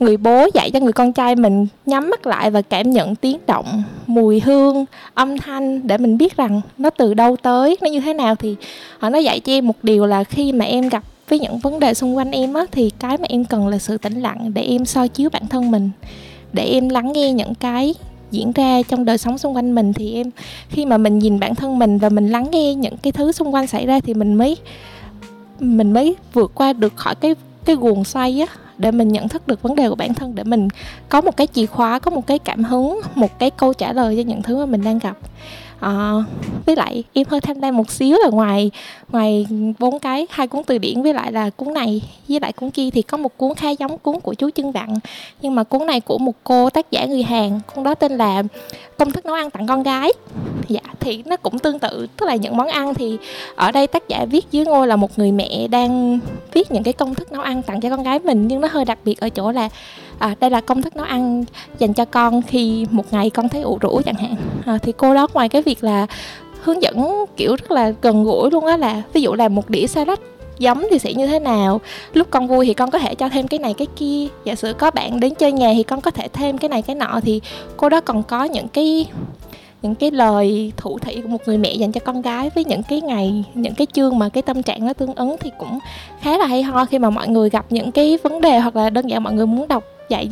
người 0.00 0.16
bố 0.16 0.48
dạy 0.54 0.70
cho 0.70 0.80
người 0.80 0.92
con 0.92 1.12
trai 1.12 1.36
mình 1.36 1.66
nhắm 1.86 2.10
mắt 2.10 2.26
lại 2.26 2.50
và 2.50 2.62
cảm 2.62 2.90
nhận 2.90 3.16
tiếng 3.16 3.38
động 3.46 3.82
mùi 4.06 4.40
hương 4.40 4.84
âm 5.14 5.38
thanh 5.38 5.86
để 5.86 5.98
mình 5.98 6.18
biết 6.18 6.36
rằng 6.36 6.60
nó 6.78 6.90
từ 6.90 7.14
đâu 7.14 7.36
tới 7.36 7.76
nó 7.80 7.88
như 7.88 8.00
thế 8.00 8.14
nào 8.14 8.34
thì 8.34 8.56
họ 8.98 9.10
nó 9.10 9.18
dạy 9.18 9.40
cho 9.40 9.52
em 9.52 9.66
một 9.66 9.76
điều 9.82 10.06
là 10.06 10.24
khi 10.24 10.52
mà 10.52 10.64
em 10.64 10.88
gặp 10.88 11.02
với 11.28 11.38
những 11.38 11.58
vấn 11.58 11.80
đề 11.80 11.94
xung 11.94 12.16
quanh 12.16 12.30
em 12.30 12.54
á 12.54 12.64
thì 12.72 12.90
cái 12.98 13.18
mà 13.18 13.26
em 13.28 13.44
cần 13.44 13.68
là 13.68 13.78
sự 13.78 13.98
tĩnh 13.98 14.20
lặng 14.20 14.50
để 14.54 14.62
em 14.62 14.84
soi 14.84 15.08
chiếu 15.08 15.30
bản 15.32 15.48
thân 15.48 15.70
mình 15.70 15.90
để 16.52 16.64
em 16.64 16.88
lắng 16.88 17.12
nghe 17.12 17.32
những 17.32 17.54
cái 17.54 17.94
diễn 18.30 18.52
ra 18.52 18.82
trong 18.88 19.04
đời 19.04 19.18
sống 19.18 19.38
xung 19.38 19.56
quanh 19.56 19.74
mình 19.74 19.92
thì 19.92 20.14
em, 20.14 20.30
khi 20.68 20.86
mà 20.86 20.98
mình 20.98 21.18
nhìn 21.18 21.40
bản 21.40 21.54
thân 21.54 21.78
mình 21.78 21.98
và 21.98 22.08
mình 22.08 22.28
lắng 22.28 22.48
nghe 22.52 22.74
những 22.74 22.96
cái 22.96 23.12
thứ 23.12 23.32
xung 23.32 23.54
quanh 23.54 23.66
xảy 23.66 23.86
ra 23.86 24.00
thì 24.00 24.14
mình 24.14 24.34
mới 24.34 24.56
mình 25.60 25.92
mới 25.92 26.16
vượt 26.32 26.52
qua 26.54 26.72
được 26.72 26.96
khỏi 26.96 27.14
cái 27.14 27.34
cái 27.64 27.76
guồng 27.76 28.04
xoay 28.04 28.40
á, 28.40 28.46
để 28.78 28.90
mình 28.90 29.08
nhận 29.08 29.28
thức 29.28 29.48
được 29.48 29.62
vấn 29.62 29.74
đề 29.74 29.88
của 29.88 29.94
bản 29.94 30.14
thân, 30.14 30.34
để 30.34 30.44
mình 30.44 30.68
có 31.08 31.20
một 31.20 31.36
cái 31.36 31.46
chìa 31.46 31.66
khóa, 31.66 31.98
có 31.98 32.10
một 32.10 32.26
cái 32.26 32.38
cảm 32.38 32.64
hứng, 32.64 33.00
một 33.14 33.38
cái 33.38 33.50
câu 33.50 33.72
trả 33.72 33.92
lời 33.92 34.16
cho 34.16 34.22
những 34.22 34.42
thứ 34.42 34.56
mà 34.58 34.66
mình 34.66 34.84
đang 34.84 34.98
gặp 34.98 35.16
à, 35.80 36.12
với 36.66 36.76
lại 36.76 37.04
em 37.12 37.26
hơi 37.30 37.40
tham 37.40 37.60
lam 37.60 37.76
một 37.76 37.90
xíu 37.90 38.18
là 38.22 38.28
ngoài 38.28 38.70
ngoài 39.08 39.46
bốn 39.78 39.98
cái 39.98 40.26
hai 40.30 40.46
cuốn 40.46 40.64
từ 40.64 40.78
điển 40.78 41.02
với 41.02 41.14
lại 41.14 41.32
là 41.32 41.50
cuốn 41.50 41.74
này 41.74 42.02
với 42.28 42.40
lại 42.40 42.52
cuốn 42.52 42.70
kia 42.70 42.90
thì 42.90 43.02
có 43.02 43.16
một 43.18 43.36
cuốn 43.36 43.54
khá 43.54 43.70
giống 43.70 43.98
cuốn 43.98 44.20
của 44.20 44.34
chú 44.34 44.50
Trưng 44.50 44.72
Đặng. 44.72 44.94
Nhưng 45.42 45.54
mà 45.54 45.62
cuốn 45.62 45.86
này 45.86 46.00
của 46.00 46.18
một 46.18 46.34
cô 46.44 46.70
tác 46.70 46.90
giả 46.90 47.04
người 47.04 47.22
Hàn 47.22 47.60
cuốn 47.74 47.84
đó 47.84 47.94
tên 47.94 48.12
là 48.12 48.42
công 48.98 49.12
thức 49.12 49.26
nấu 49.26 49.34
ăn 49.34 49.50
tặng 49.50 49.66
con 49.66 49.82
gái. 49.82 50.12
Dạ 50.68 50.80
thì 51.00 51.22
nó 51.26 51.36
cũng 51.36 51.58
tương 51.58 51.78
tự 51.78 52.06
tức 52.16 52.26
là 52.26 52.34
những 52.34 52.56
món 52.56 52.68
ăn 52.68 52.94
thì 52.94 53.18
ở 53.54 53.72
đây 53.72 53.86
tác 53.86 54.08
giả 54.08 54.24
viết 54.30 54.46
dưới 54.50 54.64
ngôi 54.64 54.86
là 54.86 54.96
một 54.96 55.18
người 55.18 55.32
mẹ 55.32 55.68
đang 55.68 56.18
viết 56.52 56.72
những 56.72 56.82
cái 56.82 56.92
công 56.92 57.14
thức 57.14 57.32
nấu 57.32 57.42
ăn 57.42 57.62
tặng 57.62 57.80
cho 57.80 57.90
con 57.90 58.02
gái 58.02 58.18
mình 58.18 58.48
nhưng 58.48 58.60
nó 58.60 58.68
hơi 58.70 58.84
đặc 58.84 58.98
biệt 59.04 59.20
ở 59.20 59.28
chỗ 59.28 59.52
là 59.52 59.68
à, 60.18 60.34
đây 60.40 60.50
là 60.50 60.60
công 60.60 60.82
thức 60.82 60.96
nấu 60.96 61.04
ăn 61.04 61.44
dành 61.78 61.92
cho 61.92 62.04
con 62.04 62.42
khi 62.42 62.86
một 62.90 63.12
ngày 63.12 63.30
con 63.30 63.48
thấy 63.48 63.62
ủ 63.62 63.78
rũ 63.80 64.00
chẳng 64.04 64.14
hạn. 64.14 64.34
À, 64.66 64.78
thì 64.82 64.92
cô 64.96 65.14
đó 65.14 65.28
ngoài 65.34 65.48
cái 65.48 65.62
việc 65.62 65.84
là 65.84 66.06
hướng 66.62 66.82
dẫn 66.82 67.24
kiểu 67.36 67.56
rất 67.56 67.70
là 67.70 67.92
gần 68.02 68.24
gũi 68.24 68.50
luôn 68.50 68.66
á 68.66 68.76
là 68.76 69.02
ví 69.12 69.22
dụ 69.22 69.34
là 69.34 69.48
một 69.48 69.70
đĩa 69.70 69.86
salad 69.86 70.18
giống 70.58 70.86
thì 70.90 70.98
sẽ 70.98 71.14
như 71.14 71.26
thế 71.26 71.38
nào. 71.38 71.80
Lúc 72.12 72.26
con 72.30 72.48
vui 72.48 72.66
thì 72.66 72.74
con 72.74 72.90
có 72.90 72.98
thể 72.98 73.14
cho 73.14 73.28
thêm 73.28 73.48
cái 73.48 73.58
này 73.58 73.74
cái 73.74 73.86
kia. 73.96 74.26
Giả 74.44 74.54
sử 74.54 74.72
có 74.72 74.90
bạn 74.90 75.20
đến 75.20 75.34
chơi 75.34 75.52
nhà 75.52 75.72
thì 75.74 75.82
con 75.82 76.00
có 76.00 76.10
thể 76.10 76.28
thêm 76.28 76.58
cái 76.58 76.68
này 76.68 76.82
cái 76.82 76.96
nọ. 76.96 77.20
Thì 77.22 77.40
cô 77.76 77.88
đó 77.88 78.00
còn 78.00 78.22
có 78.22 78.44
những 78.44 78.68
cái 78.68 79.06
những 79.82 79.94
cái 79.94 80.10
lời 80.10 80.72
thủ 80.76 80.98
thị 80.98 81.20
của 81.20 81.28
một 81.28 81.38
người 81.46 81.58
mẹ 81.58 81.74
dành 81.74 81.92
cho 81.92 82.00
con 82.04 82.22
gái 82.22 82.50
với 82.54 82.64
những 82.64 82.82
cái 82.82 83.00
ngày 83.00 83.44
những 83.54 83.74
cái 83.74 83.86
chương 83.92 84.18
mà 84.18 84.28
cái 84.28 84.42
tâm 84.42 84.62
trạng 84.62 84.86
nó 84.86 84.92
tương 84.92 85.14
ứng 85.14 85.36
thì 85.40 85.50
cũng 85.58 85.78
khá 86.20 86.38
là 86.38 86.46
hay 86.46 86.62
ho 86.62 86.84
khi 86.84 86.98
mà 86.98 87.10
mọi 87.10 87.28
người 87.28 87.50
gặp 87.50 87.66
những 87.70 87.92
cái 87.92 88.18
vấn 88.22 88.40
đề 88.40 88.58
hoặc 88.58 88.76
là 88.76 88.90
đơn 88.90 89.10
giản 89.10 89.22
mọi 89.22 89.32
người 89.32 89.46
muốn 89.46 89.68
đọc 89.68 89.84
dạy 90.08 90.30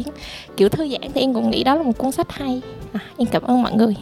kiểu 0.56 0.68
thư 0.68 0.88
giãn 0.88 1.12
thì 1.14 1.20
em 1.20 1.34
cũng 1.34 1.50
nghĩ 1.50 1.64
đó 1.64 1.74
là 1.74 1.82
một 1.82 1.98
cuốn 1.98 2.12
sách 2.12 2.32
hay 2.32 2.60
à, 2.92 3.00
em 3.16 3.28
cảm 3.28 3.42
ơn 3.42 3.62
mọi 3.62 3.72
người 3.72 3.96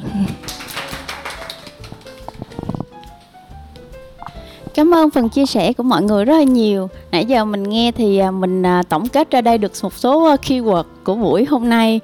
Cảm 4.74 4.94
ơn 4.94 5.10
phần 5.10 5.28
chia 5.28 5.46
sẻ 5.46 5.72
của 5.72 5.82
mọi 5.82 6.02
người 6.02 6.24
rất 6.24 6.36
là 6.36 6.42
nhiều. 6.42 6.88
Nãy 7.10 7.24
giờ 7.24 7.44
mình 7.44 7.62
nghe 7.62 7.92
thì 7.92 8.18
à, 8.18 8.30
mình 8.30 8.66
à, 8.66 8.82
tổng 8.88 9.08
kết 9.08 9.30
ra 9.30 9.40
đây 9.40 9.58
được 9.58 9.72
một 9.82 9.94
số 9.94 10.24
à, 10.24 10.36
keyword 10.42 10.84
của 11.04 11.14
buổi 11.14 11.44
hôm 11.44 11.68
nay 11.68 12.00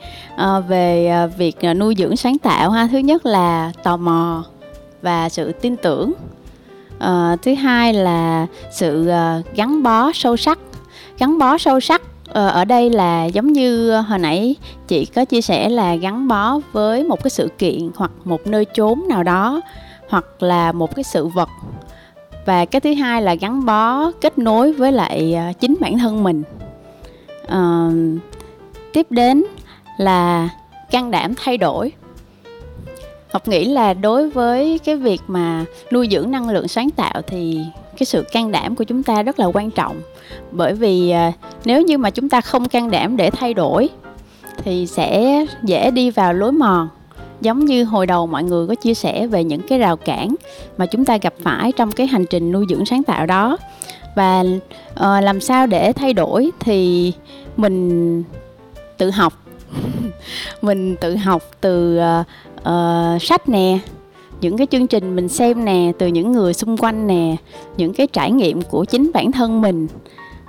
về 0.69 1.12
việc 1.37 1.57
nuôi 1.77 1.95
dưỡng 1.99 2.16
sáng 2.16 2.39
tạo 2.39 2.71
ha. 2.71 2.89
Thứ 2.93 2.99
nhất 2.99 3.27
là 3.27 3.73
tò 3.83 3.97
mò 3.97 4.45
và 5.03 5.29
sự 5.29 5.53
tin 5.53 5.77
tưởng. 5.77 6.12
Ờ, 6.99 7.37
thứ 7.43 7.55
hai 7.55 7.95
là 7.95 8.47
sự 8.73 9.11
gắn 9.55 9.83
bó 9.83 10.12
sâu 10.14 10.37
sắc. 10.37 10.59
Gắn 11.19 11.39
bó 11.39 11.59
sâu 11.59 11.81
sắc 11.81 12.03
Ờ, 12.33 12.49
ở 12.49 12.64
đây 12.64 12.91
là 12.91 13.24
giống 13.24 13.53
như 13.53 13.91
ờ, 13.91 14.01
hồi 14.01 14.18
nãy 14.18 14.57
chị 14.89 15.05
có 15.05 15.24
chia 15.24 15.41
sẻ 15.41 15.68
là 15.68 15.95
gắn 15.95 16.29
bó 16.29 16.59
với 16.72 17.05
một 17.05 17.22
cái 17.24 17.31
sự 17.31 17.49
kiện 17.59 17.91
hoặc 17.97 18.11
một 18.24 18.47
nơi 18.47 18.66
chốn 18.74 19.03
nào 19.09 19.22
đó 19.22 19.61
hoặc 20.09 20.43
là 20.43 20.72
một 20.72 20.95
cái 20.95 21.05
sự 21.05 21.26
vật. 21.26 21.49
Và 22.47 22.64
cái 22.64 22.81
thứ 22.81 22.95
hai 22.95 23.22
là 23.22 23.35
gắn 23.35 23.64
bó 23.66 24.11
kết 24.20 24.39
nối 24.39 24.72
với 24.72 24.93
lại 24.93 25.35
ờ, 25.35 25.53
chính 25.61 25.76
bản 25.81 25.99
thân 25.99 26.22
mình. 26.22 26.43
À, 27.49 27.89
tiếp 28.93 29.07
đến 29.11 29.45
là 29.99 30.49
can 30.91 31.11
đảm 31.11 31.35
thay 31.37 31.57
đổi. 31.57 31.93
Học 33.33 33.49
nghĩ 33.49 33.64
là 33.64 33.95
đối 33.95 34.31
với 34.31 34.79
cái 34.85 34.97
việc 34.97 35.20
mà 35.26 35.64
nuôi 35.93 36.09
dưỡng 36.11 36.31
năng 36.31 36.51
lượng 36.51 36.68
sáng 36.68 36.91
tạo 36.91 37.22
thì 37.26 37.64
cái 37.99 38.07
sự 38.07 38.25
can 38.33 38.53
đảm 38.53 38.77
của 38.77 38.85
chúng 38.85 39.03
ta 39.03 39.23
rất 39.23 39.41
là 39.41 39.47
quan 39.47 39.71
trọng. 39.71 40.01
Bởi 40.51 40.75
vì 40.75 41.11
à, 41.11 41.33
nếu 41.65 41.83
như 41.83 41.99
mà 41.99 42.11
chúng 42.11 42.29
ta 42.29 42.41
không 42.41 42.69
can 42.69 42.91
đảm 42.91 43.17
để 43.17 43.31
thay 43.31 43.55
đổi 43.55 43.89
thì 44.65 44.87
sẽ 44.87 45.45
dễ 45.63 45.91
đi 45.91 46.11
vào 46.11 46.33
lối 46.33 46.53
mòn 46.53 46.89
giống 47.41 47.65
như 47.65 47.85
hồi 47.85 48.07
đầu 48.07 48.27
mọi 48.27 48.45
người 48.45 48.67
có 48.67 48.75
chia 48.75 48.95
sẻ 48.95 49.27
về 49.27 49.45
những 49.45 49.61
cái 49.69 49.79
rào 49.79 49.97
cản 49.97 50.35
mà 50.77 50.87
chúng 50.87 51.05
ta 51.05 51.17
gặp 51.17 51.35
phải 51.43 51.73
trong 51.73 51.93
cái 51.93 52.07
hành 52.07 52.25
trình 52.31 52.53
nuôi 52.53 52.67
dưỡng 52.69 52.87
sáng 52.87 53.03
tạo 53.03 53.27
đó. 53.27 53.57
Và 54.15 54.41
uh, 54.41 55.25
làm 55.25 55.41
sao 55.41 55.67
để 55.67 55.93
thay 55.93 56.13
đổi 56.13 56.51
thì 56.61 57.13
mình 57.57 58.23
tự 58.97 59.11
học. 59.11 59.33
Mình 60.63 60.97
tự 60.97 61.17
học 61.17 61.43
từ 61.61 61.99
uh, 61.99 62.27
uh, 62.61 63.23
sách 63.23 63.49
nè 63.49 63.79
những 64.41 64.57
cái 64.57 64.66
chương 64.70 64.86
trình 64.86 65.16
mình 65.16 65.28
xem 65.28 65.64
nè 65.64 65.93
từ 65.99 66.07
những 66.07 66.32
người 66.32 66.55
xung 66.55 66.76
quanh 66.76 67.07
nè 67.07 67.36
những 67.76 67.93
cái 67.93 68.07
trải 68.07 68.30
nghiệm 68.30 68.62
của 68.62 68.84
chính 68.84 69.11
bản 69.14 69.32
thân 69.32 69.61
mình. 69.61 69.86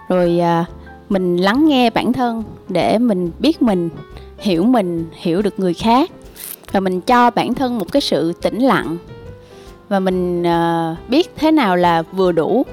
Rồi 0.09 0.39
à, 0.39 0.65
mình 1.09 1.37
lắng 1.37 1.67
nghe 1.67 1.89
bản 1.89 2.13
thân 2.13 2.43
để 2.69 2.97
mình 2.97 3.31
biết 3.39 3.61
mình 3.61 3.89
hiểu 4.37 4.63
mình 4.63 5.05
hiểu 5.13 5.41
được 5.41 5.59
người 5.59 5.73
khác. 5.73 6.11
Và 6.71 6.79
mình 6.79 7.01
cho 7.01 7.29
bản 7.29 7.53
thân 7.53 7.79
một 7.79 7.91
cái 7.91 8.01
sự 8.01 8.33
tĩnh 8.33 8.59
lặng. 8.59 8.97
Và 9.89 9.99
mình 9.99 10.43
à, 10.43 10.95
biết 11.07 11.31
thế 11.35 11.51
nào 11.51 11.75
là 11.75 12.01
vừa 12.01 12.31
đủ. 12.31 12.65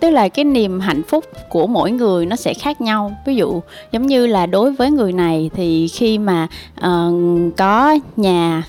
Tức 0.00 0.10
là 0.10 0.28
cái 0.28 0.44
niềm 0.44 0.80
hạnh 0.80 1.02
phúc 1.02 1.24
của 1.48 1.66
mỗi 1.66 1.90
người 1.90 2.26
nó 2.26 2.36
sẽ 2.36 2.54
khác 2.54 2.80
nhau. 2.80 3.12
Ví 3.26 3.34
dụ 3.34 3.60
giống 3.92 4.06
như 4.06 4.26
là 4.26 4.46
đối 4.46 4.72
với 4.72 4.90
người 4.90 5.12
này 5.12 5.50
thì 5.54 5.88
khi 5.88 6.18
mà 6.18 6.48
uh, 6.86 7.12
có 7.56 7.98
nhà 8.16 8.62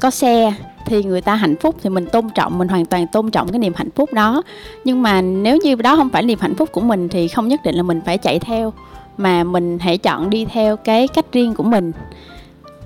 có 0.00 0.10
xe 0.10 0.54
thì 0.86 1.02
người 1.02 1.20
ta 1.20 1.34
hạnh 1.34 1.56
phúc 1.56 1.76
thì 1.82 1.90
mình 1.90 2.06
tôn 2.06 2.28
trọng 2.34 2.58
mình 2.58 2.68
hoàn 2.68 2.86
toàn 2.86 3.06
tôn 3.06 3.30
trọng 3.30 3.48
cái 3.48 3.58
niềm 3.58 3.72
hạnh 3.76 3.90
phúc 3.90 4.12
đó. 4.12 4.42
Nhưng 4.84 5.02
mà 5.02 5.20
nếu 5.20 5.56
như 5.56 5.74
đó 5.74 5.96
không 5.96 6.08
phải 6.08 6.22
niềm 6.22 6.38
hạnh 6.40 6.54
phúc 6.54 6.68
của 6.72 6.80
mình 6.80 7.08
thì 7.08 7.28
không 7.28 7.48
nhất 7.48 7.60
định 7.64 7.74
là 7.74 7.82
mình 7.82 8.00
phải 8.06 8.18
chạy 8.18 8.38
theo 8.38 8.72
mà 9.18 9.44
mình 9.44 9.78
hãy 9.78 9.98
chọn 9.98 10.30
đi 10.30 10.44
theo 10.44 10.76
cái 10.76 11.08
cách 11.08 11.26
riêng 11.32 11.54
của 11.54 11.62
mình. 11.62 11.92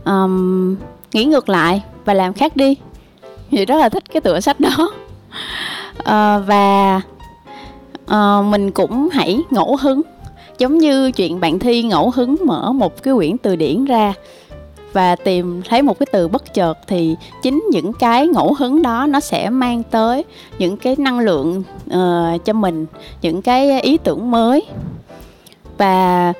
Um, 0.05 0.77
nghĩ 1.13 1.25
ngược 1.25 1.49
lại 1.49 1.83
và 2.05 2.15
làm 2.15 2.33
khác 2.33 2.57
đi. 2.57 2.77
Thì 3.51 3.65
rất 3.67 3.77
là 3.77 3.89
thích 3.89 4.05
cái 4.13 4.21
tựa 4.21 4.41
sách 4.41 4.61
đó. 4.61 4.91
Uh, 5.99 6.47
và 6.47 7.01
uh, 8.05 8.45
mình 8.45 8.71
cũng 8.71 9.09
hãy 9.13 9.41
ngẫu 9.51 9.77
hứng. 9.77 10.01
Giống 10.59 10.79
như 10.79 11.11
chuyện 11.13 11.41
bạn 11.41 11.59
thi 11.59 11.83
ngẫu 11.83 12.13
hứng 12.15 12.37
mở 12.45 12.73
một 12.73 13.03
cái 13.03 13.15
quyển 13.15 13.39
từ 13.39 13.57
điển 13.57 13.85
ra 13.85 14.15
và 14.93 15.17
tìm 15.17 15.63
thấy 15.69 15.83
một 15.83 15.99
cái 15.99 16.07
từ 16.13 16.29
bất 16.29 16.55
chợt 16.55 16.79
thì 16.87 17.17
chính 17.43 17.65
những 17.71 17.93
cái 17.93 18.29
ngẫu 18.29 18.55
hứng 18.55 18.83
đó 18.83 19.07
nó 19.07 19.21
sẽ 19.21 19.51
mang 19.51 19.83
tới 19.83 20.25
những 20.59 20.77
cái 20.77 20.97
năng 20.99 21.19
lượng 21.19 21.63
uh, 21.87 22.45
cho 22.45 22.53
mình 22.53 22.87
những 23.23 23.43
cái 23.43 23.81
ý 23.81 23.99
tưởng 23.99 24.31
mới. 24.31 24.63
Và 25.79 26.33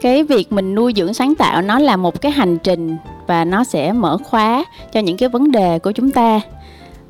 cái 0.00 0.24
việc 0.24 0.52
mình 0.52 0.74
nuôi 0.74 0.92
dưỡng 0.96 1.14
sáng 1.14 1.34
tạo 1.34 1.62
nó 1.62 1.78
là 1.78 1.96
một 1.96 2.20
cái 2.20 2.32
hành 2.32 2.58
trình 2.58 2.96
và 3.26 3.44
nó 3.44 3.64
sẽ 3.64 3.92
mở 3.92 4.18
khóa 4.24 4.64
cho 4.92 5.00
những 5.00 5.16
cái 5.16 5.28
vấn 5.28 5.52
đề 5.52 5.78
của 5.78 5.92
chúng 5.92 6.10
ta 6.10 6.40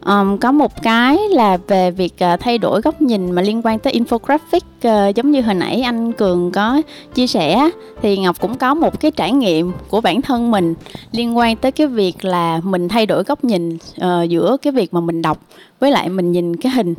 um, 0.05 0.38
có 0.38 0.52
một 0.52 0.82
cái 0.82 1.18
là 1.30 1.59
về 1.68 1.90
việc 1.90 2.14
uh, 2.34 2.40
thay 2.40 2.59
đổi 2.59 2.80
góc 2.80 3.02
nhìn 3.02 3.32
mà 3.32 3.42
liên 3.42 3.62
quan 3.64 3.78
tới 3.78 3.92
infographic 3.92 4.61
uh, 5.09 5.14
giống 5.14 5.30
như 5.30 5.40
hồi 5.40 5.55
nãy 5.55 5.80
anh 5.80 6.12
cường 6.12 6.52
có 6.52 6.82
chia 7.14 7.26
sẻ 7.26 7.70
thì 8.02 8.16
ngọc 8.16 8.40
cũng 8.40 8.55
có 8.55 8.74
một 8.74 9.00
cái 9.00 9.11
trải 9.11 9.32
nghiệm 9.32 9.72
của 9.88 10.00
bản 10.00 10.22
thân 10.22 10.50
mình 10.50 10.74
liên 11.12 11.38
quan 11.38 11.57
tới 11.57 11.72
cái 11.72 11.86
việc 11.86 12.24
là 12.24 12.61
mình 12.64 12.88
thay 12.88 13.07
đổi 13.07 13.24
góc 13.24 13.44
nhìn 13.44 13.78
uh, 13.96 14.28
giữa 14.28 14.57
cái 14.62 14.72
việc 14.72 14.94
mà 14.94 15.00
mình 15.00 15.22
đọc 15.22 15.38
với 15.80 15.90
lại 15.90 16.09
mình 16.09 16.32
nhìn 16.32 16.57
cái 16.57 16.72
hình. 16.72 16.94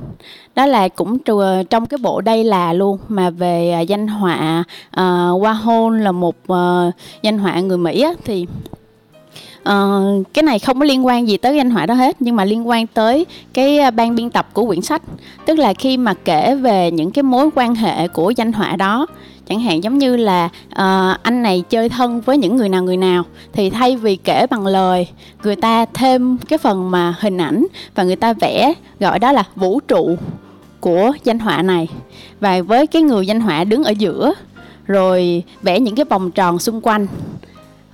Đó 0.56 0.66
là 0.66 0.88
cũng 0.88 1.18
trong 1.70 1.86
cái 1.86 1.98
bộ 2.02 2.22
đây 2.22 2.44
là 2.44 2.74
luôn 2.74 2.98
mà 3.08 3.30
về 3.30 3.78
uh, 3.82 3.88
danh 3.88 4.08
họa 4.08 4.64
uh, 4.88 5.42
Warhol 5.44 5.90
là 5.90 6.12
một 6.12 6.36
uh, 6.52 6.94
danh 7.22 7.38
họa 7.38 7.60
người 7.60 7.78
Mỹ 7.78 8.02
á, 8.02 8.14
thì 8.26 8.46
uh, 9.70 10.34
cái 10.34 10.44
này 10.44 10.60
không 10.60 10.80
có 10.80 10.86
liên 10.86 11.06
quan 11.06 11.28
gì 11.28 11.38
tới 11.38 11.56
danh 11.56 11.70
họa 11.70 11.86
đó 11.86 11.94
hết 11.94 12.16
nhưng 12.20 12.36
mà 12.36 12.46
liên 12.46 12.68
quan 12.68 12.88
tới 12.88 13.26
cái 13.54 13.80
ờ, 13.80 13.92
ban 13.92 14.16
biên 14.16 14.30
tập 14.30 14.48
của 14.54 14.66
quyển 14.66 14.82
sách. 14.82 15.02
Tức 15.46 15.60
là 15.60 15.74
khi 15.74 15.98
mà 15.98 16.14
kể 16.14 16.56
về 16.56 16.92
những 16.92 17.12
cái 17.12 17.24
mối 17.24 17.50
quan 17.56 17.76
hệ 17.76 18.08
của 18.08 18.30
danh 18.30 18.54
họa 18.54 18.76
đó 18.76 19.08
chẳng 19.48 19.60
hạn 19.60 19.84
giống 19.84 19.98
như 19.98 20.18
là 20.18 20.46
uh, 20.46 21.24
anh 21.24 21.44
này 21.44 21.64
chơi 21.70 21.90
thân 21.90 22.22
với 22.22 22.38
những 22.38 22.56
người 22.56 22.70
nào 22.70 22.84
người 22.84 22.98
nào 22.98 23.24
thì 23.54 23.70
thay 23.70 23.98
vì 23.98 24.16
kể 24.16 24.48
bằng 24.50 24.68
lời 24.68 25.08
người 25.44 25.56
ta 25.56 25.86
thêm 25.94 26.38
cái 26.38 26.60
phần 26.60 26.92
mà 26.92 27.16
hình 27.20 27.38
ảnh 27.38 27.66
và 27.96 28.04
người 28.04 28.16
ta 28.16 28.34
vẽ 28.34 28.74
gọi 29.00 29.20
đó 29.20 29.32
là 29.32 29.44
vũ 29.56 29.80
trụ 29.80 30.18
của 30.80 31.12
danh 31.24 31.40
họa 31.40 31.62
này. 31.62 31.88
Và 32.40 32.62
với 32.62 32.88
cái 32.88 33.02
người 33.02 33.28
danh 33.28 33.40
họa 33.40 33.64
đứng 33.64 33.84
ở 33.84 33.92
giữa 33.92 34.34
rồi 34.86 35.44
vẽ 35.62 35.80
những 35.80 35.96
cái 35.96 36.06
vòng 36.10 36.32
tròn 36.32 36.60
xung 36.60 36.82
quanh 36.82 37.08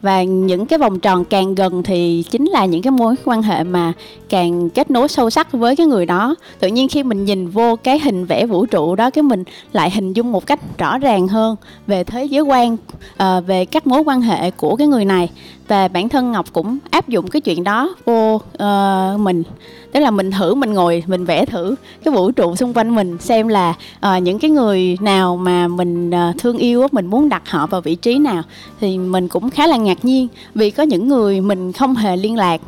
và 0.01 0.23
những 0.23 0.65
cái 0.65 0.79
vòng 0.79 0.99
tròn 0.99 1.25
càng 1.25 1.55
gần 1.55 1.83
thì 1.83 2.23
chính 2.29 2.45
là 2.45 2.65
những 2.65 2.81
cái 2.81 2.91
mối 2.91 3.15
quan 3.25 3.41
hệ 3.41 3.63
mà 3.63 3.93
càng 4.31 4.69
kết 4.69 4.91
nối 4.91 5.07
sâu 5.07 5.29
sắc 5.29 5.51
với 5.51 5.75
cái 5.75 5.87
người 5.87 6.05
đó. 6.05 6.35
Tự 6.59 6.67
nhiên 6.67 6.87
khi 6.87 7.03
mình 7.03 7.25
nhìn 7.25 7.49
vô 7.49 7.75
cái 7.83 7.99
hình 7.99 8.25
vẽ 8.25 8.45
vũ 8.45 8.65
trụ 8.65 8.95
đó 8.95 9.09
cái 9.09 9.23
mình 9.23 9.43
lại 9.73 9.91
hình 9.91 10.13
dung 10.13 10.31
một 10.31 10.45
cách 10.45 10.59
rõ 10.77 10.97
ràng 10.97 11.27
hơn 11.27 11.55
về 11.87 12.03
thế 12.03 12.25
giới 12.25 12.41
quan 12.41 12.77
à, 13.17 13.39
về 13.39 13.65
các 13.65 13.87
mối 13.87 14.01
quan 14.05 14.21
hệ 14.21 14.51
của 14.51 14.75
cái 14.75 14.87
người 14.87 15.05
này. 15.05 15.29
Và 15.67 15.87
bản 15.87 16.09
thân 16.09 16.31
ngọc 16.31 16.45
cũng 16.53 16.77
áp 16.89 17.07
dụng 17.07 17.27
cái 17.27 17.41
chuyện 17.41 17.63
đó 17.63 17.95
vô 18.05 18.35
uh, 18.35 19.19
mình. 19.19 19.43
Tức 19.91 19.99
là 19.99 20.11
mình 20.11 20.31
thử 20.31 20.55
mình 20.55 20.73
ngồi 20.73 21.03
mình 21.07 21.25
vẽ 21.25 21.45
thử 21.45 21.75
cái 22.03 22.13
vũ 22.13 22.31
trụ 22.31 22.55
xung 22.55 22.73
quanh 22.73 22.95
mình 22.95 23.17
xem 23.19 23.47
là 23.47 23.73
uh, 24.05 24.21
những 24.21 24.39
cái 24.39 24.51
người 24.51 24.97
nào 25.01 25.37
mà 25.37 25.67
mình 25.67 26.09
uh, 26.09 26.37
thương 26.37 26.57
yêu 26.57 26.87
mình 26.91 27.05
muốn 27.05 27.29
đặt 27.29 27.49
họ 27.49 27.67
vào 27.67 27.81
vị 27.81 27.95
trí 27.95 28.17
nào. 28.17 28.43
Thì 28.79 28.97
mình 28.97 29.27
cũng 29.27 29.49
khá 29.49 29.67
là 29.67 29.77
ngạc 29.77 30.05
nhiên 30.05 30.27
vì 30.55 30.71
có 30.71 30.83
những 30.83 31.07
người 31.07 31.41
mình 31.41 31.73
không 31.73 31.95
hề 31.95 32.17
liên 32.17 32.35
lạc 32.35 32.61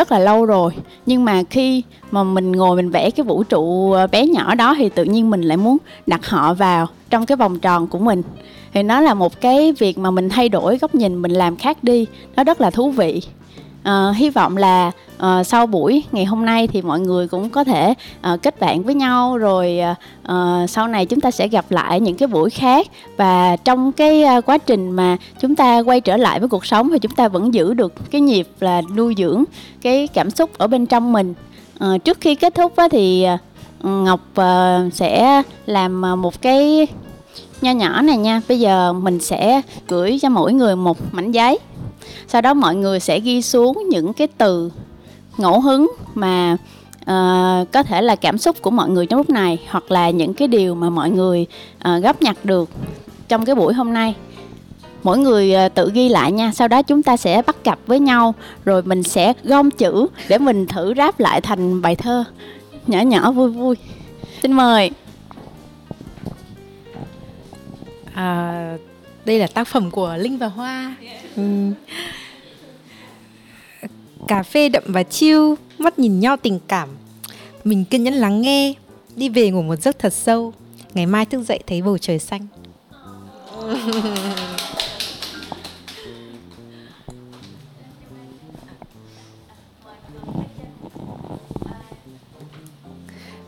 rất 0.00 0.12
là 0.12 0.18
lâu 0.18 0.44
rồi. 0.44 0.72
Nhưng 1.06 1.24
mà 1.24 1.42
khi 1.50 1.82
mà 2.10 2.22
mình 2.24 2.52
ngồi 2.52 2.76
mình 2.76 2.90
vẽ 2.90 3.10
cái 3.10 3.24
vũ 3.24 3.42
trụ 3.42 3.92
ờ, 3.92 4.06
bé 4.06 4.26
nhỏ 4.26 4.54
đó 4.54 4.74
thì 4.78 4.88
tự 4.88 5.04
nhiên 5.04 5.30
mình 5.30 5.42
lại 5.42 5.56
muốn 5.56 5.76
đặt 6.06 6.26
họ 6.26 6.54
vào 6.54 6.86
trong 7.10 7.26
cái 7.26 7.36
vòng 7.36 7.58
tròn 7.58 7.86
của 7.86 7.98
mình. 7.98 8.22
Thì 8.74 8.82
nó 8.82 9.00
là 9.00 9.14
một 9.14 9.40
cái 9.40 9.72
việc 9.72 9.98
mà 9.98 10.10
mình 10.10 10.28
thay 10.28 10.48
đổi 10.48 10.78
góc 10.78 10.94
nhìn, 10.94 11.22
mình 11.22 11.30
làm 11.30 11.56
khác 11.56 11.84
đi. 11.84 12.06
Nó 12.36 12.44
rất 12.44 12.60
là 12.60 12.70
thú 12.70 12.90
vị 12.90 13.22
à, 13.82 14.12
hy 14.16 14.30
vọng 14.30 14.56
là 14.56 14.90
uh, 15.16 15.46
sau 15.46 15.66
buổi 15.66 16.04
ngày 16.12 16.24
hôm 16.24 16.46
nay 16.46 16.66
thì 16.66 16.82
mọi 16.82 17.00
người 17.00 17.28
cũng 17.28 17.50
có 17.50 17.64
thể 17.64 17.94
uh, 18.32 18.42
kết 18.42 18.60
bạn 18.60 18.82
với 18.82 18.94
nhau 18.94 19.38
rồi 19.38 19.80
uh, 20.28 20.70
sau 20.70 20.88
này 20.88 21.06
chúng 21.06 21.20
ta 21.20 21.30
sẽ 21.30 21.48
gặp 21.48 21.64
lại 21.70 22.00
những 22.00 22.16
cái 22.16 22.26
buổi 22.26 22.50
khác. 22.50 22.86
Và 23.16 23.56
trong 23.56 23.92
cái 23.92 24.24
uh, 24.38 24.46
quá 24.46 24.58
trình 24.58 24.90
mà 24.90 25.16
chúng 25.40 25.56
ta 25.56 25.80
quay 25.80 26.00
trở 26.00 26.16
lại 26.16 26.40
với 26.40 26.48
cuộc 26.48 26.66
sống 26.66 26.90
thì 26.92 26.98
chúng 26.98 27.14
ta 27.14 27.28
vẫn 27.28 27.54
giữ 27.54 27.74
được 27.74 28.10
cái 28.10 28.20
nhịp 28.20 28.48
là 28.60 28.82
nuôi 28.96 29.14
dưỡng 29.18 29.44
cái 29.82 30.06
cảm 30.06 30.30
xúc 30.30 30.50
ở 30.58 30.66
bên 30.66 30.86
trong 30.86 31.12
mình. 31.12 31.34
Uh, 31.84 32.04
trước 32.04 32.20
khi 32.20 32.34
kết 32.34 32.54
thúc 32.54 32.76
á, 32.76 32.88
thì 32.90 33.26
uh, 33.84 33.86
ngọc 33.86 34.20
uh, 34.40 34.92
sẽ 34.92 35.42
làm 35.66 36.00
một 36.22 36.42
cái 36.42 36.86
nho 37.60 37.70
nhỏ 37.70 38.02
này 38.02 38.16
nha. 38.16 38.40
Bây 38.48 38.60
giờ 38.60 38.92
mình 38.92 39.20
sẽ 39.20 39.62
gửi 39.88 40.18
cho 40.22 40.28
mỗi 40.28 40.52
người 40.52 40.76
một 40.76 41.14
mảnh 41.14 41.32
giấy 41.32 41.58
sau 42.28 42.40
đó 42.40 42.54
mọi 42.54 42.74
người 42.74 43.00
sẽ 43.00 43.20
ghi 43.20 43.42
xuống 43.42 43.82
những 43.88 44.12
cái 44.12 44.28
từ 44.38 44.70
ngẫu 45.38 45.60
hứng 45.60 45.90
mà 46.14 46.56
uh, 47.00 47.72
có 47.72 47.82
thể 47.82 48.02
là 48.02 48.16
cảm 48.16 48.38
xúc 48.38 48.56
của 48.62 48.70
mọi 48.70 48.88
người 48.88 49.06
trong 49.06 49.18
lúc 49.18 49.30
này 49.30 49.58
hoặc 49.68 49.90
là 49.90 50.10
những 50.10 50.34
cái 50.34 50.48
điều 50.48 50.74
mà 50.74 50.90
mọi 50.90 51.10
người 51.10 51.46
uh, 51.76 52.02
góp 52.02 52.22
nhặt 52.22 52.36
được 52.44 52.70
trong 53.28 53.44
cái 53.44 53.54
buổi 53.54 53.74
hôm 53.74 53.92
nay. 53.92 54.14
Mỗi 55.02 55.18
người 55.18 55.54
uh, 55.66 55.74
tự 55.74 55.90
ghi 55.94 56.08
lại 56.08 56.32
nha 56.32 56.52
sau 56.54 56.68
đó 56.68 56.82
chúng 56.82 57.02
ta 57.02 57.16
sẽ 57.16 57.42
bắt 57.46 57.64
cặp 57.64 57.78
với 57.86 58.00
nhau 58.00 58.34
rồi 58.64 58.82
mình 58.82 59.02
sẽ 59.02 59.32
gom 59.44 59.70
chữ 59.70 60.06
để 60.28 60.38
mình 60.38 60.66
thử 60.66 60.94
ráp 60.96 61.20
lại 61.20 61.40
thành 61.40 61.82
bài 61.82 61.96
thơ. 61.96 62.24
Nhỏ 62.86 63.00
nhỏ 63.00 63.32
vui 63.32 63.50
vui. 63.50 63.76
Xin 64.42 64.52
mời. 64.52 64.90
À, 68.14 68.76
đây 69.24 69.38
là 69.38 69.46
tác 69.46 69.68
phẩm 69.68 69.90
của 69.90 70.16
linh 70.18 70.38
và 70.38 70.46
hoa 70.46 70.94
Ừ. 71.36 71.42
cà 74.28 74.42
phê 74.42 74.68
đậm 74.68 74.82
và 74.86 75.02
chiêu 75.02 75.56
mắt 75.78 75.98
nhìn 75.98 76.20
nhau 76.20 76.36
tình 76.36 76.58
cảm. 76.68 76.88
Mình 77.64 77.84
kiên 77.84 78.04
nhẫn 78.04 78.14
lắng 78.14 78.40
nghe 78.40 78.74
đi 79.16 79.28
về 79.28 79.50
ngủ 79.50 79.62
một 79.62 79.76
giấc 79.82 79.98
thật 79.98 80.12
sâu. 80.12 80.52
Ngày 80.94 81.06
mai 81.06 81.26
thức 81.26 81.42
dậy 81.42 81.60
thấy 81.66 81.82
bầu 81.82 81.98
trời 81.98 82.18
xanh. 82.18 82.46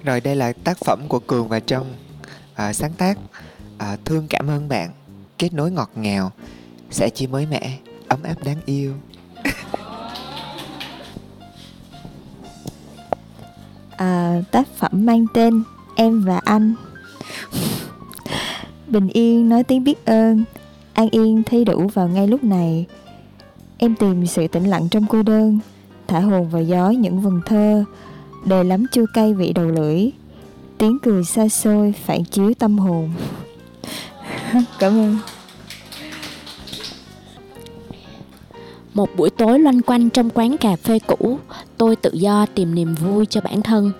Rồi 0.04 0.20
đây 0.20 0.36
là 0.36 0.52
tác 0.52 0.78
phẩm 0.78 1.00
của 1.08 1.18
Cường 1.18 1.48
và 1.48 1.60
trâm 1.60 1.84
à, 2.54 2.72
sáng 2.72 2.92
tác 2.92 3.18
à, 3.78 3.96
thương 4.04 4.26
cảm 4.28 4.50
ơn 4.50 4.68
bạn 4.68 4.90
kết 5.38 5.52
nối 5.52 5.70
ngọt 5.70 5.90
ngào 5.94 6.32
sẽ 6.92 7.10
chi 7.10 7.26
mới 7.26 7.46
mẻ 7.46 7.78
ấm 8.08 8.22
áp 8.22 8.44
đáng 8.44 8.56
yêu. 8.66 8.92
À, 13.96 14.42
tác 14.50 14.68
phẩm 14.76 14.90
mang 15.06 15.26
tên 15.34 15.62
em 15.96 16.24
và 16.24 16.40
anh. 16.44 16.74
Bình 18.86 19.08
yên 19.08 19.48
nói 19.48 19.64
tiếng 19.64 19.84
biết 19.84 20.06
ơn. 20.06 20.44
An 20.92 21.08
yên 21.10 21.42
thi 21.46 21.64
đủ 21.64 21.88
vào 21.94 22.08
ngay 22.08 22.28
lúc 22.28 22.44
này. 22.44 22.86
Em 23.78 23.94
tìm 23.96 24.26
sự 24.26 24.48
tĩnh 24.48 24.64
lặng 24.64 24.88
trong 24.90 25.06
cô 25.08 25.22
đơn 25.22 25.58
thả 26.06 26.20
hồn 26.20 26.48
vào 26.48 26.62
gió 26.62 26.90
những 26.90 27.20
vần 27.20 27.40
thơ. 27.46 27.84
Đời 28.44 28.64
lắm 28.64 28.84
chua 28.92 29.06
cay 29.14 29.34
vị 29.34 29.52
đầu 29.52 29.66
lưỡi. 29.66 30.10
Tiếng 30.78 30.98
cười 31.02 31.24
xa 31.24 31.48
xôi 31.48 31.94
phản 32.04 32.24
chiếu 32.24 32.54
tâm 32.58 32.78
hồn. 32.78 33.10
Cảm 34.78 34.92
ơn. 34.92 35.18
Một 38.94 39.16
buổi 39.16 39.30
tối 39.30 39.58
loanh 39.58 39.82
quanh 39.82 40.10
trong 40.10 40.30
quán 40.30 40.56
cà 40.56 40.76
phê 40.76 40.98
cũ, 41.06 41.38
tôi 41.76 41.96
tự 41.96 42.10
do 42.12 42.46
tìm 42.54 42.74
niềm 42.74 42.94
vui 42.94 43.26
cho 43.26 43.40
bản 43.40 43.62
thân 43.62 43.92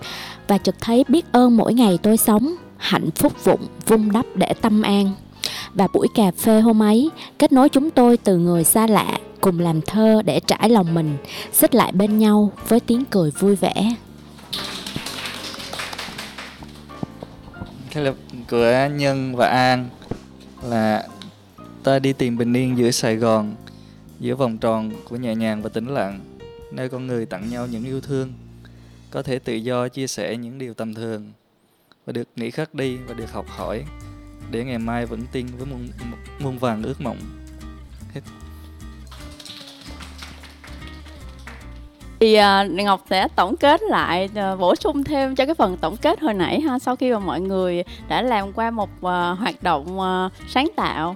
và 0.47 0.57
chợt 0.57 0.75
thấy 0.81 1.05
biết 1.07 1.25
ơn 1.31 1.57
mỗi 1.57 1.73
ngày 1.73 1.99
tôi 2.03 2.17
sống, 2.17 2.55
hạnh 2.77 3.09
phúc 3.15 3.43
vụng 3.43 3.67
vung 3.85 4.11
đắp 4.11 4.25
để 4.35 4.53
tâm 4.61 4.81
an. 4.81 5.11
Và 5.73 5.87
buổi 5.93 6.07
cà 6.15 6.31
phê 6.37 6.61
hôm 6.61 6.83
ấy 6.83 7.09
kết 7.39 7.51
nối 7.51 7.69
chúng 7.69 7.91
tôi 7.91 8.17
từ 8.17 8.37
người 8.37 8.63
xa 8.63 8.87
lạ 8.87 9.19
cùng 9.41 9.59
làm 9.59 9.81
thơ 9.81 10.21
để 10.25 10.39
trải 10.39 10.69
lòng 10.69 10.93
mình, 10.93 11.17
xích 11.51 11.75
lại 11.75 11.91
bên 11.91 12.17
nhau 12.17 12.51
với 12.67 12.79
tiếng 12.79 13.05
cười 13.05 13.31
vui 13.31 13.55
vẻ. 13.55 13.95
Thế 17.91 18.01
là 18.01 18.13
của 18.49 18.89
Nhân 18.97 19.35
và 19.35 19.47
An 19.47 19.89
là 20.63 21.03
ta 21.83 21.99
đi 21.99 22.13
tìm 22.13 22.37
bình 22.37 22.53
yên 22.53 22.77
giữa 22.77 22.91
Sài 22.91 23.15
Gòn 23.15 23.55
giữa 24.23 24.35
vòng 24.35 24.57
tròn 24.57 24.91
của 25.09 25.15
nhẹ 25.15 25.35
nhàng 25.35 25.61
và 25.61 25.69
tĩnh 25.69 25.87
lặng 25.87 26.19
nơi 26.71 26.89
con 26.89 27.07
người 27.07 27.25
tặng 27.25 27.49
nhau 27.49 27.67
những 27.67 27.83
yêu 27.83 28.01
thương 28.01 28.33
có 29.11 29.23
thể 29.23 29.39
tự 29.39 29.53
do 29.53 29.87
chia 29.87 30.07
sẻ 30.07 30.35
những 30.35 30.57
điều 30.57 30.73
tầm 30.73 30.93
thường 30.93 31.31
và 32.05 32.13
được 32.13 32.27
nghĩ 32.35 32.51
khắc 32.51 32.73
đi 32.73 32.97
và 32.97 33.13
được 33.13 33.31
học 33.31 33.45
hỏi 33.49 33.83
để 34.51 34.63
ngày 34.63 34.77
mai 34.77 35.05
vững 35.05 35.25
tin 35.31 35.47
với 35.57 35.65
muôn, 35.65 35.87
muôn 36.39 36.57
vàng 36.57 36.83
ước 36.83 37.01
mộng. 37.01 37.17
Hết. 38.13 38.21
Thì 42.19 42.37
uh, 42.39 42.71
Ngọc 42.71 43.05
sẽ 43.09 43.27
tổng 43.35 43.57
kết 43.57 43.81
lại 43.81 44.29
uh, 44.53 44.59
bổ 44.59 44.75
sung 44.75 45.03
thêm 45.03 45.35
cho 45.35 45.45
cái 45.45 45.55
phần 45.55 45.77
tổng 45.77 45.97
kết 45.97 46.19
hồi 46.19 46.33
nãy 46.33 46.61
ha 46.61 46.79
sau 46.79 46.95
khi 46.95 47.11
mà 47.11 47.19
mọi 47.19 47.41
người 47.41 47.83
đã 48.07 48.21
làm 48.21 48.53
qua 48.53 48.71
một 48.71 48.89
uh, 48.97 49.39
hoạt 49.39 49.63
động 49.63 49.99
uh, 49.99 50.31
sáng 50.49 50.67
tạo 50.75 51.15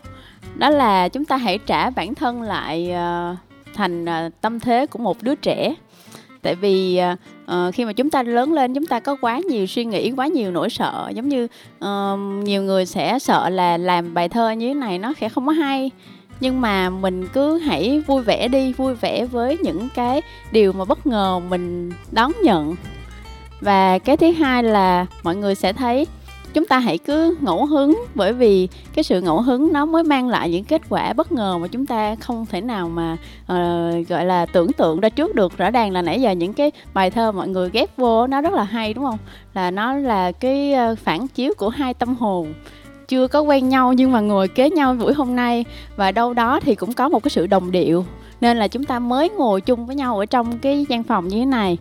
đó 0.56 0.69
là 0.69 1.10
chúng 1.10 1.26
ta 1.26 1.38
hãy 1.38 1.57
trả 1.57 1.90
bản 1.90 2.15
thân 2.15 2.41
lại 2.41 2.91
ờ, 2.91 3.36
thành 3.74 4.06
ờ, 4.06 4.30
tâm 4.41 4.60
thế 4.60 4.86
của 4.86 4.99
một 4.99 5.24
đứa 5.24 5.36
trẻ. 5.36 5.76
Tại 6.41 6.56
vì 6.56 7.02
uh, 7.52 7.74
khi 7.74 7.86
mà 7.86 7.94
chúng 7.94 8.10
ta 8.10 8.24
lớn 8.24 8.53
lên 8.53 8.74
chúng 8.74 8.86
ta 8.86 8.99
có 8.99 9.15
quá 9.22 9.40
nhiều 9.49 9.65
suy 9.65 9.86
nghĩ 9.86 10.11
quá 10.11 10.28
nhiều 10.28 10.52
nỗi 10.52 10.69
sợ. 10.69 11.11
Giống 11.14 11.30
như 11.30 11.48
uh, 11.86 12.19
nhiều 12.44 12.64
người 12.64 12.86
sẽ 12.86 13.19
sợ 13.19 13.49
là 13.49 13.78
làm 13.78 14.14
bài 14.14 14.30
thơ 14.30 14.52
như 14.52 14.68
thế 14.68 14.74
này 14.74 14.99
nó 14.99 15.14
sẽ 15.22 15.30
không 15.30 15.45
có 15.45 15.52
hay. 15.52 15.91
Nhưng 16.40 16.61
mà 16.61 16.90
mình 16.90 17.28
cứ 17.34 17.57
hãy 17.57 18.03
vui 18.07 18.24
vẻ 18.24 18.48
đi 18.48 18.74
vui 18.74 18.95
vẻ 18.95 19.26
với 19.26 19.57
những 19.57 19.90
cái 19.95 20.22
điều 20.52 20.74
mà 20.74 20.86
bất 20.86 21.07
ngờ 21.07 21.40
mình 21.49 21.91
đón 22.11 22.32
nhận. 22.44 22.76
Và 23.61 23.99
cái 23.99 24.18
thứ 24.18 24.32
hai 24.32 24.64
là 24.64 25.06
mọi 25.24 25.36
người 25.36 25.56
sẽ 25.56 25.74
thấy 25.74 26.07
chúng 26.57 26.65
ta 26.65 26.79
hãy 26.79 26.97
cứ 26.97 27.38
ngẫu 27.41 27.65
hứng 27.65 28.03
bởi 28.15 28.34
vì 28.34 28.67
cái 28.93 29.03
sự 29.03 29.21
ngẫu 29.21 29.41
hứng 29.41 29.73
nó 29.73 29.85
mới 29.85 30.03
mang 30.03 30.29
lại 30.29 30.49
những 30.49 30.63
kết 30.63 30.81
quả 30.89 31.13
bất 31.13 31.31
ngờ 31.31 31.57
mà 31.57 31.67
chúng 31.67 31.85
ta 31.85 32.15
không 32.15 32.45
thể 32.45 32.61
nào 32.61 32.89
mà 32.89 33.17
uh, 33.41 34.07
gọi 34.07 34.25
là 34.25 34.45
tưởng 34.45 34.73
tượng 34.73 34.99
ra 34.99 35.09
trước 35.09 35.35
được. 35.35 35.57
Rõ 35.57 35.71
ràng 35.71 35.91
là 35.91 36.01
nãy 36.01 36.21
giờ 36.21 36.31
những 36.31 36.53
cái 36.53 36.71
bài 36.93 37.11
thơ 37.11 37.31
mọi 37.31 37.47
người 37.47 37.69
ghép 37.69 37.97
vô 37.97 38.27
nó 38.27 38.41
rất 38.41 38.53
là 38.53 38.63
hay 38.63 38.93
đúng 38.93 39.05
không? 39.05 39.17
Là 39.53 39.71
nó 39.71 39.93
là 39.93 40.31
cái 40.31 40.73
ờ, 40.73 40.95
phản 41.03 41.27
chiếu 41.27 41.53
của 41.57 41.69
hai 41.69 41.93
tâm 41.93 42.15
hồn 42.15 42.53
chưa 43.07 43.27
có 43.27 43.41
quen 43.41 43.69
nhau 43.69 43.93
nhưng 43.93 44.11
mà 44.11 44.19
ngồi 44.19 44.47
kế 44.47 44.69
nhau 44.69 44.93
buổi 44.93 45.13
hôm 45.13 45.35
nay. 45.35 45.65
Và 45.95 46.11
đâu 46.11 46.34
đó 46.34 46.59
thì 46.59 46.75
cũng 46.75 46.93
có 46.93 47.09
một 47.09 47.23
cái 47.23 47.29
sự 47.29 47.47
đồng 47.47 47.71
điệu 47.71 48.05
nên 48.41 48.57
là 48.57 48.67
chúng 48.67 48.84
ta 48.84 48.99
mới 48.99 49.29
ngồi 49.29 49.61
chung 49.61 49.85
với 49.85 49.95
nhau 49.95 50.19
ở 50.19 50.25
trong 50.25 50.59
cái 50.59 50.85
gian 50.89 51.03
phòng 51.03 51.27
như 51.27 51.38
thế 51.38 51.45
này. 51.45 51.77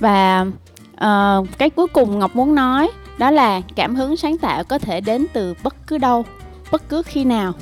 Và 0.00 0.46
uh, 0.94 1.58
cái 1.58 1.70
cuối 1.70 1.86
cùng 1.86 2.18
ngọc 2.18 2.36
muốn 2.36 2.54
nói 2.54 2.90
đó 3.18 3.30
là 3.30 3.60
cảm 3.76 3.94
hứng 3.94 4.16
sáng 4.16 4.38
tạo 4.38 4.64
có 4.64 4.78
thể 4.78 5.00
đến 5.00 5.26
từ 5.32 5.54
bất 5.62 5.74
cứ 5.86 5.98
đâu, 5.98 6.24
bất 6.72 6.88
cứ 6.88 7.02
khi 7.02 7.24
nào, 7.24 7.52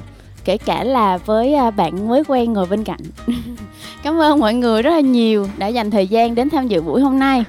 kể 0.45 0.57
cả 0.57 0.85
là 0.85 1.17
với 1.17 1.55
à, 1.55 1.71
bạn 1.71 2.09
mới 2.09 2.23
quen 2.29 2.53
ngồi 2.53 2.67
bên 2.67 2.85
cạnh. 2.85 3.01
Cảm 4.03 4.21
ơn 4.21 4.41
mọi 4.41 4.55
người 4.55 4.83
rất 4.83 4.91
là 4.91 5.01
nhiều 5.01 5.47
đã 5.59 5.67
dành 5.67 5.91
thời 5.91 6.07
gian 6.07 6.35
đến 6.35 6.51
tham 6.51 6.69
dự 6.69 6.83
buổi 6.83 7.01
hôm 7.01 7.19
nay. 7.19 7.45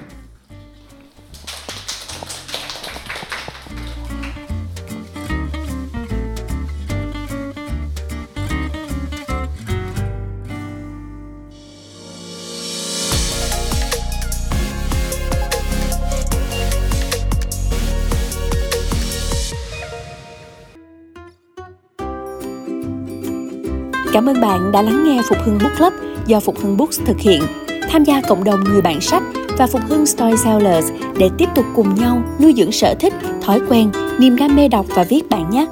Cảm 24.22 24.36
ơn 24.36 24.40
bạn 24.40 24.72
đã 24.72 24.82
lắng 24.82 25.04
nghe 25.04 25.22
Phục 25.28 25.38
Hưng 25.44 25.58
Book 25.58 25.72
Club 25.78 25.92
do 26.26 26.40
Phục 26.40 26.58
Hưng 26.58 26.76
Books 26.76 27.00
thực 27.04 27.20
hiện. 27.20 27.42
Tham 27.90 28.04
gia 28.04 28.20
cộng 28.28 28.44
đồng 28.44 28.64
người 28.64 28.82
bạn 28.82 29.00
sách 29.00 29.22
và 29.58 29.66
Phục 29.66 29.82
Hưng 29.88 30.06
Storytellers 30.06 30.90
để 31.18 31.30
tiếp 31.38 31.48
tục 31.54 31.64
cùng 31.74 31.94
nhau 31.94 32.22
nuôi 32.40 32.54
dưỡng 32.56 32.72
sở 32.72 32.94
thích, 33.00 33.12
thói 33.42 33.60
quen, 33.68 33.90
niềm 34.18 34.36
đam 34.36 34.56
mê 34.56 34.68
đọc 34.68 34.86
và 34.88 35.04
viết 35.04 35.28
bạn 35.28 35.50
nhé. 35.50 35.66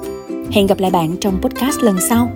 Hẹn 0.51 0.67
gặp 0.67 0.79
lại 0.79 0.91
bạn 0.91 1.15
trong 1.21 1.41
podcast 1.41 1.79
lần 1.81 1.95
sau. 2.09 2.31